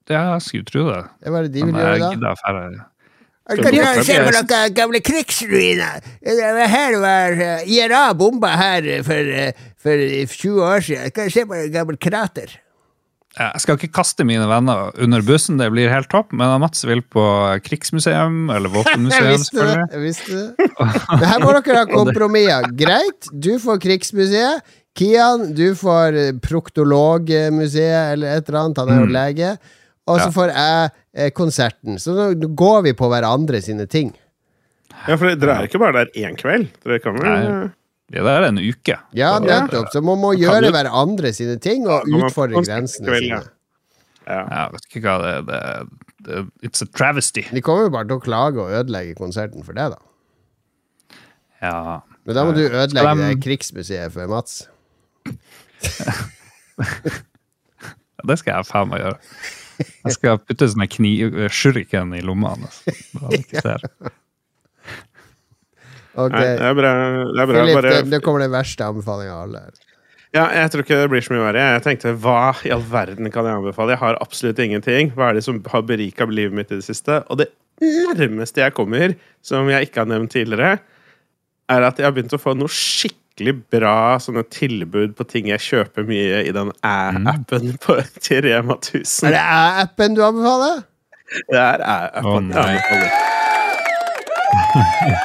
Ja, 0.05 0.35
jeg 0.35 0.43
skulle 0.45 0.67
tro 0.69 0.83
det. 0.91 0.99
Det 1.23 1.33
var 1.33 1.47
det 1.47 1.55
de 1.55 1.63
ville 1.65 1.87
gjøre 1.87 2.11
da. 2.21 2.33
å. 2.35 2.75
Jeg 3.45 3.61
kan 3.61 3.75
og 3.77 3.79
fortelle? 3.79 4.03
se 4.05 4.19
på 4.21 4.33
noen 4.35 4.75
gamle 4.77 5.01
krigsruiner. 5.05 6.05
Her 6.75 6.99
var 7.01 7.41
eh, 7.47 7.65
IRA 7.73 8.03
bomba 8.17 8.53
her 8.57 8.91
for, 9.05 9.33
eh, 9.41 9.65
for 9.81 10.05
20 10.29 10.61
år 10.65 10.85
siden. 10.85 11.11
Kan 11.13 11.33
se 11.33 11.45
på 11.49 11.57
et 11.57 11.73
gammelt 11.73 12.01
krater. 12.01 12.53
Jeg 13.35 13.59
skal 13.63 13.75
ikke 13.75 13.91
kaste 13.97 14.23
mine 14.23 14.45
venner 14.47 14.93
under 15.03 15.23
bussen, 15.27 15.57
det 15.59 15.67
blir 15.73 15.89
helt 15.91 16.07
topp, 16.11 16.31
men 16.31 16.53
Mats 16.63 16.85
vil 16.87 17.01
på 17.01 17.23
krigsmuseum 17.65 18.49
eller 18.53 18.69
Jeg 18.69 18.75
våpenmuseum. 18.77 19.31
visste 19.35 19.65
det! 19.67 19.81
jeg 19.91 20.03
visste 20.05 20.31
det. 20.39 20.69
det 21.19 21.27
her 21.33 21.43
må 21.43 21.51
dere 21.57 21.81
ha 21.81 21.85
kompromisser. 21.89 22.69
Greit, 22.79 23.27
du 23.33 23.51
får 23.59 23.81
Krigsmuseet. 23.83 24.63
Kian, 24.95 25.49
du 25.57 25.73
får 25.75 26.15
Proktologmuseet 26.39 28.13
eller 28.13 28.37
et 28.37 28.47
eller 28.49 28.59
annet. 28.61 28.77
Han 28.77 28.89
er 28.93 28.99
jo 29.01 29.07
Mm. 29.09 29.15
lege. 29.17 29.57
Og 30.07 30.19
så 30.21 30.29
får 30.31 30.51
jeg 30.53 30.89
eh, 31.15 31.31
konserten. 31.33 31.97
Så 31.99 32.13
nå 32.15 32.29
nå 32.39 32.47
går 32.55 32.83
vi 32.83 32.93
på 32.93 33.09
hverandre 33.09 33.61
sine 33.61 33.87
ting. 33.89 34.13
Ja, 35.07 35.17
for 35.17 35.33
dere 35.35 35.57
er 35.59 35.67
ikke 35.67 35.79
bare 35.81 36.05
der 36.05 36.11
én 36.15 36.37
kveld. 36.37 36.69
Dere 36.85 36.99
kan 37.03 37.17
vel 37.17 37.25
Nei. 37.25 37.69
Det 38.13 38.21
er 38.21 38.43
en 38.45 38.59
uke. 38.61 38.95
Ja, 39.17 39.31
nettopp. 39.41 39.87
Så 39.93 40.01
man 40.05 40.19
må 40.21 40.33
gjøre 40.37 40.69
hverandre 40.75 41.31
sine 41.33 41.55
ting 41.61 41.87
og 41.89 42.05
Ja, 42.05 42.19
utfordre 42.27 42.61
grensene 42.65 43.15
sine. 43.17 43.39
Ja. 44.25 44.41
Ja, 44.49 44.61
vet 44.73 44.85
ikke 44.89 45.01
hva 45.05 45.15
det, 45.21 45.33
det, 45.49 45.59
det 46.25 46.43
It's 46.65 46.81
a 46.81 46.87
travesty. 46.89 47.43
De 47.53 47.61
kommer 47.65 47.83
jo 47.87 47.91
bare 47.93 48.07
til 48.09 48.17
å 48.17 48.23
klage 48.23 48.61
og 48.61 48.71
ødelegge 48.73 49.17
konserten 49.17 49.65
for 49.65 49.73
det, 49.77 49.87
da. 49.93 49.99
Ja. 51.61 51.99
Men 52.25 52.35
da 52.37 52.45
må 52.45 52.53
du 52.57 52.63
ødelegge 52.65 53.15
de- 53.19 53.27
det 53.33 53.41
krigsmuseet 53.45 54.13
for 54.13 54.29
Mats. 54.31 54.63
Det 58.25 58.37
skal 58.41 58.55
jeg 58.57 58.65
faen 58.69 58.89
meg 58.89 59.03
gjøre. 59.03 59.17
Jeg 60.07 60.15
skal 60.15 60.39
putte 60.41 60.67
sånne 60.71 60.87
kniv, 60.89 61.35
shuriken 61.53 62.13
i 62.17 62.21
lomma 62.25 62.53
hans. 62.55 62.79
så 63.51 63.75
han 66.15 66.31
ikke 66.31 66.43
ser. 66.43 66.53
Ok, 66.55 66.55
Nei, 66.55 66.55
det 66.59 66.69
er 66.69 66.77
bra. 66.79 66.91
Det 66.95 67.41
er 67.43 67.49
bra. 67.51 67.59
Philip, 67.59 67.75
Bare, 67.79 67.91
det, 67.95 68.09
det 68.15 68.21
kommer 68.25 68.39
den 68.45 68.53
verste 68.55 68.87
anbefalinga 68.87 69.33
av 69.35 69.41
alle. 69.47 69.61
ja, 70.35 70.45
jeg 70.61 70.71
tror 70.73 70.81
ikke 70.85 70.97
det 71.01 71.09
blir 71.13 71.23
så 71.27 71.33
mye 71.35 71.43
verre. 71.45 71.65
Jeg 71.75 71.83
tenkte 71.85 72.13
hva 72.23 72.39
i 72.67 72.71
all 72.75 72.83
verden 72.91 73.31
kan 73.31 73.45
jeg 73.47 73.55
anbefale? 73.61 73.93
Jeg 73.95 74.01
har 74.03 74.17
absolutt 74.23 74.59
ingenting. 74.59 75.11
Hva 75.15 75.29
er 75.29 75.33
det 75.39 75.43
som 75.47 75.61
har 75.71 75.81
berika 75.87 76.25
livet 76.27 76.53
mitt 76.57 76.71
i 76.71 76.79
det 76.81 76.87
siste? 76.87 77.21
Og 77.31 77.39
det 77.43 77.49
nærmeste 77.83 78.61
jeg 78.63 78.73
kommer, 78.75 79.13
som 79.43 79.67
jeg 79.71 79.87
ikke 79.89 79.99
har 80.03 80.09
nevnt 80.11 80.31
tidligere, 80.35 80.77
er 81.71 81.81
at 81.87 81.97
jeg 81.99 82.05
har 82.07 82.13
begynt 82.15 82.35
å 82.35 82.39
få 82.39 82.53
noe 82.55 82.71
skikkelig 82.71 83.55
bra 83.73 83.95
sånne 84.21 84.43
tilbud 84.53 85.15
på 85.17 85.23
ting 85.27 85.47
jeg 85.51 85.59
kjøper 85.65 86.05
mye 86.07 86.43
i 86.47 86.51
den 86.55 86.69
æ-appen 86.85 87.73
på 87.83 87.97
til 88.23 88.43
Rema 88.45 88.75
Er 88.77 89.01
1000. 89.01 89.31
det 89.33 89.41
appen 89.83 90.15
du 90.15 90.21
anbefaler? 90.23 90.83
Det 91.51 91.59
er 91.59 91.79
æ-appen. 91.83 92.51
Oh. 92.55 92.65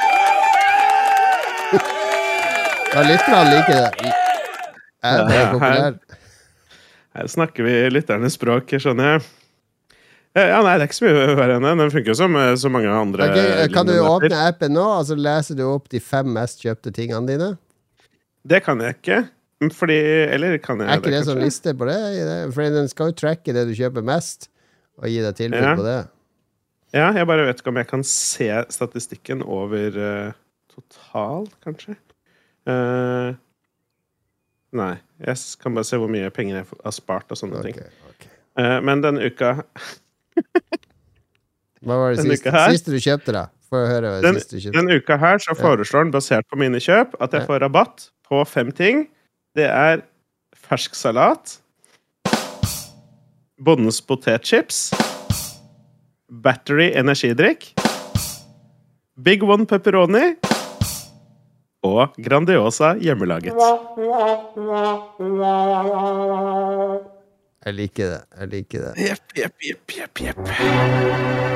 Ja, 2.91 3.03
lytterne 3.07 3.51
liker 3.51 3.77
det. 3.77 4.11
Er 5.03 5.21
det 5.27 5.43
populært? 5.53 6.17
her- 7.15 7.27
snakker 7.31 7.63
vi 7.67 7.75
lytternes 7.91 8.35
språk, 8.37 8.73
skjønner 8.79 9.13
jeg. 9.13 9.21
Eh, 10.35 10.47
Ja, 10.47 10.61
nei, 10.63 10.77
det 10.77 10.85
er 10.85 10.87
ikke 10.89 10.99
så 10.99 11.07
mye 11.07 11.35
verre 11.35 11.55
enn 11.59 11.65
det. 11.67 11.73
Den 11.81 11.91
funker 11.91 12.11
jo 12.13 12.17
som 12.19 12.35
eh, 12.39 12.53
så 12.55 12.69
mange 12.71 12.87
andre. 12.91 13.27
Okay, 13.31 13.67
kan 13.73 13.85
du 13.87 13.93
åpne 13.99 14.37
appen 14.47 14.73
nå, 14.75 14.83
og 14.99 15.05
så 15.09 15.15
leser 15.19 15.55
du 15.59 15.65
opp 15.67 15.89
de 15.91 15.99
fem 15.99 16.27
mest 16.35 16.63
kjøpte 16.63 16.93
tingene 16.95 17.27
dine? 17.27 17.49
Det 18.47 18.61
kan 18.63 18.79
jeg 18.83 18.95
ikke. 18.99 19.21
Fordi 19.77 19.97
Eller 20.33 20.57
kan 20.57 20.79
jeg 20.79 20.87
det? 20.87 20.93
Er 20.93 21.01
ikke 21.01 21.11
det 21.11 21.25
sånn 21.27 21.35
kanskje? 21.37 21.45
liste 21.45 21.73
på 21.77 21.85
det? 21.85 22.53
Fordi 22.55 22.69
den 22.73 22.87
skal 22.89 23.11
jo 23.11 23.17
tracke 23.19 23.53
det 23.53 23.67
du 23.69 23.73
kjøper 23.77 24.03
mest, 24.07 24.47
og 24.97 25.05
gi 25.11 25.19
deg 25.21 25.35
tilbud 25.37 25.61
Ja. 25.61 25.75
på 25.75 25.83
det. 25.85 25.99
Ja, 26.93 27.11
jeg 27.13 27.27
bare 27.27 27.45
vet 27.45 27.59
ikke 27.61 27.69
om 27.71 27.77
jeg 27.77 27.87
kan 27.87 28.03
se 28.03 28.47
statistikken 28.69 29.43
over 29.43 29.91
uh, 29.95 30.31
total, 30.73 31.45
kanskje. 31.63 31.95
Eh, 32.69 33.33
nei. 34.77 34.93
Jeg 35.21 35.37
kan 35.61 35.77
bare 35.77 35.87
se 35.87 35.99
hvor 36.01 36.11
mye 36.11 36.29
penger 36.33 36.59
jeg 36.59 36.67
har 36.71 36.95
spart 36.95 37.33
og 37.33 37.39
sånne 37.39 37.61
okay, 37.61 37.73
ting. 37.73 37.89
Okay. 38.13 38.29
Uh, 38.59 38.77
men 38.83 39.01
denne 39.03 39.29
uka 39.31 39.53
Hva 41.81 41.95
var 41.97 42.13
det 42.13 42.25
siste, 42.25 42.51
her? 42.53 42.73
siste 42.75 42.93
du 42.93 42.99
kjøpte, 43.01 43.33
da? 43.35 43.45
Få 43.71 43.85
høre 43.87 44.11
hva 44.11 44.19
den, 44.25 44.37
siste 44.37 44.57
du 44.57 44.63
kjøpte. 44.65 44.77
denne 44.77 44.97
uka 44.99 45.17
her 45.21 45.41
så 45.41 45.55
foreslår 45.57 46.05
den, 46.05 46.13
basert 46.13 46.49
på 46.51 46.59
mine 46.59 46.81
kjøp, 46.83 47.15
at 47.23 47.33
jeg 47.33 47.47
får 47.47 47.63
rabatt 47.63 48.09
på 48.27 48.43
fem 48.49 48.69
ting. 48.75 49.05
Det 49.57 49.67
er 49.69 50.03
fersk 50.57 50.97
salat, 50.97 51.57
Bondens 53.61 54.01
potetchips, 54.01 54.89
Battery 56.43 56.91
energidrikk, 56.97 57.71
Big 59.21 59.43
One 59.45 59.67
pepperoni 59.69 60.50
og 61.83 62.13
Grandiosa 62.23 62.93
hjemmelaget. 63.01 63.53
Jeg 67.65 67.73
liker 67.73 68.05
det. 68.09 68.21
Jeg 68.39 68.47
liker 68.47 68.79
det. 68.81 68.93
Jepp, 69.09 69.37
jepp, 69.37 69.55
jepp, 69.61 69.91
jepp, 69.97 70.21
jepp. 70.21 71.51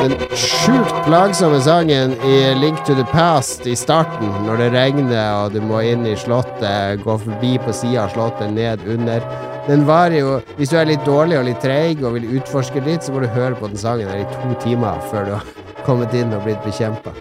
Den 0.00 0.14
sjukt 0.32 0.94
plagsomme 1.04 1.58
sangen 1.60 2.14
i 2.24 2.36
Link 2.56 2.78
to 2.86 2.94
the 2.94 3.04
Past 3.12 3.66
i 3.68 3.74
starten, 3.76 4.30
når 4.46 4.56
det 4.56 4.68
regner 4.72 5.26
og 5.42 5.52
du 5.52 5.60
må 5.60 5.82
inn 5.84 6.06
i 6.08 6.14
slottet, 6.16 7.02
gå 7.04 7.16
forbi 7.20 7.50
på 7.60 7.74
sida 7.76 8.06
av 8.06 8.14
slottet, 8.14 8.48
ned 8.56 8.80
under. 8.88 9.26
Den 9.66 9.84
varer 9.84 10.16
jo 10.16 10.38
Hvis 10.56 10.72
du 10.72 10.78
er 10.80 10.88
litt 10.88 11.04
dårlig 11.04 11.36
og 11.36 11.44
litt 11.50 11.60
treig 11.60 12.00
og 12.00 12.16
vil 12.16 12.30
utforske 12.38 12.80
litt, 12.86 13.04
så 13.04 13.12
må 13.12 13.20
du 13.20 13.28
høre 13.28 13.58
på 13.60 13.68
den 13.68 13.76
sangen 13.80 14.08
her 14.08 14.22
i 14.22 14.28
to 14.32 14.56
timer 14.64 15.04
før 15.12 15.28
du 15.28 15.34
har 15.36 15.84
kommet 15.84 16.16
inn 16.16 16.32
og 16.32 16.46
blitt 16.48 16.64
bekjempa. 16.64 17.12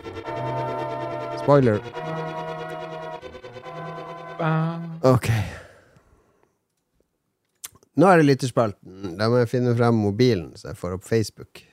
Spoiler. 1.43 1.83
Ok. 5.03 5.33
Nå 7.99 8.07
er 8.07 8.21
det 8.21 8.29
lytterspalten. 8.29 9.17
Da 9.19 9.27
må 9.27 9.43
jeg 9.43 9.51
finne 9.51 9.75
frem 9.75 9.99
mobilen, 9.99 10.53
så 10.55 10.71
jeg 10.71 10.79
får 10.79 10.95
opp 10.95 11.09
Facebook. 11.11 11.67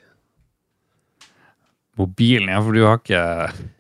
Mobilen, 1.97 2.51
ja, 2.53 2.61
for 2.63 2.77
du 2.77 2.85
har 2.85 3.01
ikke 3.01 3.23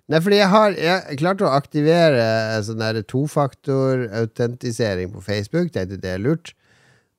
Nei, 0.06 0.20
fordi 0.22 0.38
jeg 0.38 0.50
har 0.52 0.76
Jeg 0.78 1.18
klarte 1.20 1.48
å 1.48 1.56
aktivere 1.56 2.26
sånn 2.64 2.82
der 2.82 3.02
tofaktor-autentisering 3.10 5.10
på 5.14 5.24
Facebook. 5.24 5.72
Tenkte 5.74 5.98
det 5.98 6.12
er 6.14 6.22
lurt. 6.22 6.52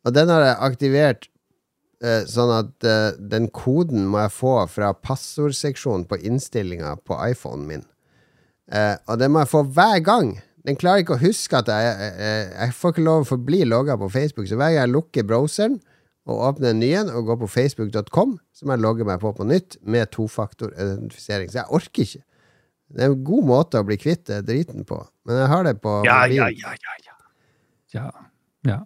Og 0.07 0.15
den 0.15 0.31
har 0.31 0.45
jeg 0.45 0.63
aktivert 0.69 1.27
eh, 1.99 2.23
sånn 2.29 2.53
at 2.55 2.87
eh, 2.87 3.19
den 3.19 3.49
koden 3.51 4.07
må 4.07 4.17
jeg 4.23 4.35
få 4.37 4.55
fra 4.71 4.93
passordseksjonen 4.95 6.07
på 6.07 6.21
innstillinga 6.29 6.95
på 7.03 7.13
iPhonen 7.27 7.65
min. 7.67 7.85
Eh, 8.71 8.95
og 9.07 9.19
den 9.19 9.33
må 9.33 9.43
jeg 9.43 9.51
få 9.51 9.61
hver 9.67 9.99
gang. 10.05 10.37
Den 10.67 10.79
klarer 10.79 11.03
ikke 11.03 11.17
å 11.17 11.25
huske 11.25 11.59
at 11.59 11.67
jeg, 11.71 11.83
jeg, 12.23 12.47
jeg, 12.53 12.77
får 12.79 12.95
ikke 12.95 13.07
lov 13.07 13.19
å 13.23 13.31
forbli 13.35 13.59
logga 13.67 13.93
på 13.99 14.13
Facebook. 14.15 14.47
Så 14.47 14.59
hver 14.59 14.71
gang 14.71 14.85
jeg 14.85 14.95
lukker 14.95 15.27
browseren 15.27 15.75
og 16.27 16.41
åpne 16.49 16.73
en 16.73 16.79
ny 16.81 16.89
en 16.99 17.09
og 17.15 17.25
gå 17.29 17.37
på 17.43 17.47
facebook.com, 17.53 18.33
så 18.53 18.67
må 18.67 18.75
jeg 18.75 18.83
logge 18.83 19.05
meg 19.07 19.21
på 19.21 19.31
på 19.37 19.45
nytt 19.47 19.77
med 19.87 20.09
tofaktor-identifisering. 20.11 21.47
Så 21.53 21.61
jeg 21.61 21.71
orker 21.79 22.03
ikke. 22.03 22.23
Det 22.91 23.03
er 23.03 23.11
en 23.13 23.23
god 23.27 23.47
måte 23.47 23.79
å 23.79 23.87
bli 23.87 23.97
kvitt 23.99 24.25
det 24.29 24.41
driten 24.47 24.85
på. 24.87 24.99
Men 25.27 25.41
jeg 25.41 25.49
har 25.51 25.63
det 25.67 25.75
på 25.83 25.93
Ja, 26.07 26.21
mobilen. 26.25 26.55
ja, 26.59 26.73
ja, 26.75 26.75
ja, 26.83 26.95
ja. 27.07 27.17
Ja. 27.95 28.05
ja. 28.67 28.79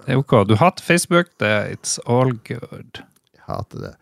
Det 0.00 0.14
er 0.14 0.20
ok. 0.20 0.34
Du 0.48 0.54
hater 0.56 0.84
Facebook. 0.84 1.28
Det, 1.40 1.50
it's 1.76 1.98
all 2.08 2.32
good. 2.48 3.02
Jeg 3.36 3.44
hater 3.48 3.84
det. 3.84 3.94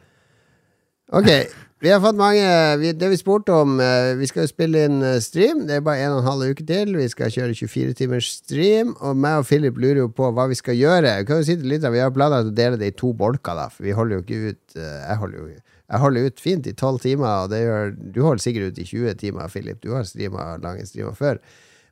Ok, 1.18 1.30
vi 1.78 1.90
har 1.92 2.00
fått 2.02 2.16
mange 2.18 2.46
vi, 2.80 2.90
Det 2.92 3.08
vi 3.12 3.16
spurte 3.20 3.54
om 3.54 3.76
eh, 3.80 4.16
Vi 4.18 4.26
skal 4.26 4.46
jo 4.46 4.50
spille 4.50 4.80
inn 4.88 4.98
eh, 5.06 5.20
stream. 5.22 5.62
Det 5.68 5.76
er 5.76 5.84
bare 5.86 6.02
en 6.02 6.16
og 6.16 6.24
en 6.24 6.28
halv 6.32 6.50
uke 6.50 6.66
til. 6.66 6.96
Vi 6.98 7.06
skal 7.12 7.30
kjøre 7.30 7.54
24 7.54 7.94
timers 8.00 8.32
stream. 8.40 8.96
Og 8.98 9.14
meg 9.14 9.38
og 9.42 9.46
Philip 9.46 9.78
lurer 9.78 10.02
jo 10.02 10.08
på 10.10 10.32
hva 10.34 10.48
vi 10.50 10.58
skal 10.58 10.74
gjøre. 10.78 11.14
Vi 11.20 11.28
kan 11.28 11.38
jo 11.38 11.46
si 11.46 11.58
det 11.60 11.70
litt, 11.70 11.86
vi 11.86 12.02
har 12.02 12.14
planlagt 12.14 12.50
å 12.50 12.56
dele 12.58 12.80
det 12.80 12.90
i 12.90 12.96
to 12.98 13.12
bolker, 13.14 13.54
da. 13.54 13.68
For 13.70 13.86
vi 13.86 13.94
holder 13.94 14.18
jo 14.18 14.24
ikke 14.26 14.40
ut 14.50 14.78
eh, 14.80 15.00
Jeg 15.06 15.22
holder 15.22 15.38
jo 15.38 15.50
jeg 15.88 16.02
holder 16.02 16.26
ut 16.28 16.40
fint 16.44 16.66
i 16.68 16.72
12 16.74 16.98
timer, 17.00 17.46
og 17.46 17.52
gjør, 17.56 17.94
du 17.96 18.18
holder 18.20 18.42
sikkert 18.44 18.74
ut 18.74 18.80
i 18.82 18.84
20 18.84 19.14
timer, 19.22 19.46
Philip. 19.48 19.78
Du 19.80 19.94
har 19.94 20.02
streama 20.04 20.58
lange 20.60 20.84
streamer 20.84 21.14
før. 21.16 21.38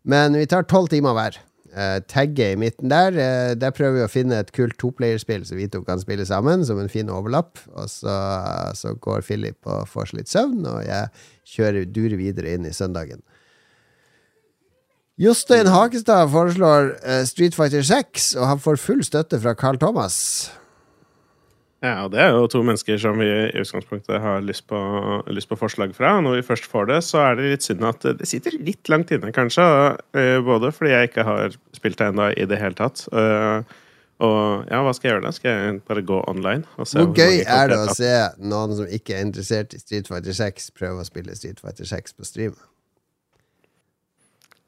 Men 0.05 0.37
vi 0.37 0.45
tar 0.51 0.67
12 0.69 0.91
timer 0.93 1.17
hver. 1.17 1.39
Uh, 1.77 1.99
tagge 2.09 2.53
i 2.55 2.57
midten 2.57 2.89
der. 2.89 3.13
Uh, 3.13 3.53
der 3.59 3.75
prøver 3.77 3.99
vi 3.99 4.05
å 4.07 4.09
finne 4.11 4.39
et 4.41 4.53
kult 4.57 4.79
toplayerspill 4.81 5.45
som 5.45 5.61
vi 5.61 5.69
to 5.69 5.83
kan 5.85 6.01
spille 6.01 6.25
sammen, 6.25 6.65
som 6.65 6.81
en 6.81 6.89
fin 6.89 7.11
overlapp. 7.13 7.61
Og 7.77 7.91
så, 7.93 8.17
så 8.79 8.95
går 8.97 9.27
Philip 9.27 9.69
og 9.69 9.85
får 9.93 10.09
seg 10.09 10.23
litt 10.23 10.33
søvn, 10.33 10.63
og 10.65 10.81
jeg 10.87 11.11
kjører 11.57 11.91
durer 11.93 12.17
videre 12.21 12.57
inn 12.57 12.65
i 12.65 12.73
søndagen. 12.77 13.21
Jostein 15.17 15.69
Hakestad 15.73 16.29
foreslår 16.29 16.91
eh, 17.01 17.23
Street 17.25 17.55
Fighter 17.57 17.85
6, 17.85 18.35
og 18.37 18.51
han 18.51 18.61
får 18.61 18.77
full 18.77 19.05
støtte 19.05 19.39
fra 19.41 19.55
Carl 19.57 19.79
Thomas. 19.81 20.17
Ja, 21.87 21.93
og 22.07 22.11
det 22.15 22.19
er 22.25 22.33
jo 22.35 22.47
to 22.51 22.63
mennesker 22.67 22.99
som 22.99 23.19
vi 23.21 23.27
i 23.31 23.61
utgangspunktet 23.63 24.19
har 24.25 24.41
lyst 24.43 24.65
på, 24.71 24.79
lyst 25.31 25.51
på 25.51 25.59
forslag 25.61 25.93
fra. 25.95 26.17
Når 26.25 26.39
vi 26.41 26.45
først 26.49 26.67
får 26.73 26.89
det, 26.91 27.01
så 27.07 27.21
er 27.23 27.37
det 27.39 27.51
litt 27.53 27.67
synd 27.67 27.85
at 27.87 28.07
det 28.19 28.27
sitter 28.27 28.57
litt 28.59 28.91
langt 28.91 29.13
inne, 29.15 29.31
kanskje. 29.37 29.67
eh, 30.17 30.39
Både 30.47 30.73
fordi 30.75 30.95
jeg 30.97 31.11
ikke 31.13 31.27
har 31.29 31.55
spilt 31.77 31.99
det 32.01 32.09
ennå 32.11 32.31
i 32.35 32.47
det 32.49 32.59
hele 32.63 32.75
tatt. 32.79 33.05
eh, 33.13 33.63
Og 34.19 34.65
ja, 34.73 34.79
hva 34.81 34.95
skal 34.97 35.11
jeg 35.11 35.13
gjøre 35.15 35.27
da? 35.27 35.33
Skal 35.37 35.51
jeg 35.53 35.81
bare 35.85 36.03
gå 36.09 36.23
online? 36.33 36.65
Og 36.81 36.87
se 36.89 36.97
Hvor 37.03 37.13
gøy 37.15 37.43
er 37.45 37.69
det 37.69 37.77
å 37.77 37.93
se 37.93 38.13
noen 38.41 38.73
som 38.79 38.87
ikke 38.89 39.13
er 39.19 39.27
interessert 39.27 39.75
i 39.77 39.79
Street 39.83 40.09
Fighter 40.09 40.33
6, 40.33 40.71
prøve 40.73 41.05
å 41.05 41.05
spille 41.05 41.37
Street 41.37 41.61
Fighter 41.61 41.85
6 41.85 42.17
på 42.17 42.25
stream? 42.25 42.57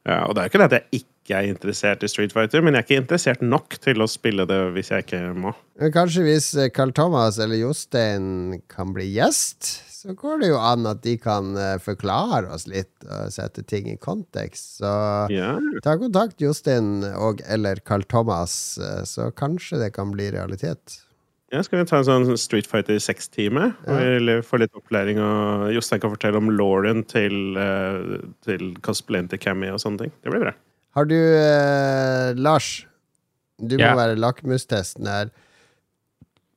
Ja, 0.07 0.25
og 0.29 0.35
det 0.37 0.43
er 0.43 0.45
jo 0.47 0.53
ikke 0.53 0.61
det 0.63 0.69
at 0.69 0.77
jeg 0.79 1.01
ikke 1.03 1.18
er 1.37 1.51
interessert 1.51 2.05
i 2.07 2.09
Street 2.11 2.33
Fighter, 2.33 2.63
men 2.65 2.75
jeg 2.75 2.85
er 2.85 2.87
ikke 2.87 3.03
interessert 3.03 3.43
nok 3.45 3.77
til 3.85 4.01
å 4.01 4.09
spille 4.09 4.47
det 4.49 4.61
hvis 4.77 4.93
jeg 4.95 5.07
ikke 5.07 5.21
må. 5.37 5.53
Men 5.79 5.93
kanskje 5.95 6.25
hvis 6.27 6.55
eh, 6.57 6.73
Carl 6.75 6.95
Thomas 6.97 7.39
eller 7.43 7.61
Jostein 7.61 8.63
kan 8.73 8.95
bli 8.97 9.11
gjest, 9.17 9.89
så 9.99 10.15
går 10.15 10.39
det 10.43 10.53
jo 10.53 10.59
an 10.63 10.87
at 10.87 11.03
de 11.03 11.17
kan 11.19 11.57
eh, 11.59 11.75
forklare 11.83 12.53
oss 12.55 12.69
litt 12.71 13.07
og 13.07 13.33
sette 13.35 13.65
ting 13.67 13.89
i 13.91 13.99
kontekst. 13.99 14.79
Så 14.79 14.93
yeah. 15.33 15.59
ta 15.83 15.97
kontakt 15.99 16.43
Jostein 16.43 17.03
og 17.11 17.43
eller 17.51 17.83
Carl 17.89 18.07
Thomas, 18.07 18.79
eh, 18.79 19.03
så 19.09 19.33
kanskje 19.35 19.83
det 19.83 19.93
kan 19.97 20.15
bli 20.15 20.31
realitet. 20.35 21.01
ja 21.51 21.65
Skal 21.67 21.83
vi 21.83 21.89
ta 21.91 21.99
en 21.99 22.07
sånn 22.07 22.39
Street 22.39 22.71
Fighter 22.71 23.01
6-time? 23.03 23.73
Ja. 23.89 24.39
Få 24.47 24.63
litt 24.63 24.79
opplæring, 24.79 25.19
og 25.19 25.69
Jostein 25.75 26.05
kan 26.05 26.15
fortelle 26.15 26.39
om 26.39 26.53
Lauren 26.55 27.03
til, 27.03 27.59
eh, 27.59 28.23
til 28.47 28.73
cosplayen 28.87 29.31
til 29.33 29.43
Cammy 29.43 29.73
og 29.75 29.83
sånne 29.83 30.07
ting. 30.07 30.17
Det 30.23 30.31
blir 30.31 30.47
bra. 30.47 30.55
Har 30.97 31.05
du 31.11 31.15
eh, 31.17 32.33
Lars, 32.39 32.87
du 33.61 33.77
må 33.77 33.85
Ja. 33.85 33.95
være 33.99 34.17
lakmustesten 34.19 35.07
her. 35.07 35.31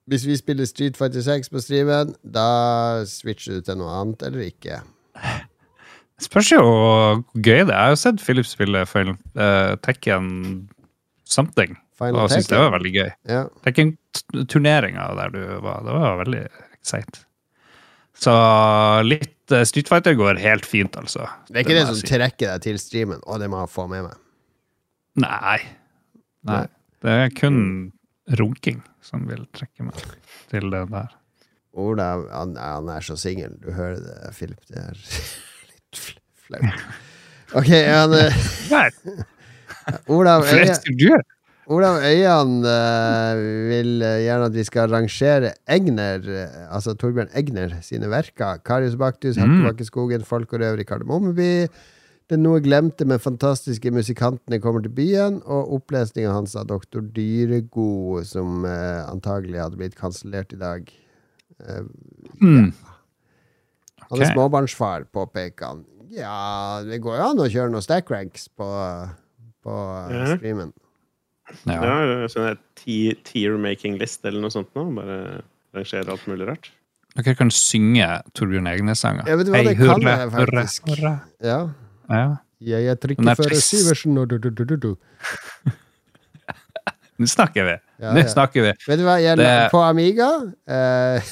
Hvis 0.09 0.25
vi 0.27 0.35
spiller 0.39 0.65
Street 0.67 0.97
Fighter 0.97 1.21
6 1.23 1.49
på 1.53 1.61
streamen, 1.63 2.15
da 2.25 3.03
switcher 3.07 3.59
du 3.59 3.61
til 3.67 3.77
noe 3.79 3.91
annet 4.01 4.23
eller 4.27 4.43
ikke? 4.49 4.81
Spørs 6.21 6.51
jo 6.51 6.59
hvor 6.61 7.21
gøy 7.37 7.63
det 7.65 7.73
er. 7.73 7.77
Jeg 7.77 7.85
har 7.85 7.93
jo 7.95 7.99
sett 8.01 8.21
Philip 8.21 8.45
spille 8.49 8.83
Final 8.89 9.15
uh, 9.37 9.75
Tekken 9.81 10.27
something, 11.25 11.77
Final 11.97 12.19
og 12.25 12.29
syns 12.33 12.45
det 12.49 12.53
Tekken? 12.57 12.65
var 12.65 12.75
veldig 12.77 12.93
gøy. 12.97 13.09
Ja. 13.31 13.43
Tekken-turneringa 13.65 15.07
der 15.21 15.33
du 15.33 15.41
var, 15.63 15.81
det 15.85 15.95
var 15.95 16.19
veldig 16.25 16.43
excite. 16.77 17.23
Så 18.21 18.33
litt 19.07 19.53
eh, 19.55 19.63
Street 19.65 19.89
Fighter 19.89 20.13
går 20.19 20.37
helt 20.43 20.65
fint, 20.69 20.93
altså. 20.99 21.25
Det 21.47 21.55
er 21.61 21.63
ikke 21.63 21.77
det 21.79 21.85
må 21.87 21.93
som 21.95 22.01
si. 22.03 22.09
trekker 22.11 22.51
deg 22.51 22.65
til 22.67 22.77
streamen, 22.81 23.23
og 23.25 23.39
det 23.41 23.47
må 23.49 23.63
jeg 23.63 23.71
få 23.73 23.87
med 23.89 24.05
meg. 24.09 24.17
Nei. 25.19 25.57
Nei. 26.47 26.65
Det 27.01 27.15
er 27.25 27.33
kun 27.35 27.57
runking 28.39 28.79
som 29.03 29.25
vil 29.27 29.43
trekke 29.57 29.83
meg 29.87 29.97
til 30.51 30.69
det 30.71 30.85
der. 30.91 31.09
Olav 31.81 32.25
han, 32.31 32.55
han 32.59 32.89
er 32.93 33.03
så 33.05 33.15
singel. 33.19 33.55
Du 33.63 33.71
hører 33.73 33.99
det, 34.03 34.31
Philip. 34.37 34.61
Det 34.69 34.77
er 34.81 34.97
litt 35.71 36.01
flaut. 36.45 36.87
Ok, 37.57 37.69
han, 37.73 38.15
eh, 38.15 39.25
Olav 40.11 40.45
Øyan, 40.47 40.69
er 40.71 41.23
Olav 41.71 41.97
Øyan 42.03 42.53
eh, 42.67 43.41
vil 43.69 44.01
eh, 44.05 44.17
gjerne 44.25 44.47
at 44.49 44.55
vi 44.55 44.63
skal 44.67 44.91
rangere 44.91 45.53
Egner, 45.71 46.23
eh, 46.27 46.59
altså 46.73 46.93
Torbjørn 46.99 47.31
Egner 47.37 47.75
sine 47.85 48.09
verker. 48.11 48.61
Karius 48.67 48.95
Baktus, 48.99 49.37
Mm. 49.39 49.43
Hakkebakkeskogen, 49.47 50.23
Folk 50.27 50.53
og 50.53 50.59
røver 50.63 50.83
i 50.83 50.87
Kardemommeby. 50.87 51.51
Den 52.31 52.45
noe 52.45 52.61
glemte, 52.63 53.03
men 53.07 53.19
fantastiske 53.19 53.91
musikantene 53.91 54.61
kommer 54.63 54.83
til 54.85 54.93
byen. 54.95 55.41
Og 55.43 55.73
opplesninga 55.81 56.31
hans 56.31 56.55
av 56.55 56.69
Doktor 56.69 57.03
Dyregod, 57.15 58.23
som 58.29 58.63
eh, 58.67 59.01
antagelig 59.11 59.59
hadde 59.59 59.79
blitt 59.81 59.97
kansellert 59.99 60.53
i 60.55 60.59
dag. 60.61 60.87
Eh, 61.59 61.81
mm. 62.39 62.69
Han 64.07 64.19
er 64.19 64.23
okay. 64.23 64.31
småbarnsfar, 64.31 65.09
påpeker 65.11 65.73
han. 65.73 65.83
Ja, 66.11 66.79
det 66.87 67.01
går 67.03 67.19
jo 67.19 67.27
an 67.29 67.43
å 67.43 67.49
kjøre 67.51 67.71
noen 67.71 67.83
stack 67.83 68.09
ranks 68.11 68.47
på, 68.59 68.67
på 69.63 69.75
Ja. 70.11 70.25
streamen. 70.37 70.71
ja. 71.67 71.77
Ja, 71.83 72.27
sånn 72.31 72.49
der 72.49 72.59
ti- 72.79 73.15
tier-making-list 73.27 74.23
eller 74.27 74.43
noe 74.43 74.51
sånt 74.55 74.71
nå. 74.75 74.87
Bare 74.95 75.43
rangere 75.75 76.11
alt 76.15 76.27
mulig 76.31 76.47
rart. 76.47 76.71
Dere 77.15 77.35
kan 77.35 77.51
synge 77.51 78.07
Torbjørn 78.35 78.67
Egnes-sanger. 78.71 79.27
Ja, 79.27 79.35
vet 79.39 79.47
du 79.47 79.51
hva 79.51 79.63
det 79.67 79.75
kan 79.79 80.03
jeg 80.07 80.29
faktisk? 80.31 80.91
hurra. 80.95 81.15
Ja. 81.43 81.61
Ja. 82.11 82.25
Jeg 82.61 82.85
er 82.91 82.97
trikkefører 83.01 83.55
trist. 83.55 83.71
Syversen 83.73 84.19
og 84.21 84.27
du-du-du-du-du. 84.29 84.91
Nå 87.21 87.27
snakker 87.29 87.67
vi. 87.67 87.75
Ja, 88.01 88.13
Nå 88.15 88.23
ja. 88.23 88.29
snakker 88.33 88.63
vi. 88.65 88.71
Vet 88.87 89.01
du 89.01 89.05
hva, 89.05 89.17
jeg, 89.21 89.37
Det- 89.37 89.69
på 89.73 89.81
Amiga 89.85 90.29
uh, 90.75 91.31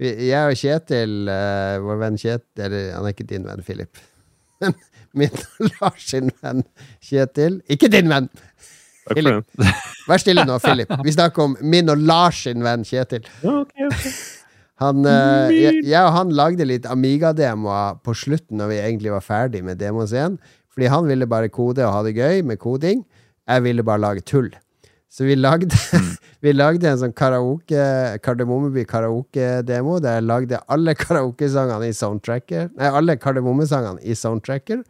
Jeg 0.00 0.40
og 0.48 0.56
Kjetil, 0.56 1.12
uh, 1.28 1.76
vår 1.84 1.98
venn 2.00 2.16
Kjetil 2.20 2.62
Eller 2.64 2.86
han 2.96 3.04
er 3.04 3.12
ikke 3.12 3.26
din 3.28 3.44
venn, 3.48 3.60
Philip. 3.66 4.00
Men 4.62 4.72
min 5.12 5.34
og 5.60 5.68
Lars 5.82 6.06
sin 6.08 6.30
venn 6.40 6.62
Kjetil 7.04 7.58
Ikke 7.68 7.90
din 7.92 8.08
venn! 8.08 8.30
Filip, 9.12 9.42
Philip. 9.58 9.88
Vær 10.06 10.20
stille 10.22 10.44
nå, 10.46 10.56
Philip. 10.62 10.92
Vi 11.04 11.10
snakker 11.12 11.42
om 11.42 11.56
min 11.66 11.90
og 11.90 11.98
Lars 12.06 12.44
sin 12.46 12.62
venn 12.62 12.84
Kjetil. 12.86 13.24
Ja, 13.42 13.56
ok, 13.64 13.72
ok. 13.88 14.04
Han, 14.82 15.06
eh, 15.06 15.52
jeg, 15.54 15.84
jeg 15.86 16.02
og 16.02 16.16
han 16.16 16.34
lagde 16.34 16.66
litt 16.66 16.88
Amiga-demoer 16.90 18.00
på 18.02 18.14
slutten 18.18 18.58
når 18.60 18.72
vi 18.72 18.82
egentlig 18.82 19.14
var 19.14 19.24
ferdig 19.24 19.62
med 19.66 19.80
demoscenen. 19.82 20.40
Fordi 20.72 20.88
han 20.88 21.08
ville 21.08 21.28
bare 21.28 21.52
kode 21.52 21.84
og 21.84 21.94
ha 21.94 22.02
det 22.06 22.16
gøy 22.16 22.42
med 22.48 22.60
koding. 22.62 23.02
Jeg 23.48 23.64
ville 23.66 23.84
bare 23.84 24.00
lage 24.00 24.24
tull. 24.24 24.48
Så 25.12 25.26
vi 25.28 25.36
lagde, 25.36 25.76
vi 26.44 26.54
lagde 26.54 26.88
en 26.88 27.00
sånn 27.02 27.12
karaoke 27.12 27.82
Kardemommeby 28.24 28.86
karaoke-demo 28.88 29.98
der 30.00 30.16
jeg 30.18 30.28
lagde 30.30 30.60
alle 30.72 30.94
karaokesangene 30.96 31.90
i 31.90 31.96
soundtracker. 31.96 32.70
Nei, 32.78 32.88
alle 32.88 33.18
kardemommesangene 33.20 34.00
i 34.00 34.16
soundtracker. 34.16 34.80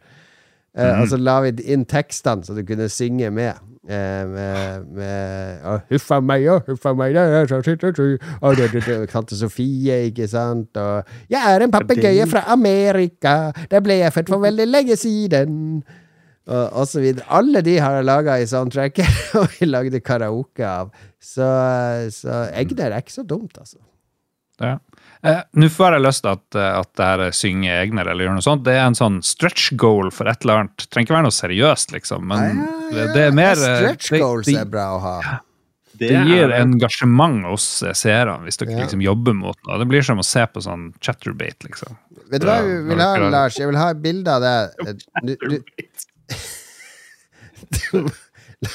Eh, 0.73 1.01
Og 1.01 1.07
så 1.11 1.17
la 1.21 1.35
vi 1.45 1.51
inn 1.73 1.85
tekstene 1.85 2.45
så 2.45 2.55
du 2.57 2.63
kunne 2.65 2.89
synge 2.89 3.29
med. 3.31 3.59
Eh, 3.83 4.23
med, 4.31 4.85
med 4.95 5.81
Huffa 5.91 6.21
meg 6.23 6.45
og 6.47 6.69
huffa 6.69 6.93
meg 6.95 7.17
og 7.19 9.09
Tante 9.11 9.35
Sofie, 9.35 9.97
ikke 10.07 10.27
sant? 10.31 10.77
Og 10.79 11.03
Jeg 11.29 11.43
er 11.43 11.65
en 11.65 11.71
papegøye 11.73 12.25
fra 12.31 12.45
Amerika, 12.53 13.51
der 13.69 13.83
ble 13.83 13.99
jeg 13.99 14.13
født 14.15 14.31
for 14.31 14.39
veldig 14.45 14.67
lenge 14.71 14.95
siden. 14.95 15.83
Og, 16.47 16.63
og 16.73 16.87
så 16.87 16.99
videre. 16.99 17.23
Alle 17.31 17.61
de 17.63 17.77
har 17.79 17.99
jeg 17.99 18.05
laga 18.07 18.33
i 18.39 18.47
soundtracket, 18.47 19.07
og 19.39 19.47
vi 19.59 19.67
lagde 19.67 19.99
karaoke 20.03 20.65
av. 20.67 20.89
Så, 21.21 21.45
så 22.11 22.41
Egner 22.55 22.89
er 22.91 22.99
ikke 23.03 23.15
så 23.19 23.23
dumt, 23.27 23.55
altså. 23.59 23.77
Ja. 24.61 24.77
Eh, 25.23 25.37
Nå 25.55 25.69
får 25.71 25.93
jeg 25.95 26.03
lyst 26.03 26.19
til 26.25 26.33
at, 26.33 26.55
eh, 26.59 26.73
at 26.81 26.89
det 26.99 27.05
her 27.07 27.21
synger 27.37 27.77
Egner 27.85 28.09
eller 28.11 28.25
gjør 28.27 28.33
noe 28.35 28.43
sånt. 28.43 28.65
Det 28.65 28.73
er 28.75 28.83
en 28.89 28.97
sånn 28.97 29.21
stretch 29.23 29.69
goal 29.79 30.09
for 30.11 30.27
et 30.27 30.43
eller 30.43 30.65
annet. 30.65 30.83
Trenger 30.91 31.07
ikke 31.07 31.15
være 31.15 31.23
noe 31.29 31.37
seriøst, 31.37 31.93
liksom, 31.95 32.25
men 32.27 32.59
det, 32.91 33.05
det 33.15 33.23
er 33.29 33.37
mer 33.37 33.55
eh, 33.55 33.77
Stretch 33.79 34.09
det, 34.11 34.19
goals 34.19 34.49
det, 34.51 34.57
er 34.59 34.67
bra 34.73 34.87
å 34.97 34.99
ha. 35.03 35.13
det 35.93 36.09
det 36.11 36.23
gir 36.27 36.51
det. 36.51 36.57
engasjement 36.59 37.39
hos 37.47 37.67
eh, 37.87 37.95
seerne, 37.95 38.41
hvis 38.43 38.59
dere 38.59 38.75
Ja. 38.75 38.81
liksom 38.83 38.99
jobber 39.05 39.33
mot 39.39 39.55
noe. 39.63 39.79
Det 39.79 39.87
blir 39.93 40.03
som 40.03 40.19
å 40.19 40.27
se 40.27 40.43
på 40.51 40.59
sånn 40.65 40.89
chatterbate, 40.99 41.63
liksom. 41.69 41.95
Vet 42.33 42.41
du 42.43 42.47
hva 42.49 42.59
jeg 42.65 42.83
vil 42.89 42.99
ha, 43.03 43.13
Lars? 43.29 43.55
Jeg 43.61 43.69
vil 43.71 43.77
ha 43.79 43.91
et 43.93 44.01
bilde 44.03 44.27
av 44.27 44.41
det. 44.43 44.59
Du, 45.23 45.39
du, 47.93 48.09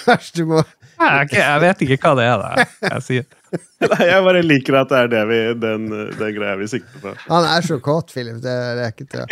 Lars, 0.06 0.30
du 0.36 0.44
må 0.48 0.62
Jeg, 0.98 1.30
jeg 1.38 1.60
vet 1.62 1.82
ikke 1.86 1.98
hva 2.02 2.12
det 2.18 2.24
er, 2.28 2.42
da. 2.42 2.64
Jeg 2.94 3.02
sier. 3.06 3.26
Nei, 3.92 4.04
jeg 4.08 4.22
bare 4.26 4.42
liker 4.44 4.76
at 4.80 4.90
det 4.92 4.98
er 5.04 5.10
det 5.12 5.22
vi, 5.30 5.38
den, 5.62 5.86
den 6.18 6.32
greia 6.36 6.56
vi 6.60 6.66
sikter 6.70 7.02
på. 7.02 7.12
Han 7.28 7.46
er 7.48 7.64
så 7.66 7.78
kåt, 7.84 8.12
Philip. 8.14 8.40
Det, 8.44 8.56
det 8.78 8.84
er 8.86 8.92
ikke 8.92 9.06
til 9.12 9.24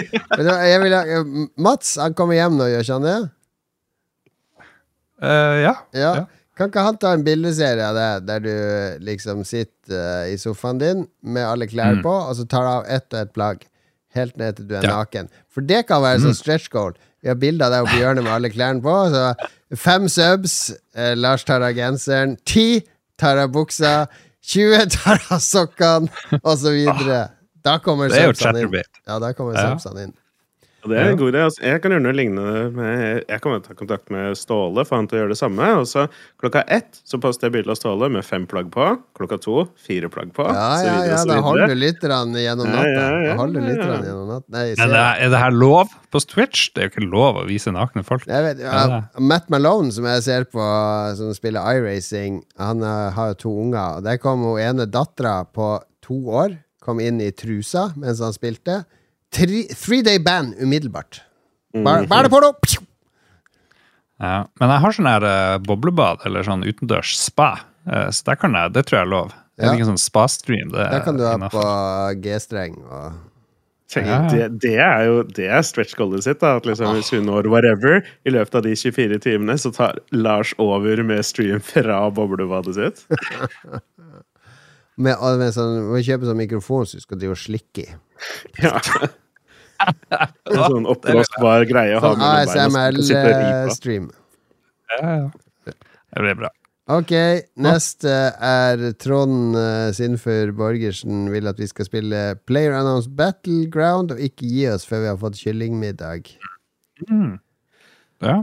jeg 0.71 0.81
vil 0.83 0.95
ha, 0.97 1.21
Mats, 1.67 1.97
han 2.01 2.15
kommer 2.17 2.39
hjem 2.39 2.57
nå, 2.59 2.69
gjør 2.73 2.85
ikke 2.87 2.99
han 3.01 3.09
det? 3.09 3.19
Uh, 5.23 5.57
ja. 5.65 5.75
Ja. 5.97 6.11
Ja. 6.21 6.25
Kan 6.57 6.71
ikke 6.71 6.85
han 6.87 6.97
ta 7.01 7.11
en 7.13 7.25
bildeserie 7.25 7.85
av 7.85 7.97
det, 7.97 8.11
der 8.31 8.45
du 8.45 8.53
liksom 9.05 9.43
sitter 9.45 9.93
eh, 9.93 10.31
i 10.33 10.39
sofaen 10.41 10.79
din 10.81 11.03
med 11.21 11.45
alle 11.45 11.67
klær 11.69 11.99
på, 12.05 12.09
og 12.31 12.33
så 12.39 12.47
tar 12.49 12.65
du 12.65 12.71
av 12.71 12.87
ett 12.97 13.07
og 13.13 13.19
ett 13.21 13.35
plagg, 13.37 13.67
helt 14.17 14.39
ned 14.41 14.57
til 14.57 14.71
du 14.71 14.73
er 14.79 14.87
Ja. 14.89 14.95
naken? 15.03 15.29
For 15.53 15.61
det 15.61 15.83
kan 15.91 16.01
være 16.01 16.23
sånn 16.25 16.39
stretch 16.39 16.71
goal. 16.73 16.95
Vi 17.21 17.29
har 17.29 17.37
bilde 17.37 17.61
av 17.67 17.75
deg 17.75 17.85
oppe 17.85 17.99
i 17.99 18.01
hjørnet 18.01 18.25
med 18.25 18.33
alle 18.33 18.49
klærne 18.55 18.81
på. 18.81 18.95
Så 19.13 19.77
fem 19.85 20.09
subs, 20.09 20.57
eh, 20.97 21.13
Lars 21.15 21.45
tar 21.45 21.61
av 21.61 21.77
genseren. 21.77 22.39
Ti 22.49 22.81
tar 23.19 23.37
av 23.43 23.51
buksa. 23.53 24.07
20 24.47 24.87
tar 24.95 25.23
av 25.35 25.41
sokkene, 25.43 26.09
så 26.59 26.71
videre. 26.71 27.23
Da 27.67 27.79
kommer 27.83 28.13
er 28.13 28.29
subsene 28.31 28.61
inn. 28.63 28.73
Ja, 29.07 29.19
da 29.19 29.33
kommer 29.35 29.57
Ja. 29.59 29.73
inn. 30.05 30.15
Og 30.87 30.93
det 30.93 30.99
er 31.03 31.09
en 31.11 31.19
god 31.19 31.33
idé. 31.33 31.41
Altså, 31.49 31.63
jeg 31.67 31.81
kan 31.83 31.91
gjøre 31.95 32.05
noe 32.05 32.15
lignende 32.15 32.61
med 32.77 33.25
Jeg 33.27 33.41
kan 33.43 33.63
ta 33.65 33.75
kontakt 33.75 34.11
med 34.15 34.37
Ståle, 34.39 34.85
få 34.87 35.01
han 35.01 35.09
til 35.11 35.19
å 35.19 35.21
gjøre 35.25 35.35
det 35.35 35.39
samme. 35.41 35.71
Og 35.81 35.89
så 35.91 36.05
klokka 36.39 36.63
ett 36.71 37.01
så 37.03 37.19
poster 37.23 37.49
jeg 37.51 37.57
bilde 37.57 37.75
av 37.75 37.79
Ståle 37.81 38.09
med 38.15 38.25
fem 38.27 38.47
plagg 38.47 38.71
på. 38.75 38.87
Klokka 39.19 39.39
to 39.43 39.65
fire 39.83 40.09
plagg 40.13 40.31
på. 40.37 40.47
Ja, 40.47 40.69
ja, 40.87 40.95
videre, 41.03 41.11
ja, 41.11 41.23
da 41.33 41.39
holder 41.43 41.75
lytterne 41.81 42.45
gjennom 42.45 42.71
Ja, 42.71 42.77
natta. 42.77 42.93
ja, 42.95 43.09
ja, 43.27 43.33
Da 43.35 43.39
holder 43.43 43.67
ja, 43.67 43.77
ja. 43.77 44.01
gjennom 44.07 44.29
natta. 44.31 44.47
Nei, 44.57 44.65
Er 44.77 44.93
det, 44.95 45.05
er 45.27 45.35
det 45.35 45.43
her 45.43 45.57
lov 45.59 45.97
på 46.15 46.23
Twitch? 46.31 46.69
Det 46.77 46.85
er 46.85 46.89
jo 46.89 46.95
ikke 46.95 47.09
lov 47.11 47.41
å 47.43 47.47
vise 47.49 47.75
nakne 47.75 48.05
folk. 48.07 48.27
Jeg 48.31 48.47
vet, 48.47 48.63
Ja, 48.63 48.85
ja, 48.95 49.01
Matt 49.19 49.51
Malone, 49.51 49.91
som 49.93 50.07
jeg 50.07 50.23
ser 50.23 50.47
på, 50.53 50.63
som 51.19 51.35
spiller 51.35 51.67
iRacing, 51.77 52.43
han 52.61 52.83
eh, 52.87 53.11
har 53.17 53.33
jo 53.35 53.41
to 53.47 53.57
unger. 53.67 53.99
Og 53.99 54.05
Der 54.07 54.21
kom 54.23 54.47
hun 54.47 54.61
ene 54.63 54.87
dattera 54.87 55.41
på 55.51 55.81
to 56.07 56.21
år, 56.31 56.55
kom 56.87 57.01
inn 57.03 57.19
i 57.21 57.33
trusa 57.35 57.89
mens 57.99 58.21
han 58.23 58.31
spilte. 58.37 58.85
Tre, 59.37 59.63
three 59.77 60.03
day 60.07 60.19
ban 60.23 60.55
umiddelbart. 60.63 61.21
Bare, 61.77 62.07
bare 62.09 62.31
på 62.33 62.41
det! 62.41 62.53
Pju! 62.65 62.83
Ja. 64.23 64.47
Men 64.61 64.71
jeg 64.73 64.81
har 64.87 64.95
sånn 64.97 65.09
her 65.11 65.27
eh, 65.29 65.57
boblebad, 65.67 66.23
eller 66.25 66.47
sånn 66.47 66.63
utendørs 66.65 67.11
spa. 67.21 67.51
Eh, 67.85 68.09
så 68.17 68.31
der 68.31 68.39
kan 68.41 68.57
jeg, 68.57 68.73
det 68.73 68.87
tror 68.89 69.03
jeg 69.03 69.07
er 69.09 69.13
lov. 69.13 69.35
Det 69.57 69.65
Ja. 69.67 69.71
er 69.73 69.77
ikke 69.79 69.89
sånn 69.91 70.01
spa-stream. 70.01 70.71
Det 70.73 70.81
Der 70.85 70.99
er 71.01 71.05
kan 71.05 71.17
du 71.17 71.25
ha 71.27 71.35
innenfor. 71.37 71.61
på 71.65 72.21
G-streng 72.25 72.79
og 72.89 73.23
Tenk, 73.89 74.07
Ja, 74.09 74.17
ja. 74.25 74.29
det, 74.33 74.47
det 74.65 74.73
er 74.83 75.05
jo 75.07 75.19
det 75.23 75.45
er 75.47 75.61
stretch 75.63 75.93
goalet 75.95 76.25
sitt. 76.27 76.41
da, 76.41 76.57
at 76.59 76.65
liksom 76.67 76.91
Hvis 76.97 77.13
hun 77.15 77.25
når 77.29 77.47
whatever, 77.53 78.01
i 78.27 78.31
løpet 78.35 78.57
av 78.59 78.65
de 78.67 78.73
24 78.75 79.21
timene, 79.23 79.55
så 79.63 79.71
tar 79.73 80.01
Lars 80.11 80.51
over 80.59 81.05
med 81.07 81.23
stream 81.25 81.61
fra 81.63 82.01
boblebadet 82.11 82.75
sitt. 82.75 83.05
med, 84.99 85.15
med 85.39 85.53
sånn, 85.55 85.85
Må 85.93 86.01
kjøpe 86.03 86.27
sånn 86.27 86.41
mikrofon 86.41 86.87
som 86.89 86.99
du 86.99 87.05
skal 87.07 87.21
drive 87.23 87.37
og 87.37 87.43
slikke 87.45 87.85
i. 87.87 87.95
Ja. 88.65 88.81
En 90.47 90.61
sånn 90.63 90.87
oppblåsbar 90.89 91.67
greie 91.69 91.97
å 91.97 92.03
ha 92.05 92.13
Sånn 92.13 92.23
mellom 92.23 93.09
beina. 93.09 93.33
ASMR-stream. 93.67 94.11
Ja, 94.97 95.17
ja. 95.17 95.75
Det 96.17 96.23
blir 96.23 96.39
bra. 96.39 96.53
Ok, 96.87 97.11
neste 97.59 98.13
er 98.47 98.83
Trond 99.03 99.57
uh, 99.59 99.89
Sinfør 99.97 100.53
Borgersen 100.55 101.25
vil 101.33 101.51
at 101.51 101.59
vi 101.59 101.67
skal 101.67 101.89
spille 101.89 102.21
Player 102.47 102.77
Announce 102.79 103.11
Battleground 103.11 104.15
og 104.15 104.23
ikke 104.23 104.47
gi 104.47 104.69
oss 104.71 104.87
før 104.87 105.03
vi 105.03 105.11
har 105.11 105.19
fått 105.19 105.41
kyllingmiddag. 105.41 106.31
Ja. 108.23 108.37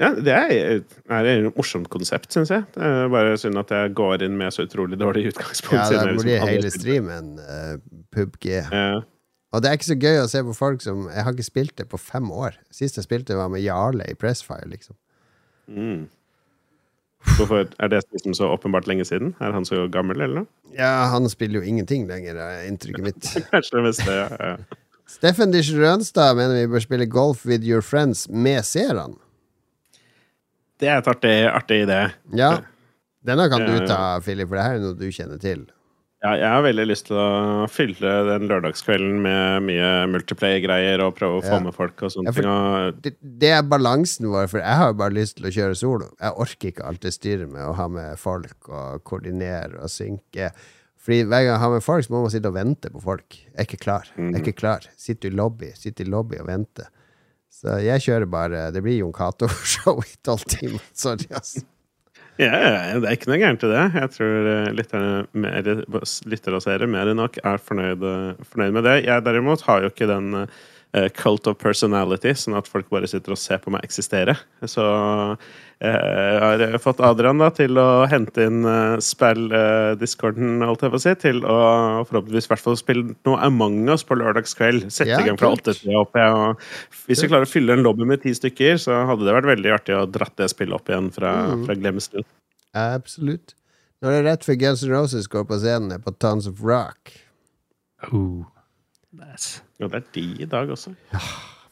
Ja, 0.00 0.08
Det 0.16 0.32
er, 0.32 0.80
er 1.12 1.28
et 1.30 1.56
morsomt 1.58 1.86
konsept, 1.92 2.32
syns 2.34 2.50
jeg. 2.50 2.64
Det 2.74 2.82
er 2.82 3.12
bare 3.12 3.36
synd 3.38 3.60
at 3.60 3.70
jeg 3.70 3.92
går 3.94 4.24
inn 4.26 4.40
med 4.40 4.56
så 4.56 4.64
utrolig 4.66 4.98
dårlig 4.98 5.28
utgangspunkt. 5.30 5.76
Ja, 5.76 5.84
det 5.86 6.00
da 6.00 6.06
jeg 6.08 6.16
liksom 6.16 6.30
blir 6.30 6.48
hele 6.48 6.72
streamen 6.74 7.28
uh, 7.38 7.76
PubG. 8.16 8.48
Ja. 8.64 9.04
Og 9.54 9.62
det 9.62 9.70
er 9.70 9.78
ikke 9.78 9.92
så 9.92 10.00
gøy 10.02 10.18
å 10.18 10.28
se 10.30 10.42
på 10.42 10.56
folk 10.56 10.82
som 10.82 11.06
Jeg 11.12 11.22
har 11.22 11.34
ikke 11.36 11.46
spilt 11.46 11.76
det 11.78 11.86
på 11.90 12.00
fem 12.00 12.26
år. 12.34 12.58
Sist 12.74 12.98
jeg 12.98 13.06
spilte, 13.06 13.36
var 13.38 13.52
med 13.52 13.62
Jarle 13.62 14.06
i 14.10 14.16
Pressfire, 14.18 14.66
liksom. 14.66 14.96
Mm. 15.70 16.08
Hvorfor 17.36 17.68
Er 17.80 17.88
det 17.88 18.02
liksom 18.12 18.34
så 18.34 18.50
åpenbart 18.52 18.88
lenge 18.90 19.06
siden? 19.08 19.34
Er 19.40 19.54
han 19.54 19.64
så 19.64 19.86
gammel, 19.88 20.20
eller 20.20 20.42
noe? 20.42 20.50
Ja, 20.74 21.06
han 21.12 21.28
spiller 21.30 21.62
jo 21.62 21.68
ingenting 21.70 22.08
lenger, 22.10 22.36
er 22.36 22.66
inntrykket 22.68 23.06
mitt. 23.06 23.30
Kanskje 23.52 23.78
det 23.78 23.84
meste, 23.86 24.16
ja. 24.18 24.26
ja. 24.40 24.80
Steffen 25.08 25.52
Dish 25.54 25.70
Rønstad 25.76 26.34
mener 26.36 26.58
vi 26.58 26.72
bør 26.74 26.82
spille 26.82 27.06
golf 27.06 27.44
with 27.46 27.64
your 27.64 27.84
friends 27.84 28.26
med 28.28 28.64
seerne. 28.66 29.14
Det 30.80 30.90
er 30.90 30.98
et 30.98 31.08
artig, 31.08 31.34
artig 31.48 31.84
idé. 31.84 32.00
Ja. 32.36 32.56
Denne 33.24 33.46
kan 33.48 33.62
du 33.62 33.86
ta, 33.86 34.18
Philip, 34.24 34.50
for 34.50 34.58
det 34.58 34.66
her 34.66 34.80
er 34.80 34.82
noe 34.82 34.98
du 34.98 35.06
kjenner 35.14 35.38
til. 35.40 35.62
Ja, 36.24 36.30
jeg 36.40 36.48
har 36.48 36.62
veldig 36.64 36.84
lyst 36.88 37.04
til 37.10 37.18
å 37.20 37.66
fylle 37.68 38.12
den 38.30 38.46
lørdagskvelden 38.48 39.18
med 39.26 39.66
mye 39.66 39.88
multiplayer-greier 40.08 41.02
og 41.04 41.12
prøve 41.18 41.42
å 41.42 41.44
få 41.44 41.58
Ja. 41.58 41.64
med 41.66 41.74
folk 41.76 42.00
og 42.06 42.14
sånne 42.14 42.32
Ja, 42.32 42.92
ting. 42.92 43.02
Det, 43.04 43.12
det 43.44 43.50
er 43.58 43.66
balansen 43.68 44.30
vår, 44.32 44.46
for 44.48 44.62
jeg 44.62 44.78
har 44.80 44.88
jo 44.88 44.96
bare 45.02 45.12
lyst 45.18 45.36
til 45.36 45.50
å 45.50 45.52
kjøre 45.52 45.76
solo. 45.76 46.08
Jeg 46.16 46.32
orker 46.46 46.70
ikke 46.72 46.86
alt 46.88 47.02
det 47.04 47.12
styret 47.12 47.50
med 47.52 47.60
å 47.68 47.74
ha 47.76 47.88
med 47.92 48.16
folk 48.18 48.70
og 48.72 49.04
koordinere 49.04 49.82
og 49.84 49.92
synke. 49.92 50.48
Fordi 51.04 51.20
hver 51.28 51.44
gang 51.44 51.50
jeg 51.52 51.60
har 51.60 51.70
med 51.76 51.84
folk, 51.84 52.06
så 52.06 52.14
må 52.14 52.22
man 52.24 52.32
sitte 52.32 52.48
og 52.48 52.56
vente 52.56 52.88
på 52.94 53.02
folk. 53.04 53.36
Jeg 53.36 53.58
er 53.60 53.68
ikke 53.68 53.82
klar. 53.84 54.08
Jeg 54.16 54.32
er 54.32 54.40
ikke 54.40 54.56
klar. 54.62 54.88
Sitter 54.96 55.28
i 55.28 55.36
lobby, 55.36 55.68
sitter 55.76 56.06
i 56.06 56.08
lobby 56.08 56.40
og 56.40 56.48
venter. 56.48 56.88
Så 57.52 57.76
jeg 57.84 58.00
kjører 58.02 58.26
bare 58.26 58.64
Det 58.74 58.80
blir 58.82 58.96
Jon 58.98 59.12
Cato-show 59.12 60.00
i 60.08 60.16
tolv 60.24 60.48
timer. 60.48 60.80
Sorry, 60.96 61.28
ass. 61.36 61.58
Ja, 62.42 62.50
ja, 62.50 63.00
det 63.00 63.08
er 63.08 63.16
ikke 63.16 63.30
noe 63.30 63.40
gærent 63.42 63.64
i 63.66 63.70
det. 63.70 63.82
Jeg 63.94 64.12
tror 64.16 64.48
eh, 64.50 64.70
lyttere 66.30 66.58
og 66.58 66.64
seere 66.64 66.88
mer 66.90 67.10
enn 67.10 67.20
nok 67.22 67.38
er 67.42 67.62
fornøyd, 67.62 68.06
fornøyd 68.50 68.74
med 68.74 68.88
det. 68.88 68.96
Jeg 69.06 69.26
derimot 69.26 69.62
har 69.68 69.84
jo 69.84 69.92
ikke 69.92 70.10
den 70.10 70.40
uh, 70.94 71.08
cult 71.18 71.46
of 71.50 71.60
personality, 71.62 72.34
sånn 72.38 72.58
at 72.58 72.70
folk 72.70 72.90
bare 72.90 73.10
sitter 73.10 73.36
og 73.36 73.40
ser 73.40 73.62
på 73.62 73.74
meg 73.74 73.86
eksistere. 73.86 74.36
Så 74.66 74.84
jeg 75.80 76.70
har 76.70 76.78
fått 76.80 77.00
Adrian 77.04 77.38
da 77.42 77.48
til 77.50 77.76
å 77.80 78.06
hente 78.08 78.44
inn 78.46 78.60
uh, 78.64 78.94
spill-discorden, 79.02 80.62
holdt 80.64 80.84
jeg 80.86 80.92
på 80.94 81.00
å 81.00 81.02
si, 81.02 81.14
til 81.20 81.40
å 81.44 81.56
forhåpentligvis 82.08 82.46
i 82.48 82.52
hvert 82.52 82.62
fall 82.62 82.78
spille 82.78 83.16
noe 83.26 83.40
Among 83.44 83.80
us 83.92 84.04
på 84.06 84.16
lørdagskveld. 84.20 84.86
Sette 84.94 85.10
Ja, 85.10 85.18
i 85.20 85.28
gang 85.28 85.38
fra 85.40 85.50
åtte 85.54 85.74
til 85.76 85.96
opp. 85.98 86.14
jeg. 86.14 86.30
Og 86.32 87.04
hvis 87.08 87.24
vi 87.24 87.28
klarer 87.32 87.48
å 87.48 87.50
fylle 87.50 87.76
en 87.76 87.82
lobby 87.84 88.06
med 88.08 88.22
ti 88.22 88.32
stykker, 88.36 88.78
så 88.80 89.02
hadde 89.10 89.26
det 89.26 89.34
vært 89.36 89.50
veldig 89.50 89.74
artig 89.74 89.96
å 89.98 90.06
dratt 90.10 90.36
det 90.40 90.48
spillet 90.54 90.74
opp 90.78 90.88
igjen 90.88 91.10
fra, 91.14 91.34
Mm. 91.54 91.66
fra 91.66 91.74
glemselen. 91.74 92.24
Absolutt. 92.74 93.54
Når 94.02 94.10
det 94.10 94.18
er 94.18 94.24
rett 94.30 94.44
før 94.44 94.58
Guns 94.60 94.82
N' 94.84 94.90
Roses 94.90 95.26
går 95.28 95.44
på 95.48 95.58
scenen, 95.60 95.92
er 95.92 95.98
på 95.98 96.12
Tons 96.18 96.46
of 96.46 96.60
Rock. 96.62 97.12
Oh. 98.12 98.44
Nice. 99.14 99.60
Ja, 99.78 99.86
det 99.88 99.94
er 100.02 100.06
de 100.12 100.24
i 100.42 100.44
dag 100.46 100.68
også. 100.68 100.94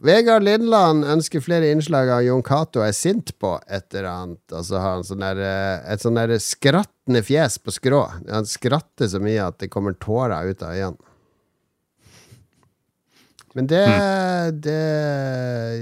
Vegard 0.02 0.42
Lindland 0.42 1.04
ønsker 1.06 1.42
flere 1.44 1.68
innslag 1.70 2.08
av 2.10 2.24
Jon 2.26 2.42
Cato 2.42 2.82
er 2.82 2.94
sint 2.96 3.30
på 3.38 3.52
et 3.70 3.94
eller 3.94 4.08
annet. 4.10 4.54
så 4.66 4.80
har 4.82 4.96
han 4.96 5.06
sånn 5.06 5.22
der, 5.22 5.38
eh, 5.38 5.92
et 5.92 6.02
sånn 6.02 6.18
der 6.18 6.34
skrattende 6.42 7.22
fjes 7.22 7.58
på 7.62 7.70
skrå. 7.70 8.02
Han 8.28 8.48
skratter 8.50 9.06
så 9.06 9.20
mye 9.22 9.46
at 9.46 9.60
det 9.62 9.70
kommer 9.70 9.94
tårer 9.94 10.50
ut 10.50 10.62
av 10.62 10.74
øynene. 10.74 10.98
Men 13.54 13.66
det, 13.68 13.84
det 14.64 14.80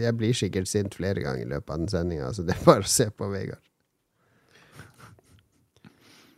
Jeg 0.02 0.16
blir 0.18 0.34
sikkert 0.34 0.68
sint 0.68 0.94
flere 0.94 1.22
ganger 1.22 1.47
i 1.47 1.51
løpet 1.55 1.70
av 1.70 1.78
den 1.78 1.88
sendinga, 1.88 2.32
så 2.34 2.42
det 2.44 2.59
er 2.59 2.64
bare 2.66 2.84
å 2.84 2.92
se 2.92 3.09
på 3.09 3.28
Vegard. 3.30 3.62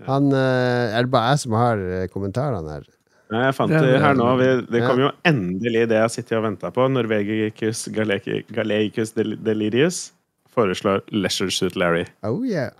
Han, 0.06 0.32
eh, 0.34 0.94
er 0.94 1.02
det 1.02 1.10
bare 1.10 1.34
jeg 1.34 1.44
som 1.44 1.54
har 1.58 1.78
eh, 1.78 2.08
kommentarene 2.12 2.78
her? 2.78 2.86
Nei, 3.32 3.46
Jeg 3.46 3.54
fant 3.56 3.70
Det 3.72 3.78
er- 3.80 3.86
det 3.94 4.00
her 4.02 4.14
nå. 4.18 4.26
Vi, 4.38 4.48
det 4.70 4.80
Ja. 4.82 4.88
kom 4.90 4.98
jo 5.00 5.10
endelig 5.24 5.86
det 5.88 5.96
jeg 5.96 6.04
har 6.04 6.12
sittet 6.12 6.36
og 6.36 6.42
venta 6.44 6.70
på. 6.70 6.84
Norvegicus 6.92 7.88
Galeicus 8.52 9.12
Del- 9.16 9.36
Delirius 9.40 10.12
foreslår 10.54 11.00
Leisure 11.10 11.50
Suit 11.50 11.74
Larry. 11.76 12.04
Oh 12.22 12.42
yeah. 12.44 12.70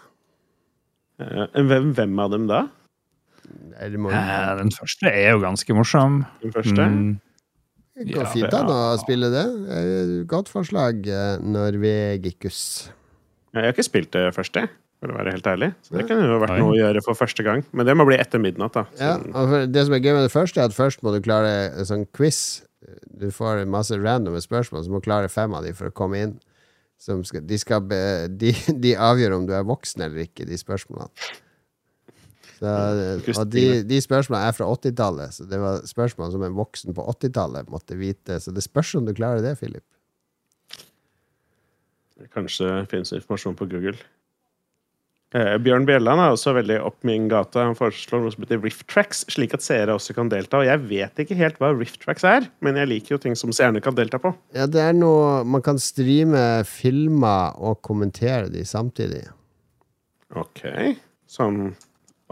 Eh, 1.21 1.47
Hvem, 1.55 1.95
hvem 1.95 2.19
av 2.21 2.31
dem 2.35 2.47
da? 2.51 2.67
Nei, 3.73 3.89
de 3.89 3.97
må, 3.99 4.11
Eh, 4.13 4.57
Den 4.57 4.71
første 4.71 5.09
er 5.09 5.33
jo 5.33 5.41
ganske 5.41 5.75
morsom. 5.75 6.27
Den 6.43 6.53
første? 6.53 6.85
Mm. 6.85 7.21
Det 7.97 8.15
går 8.15 8.23
Ja, 8.25 8.31
fint 8.33 8.55
an 8.55 8.67
å 8.67 8.99
spille 8.99 9.29
det. 9.31 9.47
Eh, 9.71 10.25
Godt 10.27 10.49
forslag, 10.49 11.03
Norvegicus. 11.43 12.91
Jeg 13.55 13.65
har 13.65 13.73
ikke 13.73 13.85
spilt 13.85 14.11
det 14.13 14.35
første, 14.35 14.69
for 15.03 15.11
å 15.11 15.19
være 15.19 15.35
helt 15.35 15.49
ærlig. 15.51 15.69
Så 15.83 15.97
det 15.99 16.07
kunne 16.07 16.29
jo 16.31 16.39
vært 16.39 16.61
noe 16.63 16.77
å 16.77 16.79
gjøre 16.79 17.03
for 17.03 17.19
første 17.19 17.43
gang. 17.43 17.65
Men 17.75 17.89
det 17.89 17.97
må 17.99 18.07
bli 18.07 18.19
etter 18.23 18.39
midnatt, 18.43 18.77
da. 18.77 18.85
Ja, 19.01 19.17
og 19.19 19.55
det 19.75 19.83
som 19.89 19.97
er 19.97 20.03
gøy 20.05 20.15
med 20.15 20.29
det 20.29 20.35
første, 20.35 20.63
er 20.63 20.71
at 20.71 20.77
først 20.77 21.03
må 21.03 21.15
du 21.15 21.19
klare 21.25 21.73
en 21.73 21.89
sånn 21.89 22.07
quiz. 22.15 22.63
Du 23.11 23.27
får 23.35 23.65
masse 23.71 23.99
randome 23.99 24.39
spørsmål, 24.43 24.85
så 24.87 24.95
må 24.95 25.03
du 25.03 25.09
klare 25.09 25.31
fem 25.33 25.55
av 25.59 25.67
de 25.67 25.75
for 25.75 25.91
å 25.91 25.95
komme 25.95 26.23
inn. 26.23 26.37
Som 27.03 27.25
skal, 27.27 27.43
de, 27.51 27.59
skal 27.59 27.83
be, 27.83 27.99
de, 28.31 28.53
de 28.85 28.95
avgjør 28.95 29.41
om 29.41 29.49
du 29.49 29.57
er 29.59 29.67
voksen 29.67 30.05
eller 30.07 30.23
ikke, 30.29 30.47
de 30.47 30.59
spørsmålene. 30.61 31.11
Så, 32.63 32.73
og 33.35 33.49
de, 33.51 33.65
de 33.91 33.99
spørsmålene 33.99 34.53
er 34.53 34.55
fra 34.55 34.69
80-tallet, 34.71 35.35
så 35.35 35.47
det 35.51 35.59
var 35.59 35.83
spørsmål 35.83 36.31
som 36.31 36.45
en 36.47 36.55
voksen 36.55 36.95
på 36.95 37.07
80-tallet 37.17 37.73
måtte 37.75 37.99
vite. 37.99 38.39
Så 38.39 38.55
det 38.55 38.63
spørs 38.63 38.95
om 39.01 39.09
du 39.09 39.11
klarer 39.19 39.43
det, 39.43 39.57
Philip. 39.59 39.83
kanskje 42.31 42.69
finnes 42.87 43.11
informasjon 43.17 43.59
på 43.59 43.67
Google. 43.67 43.99
Eh, 45.33 45.55
Bjørn 45.65 45.87
Bjelland 45.89 46.21
er 46.21 46.35
også 46.35 46.53
veldig 46.59 46.77
opp 46.85 46.99
min 47.09 47.29
gate. 47.33 47.61
Han 47.61 47.77
foreslår 47.79 48.21
noe 48.25 48.33
som 48.35 48.45
heter 48.45 48.61
Rift 48.61 48.85
Tracks, 48.93 49.23
slik 49.33 49.55
at 49.57 49.65
seere 49.65 49.95
også 49.97 50.17
kan 50.17 50.29
delta. 50.33 50.61
Og 50.61 50.69
jeg 50.69 50.83
vet 50.91 51.23
ikke 51.25 51.39
helt 51.39 51.61
hva 51.63 51.73
Rift 51.73 52.03
Tracks 52.05 52.27
er, 52.29 52.49
men 52.65 52.77
jeg 52.81 52.91
liker 52.91 53.17
jo 53.17 53.21
ting 53.23 53.39
som 53.39 53.55
seerne 53.57 53.81
kan 53.85 53.97
delta 53.97 54.21
på. 54.21 54.35
Ja, 54.57 54.69
det 54.69 54.83
er 54.85 54.97
noe 54.97 55.41
Man 55.49 55.65
kan 55.65 55.81
streame 55.81 56.63
filmer 56.69 57.57
og 57.57 57.81
kommentere 57.87 58.53
de 58.53 58.67
samtidig. 58.69 59.25
Ok. 60.37 60.67
Sånn 61.29 61.73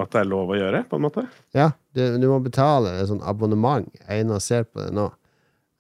at 0.01 0.13
det 0.13 0.23
er 0.23 0.29
lov 0.29 0.53
å 0.53 0.57
gjøre, 0.57 0.85
på 0.89 0.97
en 0.97 1.05
måte? 1.05 1.25
Ja, 1.57 1.71
du, 1.97 2.03
du 2.21 2.27
må 2.31 2.39
betale 2.45 2.95
et 3.01 3.09
sånt 3.11 3.25
abonnement. 3.29 3.89
Jeg 4.01 4.09
er 4.09 4.25
inne 4.25 4.39
og 4.39 4.45
ser 4.45 4.65
på 4.69 4.81
det 4.81 4.93
nå. 4.97 5.11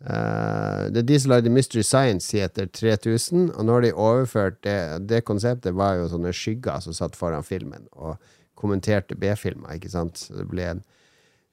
Eh, 0.00 0.84
det 0.88 1.02
er 1.02 1.08
de 1.10 1.16
som 1.20 1.34
lagde 1.34 1.52
Mystery 1.52 1.82
Science 1.84 2.32
heter 2.32 2.70
3000, 2.72 3.50
og 3.52 3.66
nå 3.66 3.74
har 3.76 3.84
de 3.84 3.90
overført 3.92 4.62
det 4.64 5.08
Det 5.10 5.26
konseptet 5.28 5.76
var 5.76 5.98
jo 5.98 6.08
sånne 6.08 6.32
skygger 6.32 6.80
som 6.80 6.96
satt 6.96 7.18
foran 7.18 7.44
filmen 7.44 7.84
og 7.92 8.16
kommenterte 8.56 9.16
B-filmer, 9.16 9.76
ikke 9.76 9.92
sant? 9.92 10.16
Så 10.16 10.38
det 10.38 10.48
ble 10.48 10.64
en 10.70 10.82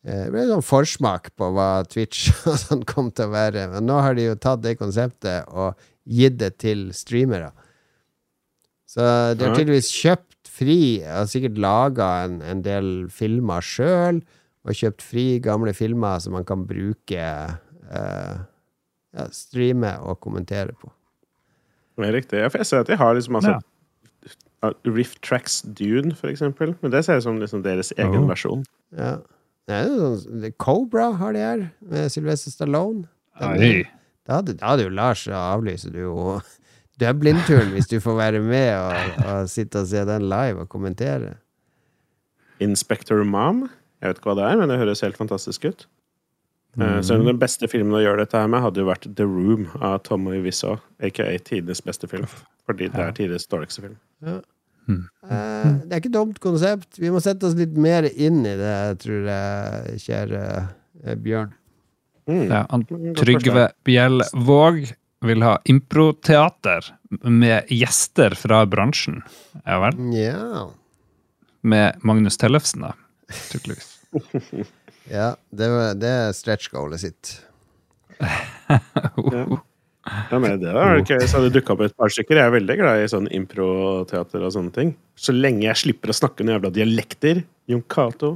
eh, 0.07 0.25
Det 0.25 0.31
ble 0.31 0.45
en 0.45 0.53
sånn 0.55 0.69
forsmak 0.69 1.33
på 1.35 1.51
hva 1.51 1.83
Twitch 1.91 2.31
og 2.47 2.55
sånn 2.63 2.87
kom 2.87 3.11
til 3.11 3.27
å 3.27 3.35
være. 3.35 3.67
Men 3.75 3.89
nå 3.89 3.99
har 3.99 4.15
de 4.15 4.29
jo 4.29 4.39
tatt 4.39 4.63
det 4.63 4.77
konseptet 4.79 5.51
og 5.51 5.75
gitt 6.07 6.39
det 6.39 6.55
til 6.63 6.87
streamere. 6.95 7.51
Så 8.87 9.03
de 9.35 9.43
har 9.43 9.51
tydeligvis 9.57 9.91
kjøpt 9.91 10.47
fri, 10.47 11.03
og 11.03 11.27
sikkert 11.27 11.59
laga 11.59 12.07
en, 12.23 12.39
en 12.41 12.63
del 12.63 13.09
filmer 13.11 13.59
sjøl, 13.59 14.23
og 14.63 14.75
kjøpt 14.75 15.03
fri 15.03 15.25
gamle 15.43 15.73
filmer 15.75 16.23
som 16.23 16.33
man 16.35 16.47
kan 16.47 16.63
bruke 16.67 17.25
eh, 17.91 18.37
ja, 19.17 19.25
Streame 19.31 19.95
og 20.03 20.19
kommentere 20.23 20.73
på. 20.77 20.91
Det 21.97 22.05
er 22.07 22.13
riktig. 22.13 22.39
Ja, 22.43 22.49
for 22.53 22.61
jeg 22.61 22.69
ser 22.69 22.83
at 22.83 22.87
de 22.91 22.95
har 22.99 23.15
liksom 23.17 23.35
altså, 23.39 23.55
ja, 24.63 24.71
Rift 24.85 25.21
Tracks 25.25 25.61
Dune, 25.63 26.13
for 26.15 26.29
eksempel. 26.29 26.75
Men 26.81 26.91
det 26.93 27.03
ser 27.05 27.17
ut 27.17 27.23
som 27.25 27.39
liksom 27.41 27.63
deres 27.65 27.91
egen 27.97 28.23
Oh. 28.23 28.27
versjon. 28.29 28.65
Ja. 28.95 29.17
Det 29.67 29.75
er 29.75 29.87
jo 29.89 30.11
sånn, 30.21 30.53
Cobra 30.61 31.11
har 31.17 31.33
de 31.33 31.39
her, 31.39 31.63
med 31.81 32.11
Sylvester 32.11 32.51
Stallone. 32.51 33.07
Den- 33.39 33.85
Da 34.27 34.35
hadde, 34.41 34.53
da 34.59 34.67
hadde 34.73 34.83
jo 34.83 34.89
Lars 34.89 35.25
avlyser 35.27 35.91
du 35.93 35.99
jo 35.99 36.41
Dublin-turen 36.99 37.69
hvis 37.71 37.87
du 37.87 37.99
får 38.03 38.15
være 38.17 38.39
med 38.41 38.73
og, 38.75 39.25
og 39.25 39.49
sitte 39.49 39.79
og 39.79 39.87
se 39.87 40.01
den 40.05 40.25
live 40.27 40.59
og 40.65 40.69
kommentere. 40.69 41.37
Inspector 42.59 43.23
Mom. 43.23 43.69
Jeg 44.01 44.09
vet 44.11 44.19
ikke 44.19 44.31
hva 44.31 44.35
det 44.39 44.47
er, 44.51 44.57
men 44.59 44.69
det 44.69 44.79
høres 44.81 45.01
helt 45.05 45.17
fantastisk 45.17 45.65
ut. 45.69 45.85
Eh, 46.77 46.83
Mm. 46.97 47.03
Så 47.03 47.17
den 47.25 47.39
beste 47.41 47.67
filmen 47.67 47.95
å 47.97 48.03
gjøre 48.03 48.21
dette 48.21 48.37
her 48.37 48.47
med, 48.47 48.61
hadde 48.61 48.83
jo 48.83 48.85
vært 48.85 49.07
The 49.17 49.25
Room 49.25 49.65
av 49.81 50.03
Tommy 50.05 50.37
Wiseau, 50.43 50.77
aka 51.01 51.25
tidenes 51.41 51.81
beste 51.81 52.07
film. 52.07 52.27
Fordi 52.67 52.89
det 52.93 53.01
er 53.01 53.15
tidenes 53.17 53.47
dårligste 53.49 53.81
film. 53.81 53.95
Eh, 54.23 54.41
det 54.87 55.91
er 55.91 55.99
ikke 55.99 56.13
dumt 56.13 56.39
konsept. 56.43 56.99
Vi 57.01 57.09
må 57.11 57.21
sette 57.23 57.47
oss 57.49 57.57
litt 57.57 57.73
mer 57.75 58.07
inn 58.13 58.45
i 58.45 58.53
det, 58.59 58.75
tror 59.03 59.25
jeg, 59.25 59.97
kjære 60.05 60.43
eh, 61.03 61.15
Bjørn. 61.15 61.53
Mm. 62.27 62.45
Ja, 62.51 62.63
Trygve 63.17 63.69
Bjellvåg 63.87 64.81
vil 65.27 65.41
ha 65.41 65.57
improteater 65.71 66.91
med 67.23 67.71
gjester 67.73 68.35
fra 68.37 68.61
bransjen. 68.69 69.23
Ja 69.63 69.79
vel. 69.81 69.97
Yeah. 70.13 70.67
Med 71.67 72.03
Magnus 72.05 72.37
Tellefsen, 72.37 72.85
da. 72.85 72.93
Tydeligvis. 73.49 73.95
ja 75.11 75.31
det, 75.51 75.67
det 76.01 76.11
er 76.11 76.37
stretch 76.37 76.71
goalet 76.73 77.07
sitt. 77.07 77.37
Ja, 80.31 80.37
men 80.39 80.53
det 80.61 80.69
er 80.71 81.01
ikke 81.01 81.17
så 81.27 81.41
hadde 81.41 81.49
dukka 81.51 81.73
opp 81.73 81.81
et 81.83 81.95
par 81.99 82.07
stykker. 82.13 82.37
Jeg 82.39 82.47
er 82.47 82.53
veldig 82.53 82.75
glad 82.79 83.01
i 83.03 83.09
sånn 83.11 83.25
improteater 83.35 84.45
og 84.47 84.53
sånne 84.55 84.71
ting. 84.75 84.93
Så 85.19 85.33
lenge 85.35 85.65
jeg 85.65 85.79
slipper 85.81 86.13
å 86.13 86.15
snakke 86.15 86.45
noen 86.45 86.55
jævla 86.55 86.71
dialekter. 86.77 87.41
Jon 87.67 87.83
Cato. 87.91 88.29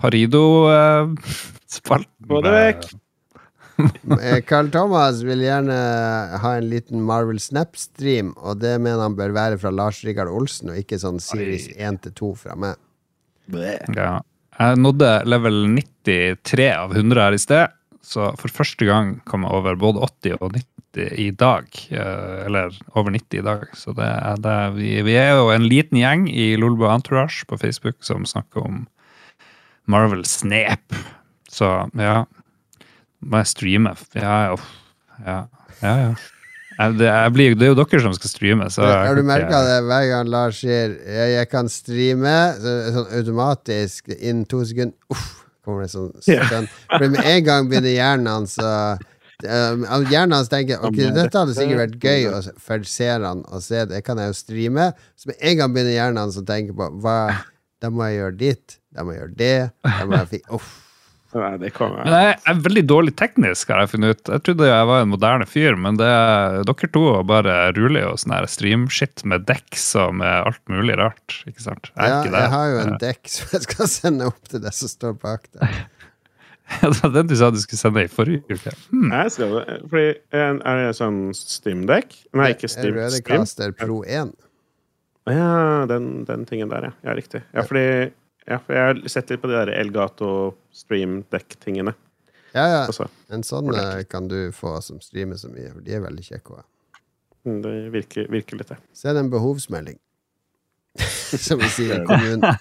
Parido-spalten. 0.00 2.10
Få 2.30 2.38
det 2.46 2.54
vekk! 2.56 2.82
Eh, 3.80 4.42
Carl 4.44 4.68
Thomas 4.68 5.22
vil 5.24 5.40
gjerne 5.40 5.72
ha 6.42 6.50
en 6.58 6.66
liten 6.68 7.00
Marvel 7.00 7.38
Snap-stream, 7.40 8.34
og 8.36 8.58
det 8.60 8.74
mener 8.76 9.00
han 9.06 9.14
bør 9.16 9.32
være 9.32 9.56
fra 9.62 9.70
Lars 9.72 10.02
Rikard 10.04 10.28
Olsen, 10.28 10.68
og 10.68 10.76
ikke 10.82 10.98
sånn 11.00 11.16
Series 11.24 11.64
1 11.72 11.96
2 12.12 12.28
fra 12.42 12.52
meg. 12.60 12.76
Ja. 13.96 14.20
Jeg 14.60 14.76
nådde 14.76 15.10
level 15.24 15.62
93 15.72 16.66
av 16.76 16.92
100 16.92 17.22
her 17.24 17.36
i 17.36 17.40
sted, 17.40 17.72
så 18.04 18.30
for 18.40 18.52
første 18.52 18.84
gang 18.88 19.14
kom 19.28 19.46
jeg 19.46 19.56
over 19.56 19.78
både 19.80 20.02
80 20.04 20.36
og 20.40 20.52
90 20.58 20.66
i 21.22 21.28
dag. 21.38 21.68
eh, 21.94 22.44
Eller 22.46 22.74
over 22.98 23.14
90 23.14 23.38
i 23.38 23.44
dag. 23.46 23.62
Så 23.78 23.94
det 23.96 24.08
er 24.10 24.40
det. 24.42 24.56
Vi, 24.76 24.90
vi 25.06 25.14
er 25.16 25.36
jo 25.38 25.48
en 25.54 25.64
liten 25.70 25.96
gjeng 26.00 26.26
i 26.28 26.56
Lolbo 26.60 26.88
Entourage 26.90 27.46
på 27.48 27.56
Facebook 27.62 27.96
som 28.04 28.26
snakker 28.26 28.66
om 28.66 28.82
Marvel 29.86 30.24
Snap. 30.28 30.92
Så 31.50 31.70
ja 31.98 32.24
Må 33.20 33.40
jeg 33.40 33.50
streame? 33.50 33.94
Ja, 34.16 34.56
ja. 35.24 35.38
ja, 35.82 35.94
ja. 36.04 36.12
Det, 36.96 37.06
jeg 37.06 37.32
blir, 37.36 37.54
det 37.60 37.66
er 37.66 37.72
jo 37.74 37.78
dere 37.82 38.00
som 38.00 38.14
skal 38.16 38.30
streame. 38.32 38.70
Så 38.72 38.80
jeg 38.86 39.06
Har 39.10 39.14
du 39.18 39.22
merka 39.28 39.60
det 39.66 39.78
hver 39.84 40.06
gang 40.08 40.28
Lars 40.32 40.60
sier 40.62 40.96
jeg, 40.96 41.28
'jeg 41.36 41.48
kan 41.50 41.68
streame', 41.68 42.38
så, 42.60 42.74
sånn 42.96 43.12
automatisk 43.20 44.08
innen 44.18 44.46
to 44.48 44.64
sekunder 44.64 44.94
Uff, 45.12 45.44
kommer 45.64 45.82
det 45.84 45.90
sånn 45.92 46.12
stønn. 46.24 46.68
For 46.88 47.08
med 47.08 47.20
en 47.24 47.44
gang 47.44 47.68
begynner 47.68 47.92
hjernen 47.96 48.26
hans 48.32 48.56
å 48.58 48.98
Um, 49.40 49.86
Hjernen 50.10 50.34
hans 50.36 50.50
tenker 50.52 50.82
Ok, 50.84 50.98
dette 51.16 51.32
hadde 51.32 51.54
sikkert 51.56 51.78
vært 51.80 51.94
gøy 52.04 52.26
å 52.28 52.42
se- 52.44 52.52
for 52.60 52.82
seerne 52.84 53.40
å 53.48 53.60
se, 53.64 53.86
det 53.86 54.02
kan 54.04 54.18
jeg 54.18 54.28
jo 54.28 54.32
streame. 54.36 54.92
Så 55.16 55.28
med 55.30 55.36
en 55.40 55.56
gang 55.56 55.72
begynner 55.72 55.94
hjernen 55.96 56.18
hans 56.18 56.36
å 56.36 56.44
tenke 56.44 56.74
på 56.76 56.90
hva 57.00 57.40
Da 57.80 57.88
må 57.88 58.04
jeg 58.04 58.18
gjøre 58.20 58.36
ditt, 58.36 58.76
da 58.92 59.00
må 59.02 59.14
jeg 59.14 59.22
gjøre 59.22 59.36
det. 59.40 59.70
Da 59.82 60.04
må 60.04 60.18
jeg 60.18 60.28
fi 60.28 60.42
Uff. 60.52 60.89
Nei, 61.32 61.50
det 61.62 61.68
kommer 61.76 62.02
Men 62.02 62.14
jeg 62.16 62.38
er 62.50 62.56
veldig 62.64 62.82
dårlig 62.90 63.12
teknisk, 63.20 63.68
har 63.70 63.84
jeg 63.84 63.90
funnet 63.92 64.16
ut. 64.16 64.30
Jeg 64.34 64.42
trodde 64.48 64.66
jeg 64.66 64.86
var 64.90 65.04
en 65.04 65.12
moderne 65.12 65.46
fyr, 65.46 65.76
men 65.78 65.96
det 66.00 66.08
er 66.10 66.64
dere 66.66 66.88
to 66.96 67.04
bare 67.28 67.54
ruler 67.76 68.02
jo 68.08 68.16
sånn 68.18 68.34
streamshit 68.50 69.22
med 69.30 69.44
dekk 69.46 69.78
og 70.02 70.16
med 70.18 70.48
alt 70.50 70.60
mulig 70.72 70.96
rart. 70.98 71.36
Ikke 71.46 71.62
sant? 71.62 71.92
Jeg 71.94 72.02
er 72.02 72.10
Ja, 72.10 72.18
ikke 72.24 72.32
det. 72.34 72.40
jeg 72.42 72.50
har 72.56 72.66
jo 72.72 72.78
en 72.82 72.98
dekk 73.04 73.30
som 73.36 73.54
jeg 73.54 73.62
skal 73.68 73.86
sende 73.94 74.26
opp 74.32 74.42
til 74.50 74.60
deg 74.66 74.74
som 74.74 74.88
står 74.90 75.14
bak 75.22 75.46
der. 75.54 75.80
Det 76.70 77.08
den 77.14 77.26
du 77.26 77.34
sa 77.34 77.48
du 77.50 77.58
skulle 77.58 77.80
sende 77.80 78.04
i 78.06 78.10
forrige 78.10 78.44
uke. 78.46 78.70
Hmm. 78.92 79.10
Jeg 79.10 79.32
skrev 79.34 79.54
det. 79.58 79.78
Fordi 79.90 80.04
en- 80.38 80.60
Er 80.62 80.76
det 80.86 80.92
sånn 80.98 81.16
Steam-dekk? 81.34 82.12
Nei, 82.38 82.52
ikke 82.54 82.68
Steam. 82.70 82.94
Steam. 82.94 83.00
Rødecaster 83.00 83.72
Pro 83.74 84.02
1. 84.06 84.30
Ja, 85.30 85.86
den, 85.90 86.24
den 86.26 86.44
tingen 86.46 86.70
der, 86.70 86.88
ja. 86.90 86.92
Ja, 87.10 87.14
riktig. 87.18 87.42
Ja, 87.54 87.62
fordi 87.66 88.12
ja, 88.48 88.58
for 88.58 88.74
jeg 88.76 88.86
har 88.88 89.00
sett 89.12 89.30
litt 89.30 89.42
på 89.42 89.48
de 89.50 89.56
der 89.58 89.72
Elgato 89.80 90.30
Stream 90.72 91.20
Deck-tingene. 91.32 91.92
Ja, 92.54 92.64
ja. 92.66 92.78
Altså, 92.86 93.06
En 93.30 93.44
sånn 93.46 93.68
eh, 93.74 94.02
kan 94.10 94.26
du 94.28 94.50
få 94.52 94.76
som 94.82 94.98
streamer 95.04 95.36
så 95.38 95.48
mye, 95.52 95.70
for 95.74 95.80
de 95.86 95.94
er 95.94 96.00
veldig 96.02 96.24
kjekke. 96.26 96.56
også. 96.60 97.02
mm, 97.46 97.60
det 97.62 97.74
virker, 97.94 98.26
virker 98.32 98.58
litt, 98.58 98.68
det. 98.72 98.78
Send 98.92 99.18
en 99.20 99.30
behovsmelding, 99.30 99.98
som 101.46 101.60
vi 101.62 101.68
sier 101.70 102.00
i 102.00 102.06
kommunen. 102.08 102.58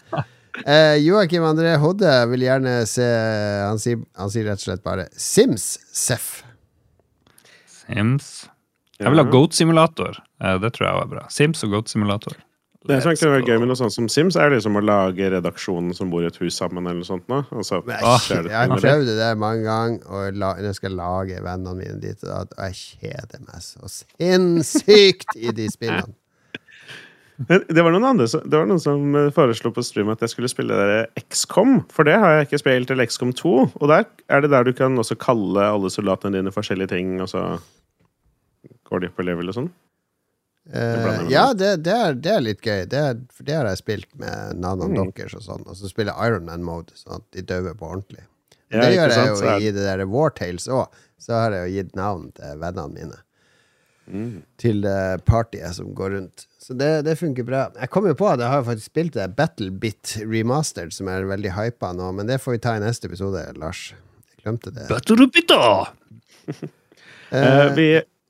Eh, 0.66 0.98
Joakim 1.02 1.44
André 1.46 1.76
Hodde 1.80 2.10
vil 2.32 2.42
gjerne 2.44 2.82
se 2.90 3.06
Han 3.64 3.78
sier, 3.80 4.00
han 4.18 4.30
sier 4.34 4.48
rett 4.50 4.60
og 4.60 4.66
slett 4.68 4.82
bare 4.84 5.06
Sims 5.16 5.78
Seff. 5.96 6.42
Sims. 7.70 8.48
Jeg 9.00 9.14
vil 9.14 9.22
ha 9.22 9.26
Goat 9.32 9.54
Simulator. 9.56 10.18
Eh, 10.44 10.58
Det 10.60 10.74
tror 10.76 10.88
jeg 10.90 10.98
var 11.00 11.10
bra. 11.14 11.26
Sims 11.32 11.64
og 11.64 11.72
Goat 11.74 11.90
Simulator. 11.90 12.36
Det 12.88 13.02
som 13.04 13.12
kunne 13.12 13.34
vært 13.34 13.50
gøy 13.50 13.58
med 13.60 13.68
noe 13.68 13.76
sånt 13.76 13.92
som 13.92 14.06
Sims, 14.08 14.38
er 14.40 14.54
liksom 14.54 14.78
å 14.80 14.82
lage 14.84 15.28
redaksjonen 15.34 15.92
som 15.98 16.12
bor 16.14 16.24
i 16.24 16.30
et 16.30 16.38
hus 16.40 16.56
sammen, 16.62 16.86
eller 16.88 17.02
noe 17.02 17.08
sånt. 17.10 17.26
Nå. 17.28 17.42
Altså, 17.52 17.82
Jeg 17.90 18.00
har 18.56 18.72
prøvd 18.80 19.10
det 19.20 19.34
mange 19.42 19.66
ganger, 19.66 20.06
og 20.08 20.38
la, 20.40 20.54
jeg 20.64 20.78
skal 20.78 20.96
lage 20.96 21.42
vennene 21.44 21.76
mine 21.76 22.00
dit, 22.00 22.24
og 22.24 22.56
jeg 22.56 22.78
kjeder 22.80 23.44
meg 23.44 23.66
så 23.66 23.92
sinnssykt 23.92 25.36
i 25.36 25.52
de 25.58 25.68
spillene. 25.74 26.16
Det 27.40 27.84
var 27.84 27.94
noen 27.96 28.04
andre 28.04 28.26
det 28.28 28.52
var 28.52 28.66
noen 28.68 28.82
som 28.84 29.14
foreslo 29.32 29.72
på 29.72 29.84
stream 29.88 30.10
at 30.12 30.20
jeg 30.26 30.34
skulle 30.34 30.50
spille 30.52 30.76
der 30.76 31.06
XCOM. 31.22 31.78
For 31.92 32.08
det 32.08 32.18
har 32.20 32.34
jeg 32.36 32.50
ikke 32.50 32.60
spilt, 32.64 32.90
til 32.92 33.04
XCOM 33.06 33.32
2. 33.36 33.54
Og 33.80 33.86
der 33.92 34.08
er 34.28 34.44
det 34.44 34.52
der 34.52 34.68
du 34.68 34.74
kan 34.76 35.00
også 35.00 35.16
kalle 35.20 35.68
alle 35.68 35.92
soldatene 35.92 36.36
dine 36.36 36.52
forskjellige 36.52 36.92
ting, 36.96 37.14
og 37.24 37.32
så 37.32 37.46
går 38.88 39.06
de 39.06 39.12
på 39.16 39.24
level 39.28 39.52
og 39.52 39.56
sånn. 39.56 39.72
Eh, 40.72 41.22
ja, 41.34 41.48
det, 41.58 41.84
det, 41.84 41.94
er, 41.96 42.14
det 42.14 42.32
er 42.36 42.42
litt 42.46 42.60
gøy. 42.62 42.84
Det, 42.92 43.00
er, 43.12 43.22
for 43.34 43.44
det 43.48 43.56
har 43.58 43.66
jeg 43.72 43.80
spilt 43.82 44.12
med 44.22 44.60
navnene 44.62 45.00
Mm. 45.08 45.14
deres 45.18 45.34
og 45.40 45.42
sånn. 45.46 45.64
Og 45.66 45.76
så 45.80 45.90
spiller 45.90 46.14
jeg 46.14 46.30
Iron 46.34 46.46
Man 46.46 46.64
mode, 46.68 46.94
sånn 47.00 47.16
at 47.22 47.26
de 47.34 47.42
dauer 47.42 47.74
på 47.80 47.88
ordentlig. 47.90 48.22
Ja, 48.70 48.84
det 48.86 48.92
gjør 48.94 49.10
jeg 49.16 49.32
jo 49.32 49.40
er- 49.50 49.64
i 49.66 49.72
det 49.74 49.86
der 49.88 50.06
Wartales 50.06 50.68
òg. 50.70 50.94
Så 51.20 51.34
har 51.34 51.52
jeg 51.58 51.66
jo 51.72 51.74
gitt 51.82 51.96
navn 51.98 52.32
til 52.38 52.60
vennene 52.62 52.94
mine. 52.94 53.18
Mm. 54.10 54.44
Til 54.58 54.82
det 54.82 55.24
partyet 55.26 55.74
som 55.78 55.90
går 55.98 56.14
rundt. 56.16 56.46
Så 56.62 56.78
det, 56.78 57.04
det 57.06 57.18
funker 57.18 57.46
bra. 57.46 57.64
Jeg 57.80 57.90
kom 57.94 58.06
jo 58.10 58.14
på 58.18 58.28
at 58.30 58.40
jeg 58.42 58.50
har 58.50 58.64
faktisk 58.66 58.90
spilt 58.92 59.14
det 59.18 59.26
Battlebit 59.38 60.16
Remastered, 60.26 60.94
som 60.94 61.08
er 61.10 61.26
veldig 61.30 61.52
hypa 61.58 61.92
nå, 61.98 62.12
men 62.18 62.30
det 62.30 62.40
får 62.42 62.56
vi 62.58 62.62
ta 62.64 62.76
i 62.78 62.82
neste 62.84 63.06
episode, 63.10 63.42
Lars. 63.58 63.92
Jeg 64.36 64.44
glemte 64.46 64.74
det. 64.74 64.88
Battlebit, 64.90 65.48
da! 65.50 65.90
uh, 67.34 67.74
vi 67.78 67.90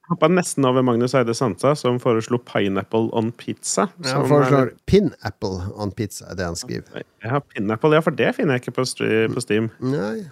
hoppa 0.10 0.28
nesten 0.32 0.66
over 0.66 0.82
Magnus 0.86 1.14
Eide 1.18 1.34
Sansa, 1.38 1.76
som 1.78 2.00
foreslo 2.02 2.40
pineapple 2.42 3.10
on 3.14 3.32
pizza. 3.38 3.88
Han 4.10 4.26
foreslår 4.30 4.72
er... 4.72 4.74
Pinapple 4.90 5.60
on 5.80 5.92
pizza, 5.96 6.28
er 6.32 6.40
det 6.40 6.46
han 6.50 6.58
skriver. 6.60 7.02
er- 7.04 7.08
Ja, 7.26 7.40
pineapple, 7.40 7.94
ja, 7.98 8.02
for 8.06 8.12
det 8.16 8.32
finner 8.38 8.58
jeg 8.58 8.64
ikke 8.68 8.76
på, 8.80 8.86
på 9.36 9.44
Steam. 9.46 9.70
Nei. 9.84 10.26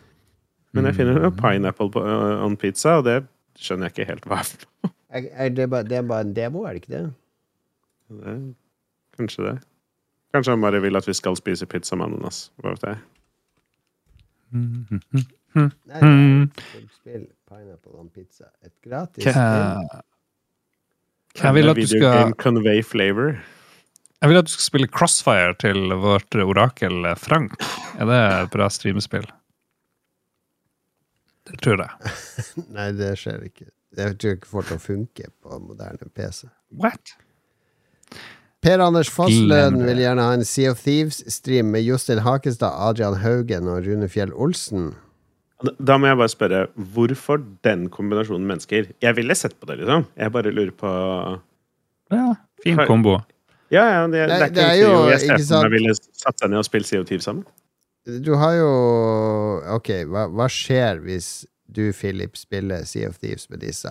Men 0.73 0.85
jeg 0.89 0.97
finner 0.99 1.21
jo 1.23 1.31
pineapple 1.37 1.89
på, 1.93 2.01
uh, 2.03 2.43
on 2.45 2.57
pizza, 2.59 2.97
og 2.99 3.05
det 3.07 3.19
skjønner 3.57 3.87
jeg 3.89 3.95
ikke 3.95 4.09
helt 4.11 4.25
hva 4.29 4.41
er. 4.43 4.67
Er, 5.09 5.29
er 5.47 5.49
det, 5.55 5.69
bare, 5.71 5.83
det 5.87 5.97
er 6.01 6.07
bare 6.09 6.25
en 6.27 6.33
demo, 6.35 6.65
er 6.67 6.75
det 6.75 6.83
ikke 6.83 6.93
det? 6.97 7.03
Det 8.17 8.33
Kanskje 9.17 9.45
det. 9.47 9.55
Kanskje 10.35 10.51
han 10.53 10.61
bare 10.61 10.81
vil 10.83 10.99
at 10.99 11.07
vi 11.07 11.13
skal 11.17 11.37
spise 11.39 11.65
pizza 11.65 11.95
med 11.97 12.11
ananas. 12.11 12.49
Hva 12.61 12.73
vet 12.75 12.83
jeg. 12.89 12.97
Nei, 14.51 15.23
Mm. 15.57 16.49
er 16.77 16.85
spill 16.93 17.25
Pineapple 17.47 17.95
on 17.97 18.09
pizza. 18.13 18.49
Et 18.65 18.73
gratis 18.83 19.23
spill. 19.23 20.03
Jeg 21.37 21.53
vil 21.53 21.69
at 21.69 21.77
du 21.77 21.87
skal 21.87 22.33
convey 22.41 22.81
flavor. 22.83 23.37
Jeg 24.21 24.31
vil 24.31 24.39
at 24.39 24.47
du 24.47 24.51
skal 24.51 24.65
spille 24.65 24.89
Crossfire 24.89 25.53
til 25.61 25.93
vårt 26.01 26.35
orakel 26.41 27.05
Frank. 27.21 27.53
Er 27.99 28.09
det 28.09 28.21
et 28.43 28.53
bra 28.55 28.69
streamespill? 28.73 29.27
Det 31.47 31.61
tror 31.63 31.83
jeg. 31.83 32.13
Nei, 32.75 32.89
det 32.97 33.13
skjer 33.21 33.45
ikke. 33.47 33.69
Jeg 33.97 34.17
tror 34.19 34.35
ikke 34.35 34.49
får 34.49 34.67
til 34.67 34.77
å 34.77 34.83
funke 34.83 35.29
på 35.45 35.61
moderne 35.63 36.09
PC. 36.17 36.49
What? 36.75 37.15
Per 38.65 38.81
Anders 38.83 39.09
Fossløen 39.13 39.77
vil 39.85 40.01
gjerne 40.01 40.25
ha 40.25 40.35
en 40.35 40.45
Sea 40.45 40.73
of 40.73 40.81
Thieves-stream 40.83 41.69
med 41.71 41.85
Jostein 41.85 42.23
Hakestad, 42.25 42.73
Adrian 42.73 43.19
Haugen 43.21 43.69
og 43.71 43.85
Rune 43.85 44.09
Fjell 44.11 44.33
Olsen. 44.33 44.95
Da 45.81 45.95
må 45.97 46.05
jeg 46.05 46.17
bare 46.19 46.29
spørre, 46.29 46.59
hvorfor 46.93 47.39
den 47.65 47.87
kombinasjonen 47.89 48.45
mennesker? 48.45 48.91
Jeg 49.01 49.15
ville 49.17 49.33
sett 49.35 49.55
på 49.59 49.65
det, 49.65 49.79
liksom. 49.79 50.03
Jeg 50.17 50.31
bare 50.35 50.51
lurer 50.53 50.71
på 50.77 50.91
Ja, 52.13 52.35
fin 52.63 52.77
kombo. 52.87 53.15
Ja, 53.73 53.83
ja, 53.89 54.03
det, 54.07 54.21
det, 54.21 54.27
Nei, 54.29 54.37
er 54.45 54.49
det 54.53 54.63
er 54.63 54.75
jo- 54.79 55.09
jeg 55.09 55.19
ser 55.25 55.41
for 55.47 55.63
meg 55.65 55.71
ville 55.79 55.95
satt 55.97 56.39
seg 56.39 56.49
ned 56.53 56.59
og 56.61 56.65
spilt 56.69 56.85
Sea 56.87 57.01
of 57.01 57.07
Thieves 57.09 57.25
sammen. 57.25 57.43
Du 58.23 58.35
har 58.39 58.53
jo 58.55 58.69
Ok, 59.75 59.89
hva, 60.07 60.27
hva 60.31 60.45
skjer 60.47 61.01
hvis 61.03 61.45
du, 61.69 61.91
Philip, 61.91 62.37
spiller 62.37 62.85
Sea 62.85 63.09
of 63.09 63.17
Thieves 63.19 63.49
med 63.49 63.59
disse? 63.59 63.89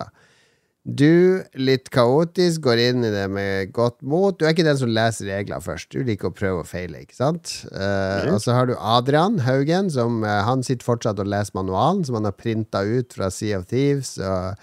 Du, 0.87 1.43
litt 1.59 1.89
kaotisk, 1.91 2.61
går 2.63 2.83
inn 2.85 3.07
i 3.09 3.11
det 3.11 3.25
med 3.35 3.73
godt 3.75 3.99
mot. 4.07 4.37
Du 4.39 4.47
er 4.47 4.55
ikke 4.55 4.67
den 4.69 4.79
som 4.79 4.93
leser 4.95 5.27
regler 5.33 5.65
først. 5.65 5.91
Du 5.91 6.07
liker 6.07 6.31
å 6.31 6.37
prøve 6.37 6.63
og 6.63 6.69
feile, 6.71 7.03
ikke 7.03 7.19
sant? 7.19 7.57
Uh, 7.73 8.31
og 8.31 8.39
så 8.45 8.55
har 8.55 8.71
du 8.71 8.77
Adrian 8.79 9.41
Haugen, 9.43 9.91
som 9.91 10.23
uh, 10.23 10.45
han 10.47 10.63
sitter 10.67 10.87
fortsatt 10.87 11.19
og 11.23 11.33
leser 11.33 11.59
manualen, 11.59 12.05
som 12.07 12.21
han 12.21 12.31
har 12.31 12.39
printa 12.39 12.85
ut 12.87 13.19
fra 13.19 13.33
Sea 13.35 13.59
of 13.59 13.67
Thieves. 13.73 14.15
Og 14.23 14.55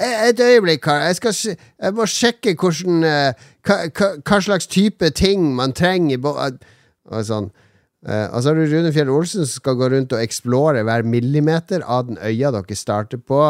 Eh, 0.00 0.28
et 0.28 0.40
øyeblikk, 0.40 0.80
kar. 0.80 1.02
Jeg, 1.04 1.16
skal, 1.18 1.56
jeg 1.82 1.94
må 1.96 2.06
sjekke 2.08 2.54
hvordan 2.56 3.04
eh, 3.04 3.48
hva, 3.66 3.76
hva, 3.92 4.12
hva 4.24 4.38
slags 4.40 4.68
type 4.70 5.10
ting 5.16 5.50
man 5.58 5.74
trenger 5.76 6.22
Og 6.24 7.26
sånn. 7.26 7.50
Eh, 8.06 8.26
og 8.30 8.40
så 8.40 8.48
har 8.48 8.56
du 8.56 8.70
Rune 8.70 8.94
Fjell 8.96 9.12
Olsen 9.12 9.44
som 9.44 9.60
skal 9.60 9.76
gå 9.76 9.90
rundt 9.92 10.14
og 10.16 10.22
explore 10.22 10.84
hver 10.86 11.04
millimeter 11.04 11.84
av 11.84 12.08
den 12.08 12.16
øya 12.16 12.52
dere 12.54 12.78
starter 12.78 13.20
på. 13.20 13.42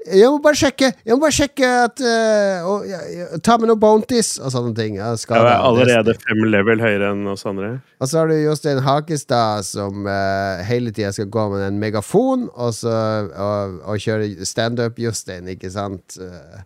Jeg 0.00 0.30
må 0.32 0.38
bare 0.40 0.56
sjekke 0.56 0.88
Jeg 1.04 1.12
må 1.12 1.18
bare 1.20 1.34
sjekke 1.36 1.68
at 1.84 2.00
uh, 2.00 2.68
og, 2.70 2.86
ja, 2.88 3.00
ja, 3.12 3.26
Ta 3.44 3.58
med 3.60 3.68
noen 3.68 3.80
bounties 3.82 4.30
og 4.40 4.48
sånne 4.54 4.72
ting. 4.78 4.96
Jeg, 4.96 5.18
Jeg 5.28 5.44
er 5.44 5.60
allerede 5.60 6.14
fem 6.22 6.40
level 6.48 6.80
høyere 6.80 7.10
enn 7.12 7.28
oss 7.28 7.44
andre. 7.48 7.74
Og 8.00 8.08
så 8.08 8.22
har 8.22 8.30
du 8.30 8.38
Jostein 8.38 8.80
Hakestad 8.86 9.66
som 9.68 10.08
uh, 10.08 10.62
hele 10.64 10.94
tida 10.96 11.12
skal 11.12 11.28
gå 11.28 11.44
med 11.52 11.66
en 11.66 11.80
megafon 11.82 12.48
og, 12.54 12.72
så, 12.78 12.94
og, 13.28 13.76
og 13.84 14.00
kjøre 14.00 14.48
standup-Jostein, 14.48 15.52
ikke 15.52 15.72
sant? 15.74 16.16
Eh, 16.16 16.62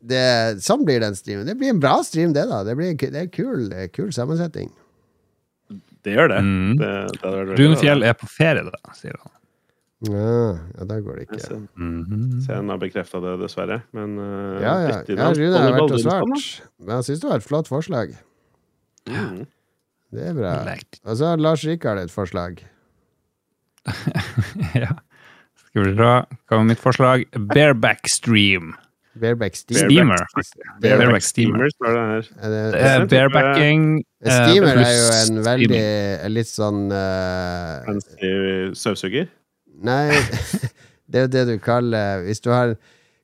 Det, 0.00 0.22
sånn 0.64 0.86
blir 0.86 1.02
den 1.02 1.18
streamen. 1.18 1.44
Det 1.50 1.58
blir 1.60 1.74
en 1.74 1.82
bra 1.82 1.98
stream, 2.06 2.30
det, 2.32 2.46
da. 2.48 2.62
Det 2.64 2.76
blir 2.78 2.94
det 2.94 3.10
er 3.10 3.26
en 3.26 3.34
kul, 3.34 3.66
kul 3.92 4.14
sammensetning. 4.16 4.70
Det 6.06 6.14
gjør 6.14 6.30
det. 6.32 6.38
Mm. 6.40 6.78
det, 6.78 6.86
det 6.86 7.18
det 7.18 7.34
vært 7.34 7.50
veldig 7.50 7.58
Rune 7.58 7.74
bra. 7.74 7.82
Fjell 7.82 8.06
er 8.08 8.16
på 8.16 8.30
ferie, 8.30 8.64
da, 8.70 8.94
sier 8.96 9.18
han. 9.18 9.34
Ja, 10.08 10.56
ja 10.78 10.84
da 10.88 10.96
går 11.04 11.18
det 11.20 11.26
ikke. 11.28 11.40
Se, 11.44 11.54
Mhm. 11.76 12.40
han 12.48 12.68
har 12.72 12.78
bekrefta 12.80 13.20
det, 13.20 13.34
dessverre. 13.42 13.82
Men 13.92 14.16
uh, 14.18 14.60
Ja, 14.62 14.74
ja. 14.88 15.02
ja. 15.06 15.30
Rune 15.36 15.58
har 15.58 15.72
vært 15.76 15.92
og 15.92 16.00
svart. 16.00 16.62
Men 16.80 16.96
jeg 16.96 17.04
syns 17.10 17.20
det 17.20 17.28
var 17.28 17.36
et 17.36 17.44
flott 17.48 17.68
forslag. 17.68 18.14
Mm. 19.08 19.46
Det 20.12 20.26
er 20.26 20.34
bra. 20.34 20.54
Og 21.04 21.16
så 21.16 21.24
har 21.30 21.36
Lars 21.38 21.64
Rikard 21.64 21.98
et 21.98 22.10
forslag. 22.10 22.62
ja. 24.74 24.92
Skal 25.70 25.84
vi 25.86 25.92
dra. 25.94 26.14
Hva 26.48 26.58
var 26.58 26.64
mitt 26.66 26.80
forslag? 26.82 27.26
Bareback 27.52 28.08
stream. 28.10 28.72
Bareback 29.20 29.56
Steam. 29.58 29.88
Steamer. 29.90 30.20
Bareback 30.80 30.98
Bareback 31.00 31.22
steamer. 31.26 31.68
Steamer, 31.68 31.70
står 31.74 31.96
det 31.96 32.02
her. 32.10 32.28
Er 32.40 32.52
det, 32.54 32.80
Eh, 32.80 33.06
barebacking 33.10 33.82
eh, 33.98 34.30
Steamer 34.30 34.80
er 34.80 34.92
jo 34.94 35.08
en 35.18 35.40
veldig. 35.44 35.80
Litt 36.30 36.50
sånn 36.50 36.84
uh, 36.94 37.82
Fancy 37.88 38.30
støvsuger. 38.78 39.26
Nei, 39.80 40.12
det 41.10 41.20
er 41.20 41.26
jo 41.26 41.32
det 41.32 41.44
du 41.48 41.54
kaller 41.62 42.24
Hvis 42.26 42.42
du 42.44 42.50
har 42.52 42.74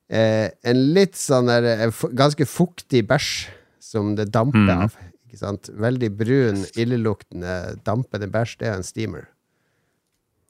eh, 0.08 0.48
en 0.64 0.80
litt 0.96 1.18
sånn 1.20 1.50
der 1.50 1.66
eh, 1.74 2.02
Ganske 2.16 2.46
fuktig 2.48 3.04
bæsj 3.10 3.30
som 3.86 4.16
det 4.18 4.32
damper 4.34 4.64
mm. 4.66 4.80
av. 4.82 4.96
Ikke 5.28 5.38
sant? 5.38 5.68
Veldig 5.78 6.08
brun, 6.18 6.64
illeluktende, 6.74 7.76
dampende 7.86 8.26
bæsj. 8.32 8.56
Det 8.58 8.66
er 8.66 8.80
en 8.80 8.86
steamer. 8.86 9.28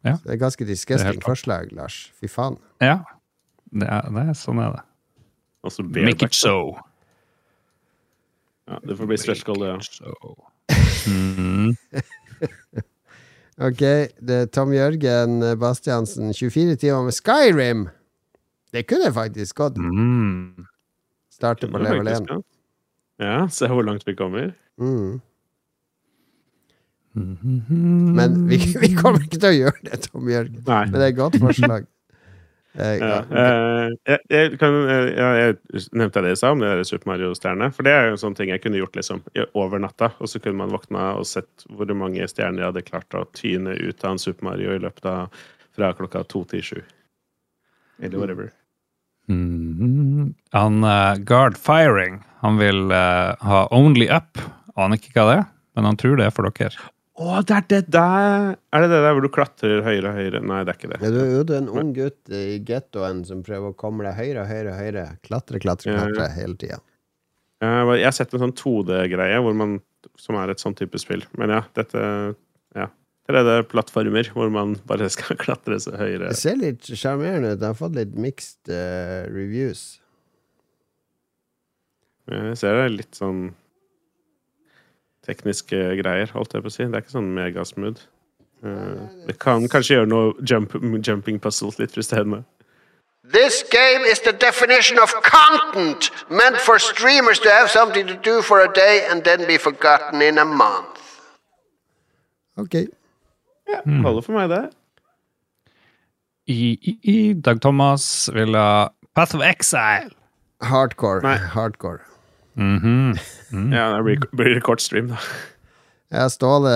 Ja. 0.06 0.14
Så 0.16 0.24
det 0.24 0.32
er 0.32 0.40
ganske 0.40 0.64
disgusting 0.64 1.20
forslag, 1.20 1.68
Lars. 1.76 1.98
Fy 2.16 2.30
faen. 2.32 2.56
Ja. 2.80 3.02
Det 3.76 3.90
er, 3.90 4.08
det 4.08 4.24
er 4.30 4.38
sånn 4.40 4.62
er 4.62 4.78
det. 4.78 4.84
Altså 5.66 5.84
Make 5.84 6.30
it 6.30 6.38
so. 6.38 6.76
Ja, 8.66 8.80
det 8.86 8.96
får 8.98 9.12
bli 9.12 9.18
stretch 9.20 9.44
goal, 9.46 9.62
det. 9.62 10.00
Ja. 10.00 10.34
Mhm. 11.12 11.76
Ok, 13.56 13.80
det 14.20 14.36
er 14.36 14.48
Tom 14.52 14.72
Jørgen 14.76 15.38
Bastiansen. 15.60 16.32
24 16.34 16.76
timer 16.76 17.06
med 17.06 17.16
Skyrim! 17.16 17.86
Det 18.74 18.82
kunne 18.90 19.08
faktisk 19.14 19.56
gått. 19.56 19.78
Mm. 19.80 20.66
Starte 21.32 21.68
på 21.70 21.80
level 21.80 22.08
1. 22.12 22.28
ja. 22.28 22.36
Ja, 23.16 23.36
se 23.48 23.68
hvor 23.72 23.86
langt 23.86 24.04
vi 24.04 24.12
kommer. 24.16 24.50
Mm. 24.76 25.20
Mhm. 27.16 28.12
Men 28.16 28.48
vi, 28.48 28.58
vi 28.82 28.90
kommer 28.98 29.22
ikke 29.24 29.38
til 29.40 29.48
å 29.48 29.56
gjøre 29.56 29.86
det, 29.88 30.00
Tom 30.10 30.28
Jørgen. 30.28 30.58
Nei. 30.66 30.82
Men 30.90 30.98
det 30.98 31.06
er 31.06 31.14
et 31.14 31.20
godt 31.20 31.38
forslag. 31.40 31.86
Eh, 32.76 32.96
Ja, 33.00 33.18
eh, 33.24 33.94
jeg, 34.04 34.20
jeg, 34.28 34.58
kan, 34.60 34.76
eh, 34.90 35.10
jeg 35.16 35.56
nevnte 35.96 36.22
det 36.24 36.34
i 36.34 36.38
stad, 36.38 36.56
om 36.56 36.64
det 36.64 36.72
er 36.72 36.82
Super 36.88 37.12
Mario-stjernene. 37.12 37.70
For 37.72 37.86
det 37.86 37.94
er 37.94 38.08
jo 38.08 38.16
en 38.16 38.22
sånn 38.26 38.36
ting 38.36 38.52
jeg 38.52 38.62
kunne 38.64 38.80
gjort 38.80 38.98
liksom, 38.98 39.22
over 39.56 39.80
natta. 39.82 40.12
Og 40.20 40.30
så 40.30 40.40
kunne 40.42 40.60
man 40.60 40.74
våkna 40.74 41.14
og 41.20 41.26
sett 41.28 41.66
hvor 41.70 41.90
mange 41.96 42.28
stjerner 42.28 42.64
jeg 42.64 42.72
hadde 42.72 42.86
klart 42.90 43.16
å 43.16 43.24
tyne 43.36 43.76
ut 43.78 44.04
av 44.04 44.14
en 44.14 44.22
Super 44.22 44.50
Mario 44.50 44.76
i 44.76 44.82
løpet 44.82 45.08
av 45.10 45.42
fra 45.76 45.92
klokka 45.96 46.24
to 46.28 46.44
til 46.48 46.64
sju. 46.64 46.78
Eller 48.02 48.20
whatever. 48.20 48.52
Mm. 49.28 50.34
Han 50.54 50.84
uh, 50.84 51.16
Guard 51.26 51.56
Firing, 51.58 52.20
han 52.44 52.60
vil 52.60 52.92
uh, 52.92 53.34
ha 53.42 53.66
Only 53.74 54.08
Up. 54.12 54.40
Aner 54.76 55.00
ikke 55.00 55.16
hva 55.16 55.26
det 55.30 55.38
er, 55.40 55.48
men 55.76 55.88
han 55.88 55.98
tror 56.00 56.20
det 56.20 56.28
er 56.28 56.36
for 56.36 56.48
dere. 56.48 56.90
Å, 57.16 57.38
det 57.48 57.54
er 57.56 57.66
det 57.70 57.78
der! 57.94 58.50
Er 58.76 58.82
det 58.84 58.88
det 58.92 58.98
der 59.06 59.14
hvor 59.16 59.24
du 59.24 59.30
klatrer 59.32 59.80
høyere 59.86 60.10
og 60.10 60.18
høyere? 60.18 60.42
Nei, 60.44 60.58
det 60.68 60.72
er 60.74 60.76
ikke 60.76 60.90
det. 60.90 60.98
Ja, 61.00 61.12
du 61.14 61.20
er 61.22 61.30
jo 61.30 61.44
er 61.46 61.62
en 61.62 61.70
ung 61.72 61.94
gutt 61.96 62.34
i 62.34 62.58
gettoen 62.68 63.22
som 63.24 63.40
prøver 63.46 63.72
å 63.72 63.78
komme 63.78 64.04
deg 64.04 64.18
høyere 64.18 64.44
og 64.44 64.50
høyere. 64.50 64.74
høyere 64.76 65.06
Klatre, 65.24 65.60
klatre, 65.62 65.94
klatre 65.96 66.28
hele 66.34 66.60
tida. 66.60 66.82
Jeg 67.64 68.04
har 68.04 68.12
sett 68.12 68.36
en 68.36 68.44
sånn 68.44 68.56
2D-greie 68.58 69.40
som 70.20 70.36
er 70.36 70.52
et 70.52 70.60
sånn 70.60 70.76
type 70.76 71.00
spill. 71.00 71.24
Men 71.40 71.54
ja, 71.56 71.62
dette 71.78 72.02
ja. 72.76 72.90
3D-plattformer 73.30 74.30
hvor 74.36 74.52
man 74.52 74.76
bare 74.86 75.08
skal 75.16 75.40
klatre 75.40 75.80
seg 75.82 75.96
høyere. 75.96 76.34
Det 76.34 76.40
ser 76.42 76.60
litt 76.60 76.84
sjarmerende 76.92 77.54
ut. 77.54 77.62
Jeg 77.62 77.70
har 77.70 77.78
fått 77.80 77.96
litt 77.96 78.12
mixed 78.12 78.68
uh, 78.68 79.24
reviews. 79.32 80.02
Jeg 82.28 82.58
ser 82.60 82.76
det 82.76 82.84
er 82.90 82.98
litt 83.00 83.16
sånn 83.16 83.46
tekniske 85.26 85.80
greier, 86.02 86.30
holdt 86.34 86.54
jeg 86.54 86.62
på 86.64 86.70
å 86.70 86.74
si. 86.74 86.84
Det 86.84 86.94
er 86.94 87.02
ikke 87.04 87.16
sånn 87.18 87.32
megasmooth. 87.36 88.04
Eh, 88.64 89.06
Det 89.26 89.38
kan 89.42 89.66
kanskje 89.68 89.98
gjøre 89.98 90.08
noe 90.08 90.32
jump, 90.46 90.72
jumping 91.06 91.38
puzzles 91.42 91.78
litt 91.78 91.92
frustrerende. 91.92 92.44
This 93.32 93.64
game 93.70 94.04
is 94.06 94.20
the 94.20 94.32
definition 94.32 94.98
of 95.02 95.10
content 95.26 96.10
meant 96.30 96.60
for 96.62 96.78
streamers 96.78 97.40
to 97.40 97.50
have 97.50 97.68
something 97.70 98.06
to 98.06 98.14
do 98.14 98.40
for 98.40 98.60
a 98.60 98.68
day 98.72 99.02
and 99.10 99.24
then 99.24 99.46
be 99.48 99.58
forgotten 99.58 100.22
in 100.22 100.38
a 100.38 100.44
month. 100.44 101.02
Ok. 102.56 102.86
Ja, 103.68 103.80
Holder 104.02 104.22
for 104.22 104.32
meg, 104.32 104.48
det. 104.48 104.70
I, 106.46 106.78
i, 106.82 106.98
i 107.02 107.32
Dag 107.34 107.58
Thomas 107.60 108.30
vil 108.32 108.54
ha 108.54 108.88
Path 109.18 109.34
of 109.34 109.42
Exile. 109.42 110.12
Hardcore. 110.62 111.20
Nei. 111.26 111.36
Hardcore. 111.52 112.04
Mhm. 112.56 113.72
Ja, 113.72 113.90
det 113.96 114.02
blir, 114.06 114.24
blir 114.32 114.54
det 114.56 114.64
kort 114.64 114.80
stream, 114.80 115.12
da. 115.12 115.20
Ja, 116.14 116.28
Ståle 116.30 116.70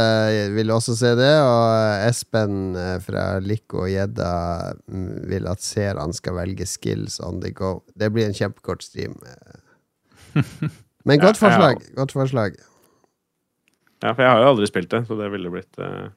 vil 0.57 0.73
også 0.75 0.97
se 0.99 1.13
det, 1.15 1.31
og 1.47 2.09
Espen 2.09 2.75
eh, 2.77 2.97
fra 3.05 3.39
Lico 3.39 3.85
og 3.85 3.91
Gjedda 3.93 4.31
mm, 4.91 5.29
vil 5.31 5.47
at 5.47 5.63
seerne 5.63 6.13
skal 6.17 6.35
velge 6.35 6.67
skills 6.67 7.21
on 7.23 7.39
the 7.41 7.53
go. 7.55 7.77
Det 7.95 8.11
blir 8.13 8.27
en 8.27 8.35
kjempekort 8.35 8.83
stream. 8.83 9.15
Men 11.07 11.23
godt 11.23 11.39
Ja, 11.39 11.47
ja. 11.47 11.47
forslag. 11.47 11.87
Godt 11.97 12.13
forslag. 12.13 12.59
Ja, 14.03 14.13
for 14.13 14.25
jeg 14.25 14.33
har 14.33 14.43
jo 14.43 14.51
aldri 14.55 14.67
spilt 14.67 14.91
det, 14.91 15.05
så 15.07 15.17
det 15.21 15.31
ville 15.33 15.51
blitt 15.53 15.79
uh, 15.79 16.09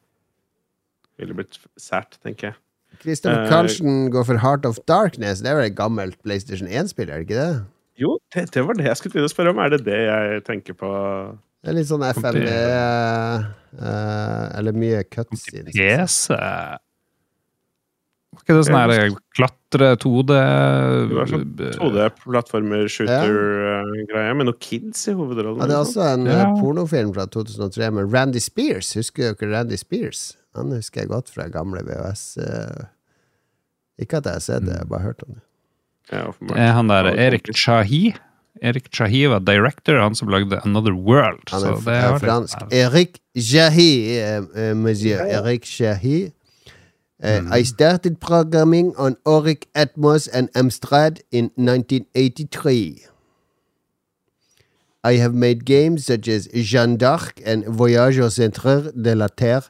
Ville 1.20 1.36
blitt 1.38 1.60
sært, 1.78 2.18
tenker 2.26 2.50
jeg. 2.50 2.60
Christopher 3.04 3.44
Eh, 3.44 3.50
Carlsen 3.50 4.10
går 4.14 4.26
for 4.26 4.42
Heart 4.42 4.66
of 4.66 4.80
Darkness. 4.90 5.42
Det 5.42 5.50
er 5.52 5.60
vel 5.60 5.70
et 5.70 5.78
gammelt 5.78 6.18
PlayStation 6.26 6.68
1-spill, 6.70 7.10
er 7.10 7.22
det 7.22 7.28
ikke 7.30 7.38
det? 7.38 7.66
Jo, 8.02 8.16
det, 8.34 8.48
det 8.56 8.64
var 8.66 8.74
det 8.80 8.88
jeg 8.90 8.98
skulle 8.98 9.14
til 9.20 9.28
å 9.28 9.32
spørre 9.32 9.52
om. 9.54 9.60
Er 9.62 9.70
det 9.76 9.84
det 9.86 10.00
jeg 10.08 10.44
tenker 10.48 10.74
på? 10.80 10.90
Det 11.64 11.70
er 11.72 11.76
litt 11.78 11.88
sånn 11.88 12.02
FME 12.04 12.56
uh, 13.80 14.50
Eller 14.58 14.74
mye 14.76 15.04
cutscenes. 15.08 15.72
PC 15.72 16.34
Var 18.34 18.42
ikke 18.42 18.56
det 18.58 18.64
sånn 18.68 18.80
her 18.82 19.14
klatre 19.38 19.92
2D 20.02 20.34
Det 20.34 21.16
var 21.20 21.30
sånn 21.32 21.46
2D-plattformer, 21.78 22.90
shooter-greie, 22.92 24.34
med 24.36 24.50
noen 24.50 24.60
kids 24.60 25.06
i 25.08 25.14
hovedrollen. 25.16 25.62
Ja, 25.62 25.70
det 25.70 25.78
er 25.78 25.86
også 25.86 26.04
en 26.10 26.28
eh, 26.28 26.42
Ja. 26.42 26.50
pornofilm 26.58 27.14
fra 27.16 27.28
2003 27.30 27.92
med 27.96 28.12
Randy 28.14 28.42
Spears. 28.44 28.90
Husker 28.98 29.32
dere 29.38 29.52
Randy 29.54 29.78
Spears? 29.80 30.26
Han 30.58 30.74
husker 30.76 31.04
jeg 31.06 31.14
godt 31.14 31.30
fra 31.34 31.48
gamle 31.54 31.86
VHS. 31.86 32.26
eh, 32.44 32.84
Ikke 34.04 34.18
at 34.20 34.26
jeg 34.28 34.34
har 34.42 34.46
sett 34.50 34.66
det, 34.66 34.74
jeg 34.76 34.84
har 34.84 34.92
bare 34.92 35.08
hørt 35.08 35.24
om 35.30 35.38
det. 35.38 35.44
Ja. 36.12 36.26
Det 36.42 36.58
er 36.60 36.72
han 36.76 36.90
der 36.90 37.12
Erik 37.16 37.48
Shahi. 37.56 38.14
Erik 38.62 38.90
Shahi 38.94 39.26
var 39.28 39.40
director, 39.40 40.00
han 40.02 40.16
som 40.16 40.28
lagde 40.30 40.60
Another 40.66 40.94
World. 40.94 41.50
Han 41.52 41.62
så 41.62 41.72
er, 41.74 41.80
det 41.82 41.96
er 41.98 42.12
litt- 42.14 42.26
fransk. 42.28 42.58
Eric 42.72 43.20
uh, 43.36 43.42
monsieur. 43.42 44.52
eh, 44.56 44.76
monsieur. 44.76 45.20
Eric 45.26 45.66
Jahi. 45.80 46.32
Eh, 47.24 47.42
I 47.60 47.64
started 47.64 48.20
programming 48.20 48.94
on 48.98 49.16
Auric 49.26 49.66
Atmos 49.76 50.28
and 50.34 50.50
Amstrad 50.56 51.22
in 51.32 51.52
1983. 51.56 53.08
I 55.06 55.18
have 55.18 55.34
made 55.34 55.66
games 55.66 56.06
such 56.06 56.28
as 56.28 56.48
Jeanne 56.54 56.98
d'Arc 56.98 57.42
and 57.46 57.64
Voyage 57.68 58.20
au 58.20 58.30
centre 58.30 58.92
de 58.96 59.16
la 59.16 59.28
Terre. 59.30 59.70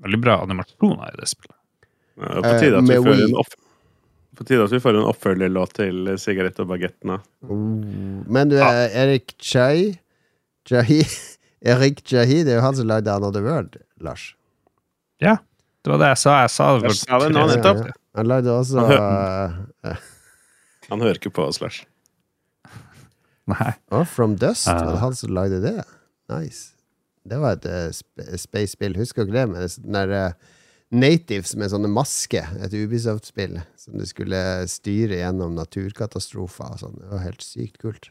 Veldig 0.00 0.20
bra 0.22 0.36
animasjoner 0.44 1.10
i 1.12 1.16
det 1.20 1.28
spillet. 1.28 1.57
Ja, 2.18 2.42
på 2.42 2.52
tide 2.58 2.78
at 2.80 2.88
vi 2.88 2.98
får 3.04 3.24
en 3.28 3.38
opp 3.38 3.56
på 4.38 4.44
tide 4.46 4.66
at 4.68 4.72
vi 4.72 4.78
får 4.82 4.94
en 4.94 5.06
oppfølgerlåt 5.10 5.72
til 5.80 6.12
Sigarett 6.22 6.58
og 6.62 6.68
bagettene'. 6.70 7.18
Mm. 7.42 8.22
Men 8.30 8.50
du 8.52 8.58
er 8.62 8.86
Erik 8.94 9.34
Chai 9.42 9.98
Jahi 10.68 11.00
Erik 11.72 12.04
Jahi, 12.12 12.44
det 12.46 12.54
er 12.54 12.60
jo 12.60 12.66
han 12.66 12.76
som 12.78 12.86
lagde 12.86 13.10
Another 13.10 13.42
World, 13.42 13.80
Lars. 13.98 14.34
Ja, 15.18 15.38
det 15.82 15.90
var 15.90 15.98
det 15.98 16.12
jeg 16.12 16.20
sa. 16.22 16.34
Jeg 16.44 16.52
sa 16.54 16.68
det 16.76 16.90
Jeg 16.92 16.98
sa 17.00 17.18
det 17.18 17.30
nå 17.34 17.46
nettopp. 17.50 17.80
Ja, 17.82 17.90
ja. 17.90 17.98
Han 18.18 18.30
lagde 18.30 18.54
også 18.54 18.84
Han 18.86 19.56
uh, 19.86 19.96
Han 20.90 21.02
hører 21.02 21.18
ikke 21.18 21.34
på 21.34 21.48
oss, 21.50 21.60
Lars. 21.62 21.80
Nei. 23.50 23.72
Oh, 23.90 24.04
From 24.06 24.36
Dust, 24.38 24.68
uh. 24.68 24.78
var 24.78 24.92
det 24.94 25.02
han 25.02 25.18
som 25.18 25.34
lagde 25.34 25.58
det? 25.64 25.80
Nice. 26.30 26.76
Det 27.28 27.40
var 27.42 27.58
et 27.58 27.66
uh, 27.66 27.90
sp 27.90 28.38
space-spill. 28.38 28.94
Husker 28.98 29.26
ikke 29.26 29.34
det? 29.34 29.46
men 29.50 29.62
det 29.64 29.72
sånn 29.74 29.98
der 29.98 30.14
uh, 30.14 30.54
Natives 30.88 31.52
med 31.60 31.68
sånne 31.72 31.90
masker. 31.92 32.46
Et 32.64 32.76
Ubisoft-spill 32.78 33.58
som 33.76 33.98
du 34.00 34.06
skulle 34.08 34.38
styre 34.70 35.20
gjennom 35.20 35.56
naturkatastrofer 35.58 36.76
og 36.76 36.80
sånn. 36.80 36.96
Det 37.02 37.10
var 37.12 37.26
helt 37.26 37.44
sykt 37.44 37.76
kult. 37.82 38.08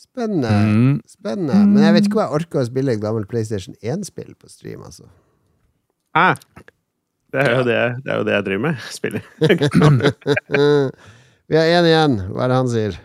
Spennende. 0.00 0.50
Mm. 0.50 0.94
Spennende. 1.08 1.58
Men 1.70 1.84
jeg 1.86 1.96
vet 1.96 2.08
ikke 2.08 2.18
hva 2.18 2.26
jeg 2.26 2.40
orker 2.40 2.60
å 2.60 2.68
spille 2.68 2.96
et 2.96 3.02
gammelt 3.02 3.30
PlayStation 3.30 3.76
1-spill 3.80 4.34
på 4.36 4.50
stream, 4.52 4.82
altså. 4.84 5.08
Ah, 6.16 6.36
det, 7.30 7.44
er 7.44 7.52
jo 7.54 7.66
det, 7.68 7.80
det 8.04 8.12
er 8.12 8.18
jo 8.18 8.26
det 8.26 8.34
jeg 8.34 8.46
driver 8.48 8.64
med. 8.64 8.86
Spiller. 8.90 9.28
Vi 11.50 11.58
har 11.58 11.76
én 11.78 11.88
igjen. 11.88 12.18
Hva 12.34 12.44
er 12.44 12.52
det 12.52 12.58
han 12.58 12.72
sier? 12.72 12.98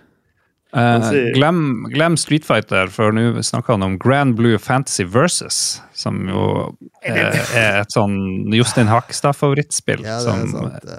Eh, 0.73 1.31
glem, 1.35 1.59
glem 1.93 2.17
Street 2.19 2.43
Fighter, 2.43 2.87
for 2.91 3.13
nå 3.15 3.41
snakker 3.45 3.73
han 3.77 3.83
om 3.85 3.97
Grand 4.01 4.35
Blue 4.35 4.57
Fantasy 4.59 5.05
Versus, 5.07 5.81
som 5.95 6.23
jo 6.27 6.47
eh, 7.05 7.15
er 7.55 7.81
et 7.83 7.93
sånn 7.95 8.51
Jostein 8.51 8.89
Hakstad-favorittspill. 8.91 10.03
Ja, 10.03 10.17
det 10.19 10.33
er 10.33 10.47
som 10.49 10.51
sant. 10.51 10.89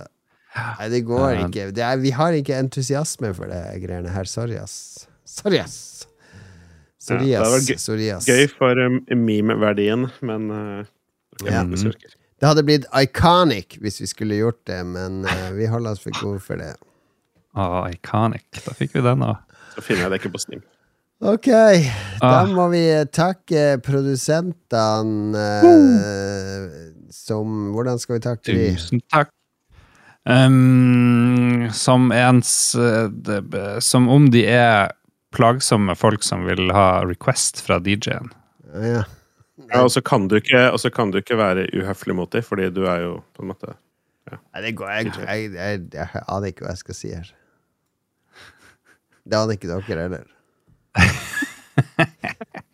Nei, 0.56 0.86
det 0.94 1.02
går 1.04 1.42
ikke. 1.48 1.66
Det 1.76 1.82
er, 1.84 1.98
vi 2.00 2.14
har 2.16 2.32
ikke 2.38 2.56
entusiasme 2.56 3.34
for 3.36 3.50
det 3.52 3.60
greiene 3.82 4.08
her. 4.14 4.24
Sorry, 4.30 4.56
ass. 4.56 5.04
Sorry, 5.28 5.58
ass. 5.60 6.06
Sorry, 7.06 7.28
Ja, 7.34 7.42
det 7.44 7.60
ass. 7.76 7.88
var 7.88 7.98
gøy- 8.00 8.24
Gøy 8.26 8.48
for 8.56 8.80
um, 8.86 9.00
meme-verdien, 9.26 10.08
men 10.24 10.48
uh, 10.50 10.84
Ja. 11.44 11.60
Det 12.36 12.44
hadde 12.48 12.64
blitt 12.68 12.84
iconic 12.96 13.76
hvis 13.80 14.00
vi 14.00 14.06
skulle 14.08 14.36
gjort 14.40 14.62
det, 14.68 14.80
men 14.88 15.22
uh, 15.28 15.50
vi 15.56 15.68
holder 15.68 15.92
oss 15.92 16.00
for 16.02 16.16
gode 16.22 16.40
for 16.40 16.56
det. 16.60 16.72
Å, 17.56 17.84
iconic. 17.92 18.44
Da 18.64 18.72
fikk 18.76 18.96
vi 18.96 19.04
den 19.04 19.22
òg. 19.24 19.36
Så 19.76 19.84
finner 19.84 20.06
jeg 20.06 20.10
det 20.14 20.18
ikke 20.22 20.32
på 20.34 20.40
Steam. 20.42 20.62
Ok, 21.20 21.46
da 22.20 22.30
Ah. 22.42 22.46
må 22.52 22.66
vi 22.72 22.82
takke 23.12 23.78
produsentene 23.80 25.44
uh, 25.64 26.74
som 27.12 27.70
Hvordan 27.72 27.98
skal 28.00 28.18
vi 28.18 28.24
takke 28.26 28.52
de? 28.52 28.66
Tusen 28.76 29.00
takk. 29.12 29.30
Um, 30.26 31.68
som 31.72 32.10
ens 32.12 32.72
det- 33.22 33.82
Som 33.82 34.08
om 34.08 34.28
de 34.30 34.44
er 34.46 34.90
plagsomme 35.32 35.94
folk 35.96 36.22
som 36.22 36.44
vil 36.44 36.70
ha 36.72 37.02
request 37.04 37.60
fra 37.60 37.78
DJ-en. 37.78 38.30
Ja. 38.74 39.04
Ja, 39.72 39.82
og 39.82 39.90
så 39.90 40.02
kan, 40.04 40.28
du 40.28 40.36
ikke- 40.36 40.70
og 40.72 40.78
så 40.80 40.90
kan 40.92 41.10
du 41.10 41.18
ikke 41.18 41.36
være 41.36 41.66
uhøflig 41.72 42.14
mot 42.14 42.30
dem, 42.30 42.42
fordi 42.42 42.70
du 42.70 42.84
er 42.86 43.00
jo 43.00 43.22
på 43.34 43.42
en 43.42 43.48
måte 43.48 43.74
Nei, 44.30 44.60
det 44.62 44.74
går 44.76 44.88
jeg, 44.90 45.06
jeg, 45.26 45.52
jeg, 45.54 45.80
jeg 45.94 46.08
aner 46.28 46.46
ikke 46.50 46.64
hva 46.64 46.70
jeg 46.74 46.78
skal 46.78 46.94
si 46.94 47.08
her. 47.14 47.28
Det 49.26 49.38
hadde 49.38 49.58
ikke 49.58 49.70
dere 49.72 50.06
heller. 50.06 50.24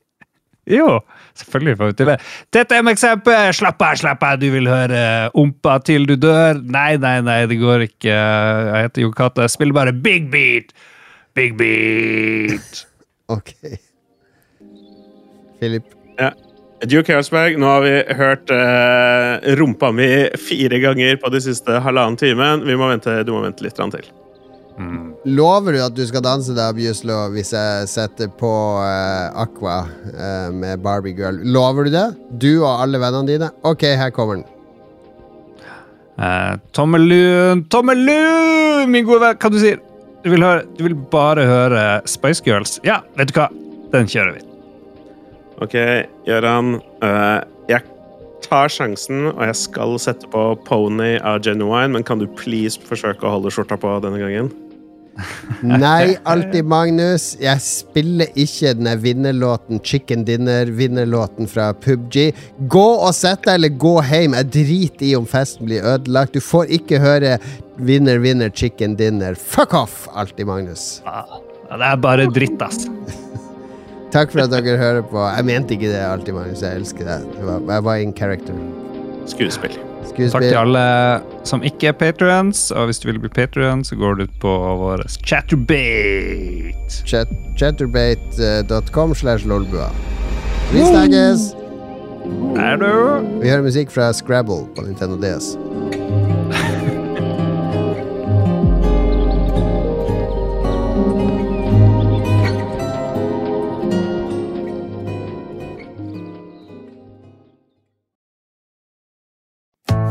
Jo, 0.71 1.01
selvfølgelig 1.35 1.77
får 1.79 1.87
vi 1.87 1.95
til 1.99 2.07
det. 2.13 2.17
Dette 2.55 2.77
er 2.77 2.85
med 2.87 2.95
eksempel. 2.95 3.35
Slapp 3.57 3.83
av, 3.83 3.97
slapp 3.99 4.23
av, 4.23 4.37
du 4.39 4.47
vil 4.55 4.69
høre 4.71 5.01
Ompa 5.39 5.79
til 5.83 6.07
du 6.07 6.15
dør. 6.15 6.61
Nei, 6.63 6.95
nei, 7.03 7.17
nei, 7.25 7.41
det 7.51 7.59
går 7.61 7.87
ikke. 7.89 8.13
Jeg 8.15 8.87
heter 8.87 9.03
Jo 9.03 9.11
Cato, 9.17 9.43
jeg 9.43 9.55
spiller 9.57 9.75
bare 9.75 9.93
Big 9.93 10.31
Beat. 10.31 10.71
Big 11.35 11.59
Beat. 11.59 12.83
Ok. 13.33 13.55
Philip. 15.57 15.95
Ja. 16.19 16.33
Duke 16.85 17.07
Carlsberg, 17.07 17.55
nå 17.57 17.71
har 17.71 17.85
vi 17.85 17.93
hørt 18.19 18.51
uh, 18.53 19.39
rumpa 19.57 19.89
mi 19.95 20.09
fire 20.37 20.83
ganger 20.83 21.17
på 21.23 21.31
de 21.33 21.41
siste 21.41 21.79
halvannen 21.81 22.19
timen. 22.21 22.67
Vi 22.67 22.77
må 22.77 22.91
vente, 22.91 23.23
du 23.25 23.33
må 23.33 23.41
vente 23.47 23.65
litt 23.65 23.79
til. 23.79 23.95
til. 23.95 24.13
Lover 25.23 25.77
du 25.77 25.79
at 25.79 25.95
du 25.95 26.03
skal 26.03 26.23
danse 26.25 26.55
da, 26.57 26.73
Bjuslo, 26.75 27.29
hvis 27.31 27.53
jeg 27.55 27.87
setter 27.91 28.31
på 28.41 28.51
uh, 28.83 29.31
Aqua 29.39 29.85
uh, 29.87 30.49
med 30.51 30.83
Barbie 30.83 31.15
Girl? 31.15 31.39
Lover 31.47 31.87
du 31.87 31.93
det? 31.95 32.09
Du 32.43 32.65
og 32.65 32.83
alle 32.83 32.99
vennene 32.99 33.31
dine? 33.31 33.51
Ok, 33.63 33.87
her 33.87 34.11
kommer 34.11 34.41
den. 34.41 34.49
Uh, 36.19 36.59
Tommelun, 36.75 37.63
Tommelun, 37.71 38.91
min 38.91 39.07
gode 39.07 39.23
venn, 39.23 39.39
hva 39.39 39.51
du 39.53 39.61
sier? 39.63 39.79
Du 40.25 40.31
vil, 40.35 40.43
høre, 40.43 40.67
du 40.75 40.83
vil 40.89 40.99
bare 41.15 41.47
høre 41.47 41.85
Spice 42.11 42.43
Girls? 42.47 42.81
Ja, 42.87 43.01
vet 43.19 43.31
du 43.31 43.39
hva? 43.39 43.47
Den 43.95 44.11
kjører 44.11 44.35
vi. 44.41 44.45
Ok, 45.63 45.79
Gøran. 46.27 46.77
Uh, 46.99 47.39
jeg 47.71 47.87
tar 48.43 48.75
sjansen, 48.75 49.31
og 49.37 49.41
jeg 49.47 49.61
skal 49.61 49.95
sette 50.03 50.27
på 50.35 50.49
Pony 50.67 51.15
av 51.23 51.45
Genuine, 51.47 51.95
men 51.95 52.07
kan 52.07 52.19
du 52.19 52.27
please 52.43 52.83
forsøke 52.91 53.23
å 53.23 53.37
holde 53.39 53.55
skjorta 53.55 53.79
på 53.79 53.95
denne 54.03 54.19
gangen? 54.19 54.51
Nei, 55.63 56.17
alltid 56.25 56.67
Magnus. 56.67 57.33
Jeg 57.41 57.61
spiller 57.63 58.31
ikke 58.39 58.73
den 58.79 58.89
vinnerlåten 59.03 59.83
Chicken 59.85 60.25
Dinner-vinnerlåten 60.27 61.51
fra 61.51 61.71
PubG. 61.77 62.33
Gå 62.73 62.87
og 62.95 63.13
sett 63.17 63.45
deg, 63.47 63.61
eller 63.61 63.77
gå 63.83 63.95
hjem. 64.09 64.39
Jeg 64.41 64.51
driter 64.57 65.09
i 65.11 65.13
om 65.19 65.29
festen 65.29 65.69
blir 65.69 65.85
ødelagt. 65.85 66.35
Du 66.35 66.43
får 66.45 66.73
ikke 66.81 67.03
høre 67.03 67.37
Vinner, 67.83 68.19
vinner, 68.21 68.51
chicken 68.51 68.97
dinner. 68.97 69.35
Fuck 69.35 69.75
off, 69.75 70.09
alltid 70.13 70.47
Magnus. 70.47 71.03
Ja, 71.05 71.25
det 71.71 71.87
er 71.89 72.03
bare 72.05 72.27
dritt, 72.31 72.61
ass. 72.63 72.85
Takk 74.13 74.35
for 74.35 74.45
at 74.45 74.53
dere 74.53 74.77
hører 74.77 75.07
på. 75.09 75.23
Jeg 75.25 75.49
mente 75.49 75.75
ikke 75.79 75.89
det, 75.89 76.03
alltid 76.05 76.37
Magnus. 76.37 76.61
Jeg 76.63 76.83
elsker 76.83 77.09
deg. 77.09 77.25
Det 77.33 77.49
var, 77.49 77.65
jeg 77.73 77.89
var 77.89 78.05
in 78.05 78.13
character. 78.13 78.61
Skuespill. 79.33 79.81
Takk 80.11 80.43
til 80.43 80.59
alle 80.59 80.85
som 81.49 81.63
ikke 81.67 81.93
er 81.93 81.97
patrions, 81.97 82.71
og 82.71 82.91
hvis 82.91 82.99
du 83.03 83.09
vil 83.11 83.21
bli 83.23 83.31
patrion, 83.33 83.85
så 83.85 83.97
går 83.97 84.19
du 84.19 84.23
ut 84.27 84.37
på 84.43 84.53
vår 84.83 85.05
chatterbate. 85.23 87.03
Chat, 87.07 87.31
chatterbait.com 87.59 89.15
slash 89.15 89.47
lolbua. 89.49 89.89
Vi 90.73 90.85
snakkes! 90.87 91.53
Vi 93.43 93.49
hører 93.49 93.63
musikk 93.63 93.91
fra 93.91 94.13
Scrabble 94.13 94.67
på 94.77 94.87
Nintendo 94.87 95.19
DS. 95.19 95.57